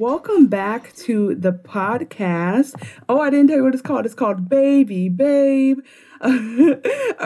Welcome 0.00 0.46
back 0.46 0.94
to 0.94 1.34
the 1.34 1.52
podcast. 1.52 2.74
Oh, 3.06 3.20
I 3.20 3.28
didn't 3.28 3.48
tell 3.48 3.58
you 3.58 3.64
what 3.64 3.74
it's 3.74 3.82
called. 3.82 4.06
It's 4.06 4.14
called 4.14 4.48
Baby 4.48 5.10
Babe. 5.10 5.80
a 6.22 6.26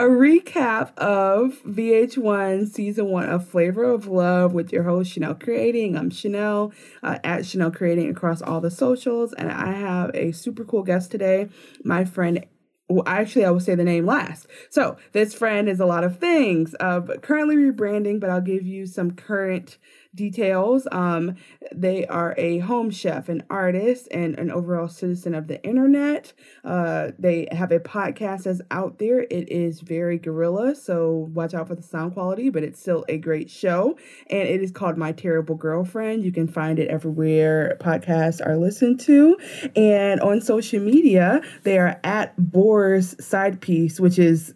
recap 0.01 0.93
of 0.97 1.63
VH1 1.63 2.67
season 2.67 3.05
one 3.05 3.29
of 3.29 3.47
Flavor 3.47 3.85
of 3.85 4.07
Love 4.07 4.51
with 4.51 4.73
your 4.73 4.83
host 4.83 5.13
Chanel 5.13 5.35
Creating. 5.35 5.97
I'm 5.97 6.09
Chanel 6.09 6.73
uh, 7.01 7.17
at 7.23 7.45
Chanel 7.45 7.71
Creating 7.71 8.09
across 8.09 8.41
all 8.41 8.59
the 8.59 8.69
socials, 8.69 9.31
and 9.31 9.49
I 9.49 9.71
have 9.71 10.11
a 10.13 10.33
super 10.33 10.65
cool 10.65 10.83
guest 10.83 11.11
today, 11.11 11.47
my 11.85 12.03
friend 12.03 12.45
well, 12.87 13.03
actually, 13.07 13.45
I 13.45 13.49
will 13.49 13.59
say 13.59 13.73
the 13.73 13.83
name 13.83 14.05
last. 14.05 14.45
So, 14.69 14.97
this 15.11 15.33
friend 15.33 15.67
is 15.67 15.79
a 15.79 15.87
lot 15.87 16.03
of 16.03 16.19
things. 16.19 16.75
Uh, 16.79 17.01
currently 17.21 17.55
rebranding, 17.55 18.19
but 18.19 18.29
I'll 18.29 18.41
give 18.41 18.63
you 18.63 18.85
some 18.85 19.11
current 19.11 19.79
details. 20.15 20.87
Um, 20.91 21.35
they 21.73 22.05
are 22.07 22.33
a 22.37 22.59
home 22.59 22.89
chef, 22.89 23.29
an 23.29 23.43
artist, 23.49 24.07
and 24.11 24.37
an 24.39 24.51
overall 24.51 24.87
citizen 24.87 25.35
of 25.35 25.47
the 25.47 25.63
internet. 25.63 26.33
Uh, 26.63 27.11
they 27.19 27.47
have 27.51 27.71
a 27.71 27.79
podcast 27.79 28.43
that's 28.43 28.61
out 28.71 28.97
there. 28.97 29.21
It 29.21 29.51
is 29.51 29.81
very 29.81 30.17
guerrilla, 30.17 30.75
so 30.75 31.29
watch 31.33 31.53
out 31.53 31.67
for 31.67 31.75
the 31.75 31.83
sound 31.83 32.13
quality, 32.13 32.49
but 32.49 32.63
it's 32.63 32.79
still 32.79 33.05
a 33.07 33.17
great 33.17 33.49
show. 33.49 33.97
And 34.29 34.47
it 34.47 34.61
is 34.61 34.71
called 34.71 34.97
My 34.97 35.11
Terrible 35.11 35.55
Girlfriend. 35.55 36.23
You 36.23 36.31
can 36.31 36.47
find 36.47 36.79
it 36.79 36.87
everywhere 36.87 37.77
podcasts 37.79 38.45
are 38.45 38.57
listened 38.57 38.99
to. 39.01 39.37
And 39.75 40.19
on 40.21 40.41
social 40.41 40.79
media, 40.79 41.41
they 41.63 41.77
are 41.77 41.99
at 42.03 42.35
Bohr's 42.37 43.23
Side 43.23 43.61
Piece, 43.61 43.99
which 43.99 44.17
is 44.17 44.54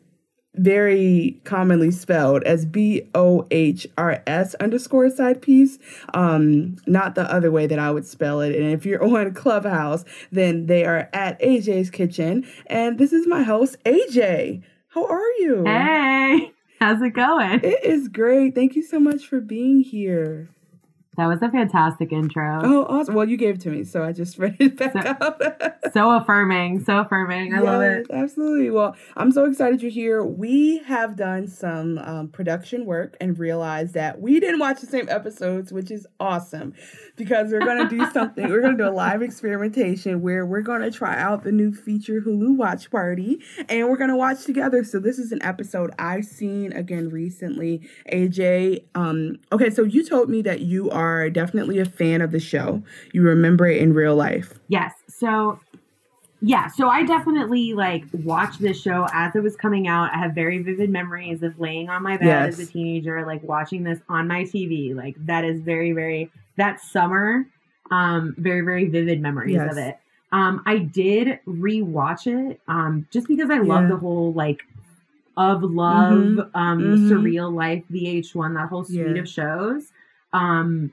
very 0.56 1.40
commonly 1.44 1.92
spelled 1.92 2.44
as 2.44 2.66
B 2.66 3.10
O 3.16 3.46
H 3.52 3.88
R 3.98 4.24
S 4.28 4.56
underscore 4.56 5.10
side 5.10 5.42
piece, 5.42 5.78
um, 6.14 6.78
not 6.88 7.16
the 7.16 7.32
other 7.32 7.52
way 7.52 7.68
that 7.68 7.80
I 7.80 7.92
would 7.92 8.06
spell 8.06 8.42
it. 8.42 8.56
And 8.56 8.72
if 8.72 8.86
you're 8.86 9.04
on 9.18 9.34
Clubhouse, 9.34 10.06
then 10.32 10.66
they 10.66 10.86
are 10.86 11.10
at 11.14 11.40
AJ's 11.42 11.90
Kitchen. 11.90 12.48
And 12.68 12.98
this 12.98 13.14
is 13.14 13.28
my 13.28 13.44
host, 13.44 13.78
AJ. 13.86 14.64
How 14.90 15.06
are 15.06 15.32
you? 15.40 15.64
Hey, 15.66 16.52
how's 16.80 17.02
it 17.02 17.12
going? 17.12 17.62
It 17.64 17.84
is 17.84 18.08
great. 18.08 18.56
Thank 18.56 18.76
you 18.76 18.82
so 18.82 19.00
much 19.00 19.26
for 19.26 19.40
being 19.40 19.82
here. 19.82 20.50
That 21.20 21.28
was 21.28 21.42
a 21.42 21.52
fantastic 21.52 22.14
intro. 22.14 22.62
Oh, 22.64 22.86
awesome. 22.86 23.14
Well, 23.14 23.28
you 23.28 23.36
gave 23.36 23.56
it 23.56 23.62
to 23.64 23.70
me, 23.70 23.84
so 23.84 24.06
I 24.06 24.14
just 24.14 24.38
read 24.40 24.56
it 24.58 24.78
back 24.78 24.94
so, 24.94 25.00
out. 25.00 25.42
so 25.94 26.12
affirming. 26.12 26.82
So 26.86 27.00
affirming. 27.00 27.54
I 27.54 27.58
yes, 27.58 27.66
love 27.66 27.82
it. 27.82 28.08
Absolutely. 28.10 28.70
Well, 28.70 28.96
I'm 29.18 29.30
so 29.34 29.44
excited 29.44 29.82
you're 29.82 29.92
here. 29.92 30.24
We 30.24 30.78
have 30.86 31.18
done 31.18 31.50
some 31.50 31.98
um, 31.98 32.30
production 32.30 32.86
work 32.86 33.18
and 33.20 33.38
realized 33.38 33.96
that 33.96 34.22
we 34.22 34.40
didn't 34.40 34.62
watch 34.62 34.80
the 34.80 34.88
same 34.88 35.10
episodes, 35.10 35.74
which 35.74 35.92
is 35.92 36.08
awesome 36.22 36.74
because 37.20 37.52
we're 37.52 37.60
going 37.60 37.88
to 37.88 37.96
do 37.96 38.10
something. 38.12 38.50
we're 38.50 38.62
going 38.62 38.76
to 38.76 38.84
do 38.84 38.90
a 38.90 38.92
live 38.92 39.22
experimentation 39.22 40.22
where 40.22 40.46
we're 40.46 40.62
going 40.62 40.82
to 40.82 40.90
try 40.90 41.20
out 41.20 41.44
the 41.44 41.52
new 41.52 41.72
feature 41.72 42.22
Hulu 42.22 42.58
Watch 42.58 42.90
Party 42.90 43.40
and 43.68 43.88
we're 43.88 43.98
going 43.98 44.10
to 44.10 44.18
watch 44.18 44.46
together. 44.46 44.84
So, 44.84 45.00
this 45.00 45.20
is 45.20 45.32
an 45.32 45.44
episode 45.44 45.92
I've 46.00 46.26
seen 46.26 46.74
again 46.74 47.10
recently. 47.10 47.88
AJ, 48.12 48.86
um, 48.96 49.38
okay, 49.52 49.70
so 49.70 49.84
you 49.84 50.04
told 50.04 50.30
me 50.30 50.42
that 50.42 50.62
you 50.62 50.90
are 50.90 51.20
are 51.20 51.30
definitely 51.30 51.80
a 51.80 51.86
fan 51.86 52.22
of 52.22 52.32
the 52.32 52.40
show. 52.40 52.82
You 53.14 53.22
remember 53.24 53.68
it 53.68 53.82
in 53.82 53.94
real 53.94 54.16
life. 54.16 54.60
Yes. 54.68 54.94
So 55.08 55.60
yeah, 56.42 56.68
so 56.68 56.88
I 56.88 57.04
definitely 57.04 57.74
like 57.74 58.06
watched 58.14 58.62
this 58.62 58.82
show 58.82 59.08
as 59.12 59.36
it 59.36 59.44
was 59.44 59.56
coming 59.56 59.88
out. 59.88 60.14
I 60.14 60.18
have 60.18 60.34
very 60.34 60.60
vivid 60.64 60.90
memories 60.90 61.44
of 61.44 61.60
laying 61.60 61.90
on 61.90 62.02
my 62.02 62.16
bed 62.18 62.26
yes. 62.26 62.60
as 62.60 62.70
a 62.70 62.72
teenager, 62.72 63.26
like 63.26 63.44
watching 63.44 63.84
this 63.84 64.00
on 64.08 64.28
my 64.28 64.44
TV. 64.44 64.96
Like 64.96 65.16
that 65.26 65.44
is 65.44 65.60
very, 65.60 65.92
very 65.92 66.32
that 66.56 66.80
summer, 66.80 67.46
um, 67.92 68.36
very, 68.38 68.62
very 68.62 68.86
vivid 68.88 69.22
memories 69.22 69.56
yes. 69.56 69.72
of 69.72 69.78
it. 69.78 69.98
Um, 70.32 70.62
I 70.66 70.78
did 70.78 71.40
rewatch 71.46 72.28
it, 72.28 72.62
um, 72.68 73.08
just 73.12 73.28
because 73.28 73.50
I 73.50 73.58
love 73.58 73.90
the 73.90 73.98
whole 73.98 74.32
like 74.34 74.62
of 75.36 75.64
love, 75.64 76.14
mm-hmm. 76.14 76.58
um, 76.58 76.80
mm-hmm. 76.80 77.12
surreal 77.12 77.54
life 77.54 77.84
VH1, 77.92 78.54
that 78.56 78.70
whole 78.70 78.86
suite 78.86 79.16
yeah. 79.16 79.22
of 79.22 79.28
shows. 79.28 79.92
Um, 80.32 80.92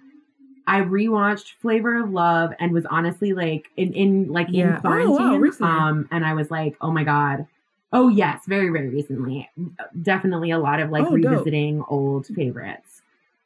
I 0.66 0.80
rewatched 0.80 1.54
Flavor 1.60 2.02
of 2.02 2.10
Love 2.10 2.52
and 2.58 2.72
was 2.72 2.86
honestly 2.86 3.32
like 3.32 3.68
in, 3.76 3.92
in 3.92 4.32
like 4.32 4.48
yeah. 4.50 4.76
in 4.76 4.80
quarantine. 4.80 5.16
Oh, 5.20 5.52
wow, 5.60 5.88
um, 5.88 6.08
and 6.10 6.24
I 6.24 6.34
was 6.34 6.50
like, 6.50 6.76
oh 6.80 6.90
my 6.90 7.04
god. 7.04 7.46
Oh 7.92 8.08
yes, 8.08 8.42
very 8.46 8.68
very 8.68 8.88
recently. 8.88 9.48
Definitely 10.02 10.50
a 10.50 10.58
lot 10.58 10.80
of 10.80 10.90
like 10.90 11.04
oh, 11.04 11.12
revisiting 11.12 11.78
dope. 11.78 11.92
old 11.92 12.26
favorites. 12.26 13.02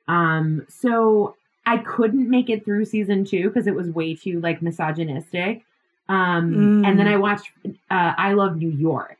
Um, 0.08 0.66
so 0.68 1.36
I 1.66 1.78
couldn't 1.78 2.28
make 2.28 2.48
it 2.48 2.64
through 2.64 2.86
season 2.86 3.24
two 3.24 3.48
because 3.48 3.66
it 3.66 3.74
was 3.74 3.88
way 3.90 4.14
too 4.14 4.40
like 4.40 4.62
misogynistic. 4.62 5.62
Um, 6.08 6.82
mm. 6.82 6.88
and 6.88 6.98
then 6.98 7.06
I 7.06 7.16
watched 7.16 7.50
uh, 7.64 8.14
I 8.16 8.32
Love 8.32 8.56
New 8.56 8.70
York. 8.70 9.18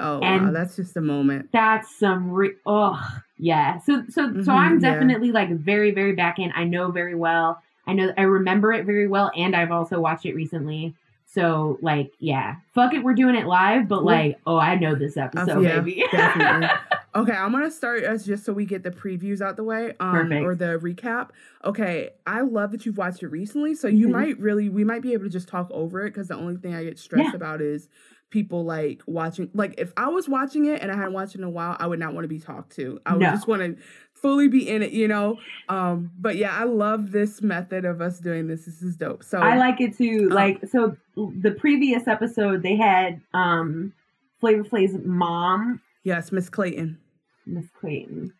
Oh 0.00 0.20
and 0.20 0.46
wow, 0.46 0.52
that's 0.52 0.76
just 0.76 0.96
a 0.96 1.00
moment. 1.00 1.50
That's 1.52 1.98
some 1.98 2.30
re- 2.30 2.56
oh 2.66 2.98
yeah. 3.38 3.78
So 3.80 4.04
so 4.08 4.28
mm-hmm, 4.28 4.42
so 4.42 4.52
I'm 4.52 4.80
definitely 4.80 5.28
yeah. 5.28 5.34
like 5.34 5.50
very 5.50 5.90
very 5.90 6.12
back 6.14 6.38
in. 6.38 6.52
I 6.54 6.64
know 6.64 6.90
very 6.90 7.14
well. 7.14 7.60
I 7.86 7.92
know 7.92 8.12
I 8.16 8.22
remember 8.22 8.72
it 8.72 8.86
very 8.86 9.08
well, 9.08 9.30
and 9.36 9.54
I've 9.54 9.70
also 9.70 10.00
watched 10.00 10.24
it 10.24 10.34
recently. 10.34 10.94
So 11.26 11.78
like 11.82 12.12
yeah, 12.18 12.56
fuck 12.74 12.94
it, 12.94 13.02
we're 13.02 13.14
doing 13.14 13.34
it 13.34 13.46
live. 13.46 13.88
But 13.88 14.04
like 14.04 14.40
oh, 14.46 14.56
I 14.56 14.76
know 14.76 14.94
this 14.94 15.16
episode, 15.16 15.58
uh, 15.58 15.60
yeah, 15.60 15.80
baby. 15.80 16.04
definitely. 16.12 16.68
Okay, 17.16 17.32
I'm 17.32 17.52
gonna 17.52 17.70
start 17.70 18.02
as 18.02 18.24
just 18.24 18.44
so 18.44 18.52
we 18.52 18.64
get 18.64 18.82
the 18.82 18.90
previews 18.90 19.40
out 19.40 19.56
the 19.56 19.64
way, 19.64 19.94
um, 20.00 20.12
Perfect. 20.12 20.44
or 20.44 20.54
the 20.54 20.78
recap. 20.78 21.30
Okay, 21.64 22.10
I 22.26 22.40
love 22.40 22.72
that 22.72 22.86
you've 22.86 22.98
watched 22.98 23.22
it 23.22 23.28
recently, 23.28 23.74
so 23.74 23.86
you 23.86 24.06
mm-hmm. 24.06 24.12
might 24.12 24.38
really, 24.40 24.68
we 24.68 24.82
might 24.82 25.02
be 25.02 25.12
able 25.12 25.24
to 25.24 25.30
just 25.30 25.46
talk 25.46 25.70
over 25.70 26.04
it 26.04 26.10
because 26.10 26.28
the 26.28 26.36
only 26.36 26.56
thing 26.56 26.74
I 26.74 26.82
get 26.82 26.98
stressed 26.98 27.30
yeah. 27.30 27.36
about 27.36 27.60
is 27.60 27.88
people 28.34 28.64
like 28.64 29.00
watching 29.06 29.48
like 29.54 29.76
if 29.78 29.92
I 29.96 30.08
was 30.08 30.28
watching 30.28 30.66
it 30.66 30.82
and 30.82 30.90
I 30.90 30.96
hadn't 30.96 31.12
watched 31.12 31.36
it 31.36 31.38
in 31.38 31.44
a 31.44 31.50
while, 31.50 31.76
I 31.78 31.86
would 31.86 32.00
not 32.00 32.14
want 32.14 32.24
to 32.24 32.28
be 32.28 32.40
talked 32.40 32.74
to. 32.74 33.00
I 33.06 33.12
would 33.12 33.22
no. 33.22 33.30
just 33.30 33.46
want 33.46 33.62
to 33.62 33.76
fully 34.12 34.48
be 34.48 34.68
in 34.68 34.82
it, 34.82 34.90
you 34.90 35.06
know. 35.06 35.38
Um, 35.68 36.10
but 36.18 36.34
yeah, 36.34 36.52
I 36.52 36.64
love 36.64 37.12
this 37.12 37.42
method 37.42 37.84
of 37.84 38.00
us 38.00 38.18
doing 38.18 38.48
this. 38.48 38.64
This 38.64 38.82
is 38.82 38.96
dope. 38.96 39.22
So 39.22 39.38
I 39.38 39.56
like 39.56 39.80
it 39.80 39.96
too. 39.96 40.26
Um, 40.32 40.34
like 40.34 40.66
so 40.66 40.96
the 41.16 41.52
previous 41.52 42.08
episode 42.08 42.64
they 42.64 42.74
had 42.74 43.20
um 43.34 43.92
Flavor 44.40 44.64
Flav's 44.64 44.94
mom. 45.04 45.80
Yes, 46.02 46.32
Miss 46.32 46.50
Clayton. 46.50 46.98
Miss 47.46 47.66
Clayton. 47.80 48.32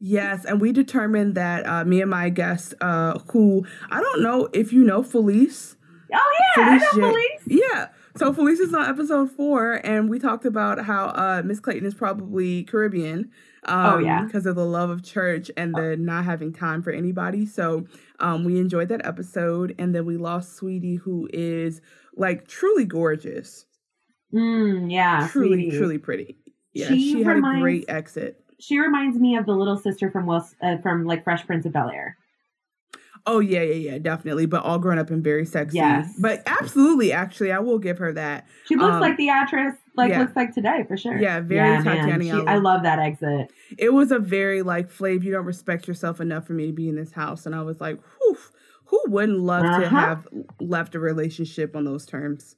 Yes, 0.00 0.46
and 0.46 0.62
we 0.62 0.72
determined 0.72 1.34
that 1.34 1.66
uh, 1.66 1.84
me 1.84 2.00
and 2.00 2.10
my 2.10 2.30
guest, 2.30 2.72
uh, 2.80 3.18
who 3.32 3.66
I 3.90 4.00
don't 4.00 4.22
know 4.22 4.48
if 4.54 4.72
you 4.72 4.82
know 4.82 5.02
Felice. 5.02 5.76
Oh 6.10 6.36
yeah, 6.56 6.64
Felice 6.64 6.82
I 6.82 6.96
know 6.96 7.10
Felice. 7.10 7.42
Yeah, 7.46 7.88
so 8.16 8.32
Felicia's 8.32 8.74
on 8.74 8.86
episode 8.86 9.30
four, 9.30 9.80
and 9.84 10.08
we 10.08 10.18
talked 10.18 10.44
about 10.44 10.84
how 10.84 11.06
uh, 11.08 11.42
Miss 11.44 11.60
Clayton 11.60 11.86
is 11.86 11.94
probably 11.94 12.64
Caribbean. 12.64 13.30
Um, 13.64 13.86
oh 13.86 13.98
yeah, 13.98 14.24
because 14.24 14.46
of 14.46 14.56
the 14.56 14.64
love 14.64 14.90
of 14.90 15.02
church 15.02 15.50
and 15.56 15.74
the 15.74 15.96
not 15.96 16.24
having 16.24 16.52
time 16.52 16.82
for 16.82 16.90
anybody. 16.92 17.46
So 17.46 17.86
um, 18.20 18.44
we 18.44 18.58
enjoyed 18.58 18.88
that 18.88 19.04
episode, 19.04 19.74
and 19.78 19.94
then 19.94 20.06
we 20.06 20.16
lost 20.16 20.56
Sweetie, 20.56 20.96
who 20.96 21.28
is 21.32 21.80
like 22.16 22.46
truly 22.46 22.84
gorgeous. 22.84 23.66
Mm, 24.32 24.90
yeah, 24.90 25.28
truly, 25.30 25.62
Sweetie. 25.62 25.78
truly 25.78 25.98
pretty. 25.98 26.38
Yeah, 26.72 26.88
she, 26.88 27.12
she 27.12 27.22
had 27.22 27.36
reminds, 27.36 27.58
a 27.58 27.62
great 27.62 27.84
exit. 27.88 28.44
She 28.60 28.78
reminds 28.78 29.18
me 29.18 29.36
of 29.36 29.46
the 29.46 29.52
little 29.52 29.76
sister 29.76 30.10
from 30.10 30.26
Will, 30.26 30.46
uh, 30.62 30.76
from 30.78 31.04
like 31.04 31.24
Fresh 31.24 31.46
Prince 31.46 31.66
of 31.66 31.72
Bel 31.72 31.90
Air. 31.90 32.16
Oh 33.26 33.40
yeah, 33.40 33.62
yeah, 33.62 33.92
yeah, 33.92 33.98
definitely. 33.98 34.46
But 34.46 34.62
all 34.62 34.78
grown 34.78 34.98
up 34.98 35.10
and 35.10 35.22
very 35.22 35.44
sexy. 35.44 35.78
Yes. 35.78 36.14
But 36.18 36.42
absolutely, 36.46 37.12
actually, 37.12 37.52
I 37.52 37.58
will 37.58 37.78
give 37.78 37.98
her 37.98 38.12
that. 38.12 38.46
She 38.66 38.76
looks 38.76 38.94
um, 38.94 39.00
like 39.00 39.16
the 39.16 39.28
actress 39.28 39.74
like 39.96 40.10
yeah. 40.10 40.20
looks 40.20 40.36
like 40.36 40.54
today 40.54 40.84
for 40.86 40.96
sure. 40.96 41.16
Yeah, 41.18 41.40
very 41.40 41.68
yeah, 41.68 41.82
Tatyana. 41.82 42.22
She, 42.22 42.46
I 42.46 42.58
love 42.58 42.82
that 42.82 42.98
exit. 42.98 43.50
It 43.78 43.92
was 43.92 44.12
a 44.12 44.18
very 44.18 44.62
like 44.62 44.92
Flav, 44.92 45.24
you 45.24 45.32
don't 45.32 45.46
respect 45.46 45.88
yourself 45.88 46.20
enough 46.20 46.46
for 46.46 46.52
me 46.52 46.66
to 46.66 46.72
be 46.72 46.88
in 46.88 46.96
this 46.96 47.12
house. 47.12 47.46
And 47.46 47.54
I 47.54 47.62
was 47.62 47.80
like, 47.80 47.98
whew, 48.18 48.38
who 48.86 49.02
wouldn't 49.06 49.40
love 49.40 49.64
uh-huh. 49.64 49.80
to 49.80 49.88
have 49.88 50.28
left 50.60 50.94
a 50.94 51.00
relationship 51.00 51.74
on 51.74 51.84
those 51.84 52.04
terms? 52.06 52.56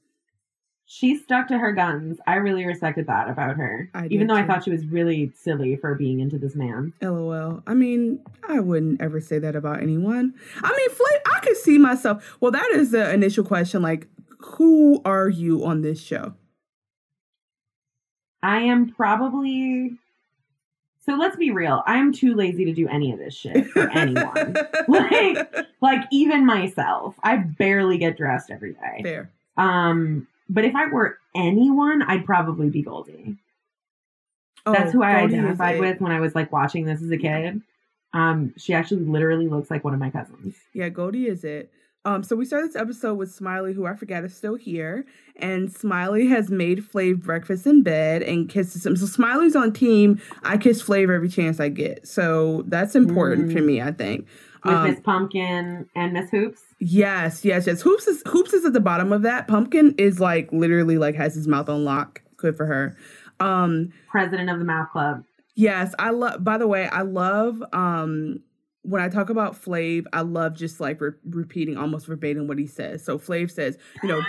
She 0.91 1.15
stuck 1.15 1.47
to 1.47 1.59
her 1.59 1.71
guns. 1.71 2.17
I 2.25 2.37
really 2.37 2.65
respected 2.65 3.05
that 3.05 3.29
about 3.29 3.57
her. 3.57 3.91
Even 4.09 4.25
though 4.25 4.35
too. 4.35 4.41
I 4.41 4.47
thought 4.47 4.63
she 4.63 4.71
was 4.71 4.87
really 4.87 5.31
silly 5.35 5.75
for 5.75 5.93
being 5.93 6.19
into 6.19 6.39
this 6.39 6.55
man. 6.55 6.93
LOL. 6.99 7.61
I 7.67 7.75
mean, 7.75 8.19
I 8.47 8.59
wouldn't 8.59 8.99
ever 8.99 9.21
say 9.21 9.37
that 9.37 9.55
about 9.55 9.83
anyone. 9.83 10.33
I 10.63 10.75
mean, 10.75 10.89
Flip, 10.89 11.21
I 11.27 11.39
could 11.41 11.57
see 11.57 11.77
myself. 11.77 12.35
Well, 12.39 12.49
that 12.49 12.67
is 12.73 12.89
the 12.89 13.13
initial 13.13 13.43
question. 13.43 13.83
Like, 13.83 14.07
who 14.39 14.99
are 15.05 15.29
you 15.29 15.63
on 15.63 15.83
this 15.83 16.01
show? 16.01 16.33
I 18.41 18.61
am 18.61 18.89
probably. 18.89 19.95
So 21.05 21.13
let's 21.13 21.35
be 21.35 21.51
real. 21.51 21.83
I'm 21.85 22.11
too 22.11 22.33
lazy 22.33 22.65
to 22.65 22.73
do 22.73 22.87
any 22.87 23.11
of 23.13 23.19
this 23.19 23.35
shit 23.35 23.67
for 23.67 23.87
anyone. 23.93 24.55
like, 24.87 25.55
like 25.81 26.05
even 26.11 26.47
myself. 26.47 27.13
I 27.21 27.37
barely 27.37 27.99
get 27.99 28.17
dressed 28.17 28.49
every 28.49 28.73
day. 28.73 29.03
Fair. 29.03 29.29
Um, 29.55 30.25
but 30.49 30.65
if 30.65 30.75
I 30.75 30.87
were 30.87 31.17
anyone, 31.35 32.01
I'd 32.01 32.25
probably 32.25 32.69
be 32.69 32.81
Goldie. 32.81 33.37
Oh, 34.65 34.73
That's 34.73 34.91
who 34.91 35.03
I 35.03 35.19
Goldie 35.19 35.35
identified 35.35 35.79
with 35.79 36.01
when 36.01 36.11
I 36.11 36.19
was 36.19 36.35
like 36.35 36.51
watching 36.51 36.85
this 36.85 37.01
as 37.01 37.11
a 37.11 37.17
kid. 37.17 37.61
Um, 38.13 38.53
she 38.57 38.73
actually 38.73 39.05
literally 39.05 39.47
looks 39.47 39.69
like 39.69 39.83
one 39.83 39.93
of 39.93 39.99
my 39.99 40.09
cousins. 40.09 40.55
Yeah, 40.73 40.89
Goldie 40.89 41.27
is 41.27 41.43
it. 41.43 41.71
Um, 42.05 42.23
so 42.23 42.35
we 42.35 42.45
start 42.45 42.65
this 42.65 42.77
episode 42.77 43.15
with 43.15 43.31
Smiley, 43.31 43.73
who 43.73 43.85
I 43.85 43.93
forget 43.93 44.23
is 44.23 44.35
still 44.35 44.55
here, 44.55 45.05
and 45.35 45.71
Smiley 45.71 46.27
has 46.27 46.49
made 46.49 46.79
Flav 46.79 47.21
breakfast 47.21 47.67
in 47.67 47.83
bed 47.83 48.23
and 48.23 48.49
kisses 48.49 48.85
him. 48.85 48.95
So 48.95 49.05
Smiley's 49.05 49.55
on 49.55 49.73
team. 49.73 50.21
I 50.43 50.57
kiss 50.57 50.81
Flav 50.81 51.13
every 51.13 51.29
chance 51.29 51.59
I 51.59 51.69
get, 51.69 52.07
so 52.07 52.63
that's 52.67 52.95
important 52.95 53.49
mm. 53.49 53.53
for 53.53 53.61
me. 53.61 53.81
I 53.81 53.91
think 53.91 54.27
with 54.63 54.73
um, 54.73 54.89
Miss 54.89 54.99
Pumpkin 55.01 55.89
and 55.95 56.13
Miss 56.13 56.31
Hoopz. 56.31 56.59
Yes, 56.79 57.43
yes, 57.43 57.67
yes. 57.67 57.83
Hoopz 57.83 58.07
is 58.07 58.23
Hoopz 58.23 58.53
is 58.53 58.65
at 58.65 58.73
the 58.73 58.79
bottom 58.79 59.11
of 59.11 59.21
that. 59.23 59.47
Pumpkin 59.47 59.95
is 59.97 60.19
like 60.19 60.49
literally 60.51 60.97
like 60.97 61.15
has 61.15 61.35
his 61.35 61.47
mouth 61.47 61.67
on 61.67 61.83
lock. 61.83 62.21
Good 62.37 62.55
for 62.55 62.65
her. 62.65 62.97
Um, 63.41 63.91
President 64.09 64.49
of 64.49 64.59
the 64.59 64.65
Mouth 64.65 64.89
Club. 64.91 65.23
Yes, 65.55 65.93
I 65.99 66.11
love. 66.11 66.43
By 66.43 66.57
the 66.57 66.67
way, 66.67 66.87
I 66.87 67.01
love 67.01 67.61
um 67.73 68.41
when 68.83 69.01
I 69.01 69.09
talk 69.09 69.29
about 69.29 69.61
Flav, 69.61 70.05
I 70.13 70.21
love 70.21 70.55
just 70.55 70.79
like 70.79 71.01
re- 71.01 71.11
repeating 71.25 71.77
almost 71.77 72.07
verbatim 72.07 72.47
what 72.47 72.57
he 72.57 72.65
says. 72.65 73.03
So 73.03 73.19
Flav 73.19 73.51
says, 73.51 73.77
you 74.01 74.09
know, 74.09 74.21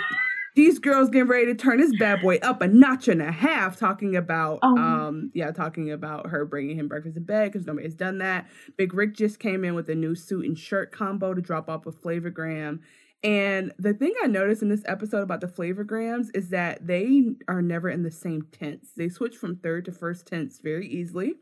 these 0.55 0.79
girls 0.79 1.09
getting 1.09 1.27
ready 1.27 1.45
to 1.47 1.55
turn 1.55 1.79
this 1.79 1.93
bad 1.97 2.21
boy 2.21 2.37
up 2.41 2.61
a 2.61 2.67
notch 2.67 3.07
and 3.07 3.21
a 3.21 3.31
half, 3.31 3.77
talking 3.77 4.15
about, 4.15 4.59
oh. 4.61 4.77
um, 4.77 5.31
yeah, 5.33 5.51
talking 5.51 5.91
about 5.91 6.27
her 6.27 6.45
bringing 6.45 6.77
him 6.77 6.87
breakfast 6.87 7.17
in 7.17 7.23
bed 7.23 7.51
because 7.51 7.65
nobody's 7.65 7.95
done 7.95 8.17
that. 8.17 8.47
Big 8.77 8.93
Rick 8.93 9.15
just 9.15 9.39
came 9.39 9.63
in 9.63 9.75
with 9.75 9.89
a 9.89 9.95
new 9.95 10.15
suit 10.15 10.45
and 10.45 10.57
shirt 10.57 10.91
combo 10.91 11.33
to 11.33 11.41
drop 11.41 11.69
off 11.69 11.85
a 11.85 11.91
Flavogram. 11.91 12.79
And 13.23 13.71
the 13.77 13.93
thing 13.93 14.13
I 14.23 14.27
noticed 14.27 14.63
in 14.63 14.69
this 14.69 14.81
episode 14.85 15.21
about 15.21 15.41
the 15.41 15.47
flavorgrams 15.47 16.29
is 16.33 16.49
that 16.49 16.87
they 16.87 17.35
are 17.47 17.61
never 17.61 17.89
in 17.89 18.01
the 18.01 18.11
same 18.11 18.47
tense. 18.51 18.89
They 18.97 19.09
switch 19.09 19.35
from 19.35 19.57
third 19.57 19.85
to 19.85 19.91
first 19.91 20.25
tense 20.25 20.59
very 20.59 20.87
easily. 20.87 21.35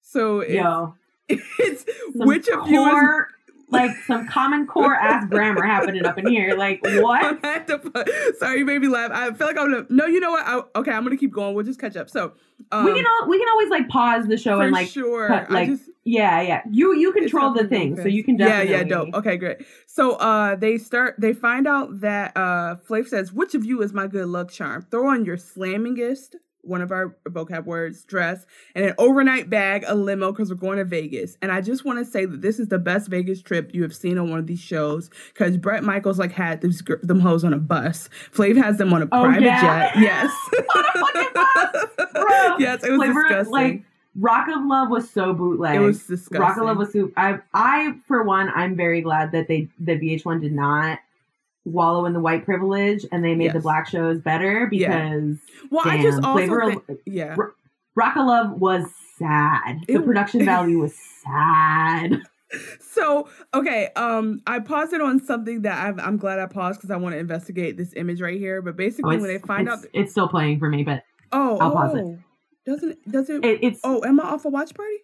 So 0.00 0.42
yeah, 0.42 0.92
it's 1.28 1.84
some 2.16 2.26
which 2.26 2.48
of 2.48 2.66
you 2.68 2.86
is 2.86 3.24
like 3.70 3.96
some 4.06 4.26
common 4.26 4.66
core 4.66 4.94
ass 4.94 5.26
grammar 5.28 5.62
happening 5.64 6.04
up 6.04 6.18
in 6.18 6.26
here. 6.26 6.54
Like 6.56 6.80
what? 6.82 7.40
Sorry, 8.38 8.58
you 8.58 8.64
made 8.64 8.80
me 8.80 8.88
laugh. 8.88 9.10
I 9.12 9.32
feel 9.32 9.46
like 9.46 9.58
I'm 9.58 9.70
gonna. 9.70 9.86
No, 9.88 10.06
you 10.06 10.20
know 10.20 10.32
what? 10.32 10.46
I, 10.46 10.62
okay, 10.80 10.92
I'm 10.92 11.04
gonna 11.04 11.16
keep 11.16 11.32
going. 11.32 11.54
We'll 11.54 11.64
just 11.64 11.80
catch 11.80 11.96
up. 11.96 12.10
So 12.10 12.32
um, 12.72 12.84
we 12.84 12.94
can 12.94 13.04
all, 13.06 13.28
we 13.28 13.38
can 13.38 13.48
always 13.48 13.70
like 13.70 13.88
pause 13.88 14.26
the 14.26 14.36
show 14.36 14.60
and 14.60 14.72
like 14.72 14.88
sure. 14.88 15.28
Cut, 15.28 15.50
like 15.50 15.68
just, 15.68 15.84
yeah, 16.04 16.40
yeah. 16.40 16.62
You 16.70 16.96
you 16.96 17.12
control 17.12 17.52
the 17.52 17.66
thing, 17.66 17.96
so 17.96 18.08
you 18.08 18.24
can 18.24 18.36
definitely 18.36 18.72
yeah 18.72 18.78
yeah 18.78 18.84
dope. 18.84 19.14
Okay, 19.14 19.36
great. 19.36 19.58
So 19.86 20.16
uh, 20.16 20.56
they 20.56 20.78
start. 20.78 21.16
They 21.18 21.32
find 21.32 21.66
out 21.66 22.00
that 22.00 22.36
uh, 22.36 22.76
Flav 22.88 23.08
says, 23.08 23.32
"Which 23.32 23.54
of 23.54 23.64
you 23.64 23.82
is 23.82 23.92
my 23.92 24.06
good 24.06 24.26
luck 24.26 24.50
charm? 24.50 24.86
Throw 24.90 25.08
on 25.08 25.24
your 25.24 25.36
slammingest." 25.36 26.36
One 26.62 26.82
of 26.82 26.92
our 26.92 27.16
vocab 27.24 27.64
words, 27.64 28.04
dress, 28.04 28.44
and 28.74 28.84
an 28.84 28.94
overnight 28.98 29.48
bag, 29.48 29.84
a 29.86 29.94
limo, 29.94 30.32
because 30.32 30.50
we're 30.50 30.56
going 30.56 30.78
to 30.78 30.84
Vegas. 30.84 31.36
And 31.40 31.50
I 31.50 31.60
just 31.60 31.84
want 31.84 31.98
to 31.98 32.04
say 32.04 32.26
that 32.26 32.42
this 32.42 32.58
is 32.58 32.68
the 32.68 32.78
best 32.78 33.08
Vegas 33.08 33.40
trip 33.40 33.70
you 33.72 33.82
have 33.82 33.94
seen 33.94 34.18
on 34.18 34.30
one 34.30 34.38
of 34.38 34.46
these 34.46 34.60
shows, 34.60 35.10
because 35.32 35.56
Bret 35.56 35.84
Michaels 35.84 36.18
like 36.18 36.32
had 36.32 36.60
these 36.60 36.82
them 37.02 37.20
hoes 37.20 37.44
on 37.44 37.52
a 37.52 37.58
bus. 37.58 38.08
Flav 38.32 38.62
has 38.62 38.78
them 38.78 38.92
on 38.92 39.02
a 39.02 39.06
oh, 39.06 39.24
private 39.24 39.42
yeah? 39.42 39.92
jet. 39.92 40.00
Yes. 40.00 40.32
yes, 42.58 42.84
it 42.84 42.90
was 42.90 42.98
Flavor, 42.98 43.22
disgusting. 43.22 43.52
Like, 43.52 43.82
Rock 44.16 44.48
of 44.48 44.64
Love 44.64 44.90
was 44.90 45.08
so 45.08 45.32
bootleg. 45.32 45.76
It 45.76 45.80
was 45.80 46.06
disgusting. 46.06 46.40
Rock 46.40 46.56
of 46.56 46.64
Love 46.64 46.76
was 46.76 46.92
so. 46.92 47.10
I, 47.16 47.38
I 47.54 47.94
for 48.06 48.22
one, 48.22 48.50
I'm 48.54 48.76
very 48.76 49.02
glad 49.02 49.32
that 49.32 49.48
they 49.48 49.68
the 49.78 49.92
VH1 49.92 50.40
did 50.40 50.52
not 50.52 50.98
wallow 51.64 52.06
in 52.06 52.12
the 52.12 52.20
white 52.20 52.44
privilege 52.44 53.04
and 53.12 53.24
they 53.24 53.34
made 53.34 53.44
yes. 53.44 53.54
the 53.54 53.60
black 53.60 53.86
shows 53.86 54.20
better 54.20 54.66
because 54.70 54.88
yeah. 54.88 55.68
well 55.70 55.84
damn, 55.84 56.00
I 56.00 56.02
just 56.02 56.22
also 56.22 56.38
Flavor 56.38 56.74
think, 56.86 57.00
yeah 57.04 57.36
R- 57.38 57.54
Rock 57.94 58.16
of 58.16 58.26
Love 58.26 58.60
was 58.60 58.86
sad. 59.18 59.84
It, 59.86 59.98
the 59.98 60.02
production 60.02 60.44
value 60.44 60.78
was 60.78 60.94
sad. 61.22 62.22
So 62.80 63.28
okay, 63.54 63.90
um, 63.94 64.40
I 64.46 64.58
paused 64.58 64.92
it 64.92 65.00
on 65.00 65.24
something 65.24 65.62
that 65.62 65.78
i 65.78 66.06
am 66.06 66.16
glad 66.16 66.40
I 66.40 66.46
paused 66.46 66.80
because 66.80 66.90
I 66.90 66.96
want 66.96 67.14
to 67.14 67.18
investigate 67.18 67.76
this 67.76 67.92
image 67.94 68.20
right 68.20 68.38
here. 68.38 68.60
But 68.60 68.76
basically, 68.76 69.16
oh, 69.16 69.20
when 69.20 69.28
they 69.28 69.38
find 69.38 69.68
out, 69.68 69.82
th- 69.82 69.90
it's 69.94 70.12
still 70.12 70.28
playing 70.28 70.58
for 70.58 70.68
me. 70.68 70.82
But 70.82 71.04
oh, 71.30 71.58
I'll 71.58 71.70
pause 71.70 71.94
it. 71.94 72.00
Oh. 72.00 72.18
Doesn't 72.66 73.10
does 73.10 73.30
it, 73.30 73.44
it? 73.44 73.60
It's 73.62 73.80
oh, 73.84 74.02
am 74.04 74.18
I 74.18 74.24
off 74.24 74.44
a 74.44 74.48
watch 74.48 74.74
party? 74.74 74.96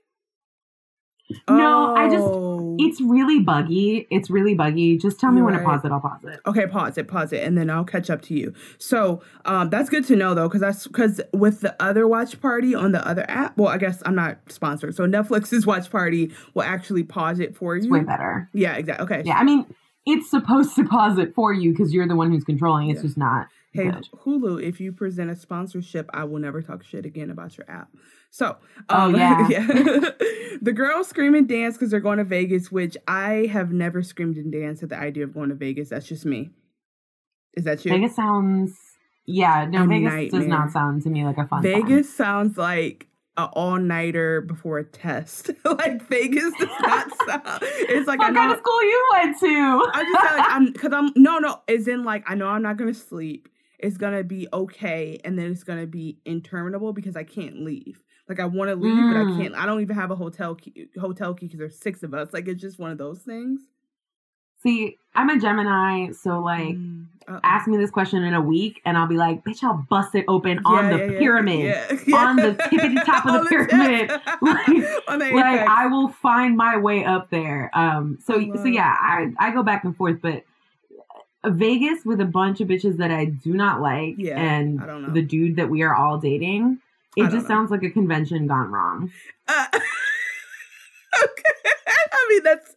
No. 1.49 1.94
I 1.96 2.08
just 2.08 2.25
oh. 2.25 2.76
it's 2.78 3.00
really 3.00 3.40
buggy. 3.40 4.06
It's 4.11 4.31
really 4.31 4.55
buggy. 4.55 4.99
Just 4.99 5.19
tell 5.19 5.32
me 5.32 5.40
right. 5.40 5.52
when 5.52 5.58
to 5.61 5.64
pause 5.64 5.84
it. 5.84 5.90
I'll 5.90 6.00
pause 6.00 6.23
it. 6.25 6.40
Okay, 6.46 6.67
pause 6.67 6.96
it, 6.99 7.08
pause 7.08 7.32
it, 7.32 7.43
and 7.43 7.56
then 7.56 7.70
I'll 7.70 7.84
catch 7.84 8.11
up 8.11 8.23
to 8.23 8.34
you. 8.34 8.55
So 8.78 9.23
um, 9.44 9.70
that's 9.70 9.88
good 9.88 10.05
to 10.06 10.17
know 10.17 10.34
though, 10.34 10.49
because 10.49 10.61
that's 10.61 10.87
because 10.87 11.20
with 11.32 11.61
the 11.61 11.75
other 11.82 12.06
watch 12.06 12.40
party 12.40 12.75
on 12.75 12.93
the 12.93 13.06
other 13.06 13.25
app. 13.28 13.56
Well, 13.56 13.69
I 13.69 13.78
guess 13.78 14.02
I'm 14.06 14.14
not 14.14 14.38
sponsored, 14.49 14.94
so 14.94 15.05
Netflix's 15.05 15.67
watch 15.67 15.90
party 15.90 16.32
will 16.55 16.62
actually 16.62 17.02
pause 17.02 17.40
it 17.40 17.56
for 17.56 17.76
you. 17.76 17.82
It's 17.82 17.90
way 17.90 18.00
better. 18.00 18.49
Yeah, 18.52 18.75
exactly. 18.76 19.05
Okay. 19.05 19.23
Yeah, 19.25 19.37
I 19.37 19.44
mean, 19.44 19.67
it's 20.06 20.31
supposed 20.31 20.76
to 20.76 20.84
pause 20.84 21.19
it 21.19 21.34
for 21.34 21.52
you 21.52 21.73
because 21.73 21.93
you're 21.93 22.06
the 22.06 22.17
one 22.17 22.31
who's 22.31 22.44
controlling. 22.44 22.90
It's 22.90 22.99
yeah. 22.99 23.02
just 23.02 23.19
not. 23.19 23.49
Hey. 23.76 23.93
Hulu, 24.25 24.62
if 24.62 24.81
you 24.81 24.93
present 24.93 25.31
a 25.31 25.37
sponsorship, 25.37 26.11
I 26.12 26.25
will 26.25 26.40
never 26.40 26.62
talk 26.62 26.84
shit 26.84 27.06
again 27.06 27.31
about 27.31 27.56
your 27.56 27.70
app. 27.70 27.88
So, 28.31 28.56
oh, 28.88 28.96
um, 28.96 29.14
oh, 29.14 29.19
yeah. 29.19 29.49
yeah. 29.49 29.67
the 30.61 30.73
girls 30.75 31.08
scream 31.08 31.34
and 31.34 31.49
dance 31.49 31.76
because 31.76 31.90
they're 31.90 32.00
going 32.00 32.19
to 32.19 32.25
Vegas, 32.25 32.70
which 32.70 32.96
I 33.08 33.49
have 33.52 33.73
never 33.73 34.02
screamed 34.02 34.37
and 34.37 34.52
danced 34.52 34.82
at 34.82 34.88
the 34.88 34.99
idea 34.99 35.25
of 35.25 35.34
going 35.34 35.49
to 35.50 35.55
Vegas. 35.55 35.90
That's 35.90 36.06
just 36.06 36.26
me. 36.26 36.50
Is 37.55 37.64
that 37.64 37.84
you? 37.84 37.90
Vegas 37.90 38.14
sounds, 38.14 38.76
yeah, 39.25 39.64
no, 39.64 39.84
a 39.84 39.87
Vegas 39.87 40.12
nightmare. 40.12 40.40
does 40.40 40.49
not 40.49 40.73
sound 40.73 41.02
to 41.02 41.08
me 41.08 41.25
like 41.25 41.38
a 41.38 41.46
fun 41.46 41.62
Vegas 41.62 42.14
sounds 42.14 42.58
like 42.58 43.06
an 43.37 43.49
all 43.52 43.78
nighter 43.78 44.40
before 44.40 44.78
a 44.78 44.84
test. 44.84 45.50
like 45.64 46.06
Vegas 46.08 46.52
does 46.58 46.69
not 46.82 47.08
sound. 47.26 47.62
It's 47.62 48.06
like 48.06 48.19
what 48.19 48.28
I 48.28 48.31
know, 48.31 48.40
kind 48.40 48.52
of 48.52 48.58
school 48.58 48.82
you 48.82 49.08
went 49.12 49.38
to? 49.40 49.90
I 49.94 50.05
just 50.05 50.25
like 50.25 50.44
I'm 50.49 50.73
because 50.73 50.93
I'm 50.93 51.11
no 51.17 51.38
no. 51.38 51.61
It's 51.67 51.88
in 51.88 52.05
like 52.05 52.25
I 52.26 52.34
know 52.34 52.49
I'm 52.49 52.62
not 52.62 52.76
gonna 52.76 52.94
sleep. 52.94 53.49
It's 53.78 53.96
gonna 53.96 54.25
be 54.25 54.49
okay, 54.52 55.20
and 55.25 55.38
then 55.38 55.52
it's 55.52 55.64
gonna 55.64 55.87
be 55.87 56.19
interminable 56.25 56.93
because 56.93 57.17
I 57.17 57.25
can't 57.25 57.64
leave. 57.64 58.02
Like 58.28 58.40
I 58.40 58.46
want 58.46 58.70
to 58.70 58.76
leave, 58.76 58.94
mm. 58.94 59.12
but 59.12 59.20
I 59.20 59.25
mm. 59.25 59.43
can't. 59.43 59.55
I 59.55 59.67
don't 59.67 59.81
even 59.81 59.94
have 59.96 60.11
a 60.11 60.17
hotel 60.17 60.55
key, 60.55 60.88
hotel 60.99 61.34
key 61.34 61.46
because 61.46 61.58
there's 61.58 61.78
six 61.78 62.02
of 62.02 62.12
us. 62.12 62.33
Like 62.33 62.49
it's 62.49 62.61
just 62.61 62.78
one 62.78 62.90
of 62.90 62.99
those 62.99 63.21
things. 63.21 63.61
See, 64.62 64.97
I'm 65.14 65.28
a 65.30 65.38
Gemini, 65.38 66.11
so 66.11 66.40
like, 66.40 66.75
mm. 66.75 67.06
ask 67.45 67.68
me 67.68 67.76
this 67.76 67.90
question 67.90 68.25
in 68.25 68.35
a 68.35 68.40
week, 68.40 68.80
and 68.85 68.99
I'll 68.99 69.06
be 69.06 69.16
like, 69.16 69.45
"Bitch, 69.45 69.62
I'll 69.62 69.87
bust 69.88 70.14
it 70.16 70.25
open 70.26 70.61
yeah, 70.64 70.73
on 70.73 70.90
the 70.90 71.12
yeah, 71.12 71.18
pyramid, 71.21 71.64
yeah, 72.06 72.16
on 72.16 72.37
the 72.37 72.54
tippity 72.54 73.04
top 73.04 73.26
of 73.26 73.45
the 73.45 73.49
pyramid. 73.49 74.11
like, 74.42 75.33
like 75.33 75.68
I 75.68 75.87
will 75.87 76.09
find 76.09 76.56
my 76.56 76.78
way 76.78 77.04
up 77.04 77.30
there." 77.30 77.71
Um, 77.75 78.18
so 78.25 78.35
so 78.56 78.64
yeah, 78.64 78.97
I 78.99 79.33
I 79.38 79.52
go 79.52 79.62
back 79.62 79.85
and 79.85 79.97
forth, 79.97 80.21
but 80.21 80.42
Vegas 81.50 82.05
with 82.05 82.21
a 82.21 82.25
bunch 82.25 82.61
of 82.61 82.69
bitches 82.69 82.97
that 82.99 83.11
I 83.11 83.26
do 83.26 83.55
not 83.55 83.81
like, 83.81 84.15
yeah, 84.19 84.38
and 84.38 85.15
the 85.15 85.23
dude 85.23 85.57
that 85.57 85.69
we 85.71 85.83
are 85.83 85.95
all 85.95 86.19
dating. 86.19 86.79
It 87.17 87.31
just 87.31 87.49
know. 87.49 87.49
sounds 87.49 87.71
like 87.71 87.83
a 87.83 87.91
convention 87.91 88.47
gone 88.47 88.71
wrong. 88.71 89.11
Uh, 89.49 89.67
okay. 89.73 91.43
I 92.12 92.26
mean 92.29 92.43
that's 92.43 92.75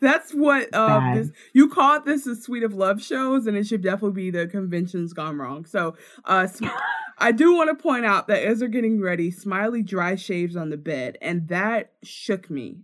that's 0.00 0.32
what 0.32 0.74
um 0.74 1.14
this, 1.14 1.30
you 1.52 1.68
call 1.68 2.00
this 2.00 2.26
a 2.26 2.34
suite 2.34 2.62
of 2.62 2.74
love 2.74 3.02
shows, 3.02 3.46
and 3.46 3.56
it 3.56 3.66
should 3.66 3.82
definitely 3.82 4.22
be 4.22 4.30
the 4.30 4.46
conventions 4.46 5.12
gone 5.12 5.38
wrong. 5.38 5.64
So, 5.64 5.96
uh, 6.24 6.48
I 7.18 7.32
do 7.32 7.54
want 7.54 7.70
to 7.70 7.80
point 7.80 8.04
out 8.04 8.28
that 8.28 8.42
as 8.42 8.60
they're 8.60 8.68
getting 8.68 9.00
ready, 9.00 9.30
Smiley 9.30 9.82
dry 9.82 10.16
shaves 10.16 10.56
on 10.56 10.70
the 10.70 10.76
bed, 10.76 11.18
and 11.20 11.48
that 11.48 11.92
shook 12.02 12.50
me. 12.50 12.78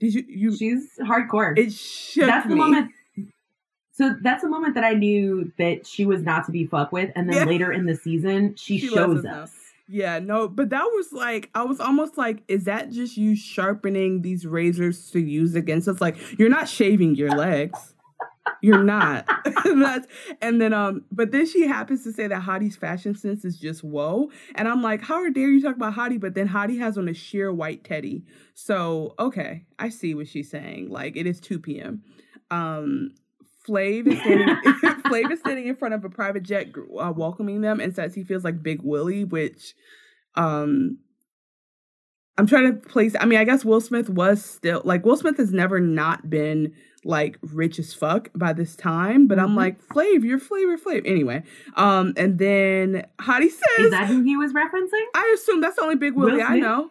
Did 0.00 0.14
you? 0.14 0.24
You? 0.26 0.56
She's 0.56 0.88
hardcore. 1.00 1.58
It 1.58 1.72
shook 1.72 2.26
That's 2.26 2.46
me. 2.46 2.54
the 2.54 2.56
moment. 2.56 2.90
So 3.92 4.16
that's 4.22 4.42
the 4.42 4.48
moment 4.48 4.74
that 4.74 4.84
I 4.84 4.94
knew 4.94 5.52
that 5.58 5.86
she 5.86 6.06
was 6.06 6.22
not 6.22 6.46
to 6.46 6.52
be 6.52 6.66
fucked 6.66 6.92
with, 6.92 7.10
and 7.14 7.28
then 7.28 7.36
yeah. 7.36 7.44
later 7.44 7.72
in 7.72 7.84
the 7.86 7.94
season, 7.94 8.54
she, 8.56 8.78
she 8.78 8.88
shows 8.88 9.24
us. 9.24 9.52
Yeah, 9.86 10.20
no, 10.20 10.48
but 10.48 10.70
that 10.70 10.84
was 10.84 11.12
like 11.12 11.50
I 11.54 11.64
was 11.64 11.78
almost 11.78 12.16
like, 12.16 12.42
is 12.48 12.64
that 12.64 12.90
just 12.90 13.18
you 13.18 13.36
sharpening 13.36 14.22
these 14.22 14.46
razors 14.46 15.10
to 15.10 15.20
use 15.20 15.54
against 15.54 15.88
us? 15.88 16.00
Like 16.00 16.16
you're 16.38 16.48
not 16.48 16.68
shaving 16.68 17.16
your 17.16 17.30
legs. 17.30 17.94
You're 18.62 18.82
not. 18.82 19.28
That's 19.64 20.06
and 20.40 20.60
then 20.60 20.72
um, 20.72 21.04
but 21.12 21.32
then 21.32 21.46
she 21.46 21.66
happens 21.66 22.04
to 22.04 22.12
say 22.12 22.28
that 22.28 22.42
Hottie's 22.42 22.76
fashion 22.76 23.14
sense 23.14 23.44
is 23.44 23.58
just 23.58 23.84
whoa. 23.84 24.30
And 24.54 24.68
I'm 24.68 24.82
like, 24.82 25.02
how 25.02 25.28
dare 25.28 25.50
you 25.50 25.60
talk 25.60 25.76
about 25.76 25.94
Hottie? 25.94 26.20
But 26.20 26.34
then 26.34 26.48
Hottie 26.48 26.78
has 26.78 26.96
on 26.96 27.08
a 27.08 27.14
sheer 27.14 27.52
white 27.52 27.84
teddy. 27.84 28.24
So 28.54 29.14
okay, 29.18 29.64
I 29.78 29.90
see 29.90 30.14
what 30.14 30.28
she's 30.28 30.48
saying. 30.48 30.90
Like 30.90 31.16
it 31.16 31.26
is 31.26 31.40
2 31.40 31.58
p.m. 31.58 32.02
Um, 32.50 33.14
Flav 33.68 34.06
is 34.06 34.18
standing. 34.18 34.48
Flav 35.02 35.30
is 35.30 35.40
standing 35.40 35.68
in 35.68 35.76
front 35.76 35.94
of 35.94 36.04
a 36.04 36.10
private 36.10 36.42
jet, 36.42 36.68
uh, 36.98 37.12
welcoming 37.14 37.60
them, 37.60 37.80
and 37.80 37.94
says 37.94 38.14
he 38.14 38.24
feels 38.24 38.44
like 38.44 38.62
Big 38.62 38.80
Willie, 38.82 39.24
which, 39.24 39.74
um, 40.34 40.98
I'm 42.38 42.46
trying 42.46 42.72
to 42.72 42.88
place. 42.88 43.14
I 43.18 43.26
mean, 43.26 43.38
I 43.38 43.44
guess 43.44 43.64
Will 43.64 43.80
Smith 43.80 44.08
was 44.08 44.44
still 44.44 44.80
like 44.84 45.04
Will 45.04 45.16
Smith 45.16 45.36
has 45.36 45.52
never 45.52 45.80
not 45.80 46.30
been 46.30 46.72
like 47.04 47.38
rich 47.42 47.78
as 47.78 47.92
fuck 47.92 48.30
by 48.34 48.52
this 48.52 48.74
time, 48.74 49.26
but 49.26 49.36
mm-hmm. 49.36 49.48
I'm 49.48 49.56
like 49.56 49.82
Flav, 49.88 50.24
you're 50.24 50.38
Flavor 50.38 50.78
Flav. 50.78 51.02
Anyway, 51.04 51.42
um, 51.76 52.14
and 52.16 52.38
then 52.38 53.06
Hottie 53.20 53.50
says, 53.50 53.86
"Is 53.86 53.90
that 53.90 54.06
who 54.06 54.22
he 54.22 54.36
was 54.36 54.52
referencing?" 54.52 55.04
I 55.14 55.36
assume 55.38 55.60
that's 55.60 55.76
the 55.76 55.82
only 55.82 55.96
Big 55.96 56.14
Willie 56.14 56.42
I 56.42 56.58
know. 56.58 56.90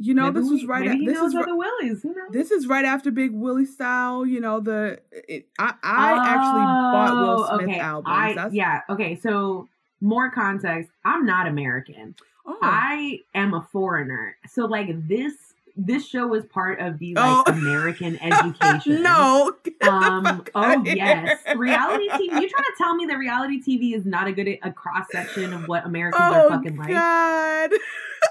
You 0.00 0.14
know, 0.14 0.30
maybe 0.30 0.40
this 0.40 0.50
was 0.50 0.64
right. 0.64 0.86
Maybe 0.86 1.06
this 1.06 1.18
is 1.18 1.34
other 1.34 1.56
Willies. 1.56 2.06
This 2.30 2.52
is 2.52 2.68
right 2.68 2.84
after 2.84 3.10
Big 3.10 3.32
Willie 3.32 3.66
style. 3.66 4.24
You 4.24 4.40
know, 4.40 4.60
the 4.60 5.00
it, 5.10 5.48
I 5.58 5.74
I 5.82 6.12
oh, 6.12 6.22
actually 6.24 6.62
bought 6.62 7.14
Will 7.16 7.46
oh, 7.50 7.56
Smith 7.56 7.68
okay. 7.70 7.80
albums. 7.80 8.38
I, 8.38 8.48
yeah. 8.52 8.82
Okay. 8.88 9.16
So 9.16 9.68
more 10.00 10.30
context. 10.30 10.92
I'm 11.04 11.26
not 11.26 11.48
American. 11.48 12.14
Oh. 12.46 12.58
I 12.62 13.22
am 13.34 13.54
a 13.54 13.66
foreigner. 13.72 14.36
So 14.46 14.66
like 14.66 15.08
this 15.08 15.34
this 15.78 16.06
show 16.06 16.26
was 16.26 16.44
part 16.46 16.80
of 16.80 16.98
the 16.98 17.14
like 17.14 17.48
oh. 17.48 17.52
American 17.52 18.18
education. 18.22 19.02
no. 19.02 19.52
Um. 19.82 20.44
Oh 20.54 20.84
yes. 20.84 21.40
Reality 21.56 22.08
TV. 22.08 22.40
You 22.40 22.48
trying 22.48 22.64
to 22.64 22.74
tell 22.76 22.94
me 22.94 23.06
that 23.06 23.16
reality 23.16 23.60
TV 23.60 23.96
is 23.96 24.04
not 24.04 24.26
a 24.26 24.32
good 24.32 24.58
a 24.62 24.72
cross 24.72 25.06
section 25.10 25.52
of 25.52 25.66
what 25.66 25.86
Americans 25.86 26.22
oh, 26.24 26.46
are 26.46 26.48
fucking 26.50 26.76
like? 26.76 27.72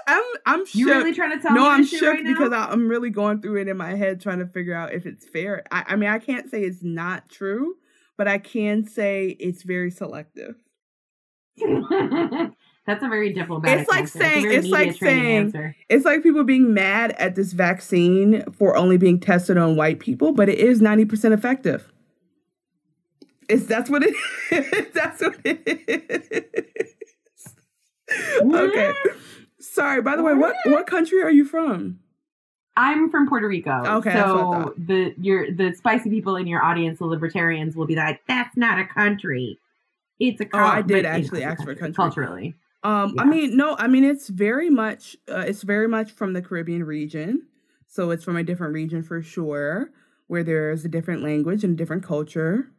I'm 0.08 0.22
I'm 0.46 0.66
shook. 0.66 0.74
You 0.74 0.88
really 0.88 1.14
trying 1.14 1.36
to 1.36 1.42
tell 1.42 1.54
no, 1.54 1.60
me? 1.60 1.66
No, 1.66 1.70
I'm 1.70 1.84
shook 1.84 2.14
right 2.14 2.24
because 2.24 2.52
I, 2.52 2.72
am 2.72 2.88
really 2.88 3.10
going 3.10 3.42
through 3.42 3.60
it 3.60 3.68
in 3.68 3.76
my 3.76 3.94
head 3.94 4.20
trying 4.20 4.38
to 4.38 4.46
figure 4.46 4.74
out 4.74 4.94
if 4.94 5.04
it's 5.06 5.26
fair. 5.26 5.64
I, 5.70 5.84
I 5.88 5.96
mean, 5.96 6.08
I 6.08 6.18
can't 6.18 6.50
say 6.50 6.62
it's 6.62 6.82
not 6.82 7.28
true, 7.28 7.76
but 8.16 8.26
I 8.26 8.38
can 8.38 8.86
say 8.86 9.36
it's 9.38 9.62
very 9.62 9.90
selective. 9.90 10.56
That's 12.86 13.04
a 13.04 13.08
very 13.08 13.34
diplomatic. 13.34 13.80
It's 13.80 13.90
like 13.90 14.00
answer. 14.00 14.18
saying 14.18 14.46
it's, 14.46 14.54
it's 14.64 14.68
like 14.68 14.94
saying 14.94 15.36
answer. 15.36 15.76
it's 15.90 16.06
like 16.06 16.22
people 16.22 16.42
being 16.42 16.72
mad 16.72 17.12
at 17.12 17.34
this 17.34 17.52
vaccine 17.52 18.42
for 18.50 18.78
only 18.78 18.96
being 18.96 19.20
tested 19.20 19.58
on 19.58 19.76
white 19.76 20.00
people, 20.00 20.32
but 20.32 20.48
it 20.48 20.58
is 20.58 20.80
ninety 20.80 21.04
percent 21.04 21.34
effective. 21.34 21.92
It's 23.46 23.66
that's 23.66 23.90
what 23.90 24.04
it 24.04 24.14
is. 24.52 24.86
that's 24.94 25.20
what 25.20 25.36
it 25.44 25.62
is. 25.86 26.58
okay. 28.42 28.92
Sorry. 29.60 30.02
By 30.02 30.16
the 30.16 30.22
way, 30.22 30.34
what 30.34 30.56
what 30.66 30.86
country 30.86 31.22
are 31.22 31.30
you 31.30 31.44
from? 31.44 32.00
I'm 32.76 33.10
from 33.10 33.28
Puerto 33.28 33.48
Rico. 33.48 33.82
Okay. 33.84 34.14
So 34.14 34.74
the 34.78 35.14
your 35.20 35.50
the 35.50 35.74
spicy 35.74 36.10
people 36.10 36.36
in 36.36 36.46
your 36.46 36.62
audience, 36.62 37.00
the 37.00 37.06
libertarians, 37.06 37.74
will 37.74 37.86
be 37.86 37.96
like, 37.96 38.20
"That's 38.28 38.56
not 38.56 38.78
a 38.78 38.86
country. 38.86 39.58
It's 40.20 40.40
a." 40.40 40.44
country." 40.44 40.68
oh, 40.68 40.72
I 40.72 40.82
did 40.82 41.04
actually 41.04 41.42
ask 41.42 41.62
for 41.64 41.72
a 41.72 41.76
country 41.76 41.94
culturally. 41.94 42.54
Um, 42.84 43.14
yeah. 43.16 43.22
I 43.22 43.24
mean, 43.24 43.56
no, 43.56 43.76
I 43.76 43.88
mean 43.88 44.04
it's 44.04 44.28
very 44.28 44.70
much, 44.70 45.16
uh, 45.28 45.40
it's 45.40 45.62
very 45.62 45.88
much 45.88 46.12
from 46.12 46.32
the 46.32 46.40
Caribbean 46.40 46.84
region, 46.84 47.46
so 47.88 48.10
it's 48.12 48.22
from 48.22 48.36
a 48.36 48.44
different 48.44 48.72
region 48.72 49.02
for 49.02 49.20
sure, 49.20 49.90
where 50.28 50.44
there's 50.44 50.84
a 50.84 50.88
different 50.88 51.22
language 51.24 51.64
and 51.64 51.74
a 51.74 51.76
different 51.76 52.04
culture. 52.04 52.70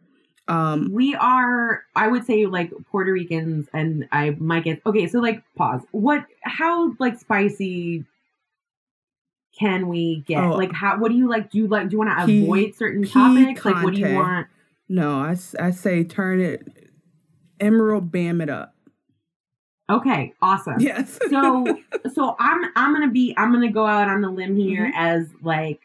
Um, 0.50 0.90
we 0.92 1.16
are, 1.16 1.84
I 1.96 2.08
would 2.08 2.26
say, 2.26 2.46
like 2.46 2.72
Puerto 2.92 3.14
Ricans, 3.14 3.68
and 3.74 4.08
I 4.12 4.32
might 4.32 4.64
get 4.64 4.82
okay. 4.86 5.08
So, 5.08 5.20
like, 5.20 5.44
pause. 5.56 5.82
What? 5.92 6.26
How 6.42 6.94
like 7.00 7.20
spicy 7.20 8.06
can 9.58 9.88
we 9.88 10.24
get? 10.28 10.44
Oh, 10.44 10.52
like, 10.52 10.72
how? 10.72 10.98
What 10.98 11.12
do 11.12 11.18
you 11.18 11.30
like? 11.30 11.52
Do 11.52 11.60
you 11.60 11.68
like? 11.68 11.90
Do 11.90 11.94
you 11.94 12.00
want 12.00 12.18
to 12.18 12.24
avoid 12.24 12.76
certain 12.76 13.04
topics? 13.04 13.64
Like, 13.64 13.84
what 13.84 13.94
do 13.94 14.02
you 14.02 14.16
want? 14.16 14.48
No, 14.88 15.20
I, 15.20 15.38
I 15.60 15.70
say 15.70 16.04
turn 16.04 16.42
it 16.42 16.68
Emeril, 17.60 18.10
bam 18.10 18.42
it 18.42 18.50
up. 18.50 18.74
Okay, 19.90 20.34
awesome. 20.42 20.80
Yes. 20.80 21.20
so 21.30 21.66
so 22.14 22.36
I'm 22.40 22.72
I'm 22.76 22.94
gonna 22.94 23.12
be 23.12 23.34
I'm 23.38 23.52
gonna 23.52 23.72
go 23.72 23.86
out 23.86 24.08
on 24.08 24.22
the 24.22 24.30
limb 24.30 24.56
here 24.56 24.86
mm-hmm. 24.86 24.98
as 24.98 25.28
like 25.42 25.82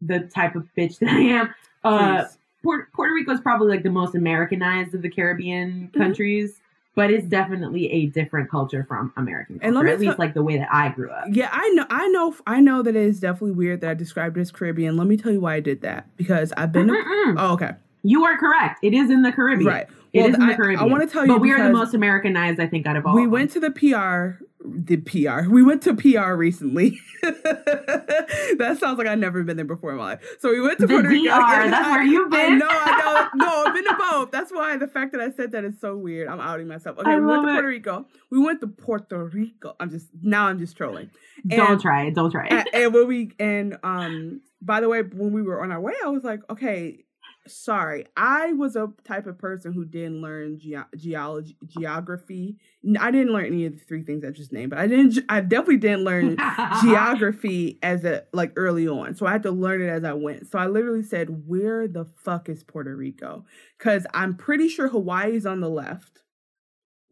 the 0.00 0.20
type 0.20 0.56
of 0.56 0.66
bitch 0.76 0.98
that 1.00 1.10
I 1.10 1.20
am. 1.20 1.54
Uh 1.84 2.24
Puerto, 2.62 2.88
Puerto 2.92 3.14
Rico 3.14 3.32
is 3.32 3.40
probably 3.40 3.68
like 3.68 3.82
the 3.82 3.90
most 3.90 4.14
Americanized 4.14 4.94
of 4.94 5.02
the 5.02 5.08
Caribbean 5.08 5.88
mm-hmm. 5.88 6.00
countries, 6.00 6.60
but 6.94 7.10
it's 7.10 7.26
definitely 7.26 7.90
a 7.92 8.06
different 8.06 8.50
culture 8.50 8.84
from 8.88 9.12
American 9.16 9.60
culture. 9.60 9.78
And 9.78 9.88
at 9.88 10.00
least 10.00 10.18
like 10.18 10.34
the 10.34 10.42
way 10.42 10.58
that 10.58 10.68
I 10.72 10.88
grew 10.88 11.10
up. 11.10 11.26
Yeah, 11.30 11.48
I 11.52 11.68
know 11.70 11.86
I 11.90 12.08
know 12.08 12.34
I 12.46 12.60
know 12.60 12.82
that 12.82 12.96
it 12.96 13.02
is 13.02 13.20
definitely 13.20 13.52
weird 13.52 13.80
that 13.82 13.90
I 13.90 13.94
described 13.94 14.36
it 14.36 14.40
as 14.40 14.50
Caribbean. 14.50 14.96
Let 14.96 15.06
me 15.06 15.16
tell 15.16 15.32
you 15.32 15.40
why 15.40 15.54
I 15.54 15.60
did 15.60 15.82
that. 15.82 16.08
Because 16.16 16.52
I've 16.56 16.72
been 16.72 16.88
to, 16.88 17.34
Oh, 17.38 17.52
okay. 17.52 17.72
You 18.02 18.24
are 18.24 18.36
correct. 18.36 18.80
It 18.82 18.94
is 18.94 19.10
in 19.10 19.22
the 19.22 19.32
Caribbean. 19.32 19.68
Right. 19.68 19.86
It 20.12 20.20
well, 20.20 20.28
is 20.28 20.34
in 20.34 20.46
the 20.46 20.54
Caribbean. 20.54 20.80
I, 20.80 20.84
I 20.84 20.86
want 20.86 21.02
to 21.06 21.12
tell 21.12 21.26
you, 21.26 21.32
but 21.32 21.40
we 21.40 21.52
are 21.52 21.62
the 21.62 21.72
most 21.72 21.94
Americanized, 21.94 22.60
I 22.60 22.66
think, 22.66 22.86
out 22.86 22.96
of 22.96 23.06
all. 23.06 23.14
We 23.14 23.26
went 23.26 23.50
to 23.52 23.60
the 23.60 23.70
PR, 23.70 24.42
the 24.74 24.96
PR. 24.96 25.48
We 25.48 25.62
went 25.62 25.82
to 25.82 25.94
PR 25.94 26.32
recently. 26.34 26.98
that 27.22 28.76
sounds 28.80 28.98
like 28.98 29.06
I've 29.06 29.18
never 29.18 29.42
been 29.42 29.56
there 29.56 29.64
before 29.64 29.92
in 29.92 29.98
my 29.98 30.04
life. 30.04 30.36
So 30.40 30.50
we 30.50 30.60
went 30.60 30.78
to 30.78 30.86
the 30.86 30.92
Puerto 30.92 31.08
Rico. 31.08 31.30
That's 31.30 31.88
where 31.90 32.02
you've 32.02 32.30
been. 32.30 32.58
No, 32.58 32.66
I 32.68 33.30
know. 33.34 33.44
No, 33.44 33.64
I've 33.66 33.74
been 33.74 33.84
to 33.84 33.96
both. 33.98 34.30
That's 34.30 34.52
why 34.52 34.76
the 34.76 34.86
fact 34.86 35.12
that 35.12 35.20
I 35.20 35.30
said 35.30 35.52
that 35.52 35.64
is 35.64 35.80
so 35.80 35.96
weird. 35.96 36.28
I'm 36.28 36.40
outing 36.40 36.68
myself. 36.68 36.98
Okay, 36.98 37.10
I 37.10 37.18
we 37.18 37.26
went 37.26 37.42
to 37.42 37.48
it. 37.48 37.52
Puerto 37.52 37.68
Rico. 37.68 38.06
We 38.30 38.38
went 38.38 38.60
to 38.60 38.66
Puerto 38.66 39.24
Rico. 39.24 39.74
I'm 39.80 39.90
just 39.90 40.08
now. 40.22 40.46
I'm 40.46 40.58
just 40.58 40.76
trolling. 40.76 41.10
And, 41.50 41.52
don't 41.52 41.80
try 41.80 42.06
it. 42.06 42.14
Don't 42.14 42.30
try 42.30 42.46
it. 42.46 42.52
And, 42.52 42.68
and 42.74 42.94
when 42.94 43.08
we 43.08 43.32
and 43.38 43.78
um, 43.82 44.40
by 44.60 44.80
the 44.80 44.88
way, 44.88 45.02
when 45.02 45.32
we 45.32 45.42
were 45.42 45.62
on 45.62 45.72
our 45.72 45.80
way, 45.80 45.94
I 46.04 46.08
was 46.08 46.24
like, 46.24 46.40
okay 46.50 47.04
sorry 47.48 48.04
i 48.16 48.52
was 48.52 48.76
a 48.76 48.88
type 49.04 49.26
of 49.26 49.38
person 49.38 49.72
who 49.72 49.84
didn't 49.84 50.20
learn 50.20 50.58
ge- 50.58 50.96
geology 50.96 51.56
geography 51.66 52.56
i 53.00 53.10
didn't 53.10 53.32
learn 53.32 53.46
any 53.46 53.66
of 53.66 53.72
the 53.72 53.84
three 53.84 54.02
things 54.02 54.24
i 54.24 54.30
just 54.30 54.52
named 54.52 54.70
but 54.70 54.78
i 54.78 54.86
didn't 54.86 55.18
i 55.28 55.40
definitely 55.40 55.76
didn't 55.76 56.04
learn 56.04 56.36
geography 56.82 57.78
as 57.82 58.04
a 58.04 58.22
like 58.32 58.52
early 58.56 58.86
on 58.86 59.14
so 59.14 59.26
i 59.26 59.32
had 59.32 59.42
to 59.42 59.50
learn 59.50 59.82
it 59.82 59.88
as 59.88 60.04
i 60.04 60.12
went 60.12 60.46
so 60.50 60.58
i 60.58 60.66
literally 60.66 61.02
said 61.02 61.46
where 61.46 61.88
the 61.88 62.04
fuck 62.04 62.48
is 62.48 62.62
puerto 62.62 62.94
rico 62.94 63.44
because 63.78 64.06
i'm 64.14 64.36
pretty 64.36 64.68
sure 64.68 64.88
hawaii 64.88 65.34
is 65.34 65.46
on 65.46 65.60
the 65.60 65.70
left 65.70 66.22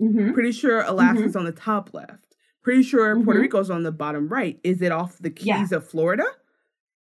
mm-hmm. 0.00 0.32
pretty 0.32 0.52
sure 0.52 0.80
alaska's 0.82 1.30
mm-hmm. 1.30 1.38
on 1.38 1.44
the 1.44 1.52
top 1.52 1.90
left 1.92 2.36
pretty 2.62 2.82
sure 2.82 3.14
mm-hmm. 3.14 3.24
puerto 3.24 3.40
rico's 3.40 3.70
on 3.70 3.82
the 3.82 3.92
bottom 3.92 4.28
right 4.28 4.60
is 4.62 4.82
it 4.82 4.92
off 4.92 5.18
the 5.18 5.30
keys 5.30 5.70
yeah. 5.70 5.76
of 5.76 5.88
florida 5.88 6.24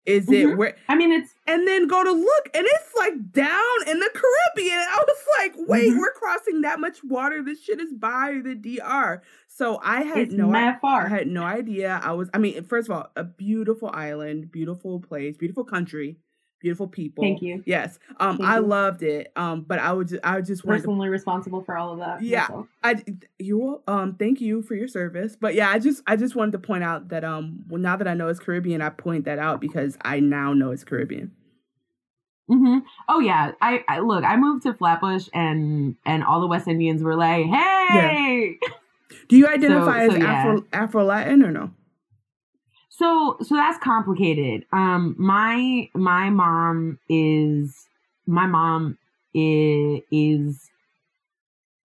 is 0.07 0.27
mm-hmm. 0.27 0.53
it 0.53 0.59
where? 0.59 0.77
I 0.89 0.97
mean, 0.97 1.13
it's 1.13 1.35
and 1.47 1.67
then 1.67 1.87
go 1.87 2.05
to 2.05 2.13
look, 2.13 2.51
and 2.55 2.67
it's 2.67 2.95
like 2.97 3.33
down 3.33 3.89
in 3.89 4.01
the 4.01 4.11
Caribbean. 4.13 4.79
I 4.79 5.05
was 5.07 5.17
like, 5.39 5.69
wait, 5.69 5.91
mm-hmm. 5.91 5.99
we're 5.99 6.13
crossing 6.13 6.61
that 6.63 6.81
much 6.81 7.03
water. 7.05 7.43
This 7.43 7.63
shit 7.63 7.81
is 7.81 7.93
by 7.93 8.41
the 8.43 8.55
DR. 8.55 9.23
So 9.49 9.81
I 9.83 10.03
had 10.03 10.19
it's 10.19 10.35
no 10.35 10.53
I, 10.55 10.77
far. 10.81 11.07
I 11.07 11.09
had 11.09 11.29
no 11.29 11.43
idea. 11.43 12.01
I 12.03 12.13
was. 12.13 12.29
I 12.35 12.39
mean, 12.39 12.63
first 12.65 12.89
of 12.89 12.97
all, 12.97 13.11
a 13.17 13.25
beautiful 13.25 13.91
island, 13.93 14.51
beautiful 14.51 15.01
place, 15.01 15.37
beautiful 15.37 15.65
country 15.65 16.19
beautiful 16.65 16.89
people. 16.89 17.23
Thank 17.23 17.43
you. 17.43 17.63
Yes. 17.67 17.99
Um, 18.19 18.39
Thank 18.39 18.49
I 18.49 18.57
you. 18.57 18.67
loved 18.67 19.03
it. 19.03 19.31
Um, 19.37 19.61
but 19.61 19.79
I 19.79 19.93
would 19.93 20.09
just, 20.09 20.25
I 20.25 20.37
would 20.37 20.47
just 20.47 20.65
personally 20.65 21.09
to, 21.09 21.13
responsible 21.13 21.63
for 21.63 21.77
all 21.77 21.93
of 21.93 21.99
that. 21.99 22.23
Yeah. 22.23 22.41
Myself. 22.41 22.67
I 22.83 23.05
you 23.39 23.83
um 23.87 24.15
thank 24.15 24.41
you 24.41 24.63
for 24.63 24.75
your 24.75 24.89
service. 24.89 25.37
But 25.39 25.55
yeah, 25.55 25.69
I 25.69 25.79
just 25.79 26.03
I 26.07 26.17
just 26.17 26.35
wanted 26.35 26.53
to 26.53 26.59
point 26.59 26.83
out 26.83 27.11
that 27.11 27.23
um 27.23 27.65
well, 27.69 27.81
now 27.81 27.97
that 27.97 28.09
I 28.09 28.15
know 28.15 28.29
it's 28.29 28.41
Caribbean, 28.41 28.81
I 28.81 28.89
point 28.89 29.27
that 29.27 29.39
out 29.39 29.61
because 29.61 29.99
I 30.03 30.21
now 30.21 30.55
know 30.55 30.71
it's 30.71 30.85
Caribbean. 30.85 31.33
Mm-hmm. 32.51 32.79
Oh 33.11 33.21
yeah. 33.21 33.53
I, 33.61 33.85
I 33.87 33.99
look. 34.01 34.25
I 34.25 34.37
moved 34.37 34.63
to 34.63 34.73
Flatbush, 34.73 35.29
and 35.35 35.97
and 36.07 36.25
all 36.25 36.41
the 36.41 36.47
West 36.47 36.67
Indians 36.67 37.03
were 37.03 37.17
like, 37.17 37.45
"Hey." 37.45 38.57
Yeah. 38.63 38.69
Do 39.29 39.37
you 39.37 39.47
identify 39.47 40.09
so, 40.09 40.15
so 40.15 40.17
as 40.17 40.23
Afro 40.23 40.55
yeah. 40.57 40.61
Afro 40.73 41.05
Latin 41.05 41.43
or 41.45 41.51
no? 41.51 41.71
So 42.97 43.37
so 43.43 43.57
that's 43.57 43.79
complicated. 43.79 44.65
Um 44.73 45.17
my 45.19 45.89
my 45.95 46.31
mom 46.31 46.99
is 47.09 47.87
my 48.27 48.47
mom 48.47 48.99
is, 49.35 50.01
is 50.11 50.71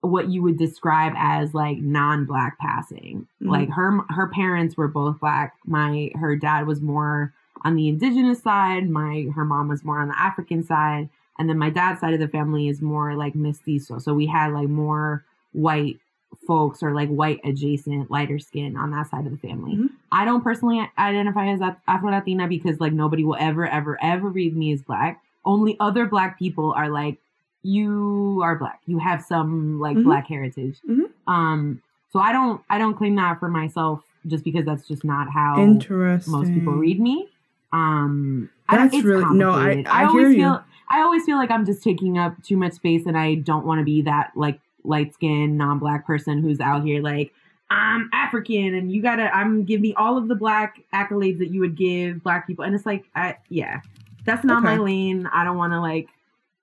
what 0.02 0.30
you 0.30 0.42
would 0.42 0.56
describe 0.56 1.12
as 1.16 1.52
like 1.52 1.78
non-black 1.78 2.58
passing. 2.58 3.26
Mm-hmm. 3.42 3.50
Like 3.50 3.68
her 3.70 4.00
her 4.08 4.28
parents 4.28 4.76
were 4.76 4.88
both 4.88 5.20
black. 5.20 5.54
My 5.66 6.10
her 6.14 6.36
dad 6.36 6.66
was 6.66 6.80
more 6.80 7.34
on 7.64 7.76
the 7.76 7.88
indigenous 7.88 8.42
side, 8.42 8.88
my 8.88 9.26
her 9.34 9.44
mom 9.44 9.68
was 9.68 9.84
more 9.84 10.00
on 10.00 10.08
the 10.08 10.18
African 10.18 10.62
side, 10.62 11.10
and 11.38 11.48
then 11.48 11.58
my 11.58 11.70
dad's 11.70 12.00
side 12.00 12.14
of 12.14 12.20
the 12.20 12.28
family 12.28 12.68
is 12.68 12.80
more 12.80 13.14
like 13.14 13.34
mestizo. 13.34 13.98
So 13.98 14.14
we 14.14 14.26
had 14.26 14.52
like 14.52 14.68
more 14.68 15.24
white 15.52 15.98
folks 16.46 16.82
or 16.82 16.92
like 16.92 17.08
white 17.08 17.40
adjacent 17.44 18.10
lighter 18.10 18.38
skin 18.38 18.76
on 18.76 18.90
that 18.90 19.08
side 19.10 19.26
of 19.26 19.32
the 19.32 19.38
family. 19.38 19.72
Mm-hmm. 19.72 19.86
I 20.12 20.24
don't 20.24 20.42
personally 20.42 20.80
identify 20.98 21.48
as 21.48 21.60
Afro 21.86 22.10
Latina 22.10 22.48
because 22.48 22.80
like 22.80 22.92
nobody 22.92 23.24
will 23.24 23.36
ever 23.38 23.66
ever 23.66 23.98
ever 24.02 24.28
read 24.28 24.56
me 24.56 24.72
as 24.72 24.82
black. 24.82 25.22
Only 25.44 25.76
other 25.80 26.06
black 26.06 26.38
people 26.38 26.72
are 26.72 26.88
like 26.88 27.18
you 27.62 28.40
are 28.42 28.56
black. 28.56 28.80
You 28.86 28.98
have 28.98 29.22
some 29.22 29.78
like 29.80 29.96
mm-hmm. 29.96 30.06
black 30.06 30.26
heritage. 30.26 30.80
Mm-hmm. 30.88 31.32
Um 31.32 31.82
so 32.12 32.18
I 32.18 32.32
don't 32.32 32.62
I 32.70 32.78
don't 32.78 32.94
claim 32.96 33.16
that 33.16 33.38
for 33.38 33.48
myself 33.48 34.02
just 34.26 34.44
because 34.44 34.64
that's 34.64 34.86
just 34.86 35.04
not 35.04 35.30
how 35.30 35.56
most 35.56 36.52
people 36.52 36.74
read 36.74 37.00
me. 37.00 37.28
Um 37.72 38.50
that's 38.68 39.04
really 39.04 39.36
no 39.36 39.52
I 39.52 39.84
I, 39.86 40.02
I 40.02 40.04
always 40.06 40.34
feel. 40.34 40.64
I 40.92 41.02
always 41.02 41.24
feel 41.24 41.36
like 41.36 41.52
I'm 41.52 41.64
just 41.64 41.84
taking 41.84 42.18
up 42.18 42.42
too 42.42 42.56
much 42.56 42.72
space 42.72 43.06
and 43.06 43.16
I 43.16 43.36
don't 43.36 43.64
want 43.64 43.78
to 43.78 43.84
be 43.84 44.02
that 44.02 44.32
like 44.34 44.58
light 44.84 45.14
skinned, 45.14 45.56
non 45.58 45.78
black 45.78 46.06
person 46.06 46.42
who's 46.42 46.60
out 46.60 46.84
here 46.84 47.02
like, 47.02 47.32
I'm 47.70 48.10
African 48.12 48.74
and 48.74 48.90
you 48.90 49.00
gotta, 49.02 49.34
I'm 49.34 49.64
give 49.64 49.80
me 49.80 49.94
all 49.94 50.18
of 50.18 50.26
the 50.28 50.34
black 50.34 50.80
accolades 50.92 51.38
that 51.38 51.50
you 51.50 51.60
would 51.60 51.76
give 51.76 52.22
black 52.22 52.46
people. 52.46 52.64
And 52.64 52.74
it's 52.74 52.86
like, 52.86 53.04
I, 53.14 53.36
yeah, 53.48 53.80
that's 54.24 54.44
not 54.44 54.64
okay. 54.64 54.76
my 54.76 54.82
lane. 54.82 55.26
I 55.32 55.44
don't 55.44 55.56
want 55.56 55.72
to 55.72 55.80
like, 55.80 56.08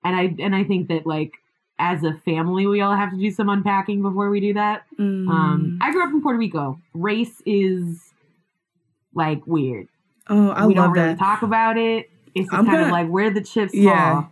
and 0.04 0.14
I, 0.14 0.34
and 0.42 0.54
I 0.54 0.64
think 0.64 0.88
that 0.88 1.06
like, 1.06 1.32
as 1.80 2.02
a 2.02 2.12
family, 2.24 2.66
we 2.66 2.80
all 2.80 2.96
have 2.96 3.12
to 3.12 3.16
do 3.16 3.30
some 3.30 3.48
unpacking 3.48 4.02
before 4.02 4.30
we 4.30 4.40
do 4.40 4.52
that. 4.54 4.82
Mm. 4.98 5.28
Um, 5.28 5.78
I 5.80 5.92
grew 5.92 6.02
up 6.02 6.10
in 6.10 6.20
Puerto 6.20 6.36
Rico. 6.38 6.80
Race 6.92 7.40
is 7.46 8.12
like 9.14 9.46
weird. 9.46 9.86
Oh, 10.28 10.50
I 10.50 10.66
we 10.66 10.74
love 10.74 10.86
don't 10.86 10.92
really 10.94 11.08
that. 11.14 11.18
talk 11.18 11.42
about 11.42 11.78
it. 11.78 12.10
It's 12.34 12.46
just 12.46 12.52
I'm 12.52 12.66
kind 12.66 12.82
of 12.82 12.88
gonna- 12.88 12.92
like 12.92 13.08
where 13.08 13.30
the 13.30 13.40
chips 13.40 13.74
Yeah. 13.74 14.22
fall. 14.22 14.30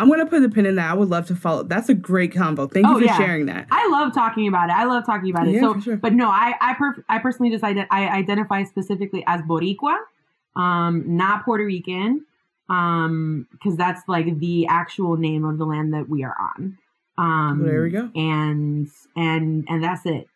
I'm 0.00 0.08
gonna 0.08 0.26
put 0.26 0.42
a 0.42 0.48
pin 0.48 0.66
in 0.66 0.76
that. 0.76 0.90
I 0.90 0.94
would 0.94 1.08
love 1.08 1.26
to 1.26 1.36
follow. 1.36 1.62
That's 1.62 1.88
a 1.88 1.94
great 1.94 2.32
combo. 2.32 2.66
Thank 2.66 2.86
you 2.86 2.92
Oh, 2.94 2.98
for 2.98 3.04
yeah. 3.04 3.18
sharing 3.18 3.46
that. 3.46 3.66
I 3.70 3.86
love 3.88 4.14
talking 4.14 4.48
about 4.48 4.70
it. 4.70 4.72
I 4.72 4.84
love 4.84 5.04
talking 5.04 5.30
about 5.30 5.46
it. 5.46 5.52
Yeah, 5.54 5.60
so, 5.60 5.74
for 5.74 5.80
sure. 5.80 5.96
but 5.98 6.14
no, 6.14 6.28
I 6.28 6.54
I, 6.60 6.74
I 7.08 7.18
personally 7.18 7.50
just 7.52 7.62
I 7.62 7.86
identify 7.90 8.64
specifically 8.64 9.22
as 9.26 9.42
Boricua, 9.42 9.96
um, 10.56 11.04
not 11.06 11.44
Puerto 11.44 11.64
Rican, 11.64 12.24
um, 12.70 13.46
because 13.52 13.76
that's 13.76 14.02
like 14.08 14.38
the 14.38 14.66
actual 14.68 15.16
name 15.16 15.44
of 15.44 15.58
the 15.58 15.66
land 15.66 15.92
that 15.92 16.08
we 16.08 16.24
are 16.24 16.34
on. 16.38 16.78
Um, 17.18 17.62
There 17.64 17.82
we 17.82 17.90
go. 17.90 18.10
And 18.14 18.88
and 19.16 19.66
and 19.68 19.84
that's 19.84 20.06
it. 20.06 20.26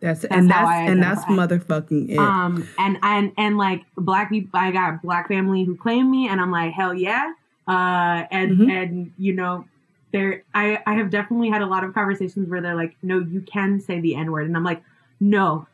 That's, 0.00 0.22
That's 0.22 0.32
and 0.34 0.50
that's 0.50 0.70
and 0.90 1.02
that's 1.02 1.24
motherfucking 1.26 2.10
it. 2.10 2.18
Um, 2.18 2.66
and 2.78 2.96
and 3.02 3.32
and 3.36 3.58
like 3.58 3.82
black 3.96 4.30
people, 4.30 4.58
I 4.58 4.70
got 4.70 5.02
black 5.02 5.28
family 5.28 5.64
who 5.64 5.76
claim 5.76 6.10
me, 6.10 6.26
and 6.28 6.40
I'm 6.40 6.50
like 6.50 6.72
hell 6.72 6.94
yeah. 6.94 7.32
Uh, 7.70 8.26
and 8.32 8.58
Mhm. 8.58 8.70
and 8.70 9.12
you 9.16 9.32
know, 9.32 9.64
there 10.12 10.42
I 10.54 10.78
I 10.86 10.94
have 10.94 11.08
definitely 11.10 11.50
had 11.50 11.62
a 11.62 11.66
lot 11.66 11.84
of 11.84 11.94
conversations 11.94 12.48
where 12.50 12.60
they're 12.60 12.74
like, 12.74 12.96
no, 13.02 13.20
you 13.20 13.40
can 13.42 13.78
say 13.80 14.00
the 14.00 14.14
n 14.16 14.32
word, 14.32 14.46
and 14.48 14.56
I'm 14.56 14.64
like, 14.64 14.82
no, 15.20 15.66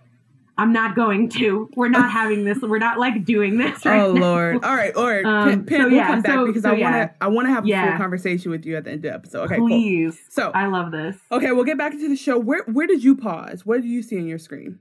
I'm 0.59 0.73
not 0.73 0.95
going 0.95 1.29
to. 1.31 1.71
We're 1.77 1.89
not 1.89 2.11
having 2.11 2.45
this. 2.45 2.61
We're 2.61 2.79
not 2.79 2.99
like 2.99 3.25
doing 3.25 3.57
this 3.59 3.85
right 3.87 4.01
oh 4.01 4.13
now. 4.13 4.21
lord. 4.21 4.65
All 4.65 4.75
right, 4.77 4.95
all 4.95 5.07
right. 5.07 5.25
Um, 5.37 5.49
Pin, 5.51 5.65
Pin, 5.65 5.81
so 5.81 5.87
we'll 5.89 5.97
yeah, 5.97 6.07
come 6.09 6.23
back 6.23 6.35
so- 6.35 6.47
because 6.47 6.63
so 6.63 6.69
I 6.71 6.73
wanna 6.73 6.97
yeah. 6.99 7.11
I 7.21 7.29
wanna 7.29 7.49
have 7.51 7.65
a 7.67 7.89
full 7.89 7.97
conversation 7.99 8.51
with 8.51 8.67
you 8.67 8.77
at 8.77 8.85
the 8.85 8.91
end 8.91 8.99
of 8.99 9.03
the 9.11 9.15
episode. 9.15 9.45
Okay, 9.47 9.57
cool. 9.57 9.69
Please, 9.69 10.21
So 10.29 10.51
I 10.55 10.67
love 10.67 10.93
this. 10.93 11.17
okay, 11.33 11.53
we'll 11.53 11.65
get 11.65 11.79
back 11.79 11.93
into 11.95 12.09
the 12.09 12.17
show. 12.17 12.39
Where 12.39 12.63
where 12.65 12.87
did 12.87 13.03
you 13.05 13.17
pause? 13.17 13.65
What 13.65 13.81
did 13.81 13.89
you 13.89 14.03
see 14.03 14.19
on 14.19 14.27
your 14.27 14.39
screen? 14.39 14.79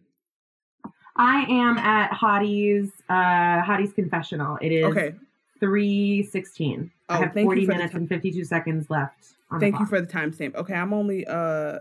I 1.17 1.45
am 1.49 1.77
at 1.77 2.11
Hottie's 2.11 2.91
uh 3.09 3.61
Hottie's 3.61 3.93
confessional. 3.93 4.57
It 4.61 4.71
is 4.73 4.85
Okay. 4.85 5.13
Three 5.65 6.23
sixteen. 6.23 6.91
I 7.09 7.17
Oh, 7.17 7.21
have 7.21 7.33
thank 7.33 7.43
you 7.43 7.45
forty 7.45 7.65
for 7.65 7.71
minutes 7.73 7.91
time. 7.93 8.01
and 8.01 8.09
fifty 8.09 8.31
two 8.31 8.43
seconds 8.45 8.89
left. 8.89 9.27
On 9.51 9.59
Thank 9.59 9.79
you 9.79 9.85
for 9.85 10.01
the 10.01 10.07
timestamp. 10.07 10.55
Okay, 10.55 10.73
I'm 10.73 10.93
only 10.93 11.25
uh 11.27 11.79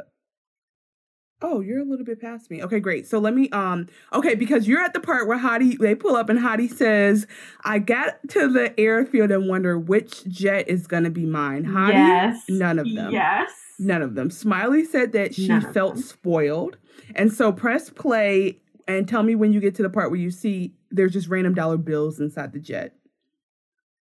Oh, 1.43 1.61
you're 1.61 1.81
a 1.81 1.85
little 1.85 2.07
bit 2.07 2.23
past 2.23 2.51
me. 2.51 2.63
Okay, 2.63 2.81
great. 2.81 3.07
So 3.07 3.19
let 3.19 3.35
me 3.35 3.49
um 3.51 3.89
okay, 4.13 4.35
because 4.35 4.67
you're 4.67 4.81
at 4.83 4.95
the 4.95 5.01
part 5.01 5.27
where 5.27 5.39
Hottie 5.39 5.79
they 5.79 5.95
pull 5.95 6.17
up 6.17 6.29
and 6.31 6.39
Hottie 6.39 6.73
says, 6.73 7.27
I 7.65 7.79
got 7.81 8.17
to 8.31 8.49
the 8.49 8.79
airfield 8.81 9.31
and 9.31 9.49
wonder 9.49 9.79
which 9.79 10.25
jet 10.27 10.69
is 10.69 10.87
gonna 10.87 11.11
be 11.11 11.27
mine. 11.27 11.65
Hottie, 11.65 11.93
yes, 11.95 12.45
none 12.49 12.79
of 12.79 12.87
them. 12.95 13.13
Yes, 13.13 13.51
None 13.79 14.03
of 14.03 14.15
them. 14.15 14.31
Smiley 14.31 14.85
said 14.85 15.13
that 15.13 15.35
she 15.35 15.49
None 15.49 15.73
felt 15.73 15.99
spoiled. 15.99 16.77
And 17.17 17.33
so 17.33 17.53
press 17.53 17.91
play 17.91 18.61
and 18.87 19.09
tell 19.09 19.23
me 19.25 19.35
when 19.35 19.53
you 19.53 19.61
get 19.61 19.75
to 19.75 19.83
the 19.83 19.91
part 19.91 20.11
where 20.11 20.21
you 20.21 20.31
see 20.31 20.73
there's 20.93 21.13
just 21.13 21.29
random 21.29 21.55
dollar 21.55 21.77
bills 21.77 22.21
inside 22.21 22.53
the 22.53 22.61
jet. 22.61 22.95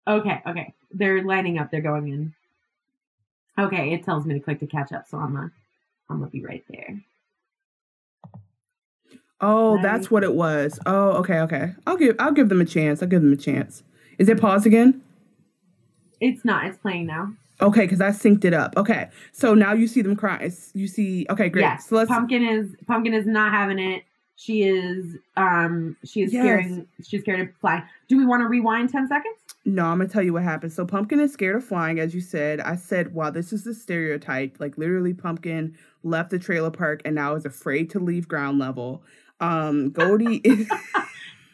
Okay, 0.07 0.41
okay. 0.47 0.73
They're 0.91 1.23
lining 1.23 1.57
up. 1.59 1.71
They're 1.71 1.81
going 1.81 2.07
in. 2.09 2.33
Okay, 3.59 3.93
it 3.93 4.03
tells 4.03 4.25
me 4.25 4.33
to 4.33 4.39
click 4.39 4.59
to 4.59 4.67
catch 4.67 4.91
up, 4.91 5.07
so 5.07 5.17
I'm 5.17 5.33
gonna, 5.33 5.51
I'm 6.09 6.19
gonna 6.19 6.31
be 6.31 6.43
right 6.43 6.63
there. 6.69 7.01
Oh, 9.39 9.75
Right. 9.75 9.83
that's 9.83 10.11
what 10.11 10.23
it 10.23 10.33
was. 10.33 10.79
Oh, 10.85 11.11
okay, 11.19 11.39
okay. 11.41 11.73
I'll 11.87 11.97
give 11.97 12.15
I'll 12.19 12.31
give 12.31 12.49
them 12.49 12.61
a 12.61 12.65
chance. 12.65 13.01
I'll 13.01 13.09
give 13.09 13.21
them 13.21 13.33
a 13.33 13.37
chance. 13.37 13.83
Is 14.17 14.29
it 14.29 14.39
pause 14.39 14.65
again? 14.65 15.01
It's 16.19 16.45
not. 16.45 16.65
It's 16.65 16.77
playing 16.77 17.07
now. 17.07 17.33
Okay, 17.59 17.81
because 17.81 18.01
I 18.01 18.09
synced 18.09 18.45
it 18.45 18.53
up. 18.53 18.75
Okay, 18.77 19.09
so 19.31 19.53
now 19.53 19.73
you 19.73 19.87
see 19.87 20.01
them 20.01 20.15
cry. 20.15 20.49
You 20.73 20.87
see. 20.87 21.25
Okay, 21.29 21.49
great. 21.49 21.61
Yes. 21.63 21.87
So 21.89 21.95
let's. 21.95 22.09
Pumpkin 22.09 22.43
is 22.43 22.75
Pumpkin 22.87 23.13
is 23.13 23.25
not 23.25 23.51
having 23.51 23.79
it. 23.79 24.03
She 24.35 24.63
is 24.63 25.17
um 25.37 25.95
she 26.03 26.21
is 26.23 26.33
Yes. 26.33 26.41
scaring 26.43 26.87
she's 27.03 27.21
scared 27.21 27.41
of 27.41 27.55
flying. 27.61 27.83
Do 28.07 28.17
we 28.17 28.25
want 28.25 28.41
to 28.41 28.47
rewind 28.47 28.89
ten 28.89 29.07
seconds? 29.07 29.35
No, 29.63 29.85
I'm 29.85 29.99
gonna 29.99 30.09
tell 30.09 30.23
you 30.23 30.33
what 30.33 30.43
happened. 30.43 30.73
So 30.73 30.85
Pumpkin 30.85 31.19
is 31.19 31.33
scared 31.33 31.55
of 31.55 31.63
flying, 31.63 31.99
as 31.99 32.15
you 32.15 32.21
said. 32.21 32.59
I 32.59 32.75
said, 32.75 33.13
wow, 33.13 33.29
this 33.29 33.53
is 33.53 33.63
the 33.63 33.73
stereotype. 33.75 34.57
Like 34.59 34.77
literally, 34.77 35.13
Pumpkin 35.13 35.77
left 36.03 36.31
the 36.31 36.39
trailer 36.39 36.71
park 36.71 37.01
and 37.05 37.13
now 37.15 37.35
is 37.35 37.45
afraid 37.45 37.89
to 37.91 37.99
leave 37.99 38.27
ground 38.27 38.57
level. 38.57 39.03
Um, 39.39 39.91
Goldie 39.91 40.37
is. 40.43 40.67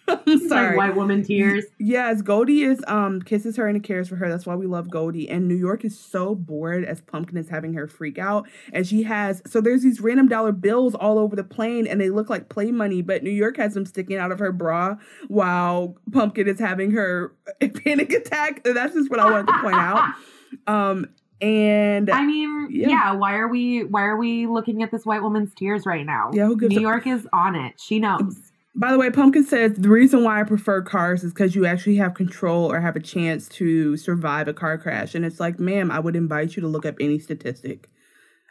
Sorry. 0.48 0.67
Like 0.70 0.78
white 0.78 0.96
woman 0.96 1.24
tears. 1.24 1.65
Yes, 1.80 2.22
Goldie 2.22 2.63
is 2.63 2.84
um 2.88 3.22
kisses 3.22 3.58
her 3.58 3.67
and 3.67 3.84
cares 3.84 4.08
for 4.08 4.15
her. 4.15 4.30
That's 4.30 4.46
why 4.46 4.56
we 4.56 4.65
love 4.65 4.89
Goldie. 4.89 5.30
And 5.30 5.48
New 5.48 5.56
York 5.56 5.84
is 5.84 6.00
so 6.00 6.34
bored 6.36 6.86
as 6.86 7.02
Pumpkin 7.02 7.38
is 7.38 7.50
having 7.50 7.74
her 7.74 7.88
freak 7.88 8.17
out. 8.17 8.48
And 8.72 8.88
she 8.88 9.04
has 9.04 9.41
so 9.46 9.60
there's 9.62 9.84
these 9.84 10.00
random 10.00 10.28
dollar 10.28 10.52
bills 10.52 10.96
all 10.96 11.17
over 11.20 11.36
the 11.36 11.43
plane 11.43 11.88
and 11.88 12.00
they 12.00 12.10
look 12.10 12.30
like 12.30 12.50
play 12.50 12.72
money, 12.72 13.02
but 13.02 13.24
New 13.24 13.30
York 13.32 13.58
has 13.58 13.74
them 13.74 13.86
sticking 13.86 14.17
out 14.17 14.32
of 14.32 14.39
her 14.39 14.52
bra 14.52 14.96
while 15.28 15.98
Pumpkin 16.12 16.48
is 16.48 16.60
having 16.60 16.91
her 16.91 17.34
panic 17.84 18.12
attack. 18.13 18.65
And 18.65 18.76
that's 18.78 18.93
just 18.93 19.10
what 19.10 19.20
I 19.20 19.30
wanted 19.30 19.48
to 19.48 19.60
point 19.60 19.76
out. 19.76 20.13
Um 20.65 21.08
and 21.41 22.10
I 22.10 22.26
mean, 22.26 22.70
Yeah. 22.72 22.88
yeah. 22.88 23.12
Why 23.12 23.36
are 23.36 23.48
we 23.50 23.84
why 23.84 24.04
are 24.04 24.15
we 24.17 24.48
looking 24.48 24.82
at 24.82 24.91
this 24.91 25.06
white 25.06 25.22
woman's 25.22 25.54
tears 25.54 25.86
right 25.86 26.06
now? 26.06 26.32
Yeah, 26.34 26.48
New 26.48 26.80
York 26.80 27.06
is 27.06 27.28
on 27.34 27.56
it. 27.56 27.80
She 27.80 28.00
knows. 28.00 28.38
By 28.78 28.92
the 28.92 29.00
way, 29.00 29.10
Pumpkin 29.10 29.44
says 29.44 29.74
the 29.74 29.90
reason 29.90 30.24
why 30.24 30.40
I 30.40 30.44
prefer 30.44 30.84
cars 30.84 31.24
is 31.24 31.34
because 31.34 31.56
you 31.56 31.66
actually 31.66 31.96
have 31.96 32.13
control 32.13 32.72
or 32.72 32.80
have 32.80 32.96
a 32.96 33.00
chance 33.00 33.50
to 33.50 33.98
survive 33.98 34.48
a 34.48 34.54
car 34.54 34.78
crash. 34.78 35.16
And 35.16 35.26
it's 35.26 35.40
like, 35.40 35.60
ma'am, 35.60 35.90
I 35.90 36.00
would 36.00 36.16
invite 36.16 36.56
you 36.56 36.62
to 36.62 36.68
look 36.68 36.86
up 36.86 36.96
any 37.00 37.18
statistic. 37.18 37.90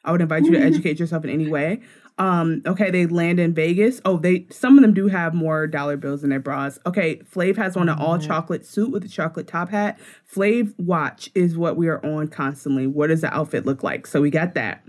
I 0.05 0.11
would 0.11 0.21
invite 0.21 0.45
you 0.45 0.53
to 0.53 0.61
educate 0.61 0.99
yourself 0.99 1.23
in 1.25 1.31
any 1.31 1.49
way. 1.49 1.81
Um, 2.19 2.63
okay, 2.67 2.91
they 2.91 3.07
land 3.07 3.39
in 3.39 3.55
Vegas. 3.55 4.01
Oh, 4.05 4.17
they 4.17 4.47
some 4.51 4.79
of 4.79 4.83
them 4.83 4.95
do 4.95 5.07
have 5.09 5.35
more 5.35 5.67
dollar 5.67 5.97
bills 5.97 6.25
in 6.25 6.31
their 6.31 6.41
bras. 6.41 6.79
Okay, 6.87 7.17
Flav 7.17 7.57
has 7.57 7.77
on 7.77 7.89
an 7.89 7.99
all 7.99 8.19
chocolate 8.19 8.65
suit 8.65 8.91
with 8.91 9.05
a 9.05 9.09
chocolate 9.09 9.47
top 9.47 9.69
hat. 9.69 9.99
Flav 10.33 10.73
watch 10.79 11.29
is 11.35 11.59
what 11.59 11.77
we 11.77 11.89
are 11.89 12.05
on 12.05 12.29
constantly. 12.29 12.87
What 12.87 13.09
does 13.09 13.21
the 13.21 13.35
outfit 13.35 13.67
look 13.67 13.83
like? 13.83 14.07
So 14.07 14.23
we 14.23 14.31
got 14.31 14.55
that. 14.55 14.83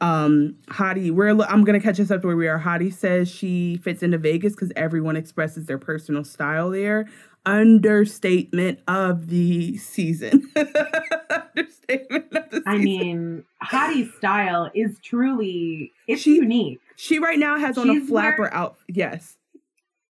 Um, 0.00 0.56
Hottie, 0.68 1.10
we're 1.10 1.30
I'm 1.44 1.64
gonna 1.64 1.80
catch 1.80 1.98
us 2.00 2.10
up 2.10 2.20
to 2.22 2.26
where 2.26 2.36
we 2.36 2.48
are. 2.48 2.58
Hottie 2.58 2.92
says 2.92 3.28
she 3.30 3.76
fits 3.78 4.02
into 4.02 4.18
Vegas 4.18 4.52
because 4.54 4.72
everyone 4.76 5.16
expresses 5.16 5.66
their 5.66 5.78
personal 5.78 6.24
style 6.24 6.70
there. 6.70 7.06
Understatement 7.46 8.80
of 8.88 9.28
the 9.28 9.76
season. 9.76 10.50
Understatement 10.56 12.24
of 12.34 12.50
the 12.50 12.56
season. 12.56 12.62
I 12.66 12.76
mean, 12.78 13.44
Hottie's 13.62 14.12
style 14.14 14.70
is 14.74 14.98
truly 15.02 15.92
it's 16.08 16.22
She- 16.22 16.36
unique. 16.36 16.80
she 16.96 17.18
right 17.18 17.38
now 17.38 17.58
has 17.58 17.76
on 17.78 17.90
a 17.90 18.00
flapper 18.00 18.42
wear- 18.42 18.54
out. 18.54 18.76
Yes, 18.88 19.36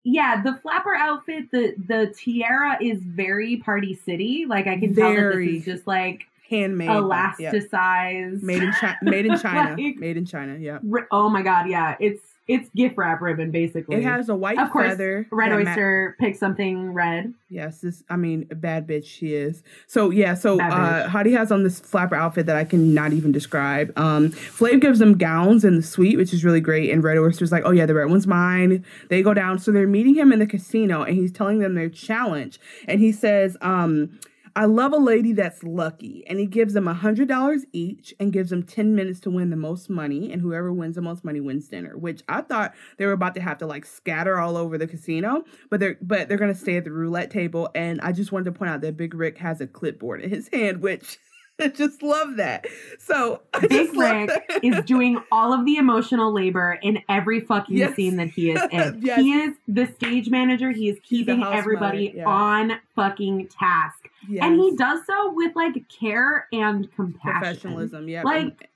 Yeah, 0.04 0.42
the 0.44 0.60
flapper 0.62 0.96
outfit, 0.96 1.52
the 1.52 1.74
the 1.88 2.14
tiara 2.18 2.78
is 2.82 3.00
very 3.02 3.58
party 3.58 3.96
city. 3.96 4.46
Like 4.48 4.68
I 4.68 4.78
can 4.80 4.96
tell 4.96 5.10
that 5.10 5.16
Very. 5.16 5.52
this 5.54 5.60
is 5.60 5.66
just 5.66 5.88
like 5.88 6.26
handmade. 6.54 6.90
yeah. 6.90 7.52
elasticized. 7.52 8.42
Made 8.44 8.64
in 8.64 8.74
China. 8.74 8.98
Made 9.02 9.26
in 9.26 9.38
China. 9.40 9.76
Like- 9.82 9.96
made 9.98 10.18
in 10.18 10.26
China. 10.26 10.58
Yeah. 10.60 10.80
Ri- 10.84 11.04
Oh 11.12 11.30
my 11.30 11.42
god, 11.42 11.70
yeah. 11.70 11.96
It's 12.00 12.22
it's 12.46 12.68
gift 12.76 12.98
wrap 12.98 13.22
ribbon 13.22 13.52
basically. 13.52 13.96
It 13.96 14.04
has 14.04 14.28
a 14.28 14.36
white 14.36 14.58
of 14.58 14.70
course, 14.70 14.90
feather. 14.90 15.26
Red 15.32 15.52
that 15.54 15.64
ma- 15.64 15.70
Oyster 15.72 16.18
pick 16.20 16.36
something 16.36 16.92
red. 16.92 17.34
Yes, 17.50 17.80
this 17.80 18.04
I 18.10 18.18
mean 18.18 18.48
a 18.52 18.56
bad 18.56 18.86
bitch 18.86 19.06
she 19.06 19.34
is. 19.34 19.64
So 19.88 20.10
yeah, 20.10 20.34
so 20.34 20.58
Bad 20.58 20.74
uh 20.74 21.08
bitch. 21.08 21.12
Hottie 21.12 21.38
has 21.38 21.54
on 21.54 21.64
this 21.64 21.80
flapper 21.80 22.16
outfit 22.16 22.46
that 22.48 22.58
I 22.58 22.66
can 22.66 22.94
not 22.94 23.14
even 23.14 23.32
describe. 23.32 23.94
Um 23.98 24.32
Flav 24.32 24.82
gives 24.82 25.00
them 25.00 25.18
gowns 25.18 25.64
in 25.64 25.78
the 25.78 25.82
suite, 25.84 26.18
which 26.18 26.34
is 26.34 26.44
really 26.44 26.60
great. 26.60 26.90
And 26.90 27.02
Red 27.02 27.18
Oyster's 27.18 27.52
like, 27.54 27.64
oh 27.66 27.72
yeah, 27.72 27.86
the 27.86 27.94
red 27.94 28.10
one's 28.10 28.28
mine. 28.28 28.84
They 29.10 29.22
go 29.22 29.34
down. 29.34 29.58
So 29.60 29.72
they're 29.72 29.88
meeting 29.88 30.16
him 30.16 30.34
in 30.34 30.40
the 30.40 30.48
casino 30.48 31.04
and 31.04 31.16
he's 31.16 31.32
telling 31.32 31.60
them 31.60 31.76
their 31.76 31.90
challenge. 31.90 32.60
And 32.90 33.00
he 33.00 33.14
says, 33.14 33.56
um, 33.62 34.20
I 34.56 34.66
love 34.66 34.94
a 34.94 34.98
lady 34.98 35.34
that's 35.34 35.64
lucky. 35.64 36.24
And 36.28 36.40
he 36.40 36.46
gives 36.46 36.74
them 36.74 36.88
a 36.88 36.94
hundred 36.94 37.28
dollars 37.28 37.66
each 37.74 38.14
and 38.20 38.32
gives 38.32 38.50
them 38.52 38.64
10 38.64 38.94
minutes 38.96 39.20
to 39.22 39.32
win 39.32 39.50
the 39.50 39.56
most 39.56 39.90
money. 39.90 40.32
And 40.32 40.42
whoever 40.42 40.72
wins 40.72 40.96
the 40.96 41.02
most 41.02 41.24
money 41.24 41.40
wins 41.42 41.68
dinner, 41.68 41.98
which 41.98 42.22
I 42.30 42.42
thought 42.42 42.74
they 42.98 43.06
were 43.06 43.14
about 43.14 43.34
to 43.36 43.42
have 43.42 43.58
to 43.60 43.66
like 43.66 43.86
scatter 43.86 44.40
all 44.40 44.56
over 44.58 44.78
the 44.78 44.88
casino, 44.88 45.44
but 45.70 45.80
they're 45.80 45.98
but 46.02 46.28
they're 46.30 46.38
gonna 46.38 46.54
stay 46.56 46.78
at 46.78 46.84
the 46.84 46.92
roulette 46.92 47.32
table. 47.32 47.70
And 47.74 48.00
I 48.02 48.12
just 48.12 48.32
wanted 48.32 48.46
to 48.46 48.52
point 48.52 48.70
out 48.72 48.82
that 48.82 48.96
Big 48.98 49.14
Rick 49.16 49.38
has 49.40 49.60
a 49.62 49.68
clipboard 49.68 50.22
in 50.22 50.30
his 50.30 50.48
hand, 50.50 50.82
which 50.82 51.18
I 51.60 51.68
just 51.68 52.02
love 52.02 52.38
that. 52.38 52.66
So 53.00 53.42
I 53.54 53.68
Big 53.68 53.96
Rick 53.96 54.30
is 54.64 54.84
doing 54.86 55.22
all 55.32 55.54
of 55.54 55.66
the 55.66 55.76
emotional 55.78 56.34
labor 56.34 56.80
in 56.82 57.00
every 57.10 57.40
fucking 57.42 57.78
Yes. 57.78 57.96
scene 57.96 58.18
that 58.18 58.30
he 58.30 58.52
is 58.52 58.62
in. 58.72 59.00
Yes. 59.02 59.20
He 59.20 59.34
is 59.34 59.56
the 59.68 59.86
stage 59.96 60.30
manager. 60.30 60.72
He 60.72 60.90
is 60.90 60.98
keeping 61.04 61.44
everybody 61.44 62.12
yes. 62.16 62.26
on 62.28 62.74
fucking 62.96 63.48
task. 63.48 64.03
Yes. 64.28 64.44
And 64.44 64.60
he 64.60 64.76
does 64.76 65.06
so 65.06 65.34
with 65.34 65.56
like 65.56 65.74
care 65.90 66.48
and 66.52 66.92
compassion. 66.96 67.32
professionalism, 67.40 68.08
yeah. 68.08 68.24
Like, 68.24 68.70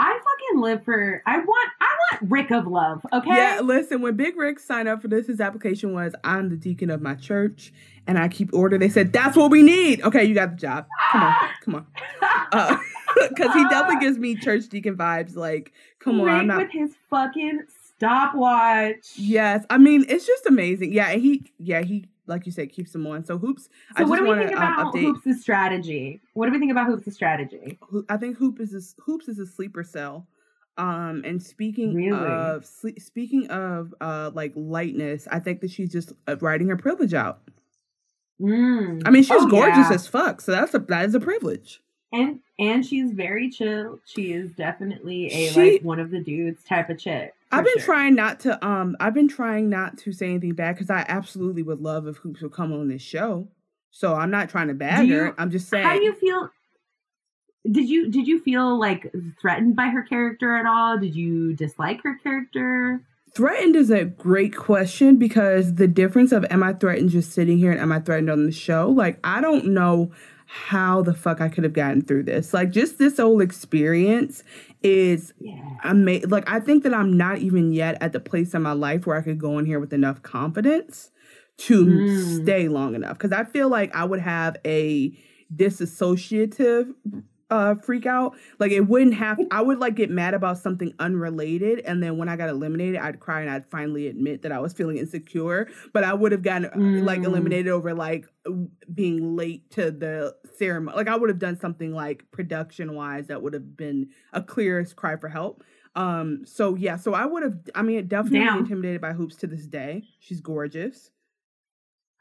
I 0.00 0.12
fucking 0.12 0.60
live 0.60 0.84
for 0.84 1.22
I 1.26 1.38
want 1.38 1.70
I 1.80 1.96
want 2.12 2.30
Rick 2.30 2.52
of 2.52 2.68
love, 2.68 3.04
okay? 3.12 3.30
Yeah, 3.30 3.60
listen, 3.62 4.00
when 4.00 4.14
Big 4.14 4.36
Rick 4.36 4.60
signed 4.60 4.88
up 4.88 5.02
for 5.02 5.08
this, 5.08 5.26
his 5.26 5.40
application 5.40 5.92
was 5.92 6.14
I'm 6.22 6.48
the 6.50 6.56
deacon 6.56 6.88
of 6.90 7.02
my 7.02 7.14
church 7.14 7.72
and 8.06 8.16
I 8.16 8.28
keep 8.28 8.50
order. 8.54 8.78
They 8.78 8.88
said, 8.88 9.12
That's 9.12 9.36
what 9.36 9.50
we 9.50 9.62
need. 9.62 10.02
Okay, 10.02 10.24
you 10.24 10.34
got 10.34 10.52
the 10.52 10.56
job. 10.56 10.86
Come 11.10 11.22
on, 11.22 11.34
come 11.64 11.74
on. 11.74 11.86
Uh, 12.52 12.76
because 13.28 13.52
he 13.54 13.64
definitely 13.64 14.06
gives 14.06 14.18
me 14.18 14.36
church 14.36 14.68
deacon 14.68 14.96
vibes. 14.96 15.34
Like, 15.34 15.72
come 15.98 16.20
on, 16.20 16.28
I'm 16.28 16.46
not. 16.46 16.58
with 16.58 16.70
his 16.70 16.94
fucking 17.10 17.64
stopwatch. 17.96 19.14
Yes, 19.16 19.64
I 19.68 19.78
mean 19.78 20.04
it's 20.08 20.26
just 20.26 20.46
amazing. 20.46 20.92
Yeah, 20.92 21.10
he 21.14 21.50
yeah 21.58 21.82
he 21.82 22.06
like 22.28 22.46
you 22.46 22.52
said 22.52 22.70
keeps 22.70 22.92
them 22.92 23.06
on. 23.06 23.24
So 23.24 23.38
Hoopz. 23.38 23.68
So 23.96 24.06
what 24.06 24.18
do 24.18 24.28
we 24.28 24.36
think 24.36 24.52
um, 24.52 24.56
about 24.56 24.94
um, 24.94 24.94
Hoopz' 24.94 25.38
strategy? 25.38 26.20
What 26.34 26.46
do 26.46 26.52
we 26.52 26.58
think 26.58 26.70
about 26.70 26.88
Hoopz' 26.88 27.12
strategy? 27.12 27.78
I 28.08 28.16
think 28.16 28.36
hoop 28.36 28.60
is 28.60 28.74
a, 28.74 29.02
Hoopz 29.02 29.28
is 29.28 29.38
a 29.38 29.46
sleeper 29.46 29.82
cell. 29.82 30.26
Um, 30.76 31.22
and 31.24 31.42
speaking 31.42 31.94
really? 31.94 32.12
of 32.12 32.64
speaking 32.64 33.50
of 33.50 33.92
uh 34.00 34.30
like 34.32 34.52
lightness, 34.54 35.26
I 35.28 35.40
think 35.40 35.60
that 35.62 35.72
she's 35.72 35.90
just 35.90 36.12
uh, 36.28 36.36
writing 36.40 36.68
her 36.68 36.76
privilege 36.76 37.14
out. 37.14 37.40
Mm. 38.40 39.02
I 39.04 39.10
mean, 39.10 39.24
she's 39.24 39.42
oh, 39.42 39.48
gorgeous 39.48 39.88
yeah. 39.88 39.94
as 39.94 40.06
fuck, 40.06 40.40
so 40.40 40.52
that's 40.52 40.72
a 40.74 40.78
that 40.78 41.04
is 41.06 41.16
a 41.16 41.20
privilege. 41.20 41.82
And 42.12 42.38
and 42.58 42.86
she's 42.86 43.12
very 43.12 43.50
chill. 43.50 43.98
She 44.06 44.32
is 44.32 44.52
definitely 44.52 45.26
a 45.26 45.48
she, 45.48 45.72
like 45.72 45.82
one 45.82 45.98
of 45.98 46.10
the 46.10 46.20
dudes 46.20 46.62
type 46.62 46.90
of 46.90 46.98
chick. 46.98 47.34
I've 47.50 47.64
been 47.64 47.78
sure. 47.78 47.84
trying 47.84 48.14
not 48.14 48.40
to 48.40 48.66
um 48.66 48.96
I've 49.00 49.14
been 49.14 49.28
trying 49.28 49.70
not 49.70 49.98
to 49.98 50.12
say 50.12 50.26
anything 50.26 50.54
bad 50.54 50.74
because 50.74 50.90
I 50.90 51.04
absolutely 51.08 51.62
would 51.62 51.80
love 51.80 52.06
if 52.06 52.18
Hoopz 52.18 52.42
would 52.42 52.52
come 52.52 52.72
on 52.72 52.88
this 52.88 53.02
show. 53.02 53.48
So 53.90 54.14
I'm 54.14 54.30
not 54.30 54.50
trying 54.50 54.68
to 54.68 54.74
bag 54.74 55.08
you, 55.08 55.18
her. 55.18 55.34
I'm 55.38 55.50
just 55.50 55.68
saying. 55.68 55.84
How 55.86 55.96
do 55.96 56.04
you 56.04 56.12
feel? 56.14 56.50
Did 57.70 57.88
you 57.88 58.10
did 58.10 58.26
you 58.26 58.40
feel 58.40 58.78
like 58.78 59.12
threatened 59.40 59.76
by 59.76 59.88
her 59.88 60.02
character 60.02 60.56
at 60.56 60.66
all? 60.66 60.98
Did 60.98 61.14
you 61.14 61.54
dislike 61.54 62.02
her 62.02 62.18
character? 62.22 63.02
Threatened 63.34 63.76
is 63.76 63.90
a 63.90 64.04
great 64.04 64.56
question 64.56 65.16
because 65.16 65.74
the 65.74 65.88
difference 65.88 66.32
of 66.32 66.46
am 66.50 66.62
I 66.62 66.72
threatened 66.72 67.10
just 67.10 67.32
sitting 67.32 67.58
here 67.58 67.70
and 67.70 67.80
am 67.80 67.92
I 67.92 68.00
threatened 68.00 68.30
on 68.30 68.46
the 68.46 68.52
show? 68.52 68.90
Like 68.90 69.18
I 69.24 69.40
don't 69.40 69.66
know 69.66 70.12
how 70.50 71.02
the 71.02 71.12
fuck 71.12 71.42
I 71.42 71.50
could 71.50 71.64
have 71.64 71.74
gotten 71.74 72.00
through 72.00 72.22
this. 72.22 72.54
Like 72.54 72.70
just 72.70 72.98
this 72.98 73.18
whole 73.18 73.42
experience 73.42 74.42
is 74.82 75.34
yeah. 75.38 75.76
amazing. 75.84 76.30
Like 76.30 76.50
I 76.50 76.58
think 76.58 76.84
that 76.84 76.94
I'm 76.94 77.14
not 77.16 77.38
even 77.38 77.70
yet 77.70 77.98
at 78.00 78.14
the 78.14 78.20
place 78.20 78.54
in 78.54 78.62
my 78.62 78.72
life 78.72 79.06
where 79.06 79.18
I 79.18 79.20
could 79.20 79.38
go 79.38 79.58
in 79.58 79.66
here 79.66 79.78
with 79.78 79.92
enough 79.92 80.22
confidence 80.22 81.10
to 81.58 81.84
mm. 81.84 82.42
stay 82.42 82.66
long 82.68 82.94
enough 82.94 83.18
because 83.18 83.32
I 83.32 83.44
feel 83.44 83.68
like 83.68 83.94
I 83.94 84.04
would 84.04 84.20
have 84.20 84.56
a 84.64 85.12
disassociative 85.54 86.94
uh 87.50 87.74
freak 87.76 88.06
out. 88.06 88.36
Like 88.58 88.72
it 88.72 88.82
wouldn't 88.82 89.14
have 89.14 89.38
I 89.50 89.62
would 89.62 89.78
like 89.78 89.94
get 89.94 90.10
mad 90.10 90.34
about 90.34 90.58
something 90.58 90.92
unrelated 90.98 91.80
and 91.80 92.02
then 92.02 92.18
when 92.18 92.28
I 92.28 92.36
got 92.36 92.48
eliminated 92.48 93.00
I'd 93.00 93.20
cry 93.20 93.40
and 93.40 93.50
I'd 93.50 93.64
finally 93.66 94.06
admit 94.08 94.42
that 94.42 94.52
I 94.52 94.58
was 94.58 94.72
feeling 94.72 94.98
insecure, 94.98 95.68
but 95.92 96.04
I 96.04 96.14
would 96.14 96.32
have 96.32 96.42
gotten 96.42 96.70
mm. 96.70 97.04
like 97.04 97.22
eliminated 97.24 97.68
over 97.68 97.94
like 97.94 98.26
being 98.92 99.36
late 99.36 99.70
to 99.72 99.90
the 99.90 100.34
ceremony. 100.56 100.96
Like 100.96 101.08
I 101.08 101.16
would 101.16 101.30
have 101.30 101.38
done 101.38 101.58
something 101.58 101.92
like 101.92 102.24
production 102.30 102.94
wise 102.94 103.28
that 103.28 103.42
would 103.42 103.54
have 103.54 103.76
been 103.76 104.10
a 104.32 104.42
clearest 104.42 104.96
cry 104.96 105.16
for 105.16 105.28
help. 105.28 105.64
Um 105.94 106.42
so 106.44 106.74
yeah, 106.74 106.96
so 106.96 107.14
I 107.14 107.24
would 107.24 107.42
have 107.42 107.58
I 107.74 107.82
mean 107.82 107.98
it 107.98 108.08
definitely 108.08 108.40
Damn. 108.40 108.58
intimidated 108.58 109.00
by 109.00 109.12
Hoopz 109.12 109.38
to 109.38 109.46
this 109.46 109.66
day. 109.66 110.04
She's 110.20 110.40
gorgeous. 110.40 111.10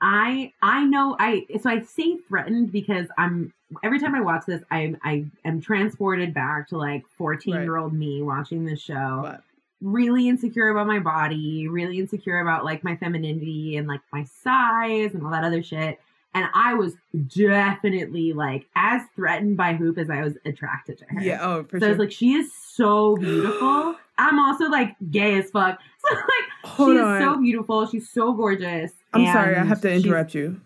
I 0.02 0.54
I 0.62 0.86
know 0.86 1.16
I 1.20 1.46
so 1.62 1.70
I 1.70 1.82
say 1.82 2.18
threatened 2.18 2.72
because 2.72 3.08
I'm 3.18 3.54
every 3.84 4.00
time 4.00 4.16
I 4.16 4.22
watch 4.22 4.46
this 4.46 4.62
I 4.70 4.96
I 5.04 5.26
am 5.44 5.60
transported 5.62 6.34
back 6.34 6.70
to 6.70 6.78
like 6.78 7.04
14 7.18 7.54
right. 7.54 7.64
year 7.64 7.78
old 7.78 7.94
me 7.94 8.22
watching 8.22 8.66
this 8.66 8.82
show. 8.82 9.22
But. 9.24 9.44
Really 9.80 10.28
insecure 10.28 10.70
about 10.70 10.88
my 10.88 10.98
body, 10.98 11.68
really 11.68 12.00
insecure 12.00 12.40
about 12.40 12.66
like 12.66 12.84
my 12.84 12.96
femininity 12.96 13.78
and 13.78 13.88
like 13.88 14.02
my 14.12 14.24
size 14.24 15.14
and 15.14 15.24
all 15.24 15.30
that 15.30 15.44
other 15.44 15.62
shit. 15.62 16.00
And 16.34 16.48
I 16.54 16.74
was 16.74 16.96
definitely 17.28 18.34
like 18.34 18.68
as 18.76 19.04
threatened 19.16 19.56
by 19.56 19.74
Hoop 19.74 20.00
as 20.00 20.10
I 20.10 20.24
was 20.24 20.34
attracted 20.46 20.98
to 21.00 21.06
her. 21.06 21.22
Yeah, 21.22 21.40
oh, 21.42 21.64
for 21.64 21.80
so 21.80 21.86
sure. 21.86 21.88
I 21.88 21.92
was 21.92 22.00
like, 22.00 22.12
she 22.12 22.34
is 22.34 22.52
so 22.54 23.16
beautiful. 23.20 23.96
I'm 24.18 24.40
also 24.40 24.66
like 24.66 24.96
gay 25.12 25.38
as 25.38 25.50
fuck. 25.52 25.80
So 26.10 26.16
like 26.16 26.72
Hold 26.72 26.92
she's 26.94 27.02
on. 27.02 27.22
so 27.22 27.42
beautiful. 27.42 27.86
She's 27.86 28.10
so 28.10 28.32
gorgeous. 28.32 28.94
I'm 29.18 29.34
sorry, 29.34 29.56
I 29.56 29.64
have 29.64 29.82
to 29.82 29.92
interrupt 29.92 30.34
you. 30.34 30.62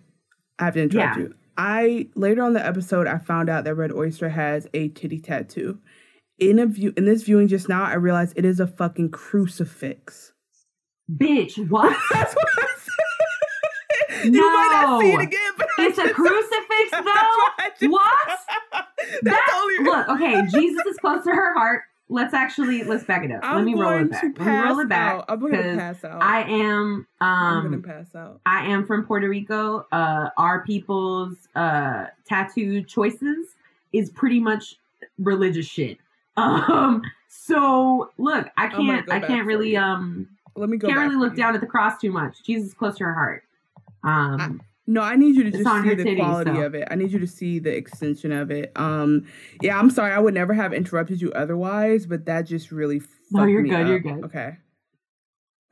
I 0.60 0.66
have 0.66 0.74
to 0.76 0.84
interrupt 0.84 1.18
yeah. 1.18 1.24
you. 1.24 1.36
I 1.58 2.08
later 2.16 2.44
on 2.44 2.54
the 2.54 2.66
episode 2.66 3.08
I 3.08 3.18
found 3.18 3.50
out 3.50 3.66
that 3.66 3.76
Red 3.76 3.92
Oyster 3.92 4.30
has 4.30 4.68
a 4.74 4.90
titty 4.90 5.20
tattoo. 5.20 5.80
In 6.40 6.58
a 6.58 6.66
view 6.66 6.94
in 6.98 7.06
this 7.06 7.24
viewing 7.24 7.48
just 7.48 7.70
now, 7.70 7.84
I 7.84 7.94
realized 7.94 8.34
it 8.36 8.46
is 8.46 8.60
a 8.60 8.68
fucking 8.68 9.12
crucifix. 9.12 10.34
Bitch, 11.12 11.70
what? 11.70 11.96
That's 12.12 12.34
what 12.34 12.48
I 12.58 12.68
said. 12.78 14.32
No. 14.32 14.40
You 14.40 14.54
might 14.54 14.82
not 14.84 15.02
see 15.02 15.14
it 15.14 15.22
again, 15.22 15.52
but 15.58 15.68
it's 15.80 15.98
a 15.98 16.14
crucifix 16.14 16.92
though. 16.92 17.90
What? 17.90 18.40
That's, 18.72 19.22
That's 19.24 19.52
only 19.56 19.84
look, 19.84 20.10
okay, 20.10 20.42
Jesus 20.52 20.86
is 20.86 20.98
close 20.98 21.24
to 21.24 21.32
her 21.32 21.54
heart 21.54 21.84
let's 22.12 22.34
actually 22.34 22.84
let's 22.84 23.06
back 23.06 23.24
it 23.24 23.32
up. 23.32 23.40
I'm 23.42 23.58
Let 23.58 23.66
me 23.66 23.74
roll 23.74 24.00
it 24.00 24.12
back. 24.12 24.24
Let 24.24 24.40
me 24.40 24.58
roll 24.58 24.80
it 24.80 24.90
back. 24.90 25.16
Out. 25.16 25.26
I'm 25.30 25.40
gonna 25.40 25.78
pass 25.78 26.04
out. 26.04 26.22
I 26.22 26.42
am 26.44 27.08
um 27.22 27.28
I'm 27.28 27.64
gonna 27.64 27.78
um, 27.78 27.84
pass 27.84 28.14
out. 28.14 28.42
I 28.46 28.66
am 28.68 28.86
from 28.86 29.06
Puerto 29.06 29.28
Rico. 29.28 29.88
Uh 29.92 30.30
our 30.38 30.64
people's 30.66 31.36
uh 31.56 32.08
tattoo 32.26 32.84
choices 32.84 33.56
is 33.94 34.10
pretty 34.10 34.40
much 34.40 34.76
religious 35.18 35.66
shit. 35.66 35.98
Um 36.38 37.02
so 37.28 38.12
look, 38.18 38.48
I 38.58 38.68
can't 38.68 39.12
I 39.12 39.20
can't 39.20 39.46
really 39.46 39.76
um 39.76 40.28
let 40.56 40.70
me 40.70 40.78
go 40.78 40.88
can't 40.88 41.00
really 41.00 41.18
look 41.18 41.36
down 41.36 41.56
at 41.56 41.62
the 41.62 41.68
cross 41.68 42.00
too 42.00 42.12
much. 42.12 42.44
Jesus 42.44 42.74
close 42.74 42.98
to 42.98 43.04
her 43.04 43.14
heart. 43.14 43.44
Um 44.04 44.62
no, 44.88 45.02
I 45.02 45.16
need 45.16 45.36
you 45.36 45.44
to 45.44 45.52
just 45.52 45.64
see 45.64 45.96
the 45.96 46.16
quality 46.16 46.54
so. 46.54 46.62
of 46.62 46.76
it. 46.76 46.88
I 46.90 46.96
need 46.96 47.12
you 47.12 47.20
to 47.20 47.28
see 47.28 47.60
the 47.60 47.76
extension 47.76 48.32
of 48.32 48.52
it. 48.52 48.72
Um, 48.76 49.26
yeah, 49.62 49.78
I'm 49.78 49.90
sorry, 49.90 50.12
I 50.12 50.20
would 50.20 50.34
never 50.34 50.54
have 50.54 50.74
interrupted 50.74 51.22
you 51.22 51.32
otherwise, 51.34 52.06
but 52.06 52.26
that 52.26 52.42
just 52.44 52.72
really. 52.72 53.02
No, 53.32 53.46
you're 53.46 53.64
good. 53.64 53.74
Up. 53.74 53.88
You're 53.88 54.00
good. 54.00 54.26
Okay. 54.26 54.58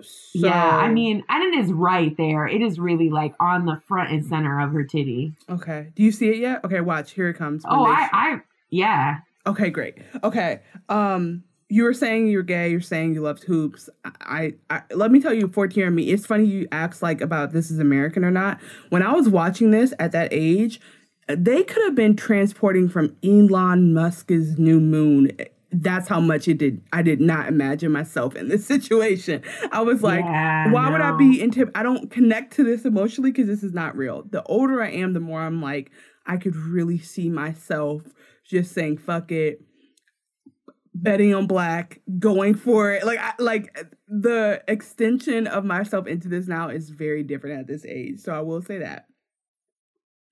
So, 0.01 0.47
yeah, 0.47 0.77
I 0.77 0.89
mean, 0.89 1.23
and 1.27 1.53
it 1.53 1.59
is 1.59 1.73
right 1.73 2.15
there. 2.15 2.47
It 2.47 2.61
is 2.61 2.79
really 2.79 3.09
like 3.09 3.33
on 3.39 3.65
the 3.65 3.81
front 3.85 4.11
and 4.11 4.25
center 4.25 4.61
of 4.61 4.71
her 4.71 4.85
titty. 4.85 5.33
Okay. 5.49 5.89
Do 5.93 6.03
you 6.03 6.11
see 6.13 6.29
it 6.29 6.37
yet? 6.37 6.63
Okay, 6.63 6.79
watch. 6.79 7.11
Here 7.11 7.27
it 7.27 7.33
comes. 7.33 7.65
Oh, 7.67 7.85
I, 7.85 8.07
I, 8.13 8.41
yeah. 8.69 9.17
Okay, 9.45 9.69
great. 9.69 9.97
Okay. 10.23 10.61
Um, 10.87 11.43
you 11.69 11.83
were 11.83 11.93
saying 11.93 12.27
you're 12.27 12.43
gay. 12.43 12.71
You're 12.71 12.81
saying 12.81 13.13
you 13.13 13.21
loved 13.21 13.45
Hoopz. 13.45 13.89
I, 14.21 14.55
I 14.71 14.81
let 14.93 15.11
me 15.11 15.21
tell 15.21 15.33
you, 15.33 15.47
14 15.47 15.79
year 15.79 15.91
me. 15.91 16.09
It's 16.09 16.25
funny 16.25 16.45
you 16.45 16.67
asked 16.71 17.03
like 17.03 17.21
about 17.21 17.51
this 17.51 17.69
is 17.69 17.79
American 17.79 18.25
or 18.25 18.31
not. 18.31 18.59
When 18.89 19.03
I 19.03 19.13
was 19.13 19.29
watching 19.29 19.69
this 19.69 19.93
at 19.99 20.11
that 20.11 20.29
age, 20.31 20.81
they 21.27 21.63
could 21.63 21.83
have 21.83 21.93
been 21.93 22.15
transporting 22.15 22.89
from 22.89 23.15
Elon 23.23 23.93
Musk's 23.93 24.57
new 24.57 24.79
moon. 24.79 25.31
That's 25.71 26.07
how 26.07 26.19
much 26.19 26.47
it 26.47 26.57
did. 26.57 26.81
I 26.91 27.03
did 27.03 27.21
not 27.21 27.47
imagine 27.47 27.91
myself 27.91 28.35
in 28.35 28.49
this 28.49 28.65
situation. 28.67 29.43
I 29.71 29.81
was 29.81 30.01
like, 30.01 30.25
yeah, 30.25 30.71
why 30.71 30.87
no. 30.87 30.93
would 30.93 31.01
I 31.01 31.11
be 31.11 31.39
into? 31.39 31.69
I 31.75 31.83
don't 31.83 32.09
connect 32.09 32.53
to 32.55 32.63
this 32.63 32.83
emotionally 32.83 33.31
because 33.31 33.47
this 33.47 33.63
is 33.63 33.73
not 33.73 33.95
real. 33.95 34.23
The 34.23 34.41
older 34.45 34.81
I 34.81 34.89
am, 34.89 35.13
the 35.13 35.19
more 35.19 35.41
I'm 35.41 35.61
like, 35.61 35.91
I 36.25 36.37
could 36.37 36.55
really 36.55 36.97
see 36.97 37.29
myself 37.29 38.01
just 38.43 38.73
saying, 38.73 38.97
fuck 38.97 39.31
it 39.31 39.61
betting 41.03 41.33
on 41.33 41.47
black, 41.47 42.01
going 42.19 42.55
for 42.55 42.91
it. 42.91 43.05
Like 43.05 43.19
I, 43.19 43.33
like 43.39 43.93
the 44.07 44.63
extension 44.67 45.47
of 45.47 45.65
myself 45.65 46.07
into 46.07 46.27
this 46.27 46.47
now 46.47 46.69
is 46.69 46.89
very 46.89 47.23
different 47.23 47.59
at 47.59 47.67
this 47.67 47.85
age. 47.85 48.19
So 48.19 48.33
I 48.33 48.41
will 48.41 48.61
say 48.61 48.79
that. 48.79 49.05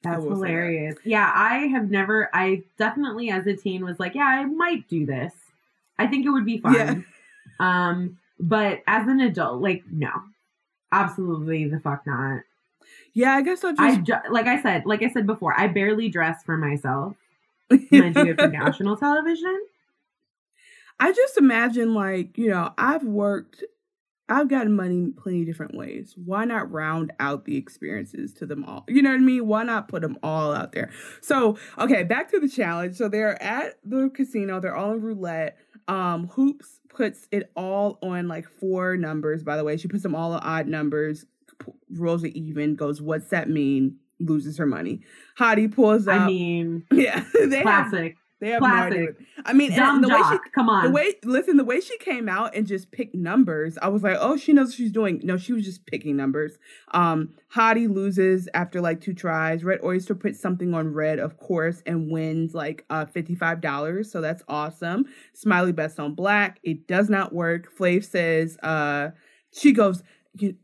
That's 0.04 0.24
hilarious. 0.24 0.96
That. 0.96 1.10
Yeah, 1.10 1.32
I 1.34 1.68
have 1.68 1.90
never 1.90 2.30
I 2.34 2.64
definitely 2.78 3.30
as 3.30 3.48
a 3.48 3.56
teen 3.56 3.84
was 3.84 4.00
like, 4.00 4.16
yeah, 4.16 4.26
I 4.26 4.46
might 4.46 4.88
do 4.88 5.06
this. 5.06 5.34
I 5.98 6.08
think 6.08 6.26
it 6.26 6.30
would 6.30 6.46
be 6.46 6.60
fun. 6.60 6.74
Yeah. 6.74 6.96
Um, 7.60 8.20
but 8.40 8.84
as 8.86 9.08
an 9.08 9.20
adult, 9.20 9.64
like 9.64 9.82
no. 9.92 10.12
Absolutely 10.92 11.68
the 11.68 11.80
fuck 11.80 12.06
not. 12.06 12.42
Yeah, 13.14 13.34
I 13.34 13.42
guess 13.42 13.64
I'll 13.64 13.74
just 13.74 14.12
I, 14.12 14.30
like 14.30 14.46
I 14.46 14.62
said, 14.62 14.86
like 14.86 15.02
I 15.02 15.10
said 15.10 15.26
before, 15.26 15.60
I 15.60 15.66
barely 15.66 16.08
dress 16.08 16.44
for 16.44 16.56
myself 16.56 17.16
when 17.68 18.04
I 18.04 18.10
do 18.10 18.30
it 18.30 18.40
for 18.40 18.48
national 18.48 18.96
television. 18.98 19.60
I 21.00 21.12
just 21.12 21.38
imagine 21.38 21.94
like, 21.94 22.38
you 22.38 22.50
know, 22.50 22.74
I've 22.78 23.04
worked 23.04 23.64
I've 24.30 24.50
gotten 24.50 24.76
money 24.76 25.12
plenty 25.16 25.46
different 25.46 25.76
ways. 25.76 26.14
Why 26.18 26.44
not 26.44 26.70
round 26.72 27.14
out 27.20 27.46
the 27.46 27.56
experiences 27.56 28.34
to 28.36 28.46
them 28.46 28.66
all? 28.66 28.84
You 28.88 29.02
know 29.02 29.12
what 29.12 29.22
I 29.22 29.24
mean? 29.24 29.48
Why 29.48 29.64
not 29.64 29.88
put 29.88 30.02
them 30.02 30.18
all 30.22 30.54
out 30.54 30.74
there? 30.74 30.92
So, 31.22 31.58
okay, 31.78 32.04
back 32.04 32.30
to 32.32 32.40
the 32.40 32.50
challenge. 32.50 32.96
So 32.98 33.08
they're 33.08 33.42
at 33.42 33.78
the 33.86 34.10
casino, 34.14 34.60
they're 34.60 34.76
all 34.76 34.94
in 34.94 35.02
roulette. 35.02 35.58
Um, 35.88 36.28
Hoopz 36.28 36.80
puts 36.90 37.30
it 37.32 37.52
all 37.56 38.00
on 38.02 38.28
like 38.28 38.50
four 38.50 38.98
numbers, 38.98 39.44
by 39.44 39.56
the 39.56 39.64
way. 39.64 39.78
She 39.78 39.88
puts 39.88 40.04
them 40.04 40.16
all 40.16 40.34
on 40.34 40.42
odd 40.44 40.68
numbers, 40.68 41.26
rolls 41.90 42.24
it 42.24 42.36
even, 42.36 42.76
goes, 42.76 43.02
What's 43.02 43.30
that 43.30 43.50
mean? 43.50 43.98
Loses 44.20 44.58
her 44.58 44.66
money. 44.66 45.02
Hottie 45.40 45.74
pulls 45.74 46.08
out. 46.08 46.22
I 46.22 46.28
mean, 46.28 46.86
yeah, 46.92 47.24
they 47.34 47.62
classic. 47.62 48.16
Have, 48.16 48.27
They 48.40 48.50
have 48.52 48.60
Classic. 48.60 48.92
no 48.94 49.04
idea. 49.04 49.14
I 49.46 49.54
mean, 49.54 49.76
Dumb 49.76 50.02
the 50.02 50.10
jock. 50.10 50.32
way 50.32 50.38
she 50.38 50.52
come 50.52 50.70
on, 50.70 50.86
the 50.86 50.92
way 50.92 51.14
listen, 51.24 51.58
the 51.58 51.64
way 51.64 51.80
she 51.82 51.98
came 51.98 52.30
out 52.30 52.56
and 52.56 52.68
just 52.68 52.92
picked 52.92 53.16
numbers, 53.16 53.78
I 53.82 53.88
was 53.88 54.04
like, 54.04 54.18
oh, 54.20 54.38
she 54.38 54.54
knows 54.54 54.68
what 54.68 54.76
she's 54.76 54.92
doing. 54.92 55.22
No, 55.24 55.38
she 55.38 55.54
was 55.54 55.66
just 55.66 55.86
picking 55.88 56.16
numbers. 56.16 56.58
Um, 56.94 57.30
Hottie 57.56 57.90
loses 57.92 58.48
after 58.54 58.80
like 58.80 59.02
two 59.02 59.14
tries. 59.16 59.64
Red 59.64 59.80
Oyster 59.84 60.14
puts 60.14 60.40
something 60.40 60.74
on 60.74 60.94
red, 60.94 61.18
of 61.18 61.38
course, 61.38 61.82
and 61.88 62.12
wins 62.12 62.54
like 62.54 62.86
uh 62.90 63.06
fifty 63.06 63.34
five 63.34 63.60
dollars. 63.60 64.12
So 64.12 64.22
that's 64.22 64.44
awesome. 64.48 65.06
Smiley 65.34 65.72
bets 65.72 65.98
on 65.98 66.14
black. 66.14 66.60
It 66.64 66.88
does 66.88 67.10
not 67.10 67.34
work. 67.34 67.76
Flav 67.76 68.06
says, 68.06 68.58
uh, 68.62 69.10
she 69.52 69.72
goes. 69.72 70.04
You, 70.40 70.56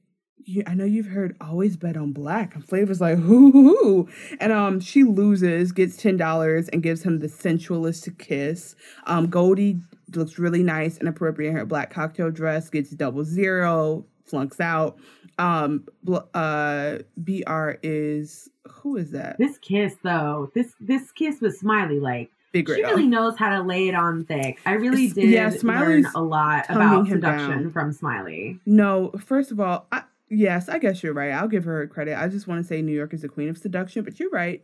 you, 0.46 0.64
I 0.68 0.74
know 0.74 0.86
you've 0.86 1.08
heard 1.08 1.36
always 1.42 1.78
bet 1.78 1.98
on 1.98 2.12
black. 2.12 2.56
And 2.56 2.68
Flavor's 2.68 3.02
like, 3.02 3.18
hoo 3.18 3.52
hoo 3.52 3.76
hoo. 3.76 4.10
And 4.40 4.52
um, 4.52 4.80
she 4.80 5.04
loses, 5.04 5.72
gets 5.72 5.98
ten 5.98 6.18
dollars, 6.18 6.70
and 6.70 6.84
gives 6.84 7.04
him 7.04 7.20
the 7.20 7.30
sensualist 7.30 8.10
kiss. 8.18 8.76
Um, 9.06 9.28
Goldie 9.28 9.80
looks 10.16 10.38
really 10.38 10.64
nice 10.64 10.98
and 10.98 11.08
appropriate 11.08 11.50
in 11.50 11.56
her 11.56 11.66
black 11.66 11.92
cocktail 11.92 12.32
dress, 12.32 12.70
gets 12.70 12.92
double 12.92 13.24
zero, 13.24 14.06
flunks 14.26 14.60
out. 14.60 14.98
Um, 15.40 15.88
uh, 16.34 17.00
Br 17.18 17.72
is 17.82 18.50
who 18.70 18.98
is 18.98 19.12
that? 19.12 19.38
This 19.40 19.58
kiss 19.58 19.96
though, 20.04 20.52
this 20.54 20.74
this 20.80 21.12
kiss 21.12 21.42
was 21.42 21.60
Smiley 21.60 22.00
like. 22.00 22.30
Big 22.52 22.70
she 22.70 22.84
really 22.84 23.08
knows 23.08 23.36
how 23.36 23.50
to 23.50 23.64
lay 23.64 23.88
it 23.88 23.96
on 23.96 24.26
thick. 24.26 24.60
I 24.64 24.74
really 24.74 25.08
did 25.08 25.32
yeah, 25.32 25.52
learn 25.64 26.06
a 26.14 26.22
lot 26.22 26.66
about 26.70 27.08
seduction 27.08 27.72
from 27.72 27.92
Smiley. 27.92 28.60
No, 28.68 29.12
first 29.26 29.50
of 29.50 29.60
all, 29.60 29.88
I, 29.92 30.04
Yes, 30.34 30.70
I 30.70 30.80
guess 30.80 31.04
you're 31.04 31.14
right. 31.14 31.32
I'll 31.32 31.48
give 31.48 31.64
her 31.66 31.86
credit. 31.88 32.18
I 32.18 32.28
just 32.28 32.48
want 32.48 32.62
to 32.62 32.68
say 32.68 32.82
New 32.82 32.96
York 32.96 33.14
is 33.14 33.22
the 33.22 33.30
queen 33.30 33.50
of 33.50 33.58
seduction, 33.58 34.04
but 34.04 34.20
you're 34.20 34.30
right. 34.30 34.64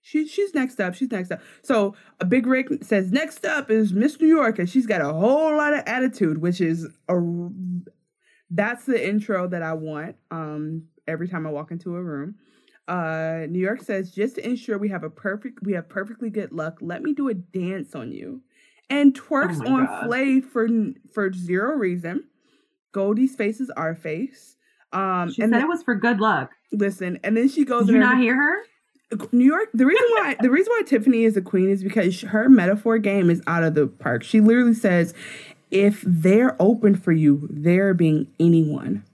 She 0.00 0.26
she's 0.26 0.52
next 0.52 0.80
up. 0.80 0.94
She's 0.94 1.10
next 1.10 1.30
up. 1.30 1.40
So 1.62 1.94
a 2.20 2.24
big 2.24 2.46
Rick 2.46 2.82
says 2.82 3.12
next 3.12 3.44
up 3.44 3.70
is 3.70 3.92
Miss 3.92 4.20
New 4.20 4.26
York, 4.26 4.58
and 4.58 4.68
she's 4.68 4.86
got 4.86 5.00
a 5.00 5.12
whole 5.12 5.56
lot 5.56 5.74
of 5.74 5.84
attitude, 5.86 6.38
which 6.38 6.60
is 6.60 6.88
a 7.08 7.20
that's 8.50 8.84
the 8.84 9.08
intro 9.08 9.46
that 9.48 9.62
I 9.62 9.74
want. 9.74 10.16
Um, 10.30 10.88
every 11.06 11.28
time 11.28 11.46
I 11.46 11.50
walk 11.50 11.70
into 11.70 11.96
a 11.96 12.02
room. 12.02 12.36
Uh, 12.88 13.46
New 13.48 13.60
York 13.60 13.82
says 13.82 14.10
just 14.10 14.36
to 14.36 14.46
ensure 14.46 14.76
we 14.76 14.88
have 14.88 15.04
a 15.04 15.10
perfect 15.10 15.60
we 15.62 15.72
have 15.74 15.88
perfectly 15.88 16.30
good 16.30 16.52
luck. 16.52 16.78
Let 16.80 17.02
me 17.02 17.14
do 17.14 17.28
a 17.28 17.34
dance 17.34 17.94
on 17.94 18.10
you, 18.12 18.42
and 18.90 19.14
twerks 19.14 19.62
oh 19.64 19.72
on 19.72 19.86
Flav 19.86 20.44
for 20.44 20.68
for 21.12 21.32
zero 21.32 21.76
reason. 21.76 22.24
Goldie's 22.90 23.36
face 23.36 23.60
is 23.60 23.70
our 23.70 23.94
face. 23.94 24.56
Um, 24.92 25.32
she 25.32 25.42
and 25.42 25.52
said 25.52 25.62
it 25.62 25.68
was 25.68 25.82
for 25.82 25.94
good 25.94 26.20
luck. 26.20 26.50
Listen, 26.72 27.18
and 27.24 27.36
then 27.36 27.48
she 27.48 27.64
goes. 27.64 27.86
Did 27.86 27.94
you 27.94 27.98
not 27.98 28.18
hear 28.18 28.34
her? 28.34 28.62
New 29.32 29.44
York. 29.44 29.68
The 29.74 29.86
reason 29.86 30.06
why 30.10 30.36
the 30.40 30.50
reason 30.50 30.72
why 30.72 30.82
Tiffany 30.86 31.24
is 31.24 31.36
a 31.36 31.42
queen 31.42 31.68
is 31.68 31.82
because 31.82 32.22
her 32.22 32.48
metaphor 32.48 32.98
game 32.98 33.30
is 33.30 33.42
out 33.46 33.62
of 33.62 33.74
the 33.74 33.86
park. 33.86 34.22
She 34.22 34.40
literally 34.40 34.74
says, 34.74 35.14
"If 35.70 36.02
they're 36.06 36.56
open 36.60 36.94
for 36.94 37.12
you, 37.12 37.48
they're 37.50 37.94
being 37.94 38.28
anyone." 38.40 39.04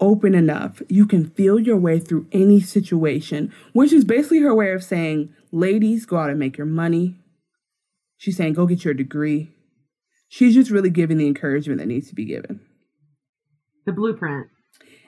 Open 0.00 0.34
enough, 0.34 0.82
you 0.88 1.06
can 1.06 1.30
feel 1.30 1.60
your 1.60 1.76
way 1.76 2.00
through 2.00 2.26
any 2.32 2.60
situation, 2.60 3.52
which 3.72 3.92
is 3.92 4.04
basically 4.04 4.40
her 4.40 4.52
way 4.52 4.72
of 4.72 4.82
saying, 4.82 5.32
ladies, 5.52 6.04
go 6.04 6.16
out 6.16 6.30
and 6.30 6.38
make 6.38 6.58
your 6.58 6.66
money. 6.66 7.14
She's 8.18 8.36
saying, 8.36 8.54
go 8.54 8.66
get 8.66 8.84
your 8.84 8.92
degree. 8.92 9.50
She's 10.28 10.54
just 10.54 10.70
really 10.70 10.90
giving 10.90 11.16
the 11.16 11.28
encouragement 11.28 11.78
that 11.78 11.86
needs 11.86 12.08
to 12.08 12.14
be 12.14 12.24
given. 12.24 12.60
The 13.86 13.92
blueprint. 13.92 14.48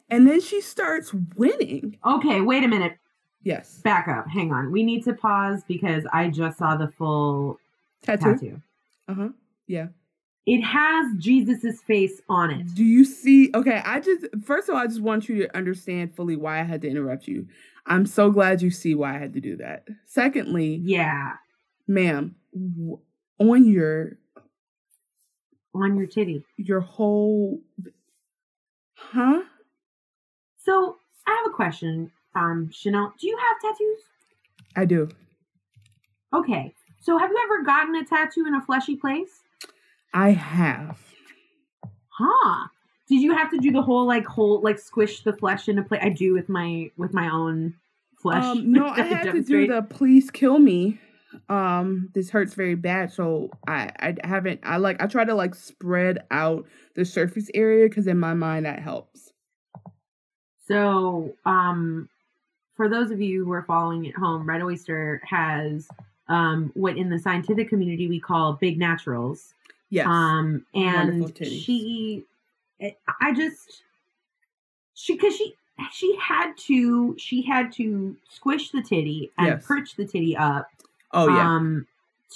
And 0.08 0.26
then 0.26 0.40
she 0.40 0.60
starts 0.60 1.12
winning. 1.36 1.98
Okay, 2.06 2.40
wait 2.40 2.64
a 2.64 2.68
minute. 2.68 2.96
Yes. 3.42 3.78
Back 3.78 4.08
up. 4.08 4.26
Hang 4.28 4.52
on. 4.52 4.70
We 4.72 4.82
need 4.82 5.04
to 5.04 5.12
pause 5.12 5.62
because 5.66 6.04
I 6.12 6.28
just 6.28 6.58
saw 6.58 6.76
the 6.76 6.88
full 6.98 7.58
tattoo. 8.02 8.32
tattoo. 8.34 8.62
Uh 9.08 9.14
huh. 9.14 9.28
Yeah. 9.66 9.86
It 10.46 10.62
has 10.62 11.12
Jesus's 11.18 11.82
face 11.82 12.20
on 12.28 12.50
it. 12.52 12.74
Do 12.74 12.84
you 12.84 13.04
see? 13.04 13.50
Okay, 13.52 13.82
I 13.84 13.98
just 13.98 14.26
first 14.44 14.68
of 14.68 14.76
all, 14.76 14.80
I 14.80 14.86
just 14.86 15.00
want 15.00 15.28
you 15.28 15.38
to 15.38 15.56
understand 15.56 16.14
fully 16.14 16.36
why 16.36 16.60
I 16.60 16.62
had 16.62 16.82
to 16.82 16.88
interrupt 16.88 17.26
you. 17.26 17.48
I'm 17.86 18.06
so 18.06 18.30
glad 18.30 18.62
you 18.62 18.70
see 18.70 18.94
why 18.94 19.16
I 19.16 19.18
had 19.18 19.32
to 19.34 19.40
do 19.40 19.56
that. 19.56 19.86
Secondly, 20.06 20.80
yeah, 20.84 21.32
ma'am, 21.88 22.36
on 23.40 23.64
your 23.64 24.18
on 25.74 25.96
your 25.96 26.06
titty, 26.06 26.44
your 26.56 26.80
whole, 26.80 27.60
huh? 28.94 29.42
So 30.66 30.96
I 31.28 31.30
have 31.30 31.52
a 31.52 31.54
question, 31.54 32.10
um, 32.34 32.68
Chanel. 32.72 33.14
Do 33.20 33.28
you 33.28 33.38
have 33.38 33.60
tattoos? 33.60 34.00
I 34.74 34.84
do. 34.84 35.08
Okay. 36.34 36.74
So 37.00 37.16
have 37.16 37.30
you 37.30 37.40
ever 37.44 37.62
gotten 37.62 37.94
a 37.94 38.04
tattoo 38.04 38.46
in 38.48 38.54
a 38.54 38.60
fleshy 38.60 38.96
place? 38.96 39.42
I 40.12 40.30
have. 40.30 40.98
Huh. 42.08 42.66
Did 43.08 43.22
you 43.22 43.32
have 43.32 43.48
to 43.52 43.58
do 43.58 43.70
the 43.70 43.80
whole 43.80 44.08
like 44.08 44.26
whole 44.26 44.60
like 44.60 44.80
squish 44.80 45.22
the 45.22 45.32
flesh 45.32 45.68
into 45.68 45.84
place? 45.84 46.00
I 46.02 46.08
do 46.08 46.32
with 46.32 46.48
my 46.48 46.90
with 46.96 47.14
my 47.14 47.30
own 47.32 47.74
flesh. 48.20 48.44
Um, 48.44 48.72
no, 48.72 48.86
I 48.88 49.02
had 49.02 49.30
to 49.30 49.42
do 49.42 49.68
the 49.68 49.82
please 49.82 50.32
kill 50.32 50.58
me. 50.58 50.98
Um, 51.48 52.08
this 52.12 52.30
hurts 52.30 52.54
very 52.54 52.74
bad, 52.74 53.12
so 53.12 53.50
I 53.68 53.92
I 54.00 54.16
haven't. 54.24 54.60
I 54.64 54.78
like 54.78 55.00
I 55.00 55.06
try 55.06 55.24
to 55.24 55.34
like 55.34 55.54
spread 55.54 56.24
out 56.32 56.66
the 56.96 57.04
surface 57.04 57.48
area 57.54 57.88
because 57.88 58.08
in 58.08 58.18
my 58.18 58.34
mind 58.34 58.66
that 58.66 58.80
helps. 58.80 59.25
So, 60.66 61.34
um, 61.44 62.08
for 62.76 62.88
those 62.88 63.10
of 63.10 63.20
you 63.20 63.44
who 63.44 63.52
are 63.52 63.62
following 63.62 64.06
at 64.08 64.14
home, 64.14 64.48
Red 64.48 64.62
Oyster 64.62 65.22
has 65.24 65.88
um, 66.28 66.70
what 66.74 66.96
in 66.96 67.08
the 67.08 67.18
scientific 67.18 67.68
community 67.68 68.08
we 68.08 68.20
call 68.20 68.54
big 68.54 68.78
naturals. 68.78 69.54
Yes. 69.90 70.06
Um, 70.06 70.66
and 70.74 71.32
she, 71.38 72.24
I 73.20 73.32
just, 73.32 73.82
she, 74.94 75.14
because 75.14 75.36
she, 75.36 75.54
she 75.92 76.16
had 76.16 76.56
to, 76.58 77.16
she 77.18 77.42
had 77.42 77.72
to 77.74 78.16
squish 78.28 78.70
the 78.70 78.82
titty 78.82 79.30
and 79.38 79.46
yes. 79.46 79.66
perch 79.66 79.94
the 79.94 80.04
titty 80.04 80.36
up. 80.36 80.68
Oh 81.12 81.28
yeah. 81.28 81.48
Um, 81.48 81.86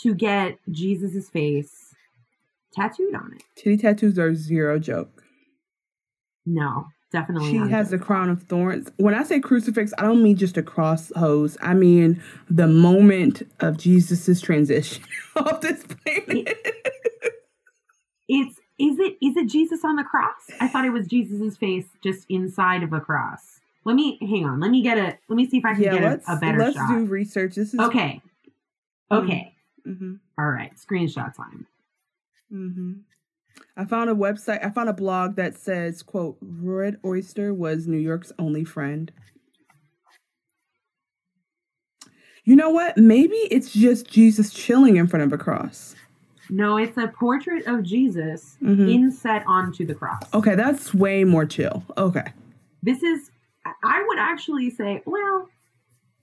to 0.03 0.15
get 0.15 0.59
Jesus's 0.71 1.29
face 1.29 1.95
tattooed 2.73 3.15
on 3.15 3.33
it. 3.35 3.43
Titty 3.57 3.77
tattoos 3.79 4.19
are 4.19 4.35
zero 4.35 4.79
joke. 4.79 5.25
No, 6.47 6.87
Definitely. 7.13 7.51
She 7.51 7.59
has 7.59 7.91
the 7.91 7.99
crown 7.99 8.31
of 8.31 8.45
thorns. 8.45 8.91
When 8.97 9.15
I 9.15 9.25
say 9.25 9.41
crucifix, 9.41 9.93
I 9.99 10.03
don't 10.03 10.23
mean 10.23 10.37
just 10.37 10.57
a 10.57 10.63
cross 10.63 11.11
hose. 11.17 11.57
I 11.61 11.75
mean 11.75 12.23
the 12.49 12.69
moment 12.69 13.43
of 13.59 13.79
Jesus's 13.79 14.41
transition 14.41 15.03
off 15.37 15.61
this 15.61 15.85
planet. 15.85 16.57
it's 18.29 18.61
is 18.79 18.99
it 18.99 19.17
is 19.21 19.37
it 19.37 19.49
Jesus 19.49 19.85
on 19.85 19.97
the 19.97 20.05
cross? 20.05 20.41
I 20.61 20.69
thought 20.69 20.85
it 20.85 20.91
was 20.91 21.07
Jesus's 21.07 21.57
face 21.57 21.87
just 22.03 22.27
inside 22.29 22.83
of 22.83 22.93
a 22.93 23.01
cross. 23.01 23.61
Let 23.85 23.97
me 23.97 24.19
hang 24.21 24.47
on. 24.47 24.61
Let 24.61 24.71
me 24.71 24.83
get 24.83 24.99
a. 24.99 25.19
Let 25.29 25.37
me 25.37 25.49
see 25.49 25.59
if 25.59 25.65
I 25.65 25.75
can 25.75 25.83
yeah, 25.83 25.99
get 25.99 26.03
a, 26.05 26.33
a, 26.33 26.37
better 26.37 26.59
let's 26.59 26.77
shot. 26.77 26.91
Let's 26.91 27.03
do 27.03 27.07
research. 27.07 27.55
This 27.57 27.75
is 27.75 27.81
okay. 27.81 28.23
Okay. 29.11 29.55
Mm-hmm. 29.87 30.15
All 30.39 30.49
right. 30.51 30.73
Screenshot 30.77 31.35
time. 31.35 31.67
Mm-hmm. 32.53 32.93
I 33.77 33.85
found 33.85 34.11
a 34.11 34.15
website, 34.15 34.65
I 34.65 34.71
found 34.71 34.89
a 34.89 34.93
blog 34.93 35.37
that 35.37 35.57
says, 35.57 36.03
quote, 36.03 36.37
Red 36.41 36.99
Oyster 37.05 37.55
was 37.55 37.87
New 37.87 37.99
York's 37.99 38.33
only 38.39 38.65
friend. 38.65 39.11
You 42.45 42.57
know 42.57 42.71
what? 42.71 42.97
Maybe 42.97 43.37
it's 43.51 43.73
just 43.73 44.11
Jesus 44.11 44.53
chilling 44.53 44.97
in 44.97 45.07
front 45.07 45.25
of 45.25 45.33
a 45.33 45.39
cross. 45.39 45.95
No, 46.49 46.79
it's 46.79 46.97
a 46.99 47.07
portrait 47.09 47.67
of 47.67 47.83
Jesus 47.83 48.57
mm-hmm. 48.61 48.89
inset 48.89 49.45
onto 49.47 49.87
the 49.87 49.95
cross. 49.95 50.23
Okay, 50.35 50.57
that's 50.57 50.93
way 50.93 51.23
more 51.23 51.47
chill. 51.47 51.85
Okay. 51.97 52.33
This 52.83 53.03
is, 53.03 53.31
I 53.85 54.05
would 54.09 54.19
actually 54.19 54.71
say, 54.71 55.03
well, 55.07 55.49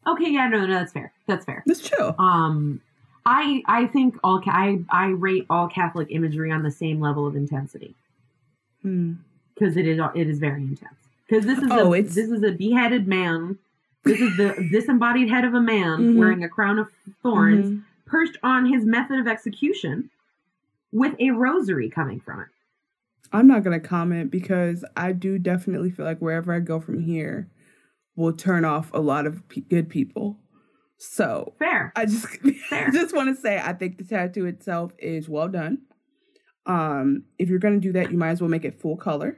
okay, 0.05 0.29
yeah, 0.29 0.47
no, 0.49 0.65
no, 0.65 0.73
that's 0.73 0.91
fair. 0.91 1.13
That's 1.27 1.45
fair. 1.45 1.63
That's 1.65 1.79
chill. 1.79 2.15
Um, 2.19 2.81
I 3.27 3.61
I 3.65 3.87
think 3.87 4.17
all 4.23 4.41
I 4.47 4.79
I 4.89 5.07
rate 5.07 5.45
all 5.49 5.67
Catholic 5.67 6.07
imagery 6.09 6.49
on 6.49 6.63
the 6.63 6.71
same 6.71 7.01
level 7.01 7.27
of 7.27 7.35
intensity. 7.35 7.93
Because 8.81 9.73
hmm. 9.73 9.79
it 9.79 9.85
is 9.85 9.99
it 10.15 10.29
is 10.29 10.39
very 10.39 10.61
intense. 10.61 10.95
Because 11.27 11.45
this 11.45 11.59
is 11.59 11.67
oh, 11.69 11.93
a, 11.93 11.99
it's... 11.99 12.15
this 12.15 12.29
is 12.29 12.41
a 12.41 12.51
beheaded 12.51 13.05
man. 13.05 13.59
This 14.05 14.21
is 14.21 14.37
the 14.37 14.69
disembodied 14.71 15.29
head 15.29 15.43
of 15.43 15.53
a 15.53 15.59
man 15.59 15.99
mm-hmm. 15.99 16.17
wearing 16.17 16.43
a 16.45 16.47
crown 16.47 16.79
of 16.79 16.87
thorns, 17.21 17.65
mm-hmm. 17.65 17.79
perched 18.05 18.37
on 18.43 18.65
his 18.65 18.85
method 18.85 19.19
of 19.19 19.27
execution, 19.27 20.09
with 20.93 21.13
a 21.19 21.31
rosary 21.31 21.89
coming 21.89 22.21
from 22.21 22.39
it. 22.39 22.47
I'm 23.33 23.45
not 23.45 23.65
gonna 23.65 23.81
comment 23.81 24.31
because 24.31 24.85
I 24.95 25.11
do 25.11 25.37
definitely 25.37 25.91
feel 25.91 26.05
like 26.05 26.19
wherever 26.19 26.53
I 26.53 26.59
go 26.59 26.79
from 26.79 27.01
here 27.01 27.49
will 28.15 28.31
turn 28.31 28.63
off 28.63 28.89
a 28.93 29.01
lot 29.01 29.25
of 29.25 29.45
p- 29.49 29.61
good 29.61 29.89
people. 29.89 30.37
So 30.97 31.53
fair. 31.59 31.91
I 31.95 32.05
just 32.05 32.27
fair. 32.69 32.89
just 32.91 33.15
want 33.15 33.35
to 33.35 33.41
say 33.41 33.59
I 33.59 33.73
think 33.73 33.97
the 33.97 34.03
tattoo 34.03 34.45
itself 34.45 34.93
is 34.99 35.29
well 35.29 35.47
done. 35.47 35.79
Um, 36.65 37.23
if 37.37 37.49
you're 37.49 37.59
gonna 37.59 37.79
do 37.79 37.93
that, 37.93 38.11
you 38.11 38.17
might 38.17 38.31
as 38.31 38.41
well 38.41 38.49
make 38.49 38.65
it 38.65 38.79
full 38.81 38.97
color. 38.97 39.37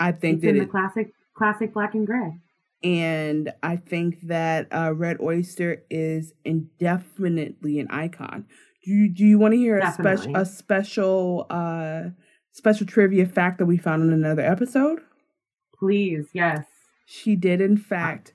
I 0.00 0.12
think 0.12 0.36
it's 0.36 0.42
that 0.42 0.48
in 0.50 0.56
it, 0.56 0.60
the 0.60 0.66
classic 0.66 1.12
classic 1.36 1.74
black 1.74 1.94
and 1.94 2.06
gray. 2.06 2.38
and 2.82 3.52
I 3.62 3.76
think 3.76 4.20
that 4.22 4.68
uh, 4.72 4.92
Red 4.94 5.18
Oyster 5.20 5.84
is 5.90 6.32
indefinitely 6.44 7.78
an 7.78 7.88
icon. 7.90 8.46
Do 8.84 8.90
you, 8.90 9.08
do 9.08 9.24
you 9.24 9.38
want 9.38 9.52
to 9.52 9.58
hear 9.58 9.78
a 9.78 9.92
special 9.92 10.36
a 10.36 10.44
special 10.46 11.46
uh 11.50 12.02
special 12.52 12.86
trivia 12.86 13.26
fact 13.26 13.58
that 13.58 13.66
we 13.66 13.76
found 13.76 14.02
in 14.02 14.12
another 14.12 14.42
episode? 14.42 15.00
Please, 15.78 16.26
yes. 16.32 16.64
She 17.06 17.36
did 17.36 17.60
in 17.60 17.76
fact 17.76 18.32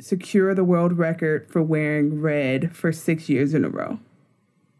secure 0.00 0.54
the 0.54 0.64
world 0.64 0.98
record 0.98 1.46
for 1.50 1.62
wearing 1.62 2.20
red 2.20 2.74
for 2.74 2.92
6 2.92 3.28
years 3.28 3.54
in 3.54 3.64
a 3.64 3.68
row. 3.68 3.98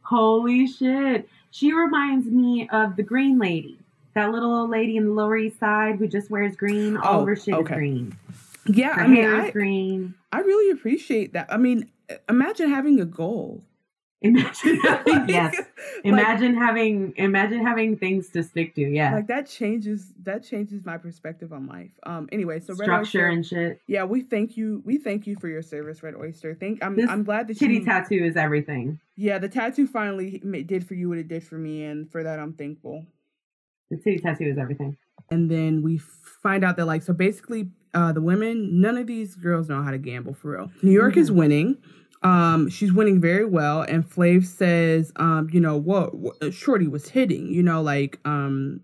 Holy 0.02 0.66
shit. 0.66 1.28
She 1.50 1.72
reminds 1.72 2.26
me 2.26 2.68
of 2.70 2.96
the 2.96 3.02
green 3.02 3.38
lady. 3.38 3.78
That 4.14 4.30
little 4.30 4.54
old 4.54 4.70
lady 4.70 4.96
in 4.96 5.06
the 5.06 5.12
Lower 5.12 5.36
East 5.36 5.58
Side 5.58 5.96
who 5.96 6.06
just 6.06 6.30
wears 6.30 6.56
green. 6.56 6.96
Oh, 6.96 7.00
all 7.00 7.18
oh, 7.18 7.22
of 7.22 7.28
her 7.28 7.36
shit 7.36 7.54
okay. 7.54 7.74
is 7.74 7.78
green. 7.78 8.16
Yeah, 8.66 8.94
her 8.94 9.02
I 9.02 9.06
mean, 9.06 9.24
I, 9.24 9.50
green. 9.50 10.14
I 10.32 10.40
really 10.40 10.70
appreciate 10.70 11.32
that. 11.32 11.46
I 11.52 11.56
mean, 11.56 11.90
imagine 12.28 12.70
having 12.70 13.00
a 13.00 13.04
goal. 13.04 13.62
Imagine 14.22 14.80
having 14.82 15.28
yes. 15.28 15.54
Imagine 16.04 16.54
like, 16.54 16.64
having 16.64 17.12
imagine 17.16 17.64
having 17.64 17.96
things 17.96 18.30
to 18.30 18.42
stick 18.42 18.74
to. 18.74 18.80
Yeah. 18.80 19.14
Like 19.14 19.26
that 19.26 19.48
changes 19.48 20.12
that 20.22 20.44
changes 20.44 20.86
my 20.86 20.96
perspective 20.96 21.52
on 21.52 21.66
life. 21.66 21.90
Um 22.04 22.28
anyway, 22.32 22.60
so 22.60 22.74
Red 22.74 22.86
structure 22.86 23.00
Oyster, 23.00 23.26
and 23.26 23.46
shit. 23.46 23.80
Yeah, 23.86 24.04
we 24.04 24.22
thank 24.22 24.56
you. 24.56 24.82
We 24.84 24.98
thank 24.98 25.26
you 25.26 25.36
for 25.36 25.48
your 25.48 25.62
service, 25.62 26.02
Red 26.02 26.14
Oyster. 26.14 26.56
Thank 26.58 26.82
I'm 26.82 26.96
this 26.96 27.10
I'm 27.10 27.24
glad 27.24 27.48
that 27.48 27.58
kitty 27.58 27.74
you, 27.74 27.84
tattoo 27.84 28.24
is 28.24 28.36
everything. 28.36 28.98
Yeah, 29.16 29.38
the 29.38 29.48
tattoo 29.48 29.86
finally 29.86 30.38
did 30.66 30.86
for 30.86 30.94
you 30.94 31.08
what 31.10 31.18
it 31.18 31.28
did 31.28 31.44
for 31.44 31.56
me 31.56 31.84
and 31.84 32.10
for 32.10 32.22
that 32.22 32.38
I'm 32.38 32.54
thankful. 32.54 33.04
The 33.90 33.98
titty 33.98 34.18
tattoo 34.18 34.46
is 34.46 34.58
everything. 34.58 34.96
And 35.30 35.50
then 35.50 35.82
we 35.82 35.98
find 35.98 36.64
out 36.64 36.76
that 36.78 36.86
like 36.86 37.02
so 37.02 37.12
basically 37.12 37.68
uh 37.92 38.12
the 38.12 38.22
women 38.22 38.80
none 38.80 38.96
of 38.96 39.06
these 39.06 39.34
girls 39.34 39.68
know 39.68 39.82
how 39.82 39.90
to 39.90 39.98
gamble 39.98 40.32
for 40.32 40.52
real. 40.52 40.70
New 40.82 40.92
York 40.92 41.12
mm-hmm. 41.12 41.20
is 41.20 41.30
winning. 41.30 41.76
Um, 42.22 42.68
she's 42.70 42.92
winning 42.92 43.20
very 43.20 43.44
well, 43.44 43.82
and 43.82 44.08
Flav 44.08 44.44
says, 44.44 45.12
um, 45.16 45.48
you 45.52 45.60
know 45.60 45.76
what, 45.76 46.14
what 46.14 46.52
Shorty 46.52 46.88
was 46.88 47.08
hitting, 47.08 47.52
you 47.52 47.62
know, 47.62 47.82
like 47.82 48.18
um, 48.24 48.80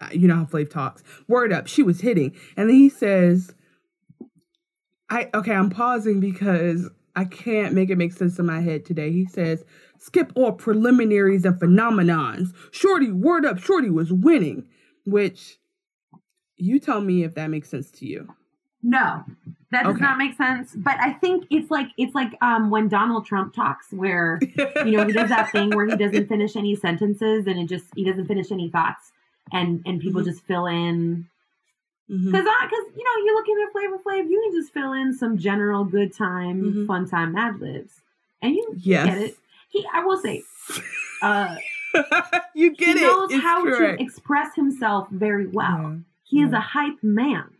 uh, 0.00 0.08
you 0.12 0.26
know 0.26 0.36
how 0.36 0.44
Flav 0.44 0.70
talks. 0.70 1.02
Word 1.28 1.52
up, 1.52 1.66
she 1.66 1.82
was 1.82 2.00
hitting, 2.00 2.34
and 2.56 2.68
then 2.68 2.76
he 2.76 2.88
says, 2.88 3.54
I 5.10 5.28
okay, 5.34 5.52
I'm 5.52 5.70
pausing 5.70 6.20
because 6.20 6.88
I 7.16 7.24
can't 7.26 7.74
make 7.74 7.90
it 7.90 7.98
make 7.98 8.12
sense 8.12 8.38
in 8.38 8.46
my 8.46 8.60
head 8.60 8.84
today. 8.84 9.12
He 9.12 9.26
says, 9.26 9.64
skip 9.98 10.32
all 10.34 10.52
preliminaries 10.52 11.44
and 11.44 11.60
phenomenons. 11.60 12.52
Shorty, 12.72 13.12
word 13.12 13.44
up, 13.44 13.58
Shorty 13.58 13.90
was 13.90 14.12
winning, 14.12 14.68
which 15.06 15.58
you 16.56 16.80
tell 16.80 17.00
me 17.00 17.24
if 17.24 17.34
that 17.34 17.50
makes 17.50 17.68
sense 17.68 17.90
to 17.92 18.06
you. 18.06 18.28
No, 18.84 19.24
that 19.70 19.84
does 19.84 19.94
okay. 19.94 20.04
not 20.04 20.18
make 20.18 20.36
sense. 20.36 20.72
But 20.76 20.96
I 21.00 21.14
think 21.14 21.46
it's 21.50 21.70
like 21.70 21.88
it's 21.96 22.14
like 22.14 22.36
um, 22.42 22.68
when 22.68 22.88
Donald 22.88 23.24
Trump 23.24 23.54
talks, 23.54 23.90
where 23.90 24.38
you 24.84 24.92
know 24.92 25.06
he 25.06 25.12
does 25.12 25.30
that 25.30 25.50
thing 25.50 25.70
where 25.70 25.86
he 25.86 25.96
doesn't 25.96 26.28
finish 26.28 26.54
any 26.54 26.76
sentences 26.76 27.46
and 27.46 27.58
it 27.58 27.66
just 27.66 27.86
he 27.96 28.04
doesn't 28.04 28.26
finish 28.26 28.52
any 28.52 28.68
thoughts, 28.68 29.10
and 29.52 29.82
and 29.86 30.00
people 30.00 30.20
mm-hmm. 30.20 30.30
just 30.30 30.44
fill 30.44 30.66
in. 30.66 31.26
Because 32.08 32.24
mm-hmm. 32.26 32.34
because 32.34 32.84
you 32.94 33.04
know 33.04 33.24
you're 33.24 33.34
looking 33.34 33.56
at 33.66 33.72
Flavor 33.72 33.98
Flav, 34.06 34.30
you 34.30 34.40
can 34.42 34.60
just 34.60 34.74
fill 34.74 34.92
in 34.92 35.14
some 35.14 35.38
general 35.38 35.84
good 35.84 36.14
time, 36.14 36.62
mm-hmm. 36.62 36.86
fun 36.86 37.08
time 37.08 37.32
Mad 37.32 37.58
Libs, 37.58 38.02
and 38.42 38.54
you 38.54 38.74
yes. 38.76 39.06
get 39.06 39.18
it. 39.18 39.36
He, 39.70 39.86
I 39.92 40.04
will 40.04 40.18
say, 40.18 40.42
uh, 41.22 41.56
you 42.54 42.76
get 42.76 42.98
he 42.98 43.02
it. 43.02 43.06
knows 43.06 43.32
it's 43.32 43.42
how 43.42 43.64
correct. 43.64 43.98
to 43.98 44.04
express 44.04 44.54
himself 44.54 45.08
very 45.10 45.46
well. 45.46 45.80
Yeah. 45.80 45.96
He 46.24 46.40
yeah. 46.40 46.46
is 46.46 46.52
a 46.52 46.60
hype 46.60 47.02
man. 47.02 47.53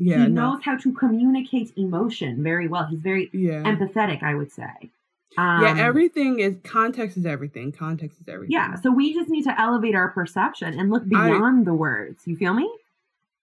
Yeah, 0.00 0.24
he 0.24 0.30
knows 0.30 0.60
how 0.62 0.76
to 0.76 0.92
communicate 0.92 1.72
emotion 1.76 2.42
very 2.42 2.68
well. 2.68 2.86
He's 2.86 3.00
very 3.00 3.30
yeah. 3.32 3.62
empathetic, 3.64 4.22
I 4.22 4.34
would 4.34 4.52
say. 4.52 4.90
Um, 5.36 5.62
yeah, 5.62 5.76
everything 5.78 6.38
is 6.38 6.56
context 6.64 7.16
is 7.16 7.26
everything. 7.26 7.72
Context 7.72 8.20
is 8.20 8.28
everything. 8.28 8.52
Yeah, 8.52 8.76
so 8.76 8.92
we 8.92 9.12
just 9.12 9.28
need 9.28 9.42
to 9.44 9.60
elevate 9.60 9.94
our 9.94 10.08
perception 10.08 10.78
and 10.78 10.90
look 10.90 11.06
beyond 11.08 11.60
I, 11.60 11.64
the 11.64 11.74
words. 11.74 12.22
You 12.26 12.36
feel 12.36 12.54
me? 12.54 12.70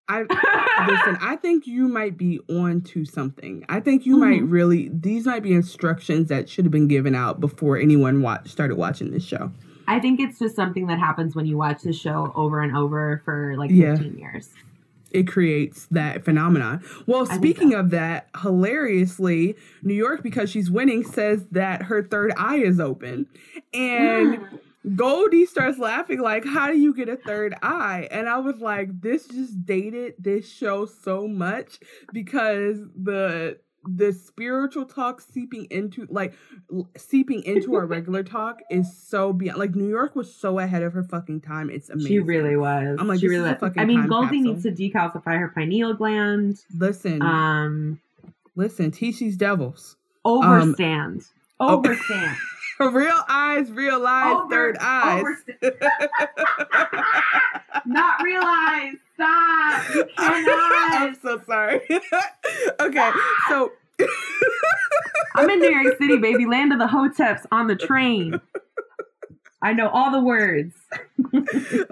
I 0.07 0.21
listen. 0.87 1.17
I 1.21 1.35
think 1.35 1.67
you 1.67 1.87
might 1.87 2.17
be 2.17 2.39
on 2.49 2.81
to 2.81 3.05
something. 3.05 3.65
I 3.67 3.81
think 3.81 4.05
you 4.05 4.17
mm-hmm. 4.17 4.29
might 4.29 4.43
really. 4.43 4.89
These 4.93 5.25
might 5.25 5.43
be 5.43 5.53
instructions 5.53 6.29
that 6.29 6.47
should 6.47 6.63
have 6.63 6.71
been 6.71 6.87
given 6.87 7.15
out 7.15 7.39
before 7.39 7.77
anyone 7.77 8.21
watch, 8.21 8.49
started 8.49 8.75
watching 8.75 9.11
this 9.11 9.25
show. 9.25 9.51
I 9.87 9.99
think 9.99 10.19
it's 10.19 10.39
just 10.39 10.55
something 10.55 10.87
that 10.87 10.99
happens 10.99 11.35
when 11.35 11.45
you 11.45 11.57
watch 11.57 11.83
the 11.83 11.93
show 11.93 12.31
over 12.35 12.61
and 12.61 12.75
over 12.75 13.21
for 13.25 13.55
like 13.57 13.69
15 13.69 13.81
yeah. 13.81 14.19
years 14.19 14.49
it 15.15 15.27
creates 15.27 15.87
that 15.91 16.25
phenomenon. 16.25 16.83
Well, 17.07 17.25
speaking 17.25 17.71
so. 17.71 17.79
of 17.79 17.89
that, 17.91 18.27
hilariously, 18.41 19.55
New 19.81 19.93
York, 19.93 20.21
because 20.21 20.49
she's 20.49 20.69
winning, 20.69 21.05
says 21.05 21.45
that 21.51 21.83
her 21.83 22.03
third 22.03 22.33
eye 22.37 22.57
is 22.57 22.79
open. 22.79 23.27
And 23.73 24.39
mm. 24.39 24.59
Goldie 24.95 25.45
starts 25.45 25.79
laughing, 25.79 26.19
like, 26.19 26.45
How 26.45 26.67
do 26.67 26.77
you 26.77 26.93
get 26.93 27.07
a 27.07 27.15
third 27.15 27.55
eye? 27.63 28.07
And 28.11 28.27
I 28.27 28.37
was 28.37 28.57
like, 28.57 29.01
This 29.01 29.25
just 29.25 29.65
dated 29.65 30.15
this 30.19 30.51
show 30.51 30.85
so 30.85 31.27
much 31.27 31.79
because 32.11 32.77
the 32.95 33.57
the 33.87 34.11
spiritual 34.11 34.85
talk 34.85 35.21
seeping 35.21 35.67
into 35.69 36.07
like 36.09 36.33
seeping 36.97 37.43
into 37.43 37.75
our 37.75 37.85
regular 37.85 38.23
talk 38.23 38.59
is 38.69 38.95
so 38.97 39.33
beyond 39.33 39.59
like 39.59 39.75
New 39.75 39.89
York 39.89 40.15
was 40.15 40.33
so 40.33 40.59
ahead 40.59 40.83
of 40.83 40.93
her 40.93 41.03
fucking 41.03 41.41
time. 41.41 41.69
It's 41.69 41.89
amazing. 41.89 42.09
She 42.09 42.19
really 42.19 42.55
was. 42.55 42.97
I'm 42.99 43.07
like, 43.07 43.19
she 43.19 43.27
really 43.27 43.51
was. 43.51 43.71
I 43.77 43.85
mean, 43.85 44.07
Goldie 44.07 44.37
capsule. 44.37 44.53
needs 44.53 44.63
to 44.63 44.71
decalcify 44.71 45.39
her 45.39 45.51
pineal 45.55 45.93
gland. 45.93 46.63
Listen, 46.77 47.21
um, 47.21 47.99
listen, 48.55 48.91
these 48.91 49.37
devils. 49.37 49.95
Overstand. 50.25 51.25
Um, 51.59 51.83
Overstand. 51.83 52.35
real 52.91 53.21
eyes, 53.29 53.71
real 53.71 54.05
eyes, 54.05 54.35
Over, 54.35 54.49
third 54.49 54.77
eyes. 54.81 55.23
Not 57.85 58.21
realize. 58.23 58.95
Stop. 59.13 59.95
You 59.95 60.05
cannot. 60.17 61.01
I'm 61.01 61.15
so 61.21 61.41
sorry. 61.45 61.81
okay, 62.81 63.11
so 63.47 63.71
I'm 65.35 65.49
in 65.49 65.59
New 65.59 65.71
York 65.71 65.97
City, 65.97 66.17
baby, 66.17 66.45
land 66.45 66.73
of 66.73 66.79
the 66.79 66.87
hoteps 66.87 67.45
on 67.51 67.67
the 67.67 67.75
train. 67.75 68.41
I 69.61 69.71
know 69.73 69.87
all 69.89 70.11
the 70.11 70.19
words. 70.19 70.75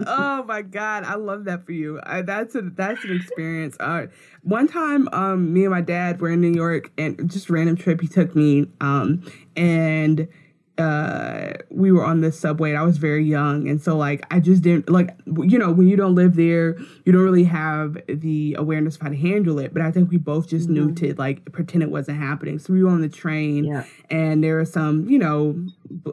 oh 0.06 0.44
my 0.46 0.62
god, 0.62 1.06
I 1.06 1.16
love 1.16 1.46
that 1.46 1.66
for 1.66 1.72
you. 1.72 2.00
I, 2.04 2.22
that's 2.22 2.56
a 2.56 2.62
that's 2.62 3.04
an 3.06 3.16
experience. 3.16 3.78
Uh, 3.80 4.08
one 4.42 4.68
time, 4.68 5.08
um, 5.14 5.54
me 5.54 5.64
and 5.64 5.72
my 5.72 5.82
dad 5.82 6.20
were 6.20 6.30
in 6.30 6.42
New 6.42 6.54
York, 6.54 6.92
and 6.98 7.32
just 7.32 7.50
random 7.50 7.78
trip. 7.78 8.02
He 8.02 8.08
took 8.08 8.36
me, 8.36 8.68
um, 8.82 9.24
and 9.56 10.28
uh 10.78 11.54
we 11.70 11.92
were 11.92 12.04
on 12.04 12.22
the 12.22 12.32
subway 12.32 12.70
and 12.70 12.80
I 12.80 12.84
was 12.84 12.98
very 12.98 13.24
young. 13.24 13.70
And 13.70 13.80
so 13.80 13.96
like 13.96 14.26
I 14.32 14.40
just 14.40 14.64
didn't 14.64 14.90
like 14.90 15.16
you 15.28 15.60
know 15.60 15.72
when 15.72 15.88
you 15.88 15.96
don't 15.96 16.16
live 16.16 16.36
there 16.36 16.78
you 17.06 17.12
don't 17.12 17.22
really 17.22 17.44
have 17.44 17.98
the 18.08 18.56
awareness 18.58 18.96
of 18.96 19.04
how 19.04 19.10
to 19.10 19.16
handle 19.16 19.60
it. 19.60 19.72
But 19.72 19.84
I 19.84 19.92
think 19.92 20.10
we 20.10 20.18
both 20.18 20.48
just 20.50 20.66
mm-hmm. 20.66 20.88
knew 20.88 20.96
to 20.96 21.14
like 21.16 21.52
pretend 21.52 21.84
it 21.84 21.92
wasn't 21.92 22.18
happening. 22.18 22.58
So 22.58 22.74
we 22.74 22.84
were 22.84 22.90
on 22.90 23.02
the 23.02 23.10
train 23.10 23.66
yeah. 23.66 23.86
and 24.10 24.44
there 24.44 24.56
were 24.56 24.66
some 24.66 25.08
you 25.08 25.20
know 25.20 25.64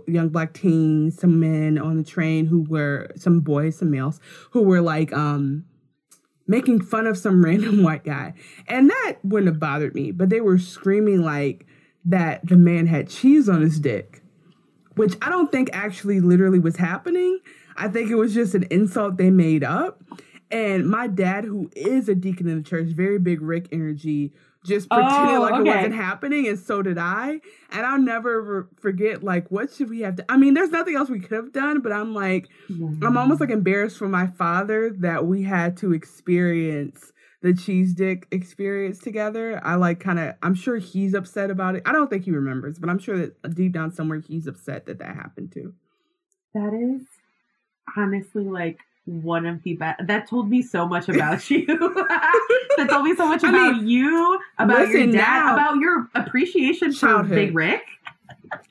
young 0.07 0.29
black 0.29 0.53
teens 0.53 1.19
some 1.19 1.41
men 1.41 1.79
on 1.79 1.97
the 1.97 2.05
train 2.05 2.45
who 2.45 2.63
were 2.63 3.11
some 3.17 3.41
boys 3.41 3.79
some 3.79 3.91
males 3.91 4.21
who 4.51 4.63
were 4.63 4.83
like 4.83 5.11
um 5.15 5.65
making 6.47 6.83
fun 6.83 7.07
of 7.07 7.17
some 7.17 7.43
random 7.47 7.83
white 7.83 8.05
guy. 8.05 8.35
And 8.69 8.91
that 8.91 9.17
wouldn't 9.23 9.51
have 9.51 9.59
bothered 9.59 9.95
me 9.95 10.11
but 10.11 10.29
they 10.29 10.43
were 10.43 10.59
screaming 10.59 11.23
like 11.23 11.67
that 12.05 12.47
the 12.47 12.57
man 12.57 12.87
had 12.87 13.09
cheese 13.09 13.49
on 13.49 13.63
his 13.63 13.79
dick 13.79 14.20
which 15.01 15.17
I 15.23 15.31
don't 15.31 15.51
think 15.51 15.71
actually 15.73 16.21
literally 16.21 16.59
was 16.59 16.77
happening. 16.77 17.39
I 17.75 17.89
think 17.89 18.11
it 18.11 18.17
was 18.17 18.35
just 18.35 18.55
an 18.55 18.65
insult 18.65 19.17
they 19.17 19.31
made 19.31 19.65
up. 19.65 20.03
And 20.51 20.87
my 20.91 21.07
dad, 21.07 21.45
who 21.45 21.71
is 21.75 22.07
a 22.11 22.15
deacon 22.15 22.47
in 22.51 22.59
the 22.59 22.63
church, 22.63 22.89
very 22.89 23.19
big 23.19 23.41
Rick 23.41 23.69
energy, 23.73 24.35
just 24.63 24.91
pretended 24.91 25.37
oh, 25.37 25.41
like 25.41 25.55
okay. 25.55 25.71
it 25.71 25.75
wasn't 25.75 25.95
happening, 25.95 26.47
and 26.49 26.59
so 26.59 26.83
did 26.83 26.99
I. 26.99 27.41
And 27.71 27.87
I'll 27.87 27.99
never 27.99 28.69
forget, 28.79 29.25
like, 29.25 29.51
what 29.51 29.73
should 29.73 29.89
we 29.89 30.01
have 30.01 30.17
to? 30.17 30.25
I 30.29 30.37
mean, 30.37 30.53
there's 30.53 30.69
nothing 30.69 30.97
else 30.97 31.09
we 31.09 31.19
could 31.19 31.33
have 31.33 31.51
done, 31.51 31.81
but 31.81 31.93
I'm 31.93 32.13
like, 32.13 32.49
mm-hmm. 32.69 33.03
I'm 33.03 33.17
almost 33.17 33.41
like 33.41 33.49
embarrassed 33.49 33.97
for 33.97 34.07
my 34.07 34.27
father 34.27 34.91
that 34.99 35.25
we 35.25 35.45
had 35.45 35.79
to 35.79 35.95
experience 35.95 37.11
the 37.43 37.55
cheese 37.55 37.95
dick 37.95 38.27
experience 38.31 38.99
together. 38.99 39.61
I 39.65 39.77
like 39.77 40.01
kind 40.01 40.19
of, 40.19 40.35
I'm 40.43 40.55
sure 40.55 40.77
he's 40.77 41.15
upset 41.15 41.51
about 41.51 41.77
it. 41.77 41.83
I 41.87 41.93
don't 41.93 42.11
think 42.11 42.25
he 42.25 42.31
remembers, 42.31 42.79
but 42.79 42.91
I'm 42.91 42.99
sure 42.99 43.17
that 43.19 43.37
uh, 43.45 43.49
deep 43.49 43.73
down 43.73 43.93
somewhere 43.93 44.21
he's 44.21 44.47
upset 44.47 44.87
that 44.87 44.99
that 44.99 45.15
happened 45.15 45.53
too. 45.53 45.75
That 46.55 46.75
is 46.75 47.07
honestly 47.97 48.45
like 48.45 48.79
one 49.05 49.47
of 49.47 49.63
the 49.63 49.75
best. 49.75 50.07
That 50.07 50.29
told 50.29 50.51
me 50.51 50.63
so 50.63 50.87
much 50.87 51.09
about 51.09 51.49
you. 51.51 51.65
that 51.67 52.87
told 52.91 53.05
me 53.05 53.17
so 53.17 53.27
much 53.27 53.43
about 53.43 53.55
I 53.55 53.73
mean, 53.73 53.89
you, 53.89 54.41
about 54.59 54.89
your 54.89 55.07
dad, 55.07 55.13
now, 55.13 55.55
about 55.55 55.77
your 55.79 56.09
appreciation 56.15 56.93
childhood. 56.93 57.29
for 57.29 57.35
Big 57.35 57.55
Rick. 57.55 57.83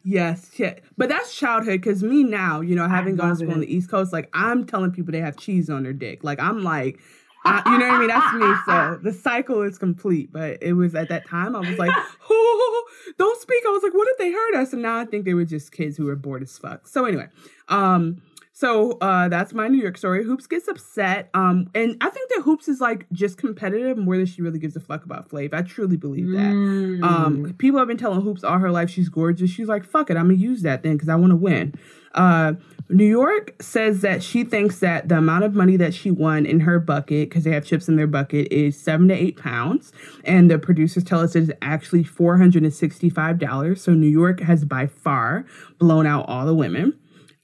Yes, 0.03 0.51
yeah. 0.57 0.76
but 0.97 1.09
that's 1.09 1.36
childhood 1.36 1.82
because 1.82 2.03
me 2.03 2.24
now, 2.24 2.59
you 2.59 2.76
know, 2.76 2.88
having 2.88 3.15
gone 3.15 3.30
to 3.30 3.36
school 3.36 3.51
it. 3.51 3.53
on 3.53 3.59
the 3.61 3.74
East 3.74 3.89
Coast, 3.89 4.11
like 4.11 4.30
I'm 4.34 4.65
telling 4.65 4.91
people 4.91 5.11
they 5.11 5.22
have 5.22 5.38
cheese 5.38 5.70
on 5.70 5.84
their 5.84 5.93
dick. 5.93 6.24
Like 6.24 6.39
I'm 6.39 6.63
like, 6.63 6.99
uh, 7.46 7.62
you 7.66 7.78
know 7.78 7.88
what 7.88 7.96
I 7.96 8.00
mean? 8.00 8.08
That's 8.08 8.34
me. 8.34 8.54
So 8.66 9.00
the 9.04 9.14
cycle 9.14 9.62
is 9.62 9.78
complete. 9.78 10.32
But 10.32 10.62
it 10.62 10.74
was 10.74 10.96
at 10.96 11.10
that 11.10 11.28
time 11.28 11.56
I 11.56 11.60
was 11.60 11.78
like, 11.78 11.92
oh, 12.30 12.86
don't 13.18 13.42
speak. 13.42 13.64
I 13.68 13.72
was 13.72 13.84
like, 13.84 13.94
what 13.94 14.08
if 14.10 14.18
they 14.18 14.32
heard 14.32 14.56
us? 14.56 14.74
And 14.74 14.82
now 14.82 14.98
I 14.98 15.06
think 15.06 15.26
they 15.26 15.34
were 15.34 15.46
just 15.46 15.72
kids 15.72 15.98
who 15.98 16.06
were 16.06 16.16
bored 16.16 16.42
as 16.44 16.58
fuck. 16.58 16.88
So 16.88 17.06
anyway, 17.06 17.28
um, 17.70 18.22
so 18.60 18.97
uh, 18.99 19.30
that's 19.30 19.53
my 19.53 19.70
New 19.70 19.82
York 19.82 19.97
story. 19.97 20.26
Hoopz 20.26 20.49
gets 20.49 20.68
upset, 20.68 21.30
um, 21.34 21.70
and 21.74 21.95
I 22.01 22.10
think 22.10 22.30
that 22.32 22.43
Hoopz 22.45 22.68
is 22.68 22.82
like 22.82 23.05
just 23.14 23.38
competitive 23.38 23.97
more 23.97 24.18
than 24.18 24.26
she 24.26 24.41
really 24.41 24.60
gives 24.60 24.76
a 24.76 24.82
fuck 24.82 25.05
about 25.05 25.30
Flav. 25.30 25.53
I 25.53 25.62
truly 25.62 25.95
believe 25.95 26.28
that. 26.32 26.51
Mm. 26.51 27.01
Um, 27.01 27.53
people 27.57 27.80
have 27.80 27.88
been 27.88 27.95
telling 27.95 28.20
Hoopz 28.20 28.43
all 28.43 28.57
her 28.57 28.70
life 28.70 28.89
she's 28.89 29.07
gorgeous. 29.07 29.49
She's 29.49 29.70
like, 29.70 29.86
fuck 29.86 30.10
it, 30.10 30.18
I'm 30.18 30.26
gonna 30.26 30.34
use 30.34 30.64
that 30.64 30.84
then 30.84 30.97
because 30.97 31.07
I 31.07 31.16
want 31.16 31.32
to 31.32 31.38
win. 31.38 31.74
Uh, 32.14 32.55
New 32.89 33.05
York 33.05 33.55
says 33.62 34.01
that 34.01 34.22
she 34.22 34.43
thinks 34.43 34.80
that 34.80 35.07
the 35.07 35.18
amount 35.18 35.45
of 35.45 35.55
money 35.55 35.78
that 35.78 35.93
she 35.93 36.12
won 36.12 36.45
in 36.45 36.60
her 36.60 36.82
bucket, 36.82 37.30
because 37.30 37.45
they 37.45 37.51
have 37.51 37.64
chips 37.64 37.88
in 37.88 37.95
their 37.95 38.07
bucket, 38.07 38.51
is 38.51 38.78
seven 38.78 39.07
to 39.07 39.14
eight 39.14 39.38
pounds. 39.38 39.93
And 40.26 40.51
the 40.51 40.60
producers 40.60 41.05
tell 41.05 41.22
us 41.22 41.34
it's 41.34 41.49
actually 41.62 42.03
$465. 42.03 43.78
So 43.78 43.93
New 43.93 44.10
York 44.10 44.41
has 44.41 44.66
by 44.66 44.88
far 44.88 45.45
blown 45.78 46.05
out 46.05 46.26
all 46.28 46.45
the 46.45 46.55
women. 46.55 46.99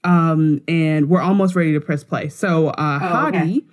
Um, 0.06 0.62
and 0.68 1.10
we're 1.10 1.20
almost 1.20 1.54
ready 1.56 1.72
to 1.72 1.80
press 1.80 2.04
play. 2.04 2.28
So 2.28 2.68
uh, 2.68 2.98
oh, 3.02 3.06
Hottie, 3.06 3.58
okay. 3.58 3.66